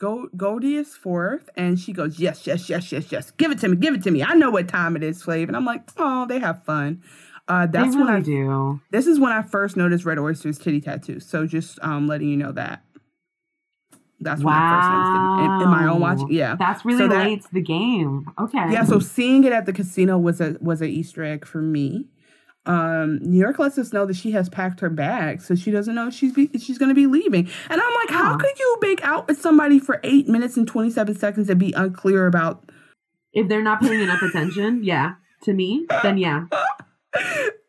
Go 0.00 0.28
Goldie 0.34 0.76
is 0.76 0.96
fourth, 0.96 1.50
and 1.56 1.78
she 1.78 1.92
goes, 1.92 2.18
Yes, 2.18 2.46
yes, 2.46 2.70
yes, 2.70 2.90
yes, 2.90 3.12
yes. 3.12 3.30
Give 3.32 3.50
it 3.50 3.58
to 3.60 3.68
me, 3.68 3.76
give 3.76 3.94
it 3.94 4.02
to 4.04 4.10
me. 4.10 4.22
I 4.22 4.32
know 4.34 4.50
what 4.50 4.66
time 4.66 4.96
it 4.96 5.02
is, 5.02 5.22
Flav. 5.22 5.46
And 5.46 5.56
I'm 5.56 5.66
like, 5.66 5.82
Oh, 5.98 6.26
they 6.26 6.38
have 6.38 6.64
fun. 6.64 7.02
Uh, 7.50 7.66
that's 7.66 7.96
really 7.96 8.04
when 8.04 8.14
I 8.14 8.20
do. 8.20 8.80
This 8.92 9.08
is 9.08 9.18
when 9.18 9.32
I 9.32 9.42
first 9.42 9.76
noticed 9.76 10.04
Red 10.04 10.18
Oyster's 10.20 10.56
titty 10.56 10.80
tattoos. 10.80 11.26
So 11.26 11.48
just 11.48 11.80
um, 11.82 12.06
letting 12.06 12.28
you 12.28 12.36
know 12.36 12.52
that. 12.52 12.84
That's 14.20 14.40
wow. 14.40 14.52
when 14.52 14.62
I 14.62 14.76
first 14.76 14.88
noticed 14.88 15.40
it 15.40 15.54
in, 15.56 15.62
in, 15.62 15.68
my 15.68 15.92
own 15.92 16.00
watch. 16.00 16.20
Yeah, 16.30 16.54
that's 16.54 16.84
really 16.84 16.98
so 16.98 17.08
that, 17.08 17.26
late 17.26 17.42
to 17.42 17.52
the 17.52 17.60
game. 17.60 18.30
Okay. 18.38 18.72
Yeah, 18.72 18.84
so 18.84 19.00
seeing 19.00 19.42
it 19.42 19.52
at 19.52 19.66
the 19.66 19.72
casino 19.72 20.16
was 20.16 20.40
a 20.40 20.58
was 20.60 20.80
a 20.80 20.84
Easter 20.84 21.24
egg 21.24 21.44
for 21.44 21.60
me. 21.60 22.06
Um, 22.66 23.18
New 23.20 23.38
York 23.38 23.58
lets 23.58 23.78
us 23.78 23.92
know 23.92 24.06
that 24.06 24.14
she 24.14 24.30
has 24.30 24.48
packed 24.48 24.78
her 24.78 24.90
bag, 24.90 25.40
so 25.40 25.56
she 25.56 25.72
doesn't 25.72 25.96
know 25.96 26.08
she's 26.08 26.32
be, 26.32 26.50
she's 26.56 26.78
going 26.78 26.90
to 26.90 26.94
be 26.94 27.08
leaving. 27.08 27.48
And 27.68 27.80
I'm 27.80 27.94
like, 27.94 28.10
how 28.10 28.36
could 28.36 28.56
you 28.60 28.78
make 28.80 29.02
out 29.02 29.26
with 29.26 29.40
somebody 29.40 29.80
for 29.80 29.98
eight 30.04 30.28
minutes 30.28 30.56
and 30.56 30.68
twenty 30.68 30.90
seven 30.90 31.18
seconds 31.18 31.50
and 31.50 31.58
be 31.58 31.72
unclear 31.72 32.28
about? 32.28 32.70
If 33.32 33.48
they're 33.48 33.62
not 33.62 33.80
paying 33.80 34.02
enough 34.02 34.22
attention, 34.22 34.84
yeah, 34.84 35.14
to 35.42 35.52
me, 35.52 35.86
then 36.04 36.16
yeah. 36.16 36.44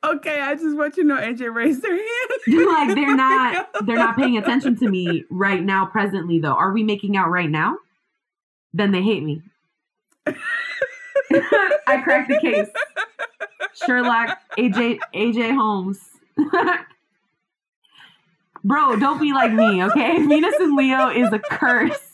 okay, 0.03 0.39
I 0.41 0.55
just 0.55 0.75
want 0.77 0.97
you 0.97 1.03
to 1.03 1.09
know 1.09 1.17
AJ 1.17 1.53
raised 1.53 1.81
their 1.81 1.95
hand. 1.95 2.67
like 2.67 2.95
they're 2.95 3.15
not 3.15 3.67
they're 3.85 3.97
not 3.97 4.15
paying 4.15 4.37
attention 4.37 4.77
to 4.77 4.89
me 4.89 5.25
right 5.29 5.63
now, 5.63 5.85
presently 5.85 6.39
though. 6.39 6.53
Are 6.53 6.71
we 6.71 6.83
making 6.83 7.17
out 7.17 7.29
right 7.29 7.49
now? 7.49 7.77
Then 8.73 8.91
they 8.91 9.01
hate 9.01 9.23
me. 9.23 9.41
I 10.27 12.01
cracked 12.03 12.29
the 12.29 12.39
case. 12.39 12.67
Sherlock, 13.85 14.37
AJ 14.57 14.99
AJ 15.13 15.55
Holmes. 15.55 15.99
Bro, 18.63 18.97
don't 18.97 19.19
be 19.19 19.33
like 19.33 19.51
me, 19.51 19.83
okay? 19.85 20.23
Venus 20.23 20.53
and 20.59 20.75
Leo 20.75 21.09
is 21.09 21.33
a 21.33 21.39
curse. 21.39 22.11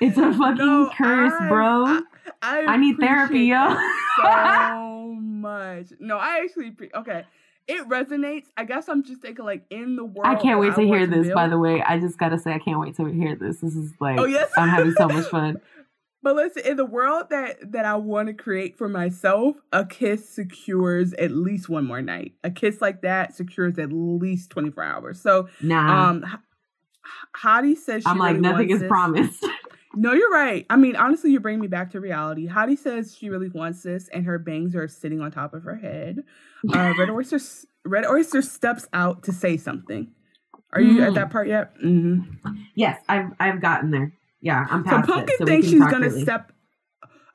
It's 0.00 0.18
a 0.18 0.34
fucking 0.34 0.56
no, 0.58 0.90
curse, 0.94 1.32
I, 1.40 1.48
bro. 1.48 1.86
I, 1.86 2.02
I, 2.42 2.60
I 2.62 2.76
need 2.76 2.96
therapy, 2.98 3.40
yo. 3.40 3.76
so 4.22 5.16
much. 5.20 5.86
No, 6.00 6.18
I 6.18 6.40
actually 6.44 6.74
okay. 6.94 7.24
It 7.66 7.88
resonates. 7.88 8.44
I 8.58 8.64
guess 8.64 8.88
I'm 8.88 9.02
just 9.02 9.22
thinking 9.22 9.44
like 9.44 9.64
in 9.70 9.96
the 9.96 10.04
world. 10.04 10.26
I 10.26 10.34
can't 10.34 10.60
wait 10.60 10.74
to 10.74 10.82
hear 10.82 11.06
this. 11.06 11.32
By 11.32 11.48
the 11.48 11.58
way, 11.58 11.82
I 11.82 11.98
just 11.98 12.18
gotta 12.18 12.38
say 12.38 12.52
I 12.52 12.58
can't 12.58 12.78
wait 12.78 12.96
to 12.96 13.06
hear 13.06 13.36
this. 13.36 13.58
This 13.58 13.74
is 13.74 13.92
like 14.00 14.18
oh 14.18 14.26
yes, 14.26 14.50
I'm 14.56 14.68
having 14.68 14.92
so 14.92 15.08
much 15.08 15.26
fun. 15.26 15.60
But 16.24 16.36
listen, 16.36 16.62
in 16.64 16.78
the 16.78 16.86
world 16.86 17.24
that 17.28 17.72
that 17.72 17.84
I 17.84 17.96
want 17.96 18.28
to 18.28 18.32
create 18.32 18.78
for 18.78 18.88
myself, 18.88 19.56
a 19.74 19.84
kiss 19.84 20.26
secures 20.26 21.12
at 21.12 21.30
least 21.32 21.68
one 21.68 21.84
more 21.84 22.00
night. 22.00 22.32
A 22.42 22.50
kiss 22.50 22.80
like 22.80 23.02
that 23.02 23.36
secures 23.36 23.78
at 23.78 23.92
least 23.92 24.48
24 24.48 24.82
hours. 24.82 25.20
So, 25.20 25.50
nah. 25.60 26.08
um 26.08 26.24
Hottie 27.36 27.76
says 27.76 28.04
I'm 28.06 28.16
like 28.16 28.40
nothing 28.40 28.70
is 28.70 28.80
this. 28.80 28.88
promised. 28.88 29.44
No, 29.96 30.12
you're 30.12 30.30
right. 30.30 30.66
I 30.70 30.76
mean, 30.76 30.96
honestly, 30.96 31.30
you 31.30 31.40
bring 31.40 31.60
me 31.60 31.66
back 31.66 31.90
to 31.92 32.00
reality. 32.00 32.48
Hottie 32.48 32.78
says 32.78 33.16
she 33.16 33.28
really 33.28 33.48
wants 33.48 33.82
this, 33.82 34.08
and 34.08 34.24
her 34.26 34.38
bangs 34.38 34.74
are 34.74 34.88
sitting 34.88 35.20
on 35.20 35.30
top 35.30 35.54
of 35.54 35.62
her 35.64 35.76
head. 35.76 36.24
Uh, 36.72 36.94
Red 36.98 37.10
Oyster 37.10 37.38
Red 37.84 38.06
Oyster 38.06 38.42
steps 38.42 38.86
out 38.92 39.22
to 39.24 39.32
say 39.32 39.56
something. 39.56 40.10
Are 40.72 40.80
you 40.80 41.00
mm. 41.00 41.06
at 41.06 41.14
that 41.14 41.30
part 41.30 41.48
yet? 41.48 41.76
Mm-hmm. 41.78 42.56
Yes, 42.74 43.00
I've 43.08 43.30
I've 43.38 43.60
gotten 43.60 43.90
there. 43.90 44.12
Yeah, 44.40 44.66
I'm 44.70 44.84
past 44.84 45.06
so 45.06 45.12
Pumpkin 45.14 45.34
it, 45.34 45.38
so 45.38 45.46
thinks 45.46 45.68
she's 45.68 45.86
gonna 45.86 46.10
step. 46.10 46.52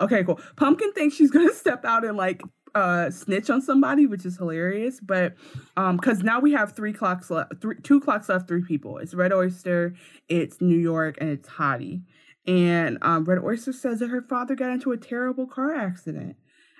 Okay, 0.02 0.24
cool. 0.24 0.40
Pumpkin 0.56 0.92
thinks 0.94 1.16
she's 1.16 1.32
gonna 1.32 1.54
step 1.54 1.86
out 1.86 2.04
and 2.04 2.18
like 2.18 2.42
uh 2.76 3.10
snitch 3.10 3.50
on 3.50 3.62
somebody, 3.62 4.06
which 4.06 4.26
is 4.26 4.38
hilarious. 4.38 5.00
But 5.00 5.36
um, 5.78 5.96
because 5.96 6.24
now 6.24 6.40
we 6.40 6.52
have 6.52 6.74
three 6.74 6.94
clocks 6.94 7.30
left, 7.30 7.62
three 7.62 7.76
two 7.82 8.02
clocks 8.02 8.28
left, 8.28 8.48
three 8.48 8.64
people. 8.64 8.98
It's 8.98 9.14
Red 9.14 9.32
Oyster, 9.32 9.96
it's 10.28 10.60
New 10.60 10.78
York, 10.78 11.18
and 11.22 11.30
it's 11.30 11.48
Hottie. 11.48 12.02
And 12.48 12.98
um, 13.02 13.26
Red 13.26 13.44
Oyster 13.44 13.74
says 13.74 14.00
that 14.00 14.10
her 14.10 14.22
father 14.22 14.56
got 14.56 14.72
into 14.72 14.92
a 14.92 14.98
terrible 14.98 15.46
car 15.46 15.76
accident. 15.76 16.36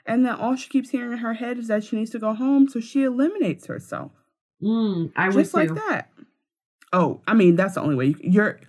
And 0.06 0.26
that 0.26 0.40
all 0.40 0.56
she 0.56 0.70
keeps 0.70 0.90
hearing 0.90 1.12
in 1.12 1.18
her 1.20 1.36
head 1.36 1.60
is 1.60 1.68
that 1.68 1.84
she 1.84 1.96
needs 1.96 2.10
to 2.12 2.20
go 2.20 2.34
home, 2.34 2.68
so 2.68 2.80
she 2.80 3.04
eliminates 3.04 3.68
herself. 3.68 4.12
Mm, 4.64 5.12
I 5.16 5.30
Just 5.30 5.54
like 5.54 5.70
too. 5.70 5.76
that. 5.76 6.10
Oh, 6.92 7.22
I 7.28 7.34
mean, 7.34 7.56
that's 7.56 7.76
the 7.76 7.82
only 7.82 7.96
way. 7.96 8.06
You, 8.08 8.16
you're 8.24 8.60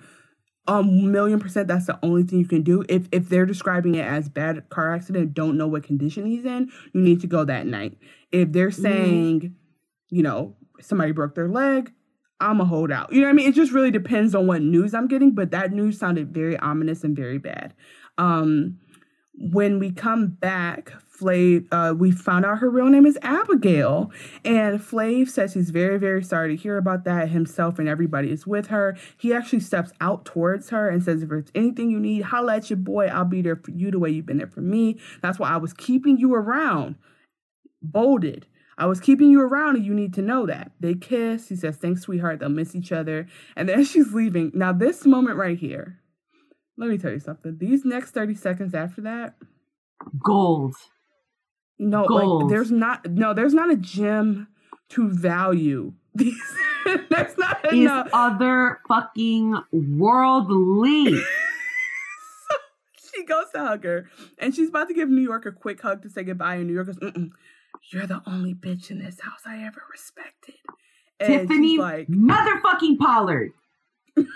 a 0.67 0.83
million 0.83 1.41
percent 1.41 1.69
that's 1.69 1.87
the 1.87 1.99
only 2.03 2.23
thing 2.23 2.39
you 2.39 2.47
can 2.47 2.63
do. 2.63 2.85
If 2.89 3.09
if 3.11 3.29
they're 3.29 3.47
describing 3.47 3.95
it 3.95 4.05
as 4.05 4.29
bad 4.29 4.69
car 4.69 4.95
accident, 4.95 5.35
don't 5.35 5.57
know 5.57 5.67
what 5.67 5.83
condition 5.83 6.27
he's 6.27 6.45
in, 6.45 6.71
you 6.93 7.01
need 7.01 7.21
to 7.23 7.27
go 7.27 7.45
that 7.45 7.67
night. 7.67 7.97
If 8.31 8.53
they're 8.53 8.69
mm-hmm. 8.69 8.83
saying, 8.83 9.41
mm. 9.41 9.53
you 10.11 10.23
know, 10.23 10.57
somebody 10.81 11.13
broke 11.13 11.35
their 11.35 11.49
leg, 11.49 11.93
I'm 12.41 12.61
a 12.61 12.65
holdout. 12.65 13.13
You 13.13 13.21
know 13.21 13.27
what 13.27 13.33
I 13.33 13.35
mean? 13.35 13.49
It 13.49 13.55
just 13.55 13.73
really 13.73 13.91
depends 13.91 14.35
on 14.35 14.47
what 14.47 14.63
news 14.63 14.95
I'm 14.95 15.09
getting, 15.09 15.33
but 15.33 15.51
that 15.51 15.73
news 15.73 15.99
sounded 15.99 16.33
very 16.33 16.57
ominous 16.59 17.05
and 17.05 17.15
very 17.15 17.39
bad. 17.39 17.75
Um, 18.19 18.79
when 19.35 19.79
we 19.79 19.91
come 19.91 20.29
back, 20.29 20.93
Flav, 21.21 21.67
uh, 21.71 21.95
we 21.95 22.11
found 22.11 22.45
out 22.45 22.59
her 22.59 22.71
real 22.71 22.87
name 22.87 23.07
is 23.07 23.19
Abigail. 23.23 24.11
And 24.45 24.81
Flav 24.81 25.29
says 25.29 25.55
he's 25.55 25.71
very, 25.71 25.99
very 25.99 26.23
sorry 26.23 26.57
to 26.57 26.63
hear 26.63 26.77
about 26.77 27.05
that. 27.05 27.29
Himself 27.29 27.79
and 27.79 27.89
everybody 27.89 28.31
is 28.31 28.47
with 28.47 28.69
her. 28.69 28.97
He 29.17 29.33
actually 29.33 29.61
steps 29.61 29.93
out 30.01 30.25
towards 30.25 30.71
her 30.71 30.89
and 30.89 31.03
says, 31.03 31.23
If 31.23 31.29
there's 31.29 31.51
anything 31.55 31.91
you 31.91 32.01
need, 32.01 32.23
holla 32.23 32.57
at 32.57 32.71
your 32.71 32.79
boy. 32.79 33.07
I'll 33.07 33.25
be 33.25 33.43
there 33.43 33.57
for 33.57 33.71
you 33.71 33.91
the 33.91 33.99
way 33.99 34.11
you've 34.11 34.27
been 34.27 34.39
there 34.39 34.47
for 34.47 34.63
me. 34.63 34.99
That's 35.23 35.39
why 35.39 35.51
I 35.51 35.59
was 35.59 35.73
keeping 35.73 36.19
you 36.19 36.35
around. 36.35 36.97
Bolded. 37.83 38.47
I 38.81 38.87
was 38.87 38.99
keeping 38.99 39.31
you 39.31 39.41
around 39.43 39.77
and 39.77 39.85
you 39.85 39.93
need 39.95 40.15
to 40.15 40.23
know 40.23 40.47
that. 40.47 40.73
They 40.81 40.95
kiss. 40.95 41.49
He 41.51 41.55
says, 41.57 41.77
Thanks, 41.77 42.01
sweetheart. 42.03 42.41
They'll 42.41 42.49
miss 42.49 42.75
each 42.75 42.91
other. 42.93 43.27
And 43.55 43.69
then 43.69 43.85
she's 43.91 44.13
leaving. 44.15 44.51
Now, 44.55 44.73
this 44.73 45.05
moment 45.07 45.37
right 45.37 45.59
here, 45.59 46.01
let 46.79 46.89
me 46.89 46.97
tell 46.99 47.13
you 47.13 47.21
something. 47.21 47.59
These 47.59 47.85
next 47.85 48.13
30 48.13 48.35
seconds 48.35 48.75
after 48.75 49.03
that, 49.03 49.35
gold. 50.25 50.75
No, 51.79 52.07
gold. 52.07 52.43
like 52.45 52.51
there's 52.51 52.71
not 52.71 53.07
no, 53.11 53.33
there's 53.35 53.55
not 53.55 53.71
a 53.71 53.77
gem 53.77 54.49
to 54.91 55.09
value 55.11 55.93
these. 56.15 56.35
there's 56.85 57.37
not 57.39 57.65
Is 57.67 57.73
enough. 57.81 58.09
other 58.13 58.81
fucking 58.89 59.55
worldly. 59.73 61.13
so 61.13 62.57
she 63.15 63.25
goes 63.25 63.47
to 63.55 63.61
hug 63.61 63.85
her, 63.85 64.09
and 64.39 64.55
she's 64.55 64.71
about 64.71 64.89
to 64.89 64.95
give 64.95 65.09
New 65.09 65.23
York 65.23 65.45
a 65.47 65.53
quick 65.53 65.81
hug 65.83 66.03
to 66.03 66.11
say 66.11 66.23
goodbye. 66.23 66.57
And 66.57 66.67
New 66.67 66.75
York 66.75 66.87
goes, 66.87 66.99
Mm-mm, 66.99 67.31
"You're 67.93 68.07
the 68.07 68.23
only 68.27 68.55
bitch 68.55 68.91
in 68.91 68.99
this 68.99 69.21
house 69.21 69.41
I 69.47 69.65
ever 69.65 69.83
respected." 69.91 70.57
And 71.19 71.49
Tiffany, 71.49 71.79
like 71.79 72.09
motherfucking 72.09 72.99
Pollard. 72.99 73.53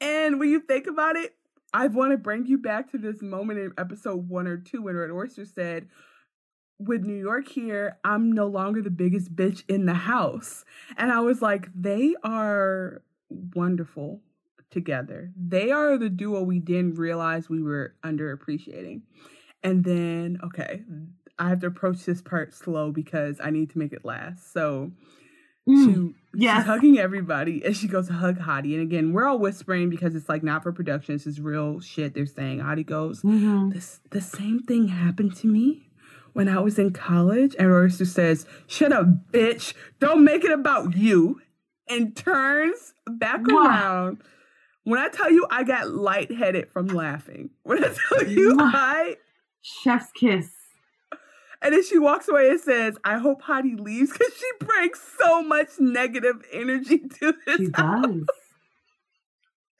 and 0.00 0.38
when 0.38 0.48
you 0.48 0.60
think 0.60 0.86
about 0.86 1.16
it, 1.16 1.34
I 1.72 1.86
want 1.86 2.12
to 2.12 2.18
bring 2.18 2.46
you 2.46 2.58
back 2.58 2.90
to 2.90 2.98
this 2.98 3.22
moment 3.22 3.58
in 3.58 3.72
episode 3.78 4.28
one 4.28 4.46
or 4.46 4.58
two 4.58 4.82
when 4.82 4.96
Red 4.96 5.10
Oyster 5.10 5.44
said, 5.44 5.88
with 6.86 7.04
New 7.04 7.18
York 7.18 7.48
here, 7.48 7.98
I'm 8.04 8.32
no 8.32 8.46
longer 8.46 8.82
the 8.82 8.90
biggest 8.90 9.34
bitch 9.34 9.62
in 9.68 9.86
the 9.86 9.94
house. 9.94 10.64
And 10.96 11.12
I 11.12 11.20
was 11.20 11.40
like, 11.40 11.68
they 11.74 12.14
are 12.24 13.02
wonderful 13.28 14.20
together. 14.70 15.30
They 15.36 15.70
are 15.70 15.96
the 15.96 16.08
duo 16.08 16.42
we 16.42 16.58
didn't 16.58 16.96
realize 16.96 17.48
we 17.48 17.62
were 17.62 17.94
underappreciating. 18.04 19.02
And 19.62 19.84
then, 19.84 20.38
okay, 20.42 20.82
I 21.38 21.48
have 21.48 21.60
to 21.60 21.66
approach 21.66 22.04
this 22.04 22.22
part 22.22 22.54
slow 22.54 22.90
because 22.92 23.40
I 23.42 23.50
need 23.50 23.70
to 23.70 23.78
make 23.78 23.92
it 23.92 24.04
last. 24.04 24.52
So, 24.52 24.92
mm. 25.68 26.14
Yes. 26.34 26.58
She's 26.58 26.66
hugging 26.66 26.98
everybody 26.98 27.62
and 27.64 27.76
she 27.76 27.88
goes 27.88 28.06
to 28.06 28.14
hug 28.14 28.38
Hottie. 28.38 28.72
And 28.72 28.82
again, 28.82 29.12
we're 29.12 29.26
all 29.26 29.38
whispering 29.38 29.90
because 29.90 30.14
it's 30.14 30.28
like 30.28 30.42
not 30.42 30.62
for 30.62 30.72
production. 30.72 31.14
It's 31.14 31.24
just 31.24 31.38
real 31.38 31.80
shit 31.80 32.14
they're 32.14 32.26
saying. 32.26 32.60
Hottie 32.60 32.86
goes, 32.86 33.22
mm-hmm. 33.22 33.70
this 33.70 34.00
the 34.10 34.20
same 34.20 34.60
thing 34.60 34.88
happened 34.88 35.36
to 35.36 35.46
me 35.46 35.90
when 36.32 36.48
I 36.48 36.60
was 36.60 36.78
in 36.78 36.92
college. 36.92 37.54
And 37.58 37.70
Oyster 37.70 38.06
says, 38.06 38.46
Shut 38.66 38.92
up, 38.92 39.06
bitch. 39.30 39.74
Don't 40.00 40.24
make 40.24 40.44
it 40.44 40.52
about 40.52 40.96
you. 40.96 41.40
And 41.88 42.16
turns 42.16 42.94
back 43.06 43.42
wow. 43.46 43.66
around. 43.66 44.22
When 44.84 44.98
I 44.98 45.08
tell 45.08 45.30
you 45.30 45.46
I 45.50 45.64
got 45.64 45.90
lightheaded 45.90 46.70
from 46.70 46.86
laughing. 46.86 47.50
When 47.62 47.84
I 47.84 47.94
tell 48.08 48.26
you 48.26 48.56
I 48.58 49.16
Chef's 49.60 50.10
kiss. 50.12 50.50
And 51.62 51.72
then 51.72 51.84
she 51.84 51.98
walks 51.98 52.28
away 52.28 52.50
and 52.50 52.60
says, 52.60 52.96
I 53.04 53.18
hope 53.18 53.42
Hottie 53.42 53.78
leaves 53.78 54.12
because 54.12 54.34
she 54.36 54.66
brings 54.66 55.00
so 55.18 55.42
much 55.42 55.68
negative 55.78 56.42
energy 56.52 56.98
to 57.20 57.34
this. 57.46 57.56
She 57.56 57.70
house. 57.74 58.04
does. 58.04 58.26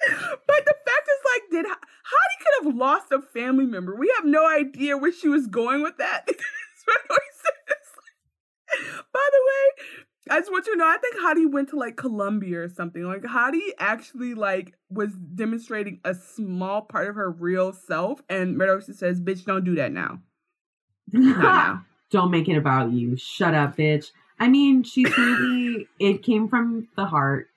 But 0.05 0.65
the 0.65 0.75
fact 0.85 1.09
is, 1.09 1.23
like, 1.33 1.43
did 1.51 1.67
Hottie 1.67 2.39
could 2.41 2.65
have 2.65 2.75
lost 2.77 3.13
a 3.13 3.21
family 3.21 3.67
member? 3.67 3.95
We 3.97 4.13
have 4.17 4.25
no 4.25 4.49
idea 4.49 4.97
where 4.97 5.13
she 5.13 5.29
was 5.29 5.47
going 5.47 5.83
with 5.83 5.97
that. 5.99 6.27
By 9.13 9.29
the 9.31 9.43
way, 9.47 9.87
I 10.31 10.39
just 10.41 10.51
want 10.51 10.67
you 10.67 10.73
to 10.73 10.79
know, 10.79 10.87
I 10.87 10.97
think 10.99 11.17
Hottie 11.17 11.51
went 11.51 11.69
to 11.71 11.77
like 11.77 11.97
Columbia 11.97 12.63
or 12.63 12.69
something. 12.69 13.03
Like 13.03 13.23
Hottie 13.23 13.71
actually 13.79 14.35
like 14.35 14.75
was 14.89 15.13
demonstrating 15.35 16.01
a 16.05 16.15
small 16.15 16.83
part 16.83 17.09
of 17.09 17.17
her 17.17 17.31
real 17.31 17.73
self, 17.73 18.23
and 18.29 18.57
Meadows 18.57 18.91
says, 18.99 19.21
"Bitch, 19.21 19.45
don't 19.45 19.65
do 19.65 19.75
that 19.77 19.93
now." 19.93 20.21
Don't 22.11 22.31
make 22.31 22.49
it 22.49 22.57
about 22.57 22.93
you. 22.93 23.17
Shut 23.17 23.55
up, 23.55 23.77
bitch. 23.77 24.11
I 24.39 24.49
mean, 24.49 24.83
she's 24.83 25.17
really, 25.19 25.89
it 25.99 26.23
came 26.23 26.49
from 26.49 26.89
the 26.97 27.07
heart. 27.07 27.49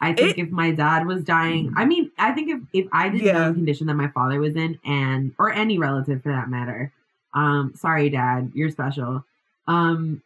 I 0.00 0.12
think 0.12 0.38
it, 0.38 0.42
if 0.42 0.50
my 0.50 0.70
dad 0.70 1.06
was 1.06 1.24
dying, 1.24 1.72
I 1.76 1.84
mean, 1.84 2.10
I 2.18 2.32
think 2.32 2.50
if, 2.50 2.60
if 2.72 2.86
I 2.92 3.08
didn't 3.08 3.26
yeah. 3.26 3.32
know 3.32 3.48
the 3.48 3.54
condition 3.54 3.86
that 3.86 3.94
my 3.94 4.08
father 4.08 4.38
was 4.38 4.54
in, 4.54 4.78
and 4.84 5.34
or 5.38 5.50
any 5.50 5.78
relative 5.78 6.22
for 6.22 6.30
that 6.32 6.50
matter, 6.50 6.92
um, 7.32 7.72
sorry, 7.74 8.10
dad, 8.10 8.52
you're 8.54 8.70
special. 8.70 9.24
Um, 9.66 10.22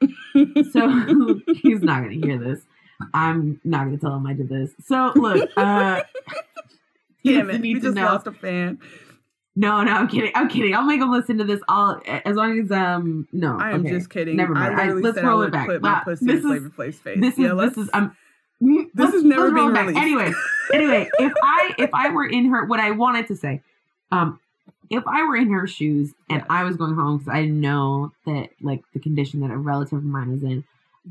so 0.72 1.40
he's 1.62 1.82
not 1.82 2.02
gonna 2.02 2.14
hear 2.14 2.38
this. 2.38 2.60
I'm 3.14 3.60
not 3.62 3.84
gonna 3.84 3.98
tell 3.98 4.16
him 4.16 4.26
I 4.26 4.32
did 4.32 4.48
this. 4.48 4.72
So 4.84 5.12
look, 5.14 5.48
uh, 5.56 6.02
damn 7.24 7.50
it, 7.50 7.60
we 7.60 7.74
just 7.74 7.94
know. 7.94 8.06
lost 8.06 8.26
a 8.26 8.32
fan. 8.32 8.80
No, 9.58 9.82
no, 9.82 9.90
I'm 9.90 10.06
kidding. 10.06 10.30
I'm 10.36 10.48
kidding. 10.48 10.72
I'll 10.72 10.84
make 10.84 11.00
them 11.00 11.10
listen 11.10 11.38
to 11.38 11.44
this 11.44 11.60
all 11.66 12.00
as 12.06 12.36
long 12.36 12.60
as 12.60 12.70
um 12.70 13.26
no. 13.32 13.56
I'm 13.56 13.80
okay. 13.80 13.90
just 13.90 14.08
kidding. 14.08 14.36
Never 14.36 14.54
mind. 14.54 14.80
I, 14.80 14.92
let's 14.92 15.20
roll 15.20 15.42
it 15.42 15.50
back. 15.50 15.66
Put 15.66 15.82
my 15.82 16.00
pussy 16.04 16.26
this 16.26 16.36
in 16.36 16.42
Flavor 16.42 16.70
Flav's 16.70 16.98
face. 16.98 17.20
This 17.20 17.32
is 17.34 17.40
yeah, 17.40 17.54
this 17.54 17.76
is 17.76 17.90
um 17.92 18.16
this 18.94 19.14
is 19.14 19.24
never 19.24 19.50
being 19.50 19.66
released. 19.66 19.98
Anyway, 19.98 20.32
anyway, 20.72 21.10
if 21.18 21.32
I 21.42 21.74
if 21.76 21.90
I 21.92 22.10
were 22.10 22.24
in 22.24 22.50
her, 22.50 22.66
what 22.66 22.78
I 22.78 22.92
wanted 22.92 23.26
to 23.28 23.36
say, 23.36 23.62
um, 24.12 24.38
if 24.90 25.02
I 25.08 25.26
were 25.26 25.36
in 25.36 25.50
her 25.50 25.66
shoes 25.66 26.14
and 26.30 26.38
yes. 26.38 26.46
I 26.48 26.62
was 26.62 26.76
going 26.76 26.94
home 26.94 27.18
because 27.18 27.34
I 27.34 27.46
know 27.46 28.12
that 28.26 28.50
like 28.60 28.84
the 28.94 29.00
condition 29.00 29.40
that 29.40 29.50
a 29.50 29.56
relative 29.56 29.98
of 29.98 30.04
mine 30.04 30.30
is 30.34 30.44
in, 30.44 30.62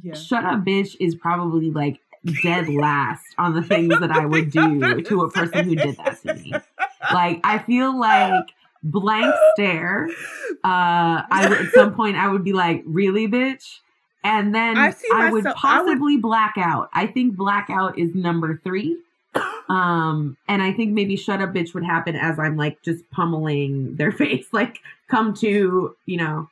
yeah. 0.02 0.14
shut 0.14 0.46
up, 0.46 0.64
bitch, 0.64 0.96
is 1.02 1.16
probably 1.16 1.70
like 1.70 2.00
dead 2.42 2.70
last 2.70 3.26
on 3.38 3.54
the 3.54 3.62
things 3.62 4.00
that 4.00 4.12
I 4.12 4.26
would 4.26 4.52
do 4.52 5.02
to 5.02 5.22
a 5.24 5.32
person 5.32 5.66
who 5.66 5.76
did 5.76 5.98
that 5.98 6.22
to 6.24 6.34
me. 6.34 6.54
Like 7.14 7.40
I 7.44 7.60
feel 7.60 7.98
like 8.00 8.50
blank 8.84 9.34
stare. 9.54 10.10
Uh, 10.64 11.24
I 11.30 11.58
at 11.60 11.72
some 11.74 11.94
point 11.94 12.18
I 12.18 12.28
would 12.28 12.44
be 12.44 12.54
like, 12.54 12.84
"Really, 12.86 13.28
bitch," 13.28 13.80
and 14.24 14.54
then 14.54 14.78
I, 14.78 14.94
I 15.14 15.32
would 15.32 15.46
possibly 15.46 16.14
I 16.14 16.16
would... 16.16 16.22
black 16.22 16.56
out. 16.58 16.90
I 16.94 17.08
think 17.08 17.36
blackout 17.36 17.98
is 17.98 18.14
number 18.16 18.60
three. 18.64 18.98
Um, 19.70 20.38
and 20.48 20.64
I 20.64 20.72
think 20.74 20.94
maybe 20.94 21.16
"shut 21.16 21.42
up, 21.42 21.54
bitch" 21.54 21.74
would 21.74 21.84
happen 21.84 22.16
as 22.16 22.40
I'm 22.40 22.58
like 22.58 22.82
just 22.82 23.10
pummeling 23.12 23.96
their 23.96 24.12
face, 24.24 24.48
like 24.52 24.80
come 25.08 25.34
to 25.36 25.96
you 26.06 26.18
know. 26.18 26.50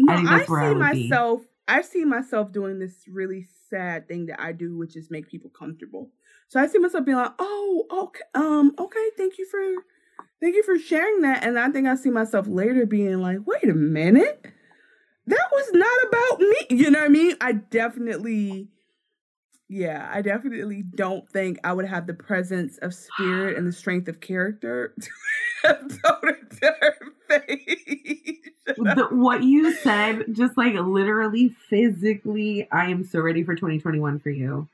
No, 0.00 0.12
I 0.12 0.16
think 0.16 0.28
that's 0.28 0.50
I 0.50 0.68
would 0.68 0.78
myself. 0.78 1.40
I 1.68 1.82
see 1.82 2.04
myself 2.04 2.50
doing 2.50 2.78
this 2.78 3.04
really 3.06 3.46
sad 3.68 4.08
thing 4.08 4.26
that 4.26 4.40
I 4.40 4.52
do, 4.52 4.76
which 4.76 4.96
is 4.96 5.10
make 5.10 5.28
people 5.28 5.50
comfortable. 5.50 6.10
So 6.48 6.58
I 6.58 6.66
see 6.66 6.78
myself 6.78 7.04
being 7.04 7.18
like, 7.18 7.32
"Oh, 7.38 7.86
okay, 8.08 8.22
um, 8.34 8.74
okay, 8.78 9.10
thank 9.18 9.36
you 9.38 9.46
for, 9.46 9.60
thank 10.40 10.56
you 10.56 10.62
for 10.62 10.78
sharing 10.78 11.20
that." 11.22 11.44
And 11.44 11.58
I 11.58 11.68
think 11.70 11.86
I 11.86 11.94
see 11.94 12.10
myself 12.10 12.48
later 12.48 12.86
being 12.86 13.20
like, 13.20 13.40
"Wait 13.46 13.68
a 13.68 13.74
minute, 13.74 14.46
that 15.26 15.48
was 15.52 15.70
not 15.72 16.08
about 16.08 16.40
me." 16.40 16.56
You 16.70 16.90
know 16.90 17.00
what 17.00 17.06
I 17.06 17.08
mean? 17.08 17.36
I 17.40 17.52
definitely, 17.52 18.68
yeah, 19.68 20.10
I 20.12 20.22
definitely 20.22 20.82
don't 20.82 21.28
think 21.28 21.58
I 21.64 21.74
would 21.74 21.86
have 21.86 22.06
the 22.06 22.14
presence 22.14 22.78
of 22.78 22.94
spirit 22.94 23.58
and 23.58 23.66
the 23.66 23.72
strength 23.72 24.08
of 24.08 24.20
character 24.20 24.94
to 25.00 25.10
have 25.64 25.80
told 26.02 26.24
it 26.24 26.50
to 26.62 26.74
her 26.80 26.96
face. 27.46 27.67
The, 28.94 29.08
what 29.10 29.42
you 29.42 29.72
said, 29.72 30.24
just 30.32 30.56
like 30.56 30.74
literally 30.74 31.50
physically, 31.68 32.68
I 32.70 32.86
am 32.86 33.04
so 33.04 33.20
ready 33.20 33.42
for 33.42 33.54
2021 33.54 34.18
for 34.20 34.30
you. 34.30 34.68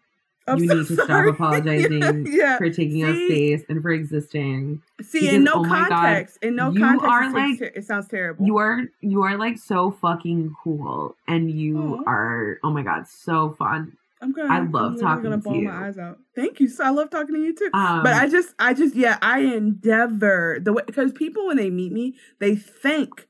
I'm 0.47 0.59
you 0.59 0.69
so 0.69 0.75
need 0.75 0.87
to 0.89 0.97
sorry. 0.97 1.07
stop 1.07 1.27
apologizing 1.35 2.27
yeah, 2.27 2.33
yeah. 2.33 2.59
for 2.59 2.69
taking 2.69 3.03
See? 3.03 3.05
up 3.05 3.17
space 3.17 3.65
and 3.69 3.81
for 3.83 3.91
existing. 3.91 4.83
See, 5.01 5.21
because, 5.21 5.35
in 5.35 5.45
no 5.45 5.53
oh 5.55 5.65
context, 5.65 6.39
God, 6.41 6.49
in 6.49 6.57
no 6.57 6.73
context, 6.73 7.11
are 7.11 7.33
like, 7.33 7.59
ter- 7.59 7.73
it 7.75 7.85
sounds 7.85 8.09
terrible. 8.09 8.45
You 8.45 8.59
are 8.59 8.83
you 9.01 9.23
are 9.23 9.37
like 9.37 9.59
so 9.59 9.91
fucking 9.91 10.55
cool, 10.63 11.17
and 11.27 11.51
you 11.51 12.05
are 12.07 12.59
oh 12.63 12.71
my 12.71 12.83
God, 12.83 13.09
so 13.09 13.53
fun. 13.59 13.97
I'm 14.21 14.33
gonna. 14.33 14.53
I 14.53 14.61
love 14.61 14.93
I'm 14.93 14.99
talking 14.99 15.23
gonna 15.25 15.43
to 15.43 15.55
you. 15.55 15.69
my 15.69 15.87
eyes 15.87 15.99
out. 15.99 16.19
Thank 16.35 16.61
you. 16.61 16.69
So 16.69 16.85
I 16.85 16.91
love 16.91 17.11
talking 17.11 17.35
to 17.35 17.41
you 17.41 17.55
too. 17.55 17.71
Um, 17.75 18.03
but 18.03 18.15
I 18.15 18.27
just, 18.29 18.55
I 18.59 18.73
just, 18.73 18.95
yeah, 18.95 19.19
I 19.21 19.41
endeavor 19.41 20.59
the 20.63 20.73
way 20.73 20.83
because 20.87 21.13
people 21.13 21.47
when 21.47 21.59
they 21.59 21.69
meet 21.69 21.93
me, 21.93 22.15
they 22.39 22.57
think 22.57 23.29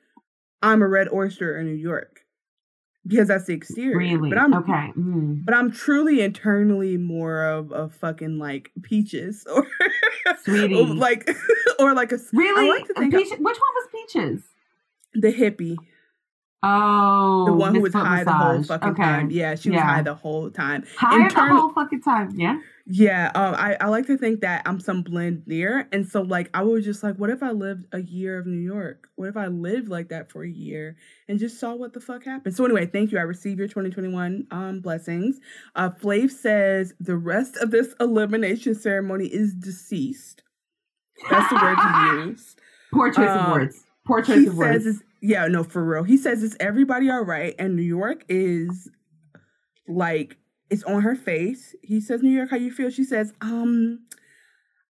I'm 0.64 0.82
a 0.82 0.88
red 0.88 1.08
oyster 1.12 1.58
in 1.58 1.66
New 1.66 1.74
York 1.74 2.20
because 3.06 3.28
that's 3.28 3.44
the 3.44 3.52
exterior. 3.52 3.98
Really? 3.98 4.30
But 4.30 4.38
I'm 4.38 4.54
okay. 4.54 4.92
Mm. 4.96 5.44
But 5.44 5.54
I'm 5.54 5.70
truly 5.70 6.22
internally 6.22 6.96
more 6.96 7.44
of 7.44 7.70
a 7.70 7.90
fucking 7.90 8.38
like 8.38 8.70
peaches 8.82 9.46
or 9.54 9.66
like 10.46 11.28
or 11.78 11.94
like 11.94 12.12
a 12.12 12.18
really. 12.32 12.68
Like 12.68 13.10
Peach, 13.10 13.30
which 13.30 13.40
one 13.40 13.56
was 13.56 13.88
peaches? 13.92 14.42
The 15.14 15.32
hippie. 15.32 15.76
Oh, 16.62 17.44
the 17.44 17.52
one 17.52 17.74
who 17.74 17.82
was 17.82 17.92
high 17.92 18.24
the 18.24 18.32
whole 18.32 18.62
fucking 18.62 18.92
okay. 18.92 19.02
time. 19.02 19.30
Yeah, 19.30 19.54
she 19.54 19.68
was 19.68 19.76
yeah. 19.76 19.84
high 19.84 20.02
the 20.02 20.14
whole 20.14 20.50
time. 20.50 20.84
High 20.96 21.28
the 21.28 21.54
whole 21.54 21.74
fucking 21.74 22.00
time. 22.00 22.32
Yeah. 22.40 22.58
Yeah, 22.86 23.32
um, 23.34 23.54
I, 23.54 23.78
I 23.80 23.88
like 23.88 24.06
to 24.08 24.18
think 24.18 24.42
that 24.42 24.62
I'm 24.66 24.78
some 24.78 25.02
blend 25.02 25.44
there. 25.46 25.88
And 25.90 26.06
so 26.06 26.20
like 26.20 26.50
I 26.52 26.62
was 26.62 26.84
just 26.84 27.02
like, 27.02 27.16
what 27.16 27.30
if 27.30 27.42
I 27.42 27.50
lived 27.50 27.86
a 27.92 28.02
year 28.02 28.38
of 28.38 28.46
New 28.46 28.58
York? 28.58 29.08
What 29.16 29.28
if 29.28 29.38
I 29.38 29.46
lived 29.46 29.88
like 29.88 30.10
that 30.10 30.30
for 30.30 30.44
a 30.44 30.50
year 30.50 30.96
and 31.26 31.38
just 31.38 31.58
saw 31.58 31.74
what 31.74 31.94
the 31.94 32.00
fuck 32.00 32.24
happened? 32.24 32.54
So 32.54 32.64
anyway, 32.64 32.84
thank 32.84 33.10
you. 33.10 33.18
I 33.18 33.22
received 33.22 33.58
your 33.58 33.68
2021 33.68 34.48
um 34.50 34.80
blessings. 34.80 35.40
Uh 35.74 35.90
Flav 35.90 36.30
says 36.30 36.92
the 37.00 37.16
rest 37.16 37.56
of 37.56 37.70
this 37.70 37.94
elimination 38.00 38.74
ceremony 38.74 39.28
is 39.28 39.54
deceased. 39.54 40.42
That's 41.30 41.48
the 41.48 41.56
word 41.56 41.78
he 41.78 42.16
used. 42.28 42.60
Poor 42.92 43.10
choice 43.10 43.30
um, 43.30 43.38
of 43.38 43.52
words. 43.52 43.84
Poor 44.06 44.20
choice 44.20 44.46
of 44.46 44.56
words. 44.58 45.02
Yeah, 45.22 45.46
no, 45.46 45.64
for 45.64 45.82
real. 45.82 46.02
He 46.02 46.18
says 46.18 46.42
is 46.42 46.54
everybody 46.60 47.08
all 47.08 47.24
right? 47.24 47.54
And 47.58 47.76
New 47.76 47.82
York 47.82 48.26
is 48.28 48.90
like 49.88 50.36
it's 50.70 50.82
on 50.84 51.02
her 51.02 51.14
face. 51.14 51.74
He 51.82 52.00
says, 52.00 52.22
New 52.22 52.30
York, 52.30 52.50
how 52.50 52.56
you 52.56 52.72
feel? 52.72 52.90
She 52.90 53.04
says, 53.04 53.32
um, 53.40 54.00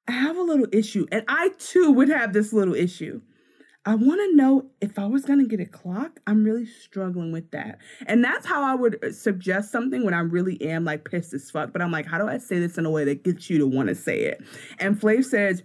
I 0.09 0.13
have 0.13 0.37
a 0.37 0.43
little 0.43 0.67
issue. 0.73 1.07
And 1.11 1.25
I 1.29 1.51
too 1.59 1.91
would 1.93 2.09
have 2.09 2.33
this 2.33 2.53
little 2.53 2.75
issue. 2.75 3.21
I 3.87 3.97
want 3.97 4.21
to 4.21 4.37
know 4.37 4.71
if 4.81 4.99
I 4.99 5.05
was 5.07 5.25
going 5.27 5.41
to 5.41 5.47
get 5.47 5.61
a 5.61 5.71
clock. 5.71 6.19
I'm 6.27 6.43
really 6.43 6.65
struggling 6.65 7.33
with 7.33 7.51
that. 7.51 7.79
And 8.07 8.25
that's 8.25 8.47
how 8.47 8.63
I 8.63 8.75
would 8.75 9.05
uh, 9.05 9.13
suggest 9.13 9.71
something 9.71 10.05
when 10.05 10.15
I 10.15 10.21
really 10.21 10.61
am 10.63 10.85
like 10.85 11.05
pissed 11.05 11.35
as 11.35 11.51
fuck. 11.51 11.73
But 11.73 11.83
I'm 11.83 11.91
like, 11.91 12.07
how 12.07 12.19
do 12.19 12.27
I 12.27 12.39
say 12.39 12.59
this 12.59 12.79
in 12.79 12.87
a 12.87 12.91
way 12.91 13.05
that 13.05 13.25
gets 13.25 13.51
you 13.51 13.59
to 13.59 13.67
want 13.67 13.89
to 13.89 13.95
say 13.95 14.21
it? 14.21 14.43
And 14.79 14.99
Flav 14.99 15.25
says, 15.25 15.63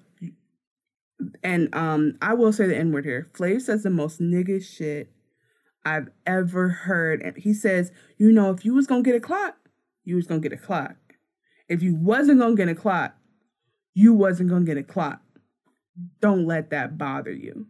and 1.44 1.74
um, 1.74 2.18
I 2.22 2.34
will 2.34 2.52
say 2.52 2.68
the 2.68 2.78
N 2.78 2.92
word 2.92 3.06
here. 3.06 3.30
Flav 3.34 3.62
says 3.62 3.84
the 3.84 3.90
most 3.90 4.20
nigga 4.20 4.62
shit 4.62 5.12
I've 5.86 6.10
ever 6.26 6.70
heard. 6.70 7.22
And 7.22 7.38
he 7.38 7.54
says, 7.54 7.92
you 8.18 8.34
know, 8.34 8.52
if 8.52 8.66
you 8.66 8.74
was 8.74 8.88
going 8.88 9.04
to 9.04 9.10
get 9.10 9.18
a 9.18 9.22
clock, 9.22 9.56
you 10.10 10.16
was 10.16 10.28
gonna 10.28 10.42
get 10.42 10.52
a 10.52 10.58
clock. 10.58 10.96
If 11.70 11.84
you 11.84 11.96
wasn't 11.96 12.40
gonna 12.40 12.56
get 12.56 12.68
a 12.68 12.76
clock, 12.76 13.16
you 13.94 14.14
wasn't 14.14 14.50
gonna 14.50 14.66
get 14.66 14.78
a 14.78 14.84
clock. 14.84 15.22
Don't 16.20 16.46
let 16.46 16.72
that 16.72 16.98
bother 16.98 17.32
you. 17.32 17.68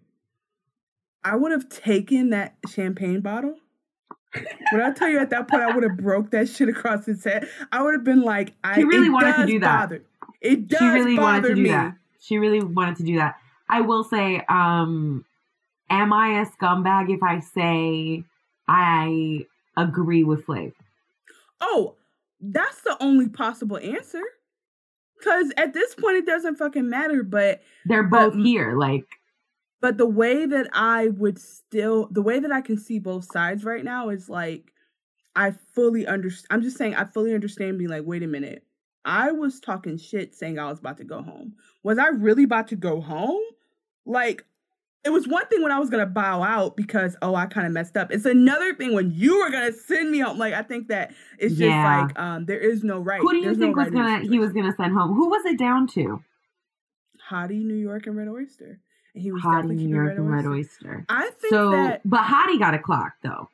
I 1.24 1.36
would 1.36 1.52
have 1.52 1.68
taken 1.70 2.30
that 2.30 2.56
champagne 2.70 3.20
bottle. 3.22 3.56
When 4.72 4.82
I 4.82 4.92
tell 4.92 5.10
you 5.10 5.20
at 5.20 5.32
that 5.32 5.48
point 5.48 5.64
I 5.64 5.74
would 5.74 5.84
have 5.84 5.98
broke 5.98 6.32
that 6.32 6.48
shit 6.48 6.70
across 6.70 7.06
his 7.06 7.24
head, 7.24 7.50
I 7.72 7.84
would 7.84 7.94
have 7.94 8.04
been 8.04 8.22
like, 8.22 8.54
I 8.64 8.76
she 8.76 8.84
really 8.86 9.10
wanted 9.10 9.36
to 9.36 9.46
do 9.46 9.60
that. 9.60 9.90
Bother. 9.90 10.04
It 10.40 10.68
does 10.68 10.80
she 10.80 10.86
really 10.86 11.20
wanted 11.20 11.50
to 11.50 11.56
do 11.56 11.62
me. 11.64 11.70
that. 11.70 11.96
She 12.22 12.38
really 12.38 12.62
wanted 12.64 12.96
to 12.98 13.04
do 13.04 13.18
that. 13.18 13.36
I 13.68 13.82
will 13.82 14.04
say, 14.04 14.44
um, 14.48 15.26
am 15.90 16.14
I 16.14 16.42
a 16.42 16.46
scumbag 16.46 17.14
if 17.14 17.22
I 17.24 17.40
say 17.40 18.24
I 18.68 19.46
agree 19.76 20.24
with 20.24 20.46
Flav? 20.46 20.74
Oh, 21.60 21.96
that's 22.42 22.82
the 22.82 22.98
only 23.02 23.30
possible 23.30 23.78
answer. 23.78 24.22
Cause 25.24 25.52
at 25.58 25.74
this 25.74 25.96
point 25.96 26.18
it 26.18 26.26
doesn't 26.26 26.56
fucking 26.56 26.90
matter, 26.90 27.24
but 27.24 27.62
they're 27.86 28.04
both 28.04 28.34
but, 28.34 28.42
here, 28.42 28.78
like 28.78 29.06
but 29.82 29.98
the 29.98 30.06
way 30.06 30.46
that 30.46 30.70
I 30.74 31.08
would 31.08 31.40
still 31.40 32.08
the 32.12 32.22
way 32.22 32.40
that 32.40 32.52
I 32.52 32.62
can 32.62 32.78
see 32.78 33.00
both 33.00 33.26
sides 33.32 33.64
right 33.64 33.84
now 33.84 34.10
is 34.10 34.30
like 34.30 34.72
I 35.36 35.52
fully 35.74 36.08
understand 36.08 36.48
I'm 36.52 36.62
just 36.62 36.78
saying 36.78 36.96
I 36.96 37.06
fully 37.06 37.34
understand 37.34 37.78
being 37.78 37.90
like, 37.90 38.06
wait 38.06 38.24
a 38.24 38.28
minute. 38.28 38.64
I 39.06 39.32
was 39.32 39.60
talking 39.60 39.98
shit 39.98 40.36
saying 40.36 40.60
I 40.60 40.70
was 40.70 40.80
about 40.80 40.98
to 40.98 41.06
go 41.06 41.22
home. 41.22 41.56
Was 41.84 41.98
I 41.98 42.08
really 42.08 42.44
about 42.44 42.68
to 42.70 42.76
go 42.76 43.02
home? 43.02 43.42
Like 44.06 44.46
it 45.06 45.12
was 45.12 45.28
one 45.28 45.46
thing 45.48 45.62
when 45.62 45.72
I 45.72 45.80
was 45.80 45.90
gonna 45.90 46.06
bow 46.06 46.44
out 46.44 46.76
because 46.76 47.16
oh 47.22 47.36
I 47.36 47.46
kind 47.46 47.66
of 47.66 47.74
messed 47.74 47.96
up. 47.96 48.12
It's 48.12 48.26
another 48.26 48.74
thing 48.76 48.94
when 48.94 49.12
you 49.12 49.40
were 49.40 49.50
gonna 49.50 49.72
send 49.72 50.12
me 50.12 50.20
home. 50.20 50.38
Like 50.38 50.54
I 50.54 50.62
think 50.62 50.88
that 50.90 51.14
it's 51.38 51.56
just 51.56 51.70
yeah. 51.70 52.02
like 52.02 52.20
um 52.20 52.46
there 52.46 52.60
is 52.60 52.84
no 52.84 53.00
right. 53.00 53.22
Who 53.22 53.32
do 53.32 53.38
you 53.38 53.46
There's 53.46 53.58
think 53.58 53.76
no 53.78 53.84
was 53.84 53.94
right 53.94 54.22
gonna 54.22 54.30
he 54.30 54.40
was 54.40 54.52
gonna 54.52 54.74
send 54.76 54.94
home? 54.94 55.16
Who 55.16 55.30
was 55.30 55.46
it 55.46 55.58
down 55.58 55.88
to? 55.88 56.22
Hottie, 57.30 57.64
New 57.64 57.76
York, 57.76 58.08
and 58.08 58.18
Red 58.18 58.28
Oyster. 58.28 58.80
And 59.14 59.24
he 59.24 59.32
was 59.32 59.42
Hottie, 59.42 59.70
New 59.70 59.88
York, 59.88 60.10
Red 60.10 60.18
and 60.18 60.32
Red 60.32 60.46
Oyster. 60.46 61.06
I 61.10 61.30
think 61.40 61.54
so, 61.54 61.72
that, 61.72 62.02
but 62.04 62.22
Hottie 62.22 62.60
got 62.60 62.74
a 62.74 62.80
clock 62.80 63.14
though. 63.24 63.50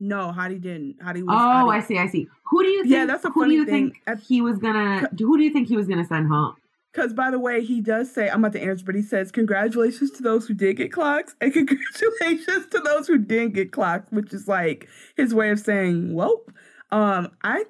No, 0.00 0.32
Hottie 0.36 0.60
didn't. 0.60 0.98
Hottie 0.98 1.22
was. 1.22 1.28
Oh, 1.28 1.68
Hottie. 1.68 1.76
I 1.76 1.80
see. 1.80 1.98
I 1.98 2.08
see. 2.08 2.26
Who 2.46 2.62
do 2.62 2.68
you 2.68 2.82
think? 2.82 2.92
Yeah, 2.92 3.06
that's 3.06 3.24
a 3.24 3.30
who 3.30 3.42
funny 3.42 3.54
do 3.54 3.60
you 3.60 3.66
thing. 3.66 3.92
think 4.04 4.20
he 4.22 4.40
was 4.40 4.58
gonna? 4.58 5.08
Who 5.16 5.38
do 5.38 5.44
you 5.44 5.50
think 5.50 5.68
he 5.68 5.76
was 5.76 5.86
gonna 5.86 6.04
send 6.04 6.26
home? 6.26 6.56
Because, 6.92 7.14
by 7.14 7.30
the 7.30 7.38
way, 7.38 7.64
he 7.64 7.80
does 7.80 8.12
say, 8.12 8.28
I'm 8.28 8.44
about 8.44 8.52
to 8.52 8.62
answer, 8.62 8.84
but 8.84 8.94
he 8.94 9.02
says, 9.02 9.32
Congratulations 9.32 10.10
to 10.12 10.22
those 10.22 10.46
who 10.46 10.54
did 10.54 10.76
get 10.76 10.92
clocks, 10.92 11.34
and 11.40 11.52
congratulations 11.52 12.66
to 12.70 12.80
those 12.80 13.06
who 13.06 13.18
didn't 13.18 13.54
get 13.54 13.72
clocks, 13.72 14.10
which 14.10 14.32
is 14.34 14.46
like 14.46 14.88
his 15.16 15.34
way 15.34 15.50
of 15.50 15.58
saying, 15.58 16.12
Well, 16.12 16.42
um, 16.90 17.30
I, 17.42 17.64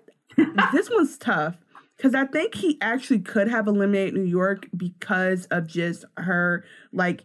this 0.73 0.91
one's 0.91 1.17
tough. 1.19 1.59
Because 1.97 2.17
I 2.17 2.27
think 2.27 2.57
he 2.57 2.79
actually 2.81 3.21
could 3.21 3.47
have 3.47 3.69
eliminated 3.69 4.15
New 4.15 4.25
York 4.25 4.67
because 4.77 5.47
of 5.53 5.69
just 5.69 6.05
her, 6.17 6.65
like, 6.93 7.25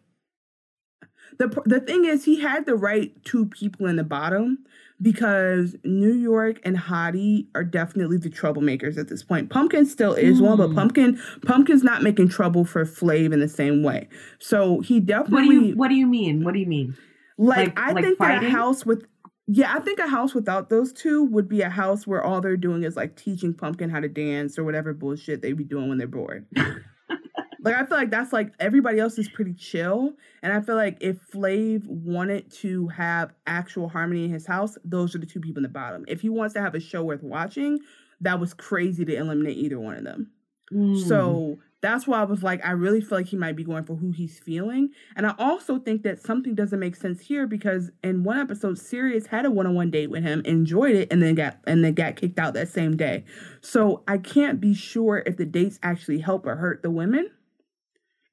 the, 1.37 1.61
the 1.65 1.79
thing 1.79 2.05
is, 2.05 2.25
he 2.25 2.39
had 2.39 2.65
the 2.65 2.75
right 2.75 3.11
two 3.23 3.45
people 3.45 3.87
in 3.87 3.95
the 3.95 4.03
bottom, 4.03 4.59
because 5.01 5.75
New 5.83 6.13
York 6.13 6.59
and 6.63 6.77
Hottie 6.77 7.47
are 7.53 7.63
definitely 7.63 8.17
the 8.17 8.29
troublemakers 8.29 8.97
at 8.97 9.09
this 9.09 9.23
point. 9.23 9.49
Pumpkin 9.49 9.85
still 9.85 10.13
is 10.13 10.41
mm. 10.41 10.45
one, 10.45 10.57
but 10.57 10.69
hmm. 10.69 10.75
Pumpkin 10.75 11.21
Pumpkin's 11.45 11.83
not 11.83 12.01
making 12.01 12.29
trouble 12.29 12.65
for 12.65 12.83
Flav 12.85 13.31
in 13.33 13.39
the 13.39 13.47
same 13.47 13.83
way. 13.83 14.07
So 14.39 14.79
he 14.81 14.99
definitely. 14.99 15.35
What 15.35 15.51
do 15.51 15.67
you 15.67 15.75
What 15.75 15.87
do 15.89 15.95
you 15.95 16.07
mean? 16.07 16.43
What 16.43 16.53
do 16.53 16.59
you 16.59 16.65
mean? 16.65 16.97
Like, 17.37 17.67
like 17.67 17.79
I 17.79 17.91
like 17.91 18.03
think 18.03 18.17
fighting? 18.17 18.41
that 18.41 18.47
a 18.47 18.49
house 18.49 18.85
with 18.85 19.05
yeah, 19.49 19.73
I 19.73 19.79
think 19.79 19.99
a 19.99 20.07
house 20.07 20.33
without 20.33 20.69
those 20.69 20.91
two 20.91 21.23
would 21.25 21.47
be 21.47 21.61
a 21.61 21.69
house 21.69 22.05
where 22.05 22.21
all 22.21 22.41
they're 22.41 22.57
doing 22.57 22.83
is 22.83 22.97
like 22.97 23.15
teaching 23.15 23.53
Pumpkin 23.53 23.89
how 23.89 24.01
to 24.01 24.09
dance 24.09 24.57
or 24.59 24.65
whatever 24.65 24.93
bullshit 24.93 25.41
they'd 25.41 25.53
be 25.53 25.63
doing 25.63 25.87
when 25.87 25.97
they're 25.97 26.07
bored. 26.07 26.45
Like 27.67 27.75
I 27.75 27.85
feel 27.85 27.97
like 27.97 28.11
that's 28.11 28.33
like 28.33 28.53
everybody 28.59 28.99
else 28.99 29.17
is 29.17 29.29
pretty 29.29 29.53
chill, 29.53 30.13
and 30.41 30.53
I 30.53 30.61
feel 30.61 30.75
like 30.75 30.97
if 31.01 31.17
Flav 31.31 31.85
wanted 31.87 32.51
to 32.53 32.87
have 32.89 33.33
actual 33.45 33.89
harmony 33.89 34.25
in 34.25 34.31
his 34.31 34.45
house, 34.45 34.77
those 34.83 35.15
are 35.15 35.19
the 35.19 35.25
two 35.25 35.39
people 35.39 35.59
in 35.59 35.63
the 35.63 35.69
bottom. 35.69 36.05
If 36.07 36.21
he 36.21 36.29
wants 36.29 36.53
to 36.55 36.61
have 36.61 36.75
a 36.75 36.79
show 36.79 37.03
worth 37.03 37.23
watching, 37.23 37.79
that 38.21 38.39
was 38.39 38.53
crazy 38.53 39.05
to 39.05 39.15
eliminate 39.15 39.57
either 39.57 39.79
one 39.79 39.95
of 39.95 40.03
them. 40.03 40.31
Mm. 40.73 41.07
So 41.07 41.59
that's 41.81 42.07
why 42.07 42.19
I 42.19 42.23
was 42.23 42.41
like, 42.41 42.65
I 42.65 42.71
really 42.71 43.01
feel 43.01 43.19
like 43.19 43.27
he 43.27 43.37
might 43.37 43.55
be 43.55 43.63
going 43.63 43.83
for 43.83 43.95
who 43.95 44.11
he's 44.11 44.39
feeling. 44.39 44.89
And 45.15 45.27
I 45.27 45.35
also 45.37 45.77
think 45.77 46.03
that 46.03 46.19
something 46.19 46.55
doesn't 46.55 46.79
make 46.79 46.95
sense 46.95 47.21
here 47.21 47.45
because 47.45 47.91
in 48.03 48.23
one 48.23 48.39
episode, 48.39 48.79
Sirius 48.79 49.27
had 49.27 49.45
a 49.45 49.51
one-on-one 49.51 49.91
date 49.91 50.09
with 50.09 50.23
him, 50.23 50.41
enjoyed 50.45 50.95
it, 50.95 51.11
and 51.11 51.21
then 51.21 51.35
got 51.35 51.59
and 51.67 51.83
then 51.83 51.93
got 51.93 52.15
kicked 52.15 52.39
out 52.39 52.55
that 52.55 52.69
same 52.69 52.97
day. 52.97 53.23
So 53.61 54.03
I 54.07 54.17
can't 54.17 54.59
be 54.59 54.73
sure 54.73 55.21
if 55.25 55.37
the 55.37 55.45
dates 55.45 55.79
actually 55.83 56.19
help 56.19 56.45
or 56.45 56.55
hurt 56.55 56.81
the 56.81 56.91
women. 56.91 57.29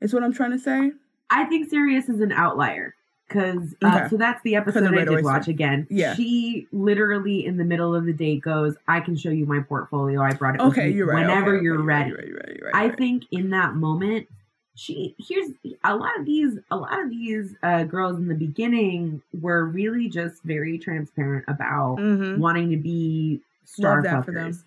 Is 0.04 0.12
what 0.12 0.22
I'm 0.22 0.34
trying 0.34 0.52
to 0.52 0.58
say. 0.58 0.92
I 1.30 1.44
think 1.44 1.70
Sirius 1.70 2.08
is 2.08 2.20
an 2.20 2.30
outlier 2.30 2.94
because 3.26 3.74
uh, 3.82 3.86
okay. 3.86 4.08
so 4.10 4.16
that's 4.16 4.42
the 4.42 4.54
episode 4.54 4.96
I 4.96 5.04
did 5.04 5.24
watch 5.24 5.48
again. 5.48 5.86
Yeah, 5.90 6.14
she 6.14 6.66
literally 6.72 7.46
in 7.46 7.56
the 7.56 7.64
middle 7.64 7.94
of 7.94 8.04
the 8.04 8.12
date 8.12 8.42
goes, 8.42 8.76
"I 8.86 9.00
can 9.00 9.16
show 9.16 9.30
you 9.30 9.46
my 9.46 9.60
portfolio. 9.60 10.20
I 10.20 10.32
brought 10.34 10.56
it. 10.56 10.60
Okay, 10.60 10.90
you're 10.90 11.06
right. 11.06 11.26
Whenever 11.26 11.56
okay, 11.56 11.64
you're 11.64 11.78
okay, 11.78 11.84
ready. 11.86 12.10
You're 12.10 12.18
right, 12.18 12.26
you're 12.28 12.36
right, 12.36 12.56
you're 12.56 12.70
right, 12.70 12.92
I 12.92 12.94
think 12.94 13.24
in 13.30 13.50
that 13.50 13.74
moment, 13.74 14.28
she 14.74 15.14
here's 15.18 15.50
a 15.82 15.96
lot 15.96 16.18
of 16.18 16.26
these 16.26 16.58
a 16.70 16.76
lot 16.76 17.00
of 17.00 17.08
these 17.08 17.54
uh, 17.62 17.84
girls 17.84 18.18
in 18.18 18.28
the 18.28 18.34
beginning 18.34 19.22
were 19.40 19.64
really 19.64 20.08
just 20.08 20.42
very 20.42 20.78
transparent 20.78 21.44
about 21.48 21.96
mm-hmm. 21.96 22.40
wanting 22.40 22.70
to 22.70 22.76
be 22.76 23.40
star 23.64 24.02
fuckers 24.02 24.64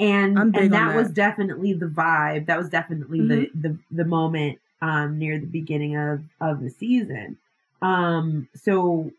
and 0.00 0.38
and 0.38 0.72
that, 0.72 0.96
was 0.96 1.10
definitely 1.10 1.74
the 1.74 1.86
vibe 1.86 2.46
that 2.46 2.58
was 2.58 2.68
definitely 2.70 3.20
mm-hmm. 3.20 3.60
the, 3.60 3.68
the 3.68 3.78
the 3.90 4.04
moment 4.04 4.58
um, 4.82 5.18
near 5.18 5.38
the 5.38 5.46
beginning 5.46 5.96
of 5.96 6.22
of 6.40 6.62
the 6.62 6.70
season. 6.70 7.36
Um, 7.82 8.48
so 8.54 9.10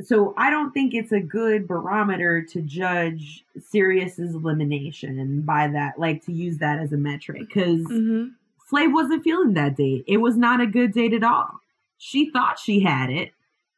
so 0.00 0.34
I 0.36 0.50
don't 0.50 0.72
think 0.72 0.94
it's 0.94 1.12
a 1.12 1.20
good 1.20 1.68
barometer 1.68 2.42
to 2.42 2.62
judge 2.62 3.44
Sirius's 3.60 4.34
elimination 4.34 5.42
by 5.42 5.68
that, 5.68 5.98
like 5.98 6.24
to 6.26 6.32
use 6.32 6.58
that 6.58 6.78
as 6.78 6.92
a 6.92 6.96
metric, 6.96 7.40
because 7.48 7.84
mm-hmm. 7.86 8.28
Flav 8.70 8.92
wasn't 8.92 9.22
feeling 9.22 9.54
that 9.54 9.76
date. 9.76 10.04
It 10.06 10.18
was 10.18 10.36
not 10.36 10.60
a 10.60 10.66
good 10.66 10.92
date 10.92 11.12
at 11.12 11.22
all. 11.22 11.60
She 11.98 12.30
thought 12.30 12.58
she 12.58 12.80
had 12.80 13.10
it, 13.10 13.32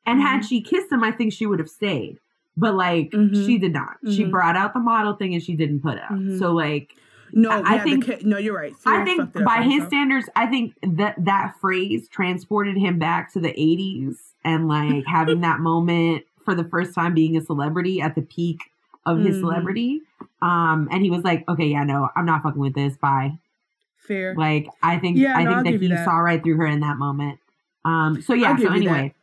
and 0.07 0.19
mm-hmm. 0.19 0.27
had 0.27 0.45
she 0.45 0.61
kissed 0.61 0.91
him, 0.91 1.05
I 1.05 1.11
think 1.11 1.32
she 1.32 1.47
would 1.47 1.59
have 1.59 1.70
stayed. 1.70 2.19
But 2.57 2.74
like 2.74 3.11
mm-hmm. 3.11 3.45
she 3.45 3.59
did 3.59 3.73
not. 3.73 3.97
She 4.05 4.23
mm-hmm. 4.23 4.31
brought 4.31 4.57
out 4.57 4.74
the 4.74 4.81
model 4.81 5.15
thing 5.15 5.35
and 5.35 5.43
she 5.43 5.55
didn't 5.55 5.81
put 5.81 5.99
out. 5.99 6.12
Mm-hmm. 6.12 6.39
So 6.39 6.53
like 6.53 6.95
no, 7.35 7.51
I, 7.51 7.77
yeah, 7.77 7.82
think 7.82 8.06
the, 8.06 8.19
no, 8.23 8.39
you're 8.39 8.55
right. 8.55 8.74
I 8.86 9.05
think 9.05 9.32
by 9.44 9.62
his 9.62 9.85
standards, 9.89 10.28
I 10.36 10.47
think 10.47 10.74
that 10.82 11.16
that 11.19 11.55
phrase 11.61 12.09
transported 12.09 12.77
him 12.77 12.98
back 12.98 13.32
to 13.32 13.40
the 13.40 13.48
'80s 13.48 14.16
and 14.44 14.69
like 14.69 15.05
having 15.06 15.40
that 15.40 15.59
moment 15.61 16.24
for 16.44 16.55
the 16.55 16.65
first 16.65 16.94
time 16.94 17.12
being 17.15 17.36
a 17.36 17.40
celebrity 17.40 18.01
at 18.01 18.15
the 18.15 18.23
peak 18.23 18.61
of 19.05 19.19
his 19.19 19.36
mm. 19.36 19.40
celebrity. 19.40 20.01
Um, 20.40 20.89
and 20.93 21.02
he 21.02 21.11
was 21.11 21.24
like, 21.24 21.48
"Okay, 21.48 21.66
yeah, 21.66 21.82
no, 21.82 22.09
I'm 22.15 22.24
not 22.24 22.43
fucking 22.43 22.61
with 22.61 22.74
this. 22.74 22.97
Bye." 22.97 23.39
Fair. 23.97 24.35
Like, 24.36 24.69
I 24.82 24.98
think 24.98 25.16
yeah, 25.16 25.35
I 25.35 25.44
no, 25.44 25.62
think 25.62 25.81
that 25.81 25.82
he 25.82 25.89
that. 25.89 26.05
saw 26.05 26.19
right 26.19 26.43
through 26.43 26.56
her 26.59 26.66
in 26.66 26.81
that 26.81 26.98
moment. 26.98 27.40
Um, 27.85 28.23
so 28.23 28.35
yeah. 28.35 28.56
So 28.56 28.73
anyway, 28.73 29.15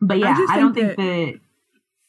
but 0.00 0.18
yeah, 0.18 0.36
I, 0.48 0.54
I 0.54 0.60
don't 0.60 0.74
think 0.74 0.88
that, 0.88 0.96
that 0.98 1.40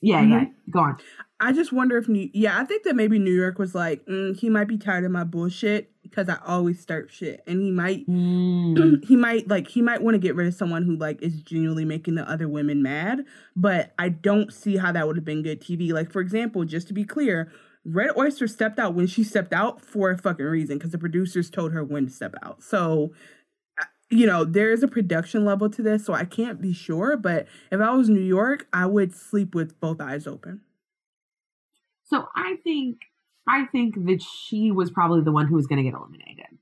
yeah, 0.02 0.22
mm-hmm. 0.22 0.32
yeah. 0.32 0.46
Go 0.70 0.80
on. 0.80 0.98
I 1.40 1.54
just 1.54 1.72
wonder 1.72 1.98
if 1.98 2.08
New 2.08 2.30
yeah, 2.34 2.60
I 2.60 2.66
think 2.66 2.84
that 2.84 2.96
maybe 2.96 3.20
New 3.20 3.34
York 3.34 3.60
was 3.60 3.76
like, 3.76 4.04
mm, 4.06 4.38
he 4.38 4.50
might 4.50 4.68
be 4.68 4.78
tired 4.78 5.04
of 5.04 5.12
my 5.12 5.24
bullshit 5.24 5.92
because 6.02 6.30
I 6.30 6.40
always 6.46 6.80
start 6.80 7.12
shit, 7.12 7.44
and 7.46 7.62
he 7.62 7.70
might 7.70 8.08
mm. 8.10 9.06
he 9.06 9.16
might 9.16 9.48
like 9.48 9.68
he 9.68 9.82
might 9.82 10.02
want 10.02 10.16
to 10.16 10.20
get 10.20 10.36
rid 10.36 10.48
of 10.48 10.56
someone 10.56 10.84
who 10.84 10.96
like 10.96 11.22
is 11.22 11.42
genuinely 11.42 11.86
making 11.86 12.16
the 12.16 12.28
other 12.28 12.48
women 12.48 12.82
mad. 12.82 13.24
But 13.56 13.94
I 14.00 14.10
don't 14.10 14.52
see 14.52 14.78
how 14.78 14.92
that 14.92 15.06
would 15.06 15.16
have 15.16 15.26
been 15.26 15.44
good 15.44 15.62
TV. 15.62 15.92
Like 15.92 16.12
for 16.12 16.22
example, 16.22 16.66
just 16.66 16.88
to 16.88 16.94
be 16.94 17.04
clear, 17.04 17.52
Red 17.86 18.10
Oyster 18.18 18.48
stepped 18.48 18.80
out 18.80 18.96
when 18.96 19.06
she 19.06 19.24
stepped 19.24 19.54
out 19.54 19.80
for 19.80 20.10
a 20.10 20.18
fucking 20.18 20.46
reason 20.46 20.78
because 20.78 20.92
the 20.92 20.98
producers 20.98 21.52
told 21.52 21.72
her 21.72 21.84
when 21.84 22.08
to 22.08 22.12
step 22.12 22.34
out. 22.42 22.64
So 22.64 23.14
you 24.10 24.26
know, 24.26 24.46
there 24.46 24.72
is 24.72 24.84
a 24.84 24.88
production 24.88 25.44
level 25.46 25.70
to 25.70 25.82
this, 25.82 26.06
so 26.06 26.14
I 26.14 26.26
can't 26.26 26.62
be 26.62 26.74
sure. 26.74 27.18
But 27.18 27.46
if 27.72 27.80
I 27.80 27.92
was 27.92 28.10
New 28.10 28.22
York, 28.22 28.66
I 28.72 28.86
would 28.86 29.14
sleep 29.14 29.54
with 29.54 29.80
both 29.80 30.00
eyes 30.00 30.26
open. 30.26 30.62
So 32.10 32.28
I 32.36 32.58
think 32.64 32.98
I 33.48 33.66
think 33.66 34.06
that 34.06 34.22
she 34.22 34.72
was 34.72 34.92
probably 34.92 35.22
the 35.22 35.32
one 35.32 35.48
who 35.48 35.56
was 35.56 35.68
going 35.68 35.78
to 35.78 35.84
get 35.84 35.98
eliminated. 35.98 36.58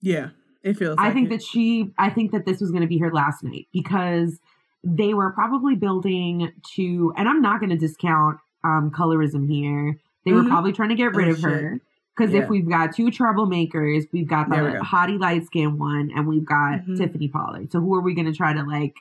Yeah, 0.00 0.30
it 0.62 0.76
feels. 0.76 0.96
I 0.98 1.06
like 1.06 1.14
think 1.14 1.26
it. 1.28 1.30
that 1.30 1.42
she. 1.42 1.90
I 1.98 2.10
think 2.10 2.32
that 2.32 2.46
this 2.46 2.60
was 2.60 2.70
going 2.70 2.82
to 2.82 2.88
be 2.88 2.98
her 2.98 3.12
last 3.12 3.42
night 3.42 3.66
because 3.72 4.38
they 4.84 5.14
were 5.14 5.30
probably 5.32 5.74
building 5.74 6.52
to, 6.74 7.12
and 7.16 7.28
I'm 7.28 7.42
not 7.42 7.60
going 7.60 7.70
to 7.70 7.76
discount 7.76 8.38
um, 8.64 8.92
colorism 8.94 9.50
here. 9.50 9.98
They 10.24 10.30
mm-hmm. 10.30 10.44
were 10.44 10.48
probably 10.48 10.72
trying 10.72 10.90
to 10.90 10.94
get 10.94 11.14
rid 11.14 11.28
oh, 11.28 11.32
of 11.32 11.42
her 11.42 11.80
because 12.16 12.32
yeah. 12.32 12.42
if 12.42 12.48
we've 12.48 12.68
got 12.68 12.94
two 12.94 13.06
troublemakers, 13.06 14.04
we've 14.12 14.28
got 14.28 14.48
the 14.48 14.80
hottie 14.84 15.18
light 15.18 15.44
skin 15.46 15.78
one, 15.78 16.10
and 16.14 16.26
we've 16.26 16.44
got 16.44 16.80
mm-hmm. 16.80 16.96
Tiffany 16.96 17.28
Pollard. 17.28 17.72
So 17.72 17.80
who 17.80 17.94
are 17.94 18.00
we 18.00 18.14
going 18.14 18.26
to 18.26 18.36
try 18.36 18.52
to 18.52 18.62
like? 18.62 18.94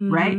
Mm-hmm. 0.00 0.12
Right. 0.12 0.38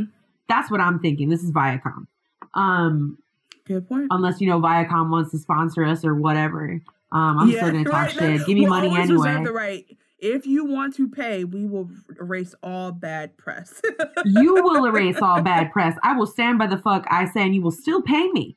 That's 0.50 0.72
what 0.72 0.82
I'm 0.82 1.00
thinking. 1.00 1.30
This 1.30 1.44
is 1.44 1.52
Viacom. 1.52 2.08
Um, 2.54 3.18
Good 3.66 3.88
point. 3.88 4.08
Unless 4.12 4.42
you 4.42 4.48
know 4.48 4.60
Viacom 4.60 5.10
wants 5.10 5.32
to 5.32 5.38
sponsor 5.38 5.84
us 5.84 6.04
or 6.04 6.16
whatever. 6.16 6.82
Um, 7.12 7.40
I'm 7.40 7.50
yeah, 7.50 7.58
still 7.58 7.72
gonna 7.72 7.84
talk 7.84 7.94
right. 7.94 8.12
shit. 8.12 8.48
Give 8.48 8.58
me 8.58 8.62
we'll 8.62 8.70
money 8.70 8.96
anyway. 8.96 9.44
the 9.44 9.52
right. 9.52 9.86
If 10.20 10.46
you 10.46 10.66
want 10.66 10.96
to 10.98 11.10
pay, 11.10 11.44
we 11.46 11.66
will 11.66 11.90
erase 12.20 12.54
all 12.62 12.92
bad 12.92 13.36
press. 13.38 13.82
you 14.26 14.54
will 14.54 14.86
erase 14.86 15.18
all 15.20 15.42
bad 15.42 15.72
press. 15.72 15.98
I 16.04 16.16
will 16.16 16.28
stand 16.28 16.60
by 16.60 16.68
the 16.68 16.78
fuck 16.78 17.06
I 17.10 17.26
say, 17.26 17.42
and 17.42 17.56
you 17.56 17.62
will 17.62 17.72
still 17.72 18.02
pay 18.02 18.28
me. 18.30 18.56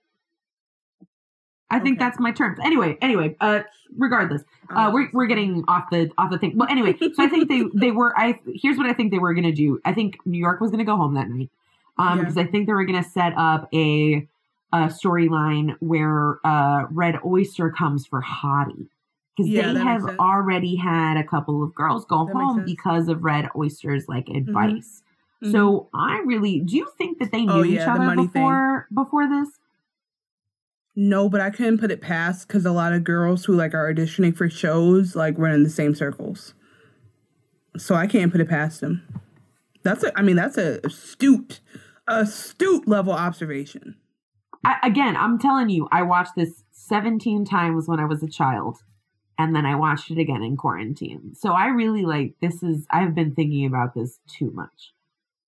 I 1.70 1.81
think 1.81 1.97
okay. 1.97 2.05
that's 2.05 2.20
my 2.20 2.31
terms. 2.31 2.59
Anyway, 2.62 2.98
anyway, 3.01 3.35
uh, 3.40 3.60
regardless, 3.97 4.43
uh, 4.70 4.90
we're 4.93 5.09
we're 5.12 5.26
getting 5.26 5.64
off 5.66 5.90
the 5.90 6.10
off 6.18 6.31
the 6.31 6.39
thing. 6.39 6.52
But 6.55 6.70
anyway, 6.70 6.97
so 6.98 7.22
I 7.22 7.28
think 7.28 7.48
they 7.48 7.62
they 7.74 7.90
were. 7.90 8.16
I 8.16 8.39
here's 8.55 8.76
what 8.76 8.86
I 8.86 8.93
think 8.93 9.10
they 9.10 9.18
were 9.18 9.35
gonna 9.35 9.51
do. 9.51 9.81
I 9.85 9.93
think 9.93 10.18
New 10.26 10.39
York 10.39 10.60
was 10.60 10.70
gonna 10.70 10.85
go 10.85 10.97
home 10.97 11.14
that 11.14 11.28
night, 11.28 11.51
um, 11.98 12.20
because 12.20 12.36
yeah. 12.36 12.43
I 12.43 12.47
think 12.47 12.66
they 12.66 12.74
were 12.74 12.85
gonna 12.85 13.02
set 13.02 13.32
up 13.36 13.68
a 13.74 14.28
uh, 14.74 14.88
storyline 14.88 15.76
where 15.78 16.40
uh, 16.44 16.86
Red 16.90 17.20
Oyster 17.24 17.70
comes 17.70 18.06
for 18.06 18.20
Hottie. 18.20 18.88
Because 19.36 19.51
yeah, 19.51 19.72
they 19.72 19.80
have 19.80 20.18
already 20.18 20.76
had 20.76 21.16
a 21.16 21.24
couple 21.24 21.62
of 21.62 21.74
girls 21.74 22.05
go 22.05 22.26
that 22.26 22.34
home 22.34 22.64
because 22.64 23.09
of 23.09 23.24
Red 23.24 23.48
Oyster's 23.56 24.09
like 24.09 24.26
mm-hmm. 24.26 24.48
advice. 24.48 25.02
Mm-hmm. 25.42 25.52
So 25.52 25.88
I 25.94 26.22
really 26.24 26.60
do 26.60 26.76
you 26.76 26.88
think 26.98 27.18
that 27.18 27.30
they 27.32 27.38
oh, 27.38 27.44
knew 27.46 27.52
oh, 27.52 27.62
yeah, 27.62 27.82
each 27.82 27.88
other 27.88 28.16
before 28.16 28.86
thing. 28.88 28.94
before 28.94 29.28
this? 29.28 29.48
No, 30.96 31.28
but 31.28 31.40
I 31.40 31.51
couldn't 31.51 31.78
put 31.78 31.90
it 31.90 32.01
past 32.01 32.46
because 32.46 32.64
a 32.64 32.70
lot 32.70 32.92
of 32.92 33.02
girls 33.02 33.44
who 33.44 33.55
like 33.55 33.74
are 33.74 33.92
auditioning 33.92 34.36
for 34.36 34.48
shows 34.48 35.16
like 35.16 35.36
run 35.36 35.52
in 35.52 35.64
the 35.64 35.70
same 35.70 35.94
circles. 35.94 36.55
So 37.76 37.96
I 37.96 38.06
can't 38.06 38.30
put 38.30 38.40
it 38.40 38.48
past 38.48 38.80
them. 38.80 39.02
That's 39.82 40.05
a 40.05 40.16
I 40.16 40.22
mean 40.22 40.36
that's 40.36 40.59
a 40.59 40.80
astute, 40.84 41.60
astute 42.06 42.86
level 42.86 43.12
observation. 43.12 43.96
I, 44.64 44.76
again, 44.82 45.16
I'm 45.16 45.38
telling 45.38 45.68
you, 45.68 45.88
I 45.92 46.02
watched 46.02 46.36
this 46.36 46.64
17 46.72 47.44
times 47.44 47.88
when 47.88 48.00
I 48.00 48.04
was 48.04 48.22
a 48.22 48.28
child, 48.28 48.78
and 49.38 49.54
then 49.54 49.66
I 49.66 49.74
watched 49.74 50.10
it 50.10 50.18
again 50.18 50.42
in 50.42 50.56
quarantine. 50.56 51.34
So 51.34 51.52
I 51.52 51.66
really 51.66 52.04
like 52.04 52.34
this. 52.40 52.62
Is 52.62 52.86
I've 52.90 53.14
been 53.14 53.34
thinking 53.34 53.66
about 53.66 53.94
this 53.94 54.18
too 54.28 54.50
much. 54.52 54.92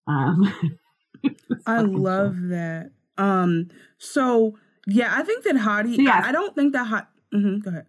Um, 0.06 0.52
I 1.66 1.80
love 1.80 2.36
that. 2.48 2.90
Um, 3.18 3.68
so 3.98 4.58
yeah, 4.86 5.12
I 5.16 5.22
think 5.22 5.44
that 5.44 5.56
Hottie. 5.56 5.96
So 5.96 6.02
yeah, 6.02 6.22
I, 6.24 6.28
I, 6.28 6.32
don't 6.32 6.54
think 6.54 6.72
that 6.72 6.86
Hot. 6.86 7.08
Mm-hmm, 7.34 7.58
go 7.58 7.70
ahead. 7.70 7.86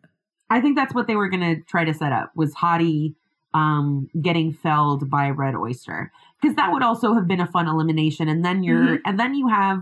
I 0.50 0.62
think 0.62 0.78
that's 0.78 0.94
what 0.94 1.08
they 1.08 1.16
were 1.16 1.30
gonna 1.30 1.62
try 1.62 1.84
to 1.84 1.94
set 1.94 2.12
up 2.12 2.32
was 2.36 2.54
Hottie 2.56 3.16
um 3.54 4.10
getting 4.22 4.54
felled 4.54 5.10
by 5.10 5.30
Red 5.30 5.56
Oyster 5.56 6.12
because 6.42 6.56
that 6.58 6.72
would 6.72 6.84
also 6.84 7.14
have 7.14 7.28
been 7.28 7.42
a 7.42 7.48
fun 7.48 7.68
elimination, 7.68 8.28
and 8.28 8.44
then 8.44 8.64
you're 8.64 8.80
mm-hmm. 8.80 9.08
and 9.08 9.20
then 9.20 9.36
you 9.36 9.48
have 9.48 9.82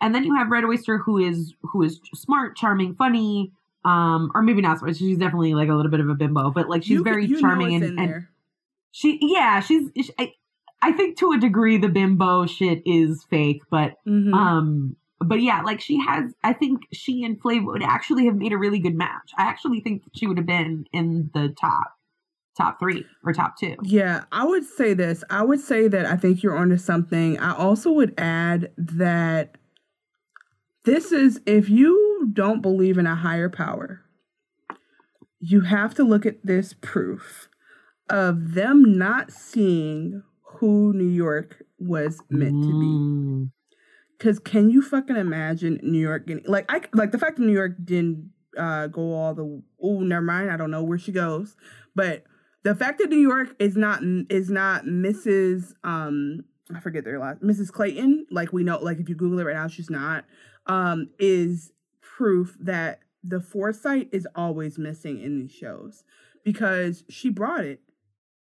and 0.00 0.14
then 0.14 0.24
you 0.24 0.34
have 0.34 0.48
Red 0.50 0.64
Oyster, 0.64 0.98
who 0.98 1.18
is 1.18 1.54
who 1.62 1.82
is 1.82 2.00
smart, 2.14 2.56
charming, 2.56 2.94
funny, 2.94 3.52
um, 3.84 4.30
or 4.34 4.42
maybe 4.42 4.60
not 4.60 4.78
smart. 4.78 4.96
She's 4.96 5.18
definitely 5.18 5.54
like 5.54 5.68
a 5.68 5.74
little 5.74 5.90
bit 5.90 6.00
of 6.00 6.08
a 6.08 6.14
bimbo, 6.14 6.50
but 6.50 6.68
like 6.68 6.82
she's 6.82 6.90
you, 6.90 7.04
very 7.04 7.26
you 7.26 7.40
charming 7.40 7.82
and, 7.82 7.98
and 7.98 8.26
she, 8.90 9.18
yeah, 9.20 9.60
she's. 9.60 9.90
She, 9.96 10.10
I, 10.18 10.32
I 10.82 10.92
think 10.92 11.18
to 11.18 11.32
a 11.32 11.38
degree 11.38 11.78
the 11.78 11.88
bimbo 11.88 12.46
shit 12.46 12.82
is 12.84 13.24
fake, 13.30 13.62
but 13.70 13.94
mm-hmm. 14.06 14.32
um, 14.34 14.96
but 15.18 15.40
yeah, 15.40 15.62
like 15.62 15.80
she 15.80 15.98
has. 16.00 16.32
I 16.44 16.52
think 16.52 16.82
she 16.92 17.24
and 17.24 17.40
Flav 17.40 17.64
would 17.64 17.82
actually 17.82 18.26
have 18.26 18.36
made 18.36 18.52
a 18.52 18.58
really 18.58 18.78
good 18.78 18.94
match. 18.94 19.32
I 19.38 19.42
actually 19.42 19.80
think 19.80 20.02
she 20.14 20.26
would 20.26 20.36
have 20.36 20.46
been 20.46 20.86
in 20.92 21.30
the 21.34 21.54
top 21.60 21.92
top 22.56 22.78
three 22.78 23.04
or 23.24 23.32
top 23.32 23.58
two. 23.58 23.76
Yeah, 23.82 24.24
I 24.32 24.44
would 24.44 24.64
say 24.64 24.94
this. 24.94 25.22
I 25.30 25.42
would 25.42 25.60
say 25.60 25.88
that 25.88 26.06
I 26.06 26.16
think 26.16 26.42
you're 26.42 26.56
onto 26.56 26.78
something. 26.78 27.38
I 27.38 27.54
also 27.54 27.92
would 27.92 28.14
add 28.18 28.72
that 28.78 29.56
this 30.86 31.12
is 31.12 31.40
if 31.44 31.68
you 31.68 32.30
don't 32.32 32.62
believe 32.62 32.96
in 32.96 33.06
a 33.06 33.16
higher 33.16 33.50
power, 33.50 34.02
you 35.40 35.62
have 35.62 35.94
to 35.94 36.04
look 36.04 36.24
at 36.24 36.46
this 36.46 36.74
proof 36.80 37.48
of 38.08 38.54
them 38.54 38.96
not 38.96 39.32
seeing 39.32 40.22
who 40.42 40.92
New 40.94 41.08
York 41.08 41.64
was 41.78 42.20
meant 42.30 42.62
to 42.62 42.68
be. 42.68 42.86
Mm. 42.86 43.50
Cause 44.18 44.38
can 44.38 44.70
you 44.70 44.80
fucking 44.80 45.16
imagine 45.16 45.78
New 45.82 45.98
York 45.98 46.26
getting 46.26 46.44
like 46.46 46.64
I 46.70 46.80
like 46.94 47.12
the 47.12 47.18
fact 47.18 47.36
that 47.36 47.44
New 47.44 47.52
York 47.52 47.72
didn't 47.84 48.30
uh 48.56 48.86
go 48.86 49.12
all 49.12 49.34
the 49.34 49.62
oh 49.82 50.00
never 50.00 50.24
mind 50.24 50.50
I 50.50 50.56
don't 50.56 50.70
know 50.70 50.82
where 50.82 50.98
she 50.98 51.12
goes, 51.12 51.54
but 51.94 52.22
the 52.62 52.74
fact 52.74 52.98
that 53.00 53.10
New 53.10 53.18
York 53.18 53.54
is 53.58 53.76
not 53.76 54.00
is 54.30 54.48
not 54.48 54.84
Mrs. 54.84 55.74
um 55.84 56.44
I 56.74 56.80
forget 56.80 57.04
their 57.04 57.18
last 57.18 57.42
Mrs. 57.42 57.70
Clayton 57.70 58.26
like 58.30 58.54
we 58.54 58.64
know 58.64 58.78
like 58.78 58.98
if 58.98 59.08
you 59.10 59.14
Google 59.14 59.40
it 59.40 59.44
right 59.44 59.56
now 59.56 59.68
she's 59.68 59.90
not 59.90 60.24
um, 60.66 61.08
is 61.18 61.72
proof 62.00 62.56
that 62.60 63.00
the 63.22 63.40
foresight 63.40 64.08
is 64.12 64.26
always 64.34 64.78
missing 64.78 65.20
in 65.20 65.38
these 65.38 65.52
shows 65.52 66.04
because 66.44 67.04
she 67.08 67.28
brought 67.28 67.64
it. 67.64 67.80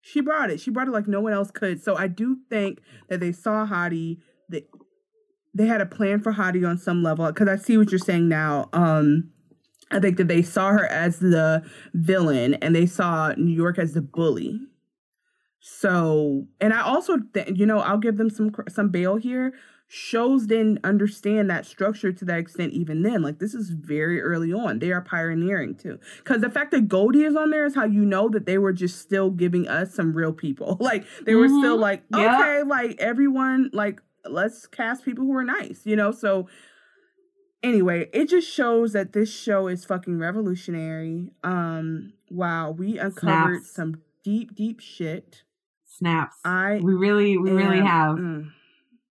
She 0.02 0.22
brought 0.22 0.50
it. 0.50 0.60
She 0.60 0.72
brought 0.72 0.88
it 0.88 0.92
like 0.92 1.08
no 1.08 1.22
one 1.22 1.34
else 1.34 1.52
could. 1.52 1.84
So 1.84 1.96
I 1.96 2.08
do 2.08 2.38
think 2.50 2.80
that 3.10 3.20
they 3.20 3.32
saw 3.32 3.68
Hottie. 3.68 4.18
That 4.50 4.68
they 5.54 5.68
had 5.68 5.82
a 5.82 5.86
plan 5.86 6.20
for 6.20 6.34
Hottie 6.34 6.68
on 6.68 6.80
some 6.80 7.04
level. 7.04 7.28
Because 7.28 7.48
I 7.48 7.58
see 7.58 7.78
what 7.78 7.92
you're 7.92 8.00
saying 8.00 8.28
now. 8.28 8.70
Um, 8.74 9.30
I 9.92 10.00
think 10.00 10.18
that 10.18 10.28
they 10.28 10.42
saw 10.42 10.72
her 10.72 10.88
as 10.88 11.20
the 11.20 11.64
villain 11.94 12.56
and 12.56 12.76
they 12.76 12.86
saw 12.86 13.34
New 13.38 13.52
York 13.52 13.78
as 13.78 13.94
the 13.94 14.02
bully. 14.02 14.60
So, 15.60 16.48
and 16.60 16.74
I 16.74 16.82
also, 16.82 17.20
th- 17.34 17.52
you 17.56 17.68
know, 17.68 17.80
I'll 17.80 18.00
give 18.00 18.18
them 18.18 18.32
some 18.32 18.52
some 18.68 18.90
bail 18.90 19.18
here 19.18 19.54
shows 19.94 20.46
didn't 20.46 20.80
understand 20.86 21.50
that 21.50 21.66
structure 21.66 22.14
to 22.14 22.24
that 22.24 22.40
extent 22.40 22.72
even 22.72 23.02
then. 23.02 23.22
Like 23.22 23.40
this 23.40 23.54
is 23.54 23.72
very 23.72 24.22
early 24.22 24.54
on. 24.54 24.80
They 24.80 24.94
are 24.94 25.02
pioneering 25.02 25.76
too. 25.76 26.00
Cause 26.24 26.40
the 26.40 26.50
fact 26.50 26.72
that 26.72 26.88
Goldie 26.88 27.26
is 27.26 27.36
on 27.36 27.50
there 27.50 27.66
is 27.66 27.76
how 27.76 27.84
you 27.84 28.06
know 28.06 28.30
that 28.30 28.46
they 28.46 28.58
were 28.58 28.72
just 28.72 29.02
still 29.02 29.30
giving 29.30 29.68
us 29.68 29.94
some 29.94 30.14
real 30.14 30.32
people. 30.32 30.78
Like 30.92 31.06
they 31.26 31.36
were 31.36 31.48
mm-hmm. 31.48 31.60
still 31.60 31.78
like, 31.78 32.04
okay, 32.14 32.58
yep. 32.60 32.68
like 32.68 32.96
everyone, 33.00 33.70
like 33.74 34.02
let's 34.26 34.66
cast 34.66 35.04
people 35.04 35.26
who 35.26 35.36
are 35.36 35.44
nice, 35.44 35.82
you 35.84 35.98
know? 35.98 36.12
So 36.12 36.48
anyway, 37.62 38.10
it 38.14 38.30
just 38.30 38.50
shows 38.50 38.94
that 38.94 39.12
this 39.12 39.34
show 39.34 39.68
is 39.68 39.84
fucking 39.84 40.18
revolutionary. 40.20 41.32
Um, 41.44 42.14
wow, 42.30 42.72
we 42.72 42.98
uncovered 42.98 43.64
Snaps. 43.64 43.76
some 43.76 44.02
deep, 44.24 44.56
deep 44.56 44.80
shit. 44.80 45.44
Snaps. 45.86 46.38
I 46.46 46.80
we 46.82 46.94
really, 46.94 47.38
we 47.38 47.52
really 47.52 47.82
have. 47.82 48.16
Mm, 48.16 48.52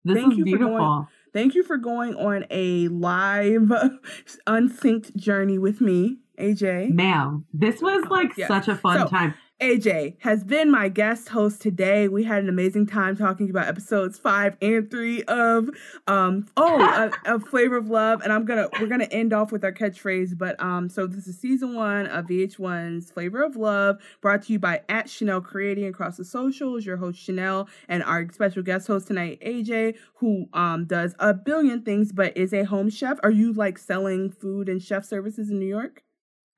this 0.09 0.17
thank 0.17 0.33
is 0.33 0.39
you 0.39 0.45
beautiful. 0.45 0.73
For 0.73 0.79
going, 0.79 1.07
thank 1.33 1.55
you 1.55 1.63
for 1.63 1.77
going 1.77 2.15
on 2.15 2.47
a 2.51 2.89
live 2.89 3.71
unsynced 4.47 5.17
journey 5.17 5.59
with 5.59 5.81
me, 5.81 6.19
AJ. 6.39 6.91
Ma'am, 6.91 7.47
this 7.53 7.81
was 7.81 8.05
like 8.11 8.37
yes. 8.37 8.49
such 8.49 8.69
a 8.69 8.75
fun 8.75 9.01
so, 9.01 9.07
time. 9.07 9.35
AJ 9.61 10.15
has 10.21 10.45
been 10.45 10.71
my 10.71 10.89
guest 10.89 11.31
host 11.31 11.61
today. 11.61 12.07
We 12.07 12.23
had 12.23 12.45
an 12.45 12.49
amazing 12.49 12.87
time 12.87 13.17
talking 13.17 13.51
about 13.51 13.67
episodes 13.67 14.17
five 14.17 14.57
and 14.63 14.89
three 14.89 15.25
of 15.25 15.69
um 16.07 16.47
oh 16.57 17.11
a, 17.25 17.41
flavor 17.41 17.77
of 17.77 17.91
love, 17.91 18.21
and 18.23 18.33
I'm 18.33 18.45
gonna 18.45 18.69
we're 18.79 18.87
gonna 18.87 19.09
end 19.11 19.33
off 19.33 19.51
with 19.51 19.65
our 19.65 19.73
catchphrase. 19.73 20.39
But 20.39 20.61
um 20.63 20.89
so 20.89 21.09
this 21.09 21.27
is 21.27 21.41
season 21.41 21.75
one 21.75 22.07
of 22.07 22.27
VH1's 22.27 23.11
Flavor 23.11 23.43
of 23.43 23.57
Love, 23.57 23.97
brought 24.21 24.43
to 24.45 24.53
you 24.53 24.61
by 24.61 24.83
at 24.89 25.11
Chanel 25.11 25.41
Creating 25.41 25.87
across 25.87 26.17
the 26.17 26.25
socials. 26.25 26.87
Your 26.87 26.97
host 26.97 27.19
Chanel 27.19 27.69
and 27.89 28.05
our 28.05 28.31
special 28.31 28.63
guest 28.63 28.87
host 28.87 29.09
tonight 29.09 29.41
AJ, 29.45 29.97
who 30.15 30.47
um 30.53 30.85
does 30.85 31.17
a 31.19 31.35
billion 31.35 31.83
things 31.83 32.13
but 32.13 32.37
is 32.37 32.53
a 32.53 32.63
home 32.63 32.91
chef. 32.91 33.19
Are 33.25 33.33
you 33.33 33.53
like 33.53 33.79
selling 33.79 34.31
food 34.31 34.69
and 34.69 34.81
chef 34.81 35.05
services 35.05 35.51
in 35.51 35.59
New 35.59 35.67
York? 35.67 36.05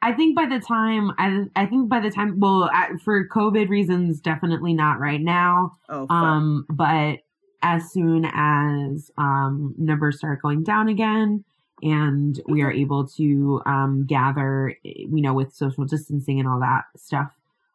I 0.03 0.13
think 0.13 0.35
by 0.35 0.47
the 0.47 0.61
time 0.61 1.13
I, 1.19 1.45
I 1.57 1.67
think 1.67 1.89
by 1.89 2.01
the 2.01 2.11
time 2.11 2.41
well 2.41 2.71
for 3.03 3.27
COVID 3.29 3.69
reasons 3.69 4.21
definitely 4.21 4.75
not 4.75 4.99
right 4.99 5.21
now. 5.21 5.77
Oh, 5.89 6.07
um, 6.09 6.67
but 6.71 7.19
as 7.63 7.91
soon 7.93 8.25
as 8.33 9.11
um 9.19 9.75
numbers 9.77 10.19
start 10.19 10.41
going 10.41 10.63
down 10.63 10.89
again 10.89 11.45
and 11.83 12.41
we 12.49 12.63
are 12.63 12.73
able 12.73 13.07
to 13.07 13.61
um 13.67 14.07
gather, 14.07 14.75
you 14.85 15.21
know, 15.21 15.35
with 15.35 15.55
social 15.55 15.85
distancing 15.85 16.39
and 16.39 16.49
all 16.49 16.61
that 16.61 16.85
stuff. 16.97 17.33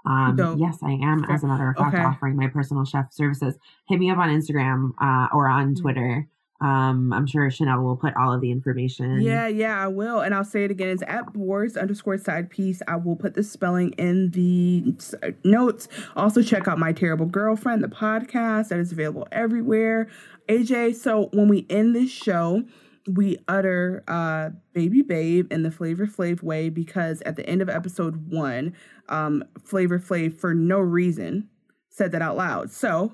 Um, 0.07 0.35
Dope. 0.35 0.59
yes, 0.59 0.77
I 0.83 0.91
am. 0.91 1.25
As 1.25 1.43
a 1.43 1.47
matter 1.47 1.69
of 1.69 1.77
fact, 1.77 1.95
okay. 1.95 2.03
offering 2.03 2.35
my 2.35 2.47
personal 2.47 2.85
chef 2.85 3.11
services. 3.11 3.55
Hit 3.87 3.99
me 3.99 4.11
up 4.11 4.19
on 4.19 4.29
Instagram 4.29 4.91
uh, 5.01 5.29
or 5.33 5.47
on 5.47 5.73
mm. 5.73 5.81
Twitter 5.81 6.27
um, 6.61 7.11
I'm 7.11 7.27
sure 7.27 7.49
Chanel 7.51 7.81
will 7.81 7.97
put 7.97 8.15
all 8.15 8.33
of 8.33 8.39
the 8.39 8.49
information. 8.49 9.21
Yeah, 9.21 9.47
yeah, 9.47 9.77
I 9.77 9.87
will. 9.87 10.21
And 10.21 10.33
I'll 10.33 10.45
say 10.45 10.63
it 10.63 10.71
again. 10.71 10.87
It's 10.87 11.03
at 11.05 11.33
bohrs 11.33 11.79
underscore 11.79 12.17
side 12.17 12.49
piece. 12.49 12.81
I 12.87 12.95
will 12.95 13.17
put 13.17 13.33
the 13.33 13.43
spelling 13.43 13.91
in 13.93 14.31
the 14.31 14.95
notes. 15.43 15.89
Also, 16.15 16.41
check 16.41 16.67
out 16.67 16.79
My 16.79 16.93
Terrible 16.93 17.25
Girlfriend, 17.25 17.83
the 17.83 17.89
podcast 17.89 18.69
that 18.69 18.79
is 18.79 18.93
available 18.93 19.27
everywhere. 19.33 20.07
AJ, 20.47 20.95
so 20.95 21.29
when 21.33 21.49
we 21.49 21.65
end 21.69 21.93
this 21.93 22.09
show, 22.09 22.63
we 23.07 23.37
utter 23.47 24.03
uh 24.07 24.49
baby 24.73 25.03
babe 25.03 25.51
in 25.51 25.61
the 25.61 25.69
flavor 25.69 26.07
flav 26.07 26.41
way 26.41 26.69
because 26.69 27.21
at 27.21 27.35
the 27.35 27.47
end 27.47 27.61
of 27.61 27.69
episode 27.69 28.31
one 28.31 28.73
um 29.09 29.43
flavor 29.63 29.99
flav 29.99 30.39
for 30.39 30.55
no 30.55 30.79
reason 30.79 31.47
said 31.89 32.11
that 32.11 32.23
out 32.23 32.35
loud 32.35 32.71
so 32.71 33.13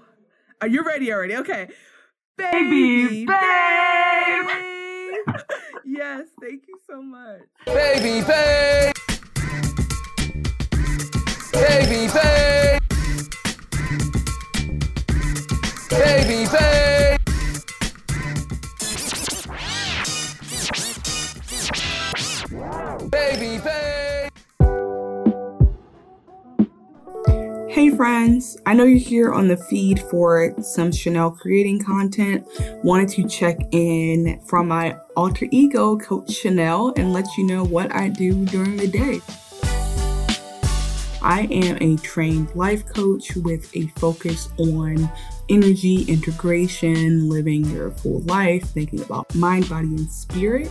are 0.61 0.69
you 0.69 0.81
ready 0.81 1.11
already 1.11 1.35
okay 1.35 1.67
Baby, 2.37 3.25
babe. 3.25 4.47
yes, 5.85 6.27
thank 6.41 6.63
you 6.67 6.77
so 6.89 7.01
much. 7.01 7.41
Baby, 7.65 8.25
babe. 8.25 8.93
Baby, 11.53 12.07
babe. 12.13 12.81
Baby, 15.89 16.47
babe. 16.51 17.17
Baby, 23.09 23.57
babe. 23.63 24.10
Hey 27.71 27.89
friends, 27.89 28.57
I 28.65 28.73
know 28.73 28.83
you're 28.83 28.99
here 28.99 29.31
on 29.31 29.47
the 29.47 29.55
feed 29.55 30.01
for 30.01 30.53
some 30.61 30.91
Chanel 30.91 31.31
creating 31.31 31.81
content. 31.81 32.45
Wanted 32.83 33.07
to 33.11 33.25
check 33.29 33.59
in 33.71 34.41
from 34.45 34.67
my 34.67 34.97
alter 35.15 35.47
ego, 35.51 35.97
Coach 35.97 36.33
Chanel, 36.33 36.91
and 36.97 37.13
let 37.13 37.25
you 37.37 37.45
know 37.45 37.63
what 37.63 37.95
I 37.95 38.09
do 38.09 38.43
during 38.47 38.75
the 38.75 38.89
day. 38.89 39.21
I 41.21 41.47
am 41.49 41.77
a 41.79 41.95
trained 41.95 42.53
life 42.55 42.85
coach 42.87 43.37
with 43.37 43.73
a 43.73 43.87
focus 43.95 44.49
on 44.57 45.09
energy 45.47 46.03
integration, 46.09 47.29
living 47.29 47.63
your 47.65 47.91
full 47.91 48.19
life, 48.23 48.63
thinking 48.63 48.99
about 48.99 49.33
mind, 49.33 49.69
body, 49.69 49.87
and 49.87 50.11
spirit. 50.11 50.69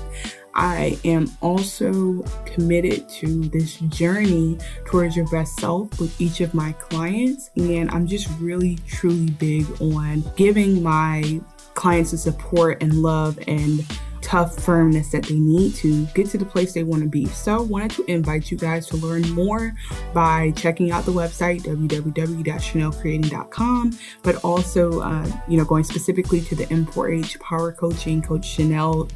I 0.55 0.99
am 1.05 1.31
also 1.41 2.23
committed 2.45 3.09
to 3.21 3.43
this 3.49 3.79
journey 3.81 4.59
towards 4.85 5.17
your 5.17 5.29
best 5.31 5.59
self 5.59 5.99
with 6.01 6.19
each 6.21 6.41
of 6.41 6.55
my 6.55 6.73
clients. 6.73 7.51
And 7.57 7.91
I'm 7.91 8.07
just 8.07 8.29
really, 8.41 8.79
truly 8.87 9.31
big 9.31 9.67
on 9.81 10.25
giving 10.37 10.83
my 10.83 11.41
clients 11.75 12.11
the 12.11 12.19
support 12.19 12.83
and 12.83 12.95
love 12.95 13.39
and 13.47 13.85
tough 14.31 14.57
firmness 14.63 15.11
that 15.11 15.25
they 15.25 15.35
need 15.35 15.75
to 15.75 16.07
get 16.15 16.29
to 16.29 16.39
the 16.39 16.45
place 16.45 16.73
they 16.73 16.85
want 16.85 17.03
to 17.03 17.09
be. 17.09 17.27
So, 17.27 17.63
wanted 17.63 17.91
to 17.93 18.05
invite 18.05 18.51
you 18.51 18.57
guys 18.57 18.87
to 18.89 18.97
learn 18.97 19.23
more 19.31 19.75
by 20.15 20.53
checking 20.53 20.93
out 20.93 21.05
the 21.05 21.13
website 21.13 21.63
www.chanelcreating.com, 21.63 23.99
but 24.23 24.37
also, 24.45 25.01
uh, 25.01 25.27
you 25.49 25.57
know, 25.57 25.65
going 25.65 25.85
specifically 25.85 26.43
to 26.43 26.55
the 26.55 26.67
M4H 26.67 27.41
Power 27.41 27.73
Coaching 27.73 28.23
Coach 28.23 28.47
Chanel 28.47 29.09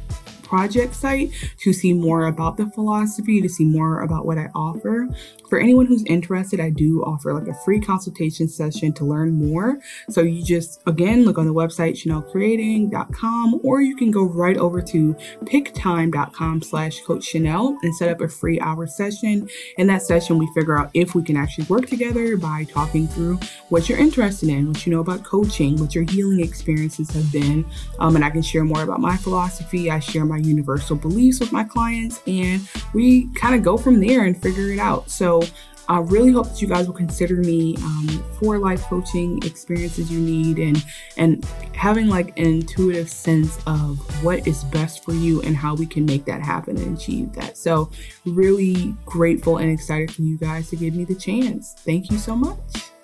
project 0.55 0.95
site 0.95 1.33
to 1.57 1.73
see 1.73 1.91
more 1.91 2.27
about 2.27 2.55
the 2.55 2.65
philosophy, 2.67 3.41
to 3.41 3.49
see 3.49 3.65
more 3.65 4.01
about 4.01 4.25
what 4.25 4.37
I 4.37 4.49
offer. 4.55 5.09
For 5.55 5.61
anyone 5.61 5.85
who's 5.85 6.03
interested, 6.03 6.59
I 6.59 6.69
do 6.69 7.01
offer 7.03 7.33
like 7.33 7.47
a 7.47 7.53
free 7.63 7.79
consultation 7.79 8.49
session 8.49 8.91
to 8.91 9.05
learn 9.05 9.31
more. 9.31 9.79
So 10.09 10.19
you 10.19 10.43
just, 10.43 10.81
again, 10.85 11.23
look 11.23 11.37
on 11.37 11.45
the 11.45 11.53
website, 11.53 11.93
chanelcreating.com, 11.93 13.61
or 13.63 13.81
you 13.81 13.95
can 13.95 14.11
go 14.11 14.25
right 14.25 14.57
over 14.57 14.81
to 14.81 15.13
picktime.com 15.45 16.61
slash 16.61 16.99
coach 17.03 17.23
Chanel 17.23 17.77
and 17.83 17.95
set 17.95 18.09
up 18.09 18.19
a 18.19 18.27
free 18.27 18.59
hour 18.59 18.85
session. 18.85 19.47
In 19.77 19.87
that 19.87 20.01
session, 20.01 20.37
we 20.37 20.49
figure 20.53 20.77
out 20.77 20.89
if 20.93 21.15
we 21.15 21.23
can 21.23 21.37
actually 21.37 21.63
work 21.67 21.87
together 21.87 22.35
by 22.35 22.65
talking 22.65 23.07
through 23.07 23.39
what 23.69 23.87
you're 23.87 23.97
interested 23.97 24.49
in, 24.49 24.67
what 24.67 24.85
you 24.85 24.91
know 24.91 24.99
about 24.99 25.23
coaching, 25.23 25.77
what 25.77 25.95
your 25.95 26.03
healing 26.03 26.41
experiences 26.41 27.09
have 27.11 27.31
been. 27.31 27.65
Um, 27.99 28.17
and 28.17 28.25
I 28.25 28.29
can 28.29 28.41
share 28.41 28.65
more 28.65 28.83
about 28.83 28.99
my 28.99 29.15
philosophy. 29.15 29.89
I 29.89 29.99
share 29.99 30.25
my 30.25 30.37
universal 30.37 30.97
beliefs 30.97 31.39
with 31.39 31.53
my 31.53 31.63
clients, 31.63 32.21
and 32.27 32.61
we 32.93 33.33
kind 33.35 33.55
of 33.55 33.63
go 33.63 33.77
from 33.77 34.01
there 34.01 34.25
and 34.25 34.41
figure 34.41 34.71
it 34.71 34.79
out. 34.79 35.09
So 35.09 35.35
so 35.35 35.44
I 35.87 35.99
really 35.99 36.31
hope 36.31 36.49
that 36.49 36.61
you 36.61 36.67
guys 36.67 36.87
will 36.87 36.95
consider 36.95 37.35
me 37.35 37.75
um, 37.77 38.23
for 38.39 38.57
life 38.57 38.81
coaching 38.83 39.39
experiences 39.45 40.11
you 40.11 40.19
need 40.19 40.57
and 40.57 40.83
and 41.17 41.45
having 41.73 42.07
like 42.07 42.37
an 42.39 42.45
intuitive 42.45 43.09
sense 43.09 43.59
of 43.67 43.99
what 44.23 44.47
is 44.47 44.63
best 44.65 45.03
for 45.03 45.13
you 45.13 45.41
and 45.43 45.55
how 45.55 45.75
we 45.75 45.85
can 45.85 46.05
make 46.05 46.25
that 46.25 46.41
happen 46.41 46.77
and 46.77 46.97
achieve 46.97 47.33
that. 47.33 47.57
So 47.57 47.91
really 48.25 48.95
grateful 49.05 49.57
and 49.57 49.69
excited 49.69 50.11
for 50.11 50.23
you 50.23 50.37
guys 50.37 50.69
to 50.69 50.75
give 50.75 50.95
me 50.95 51.03
the 51.03 51.15
chance. 51.15 51.73
Thank 51.73 52.09
you 52.09 52.17
so 52.17 52.35
much. 52.35 52.94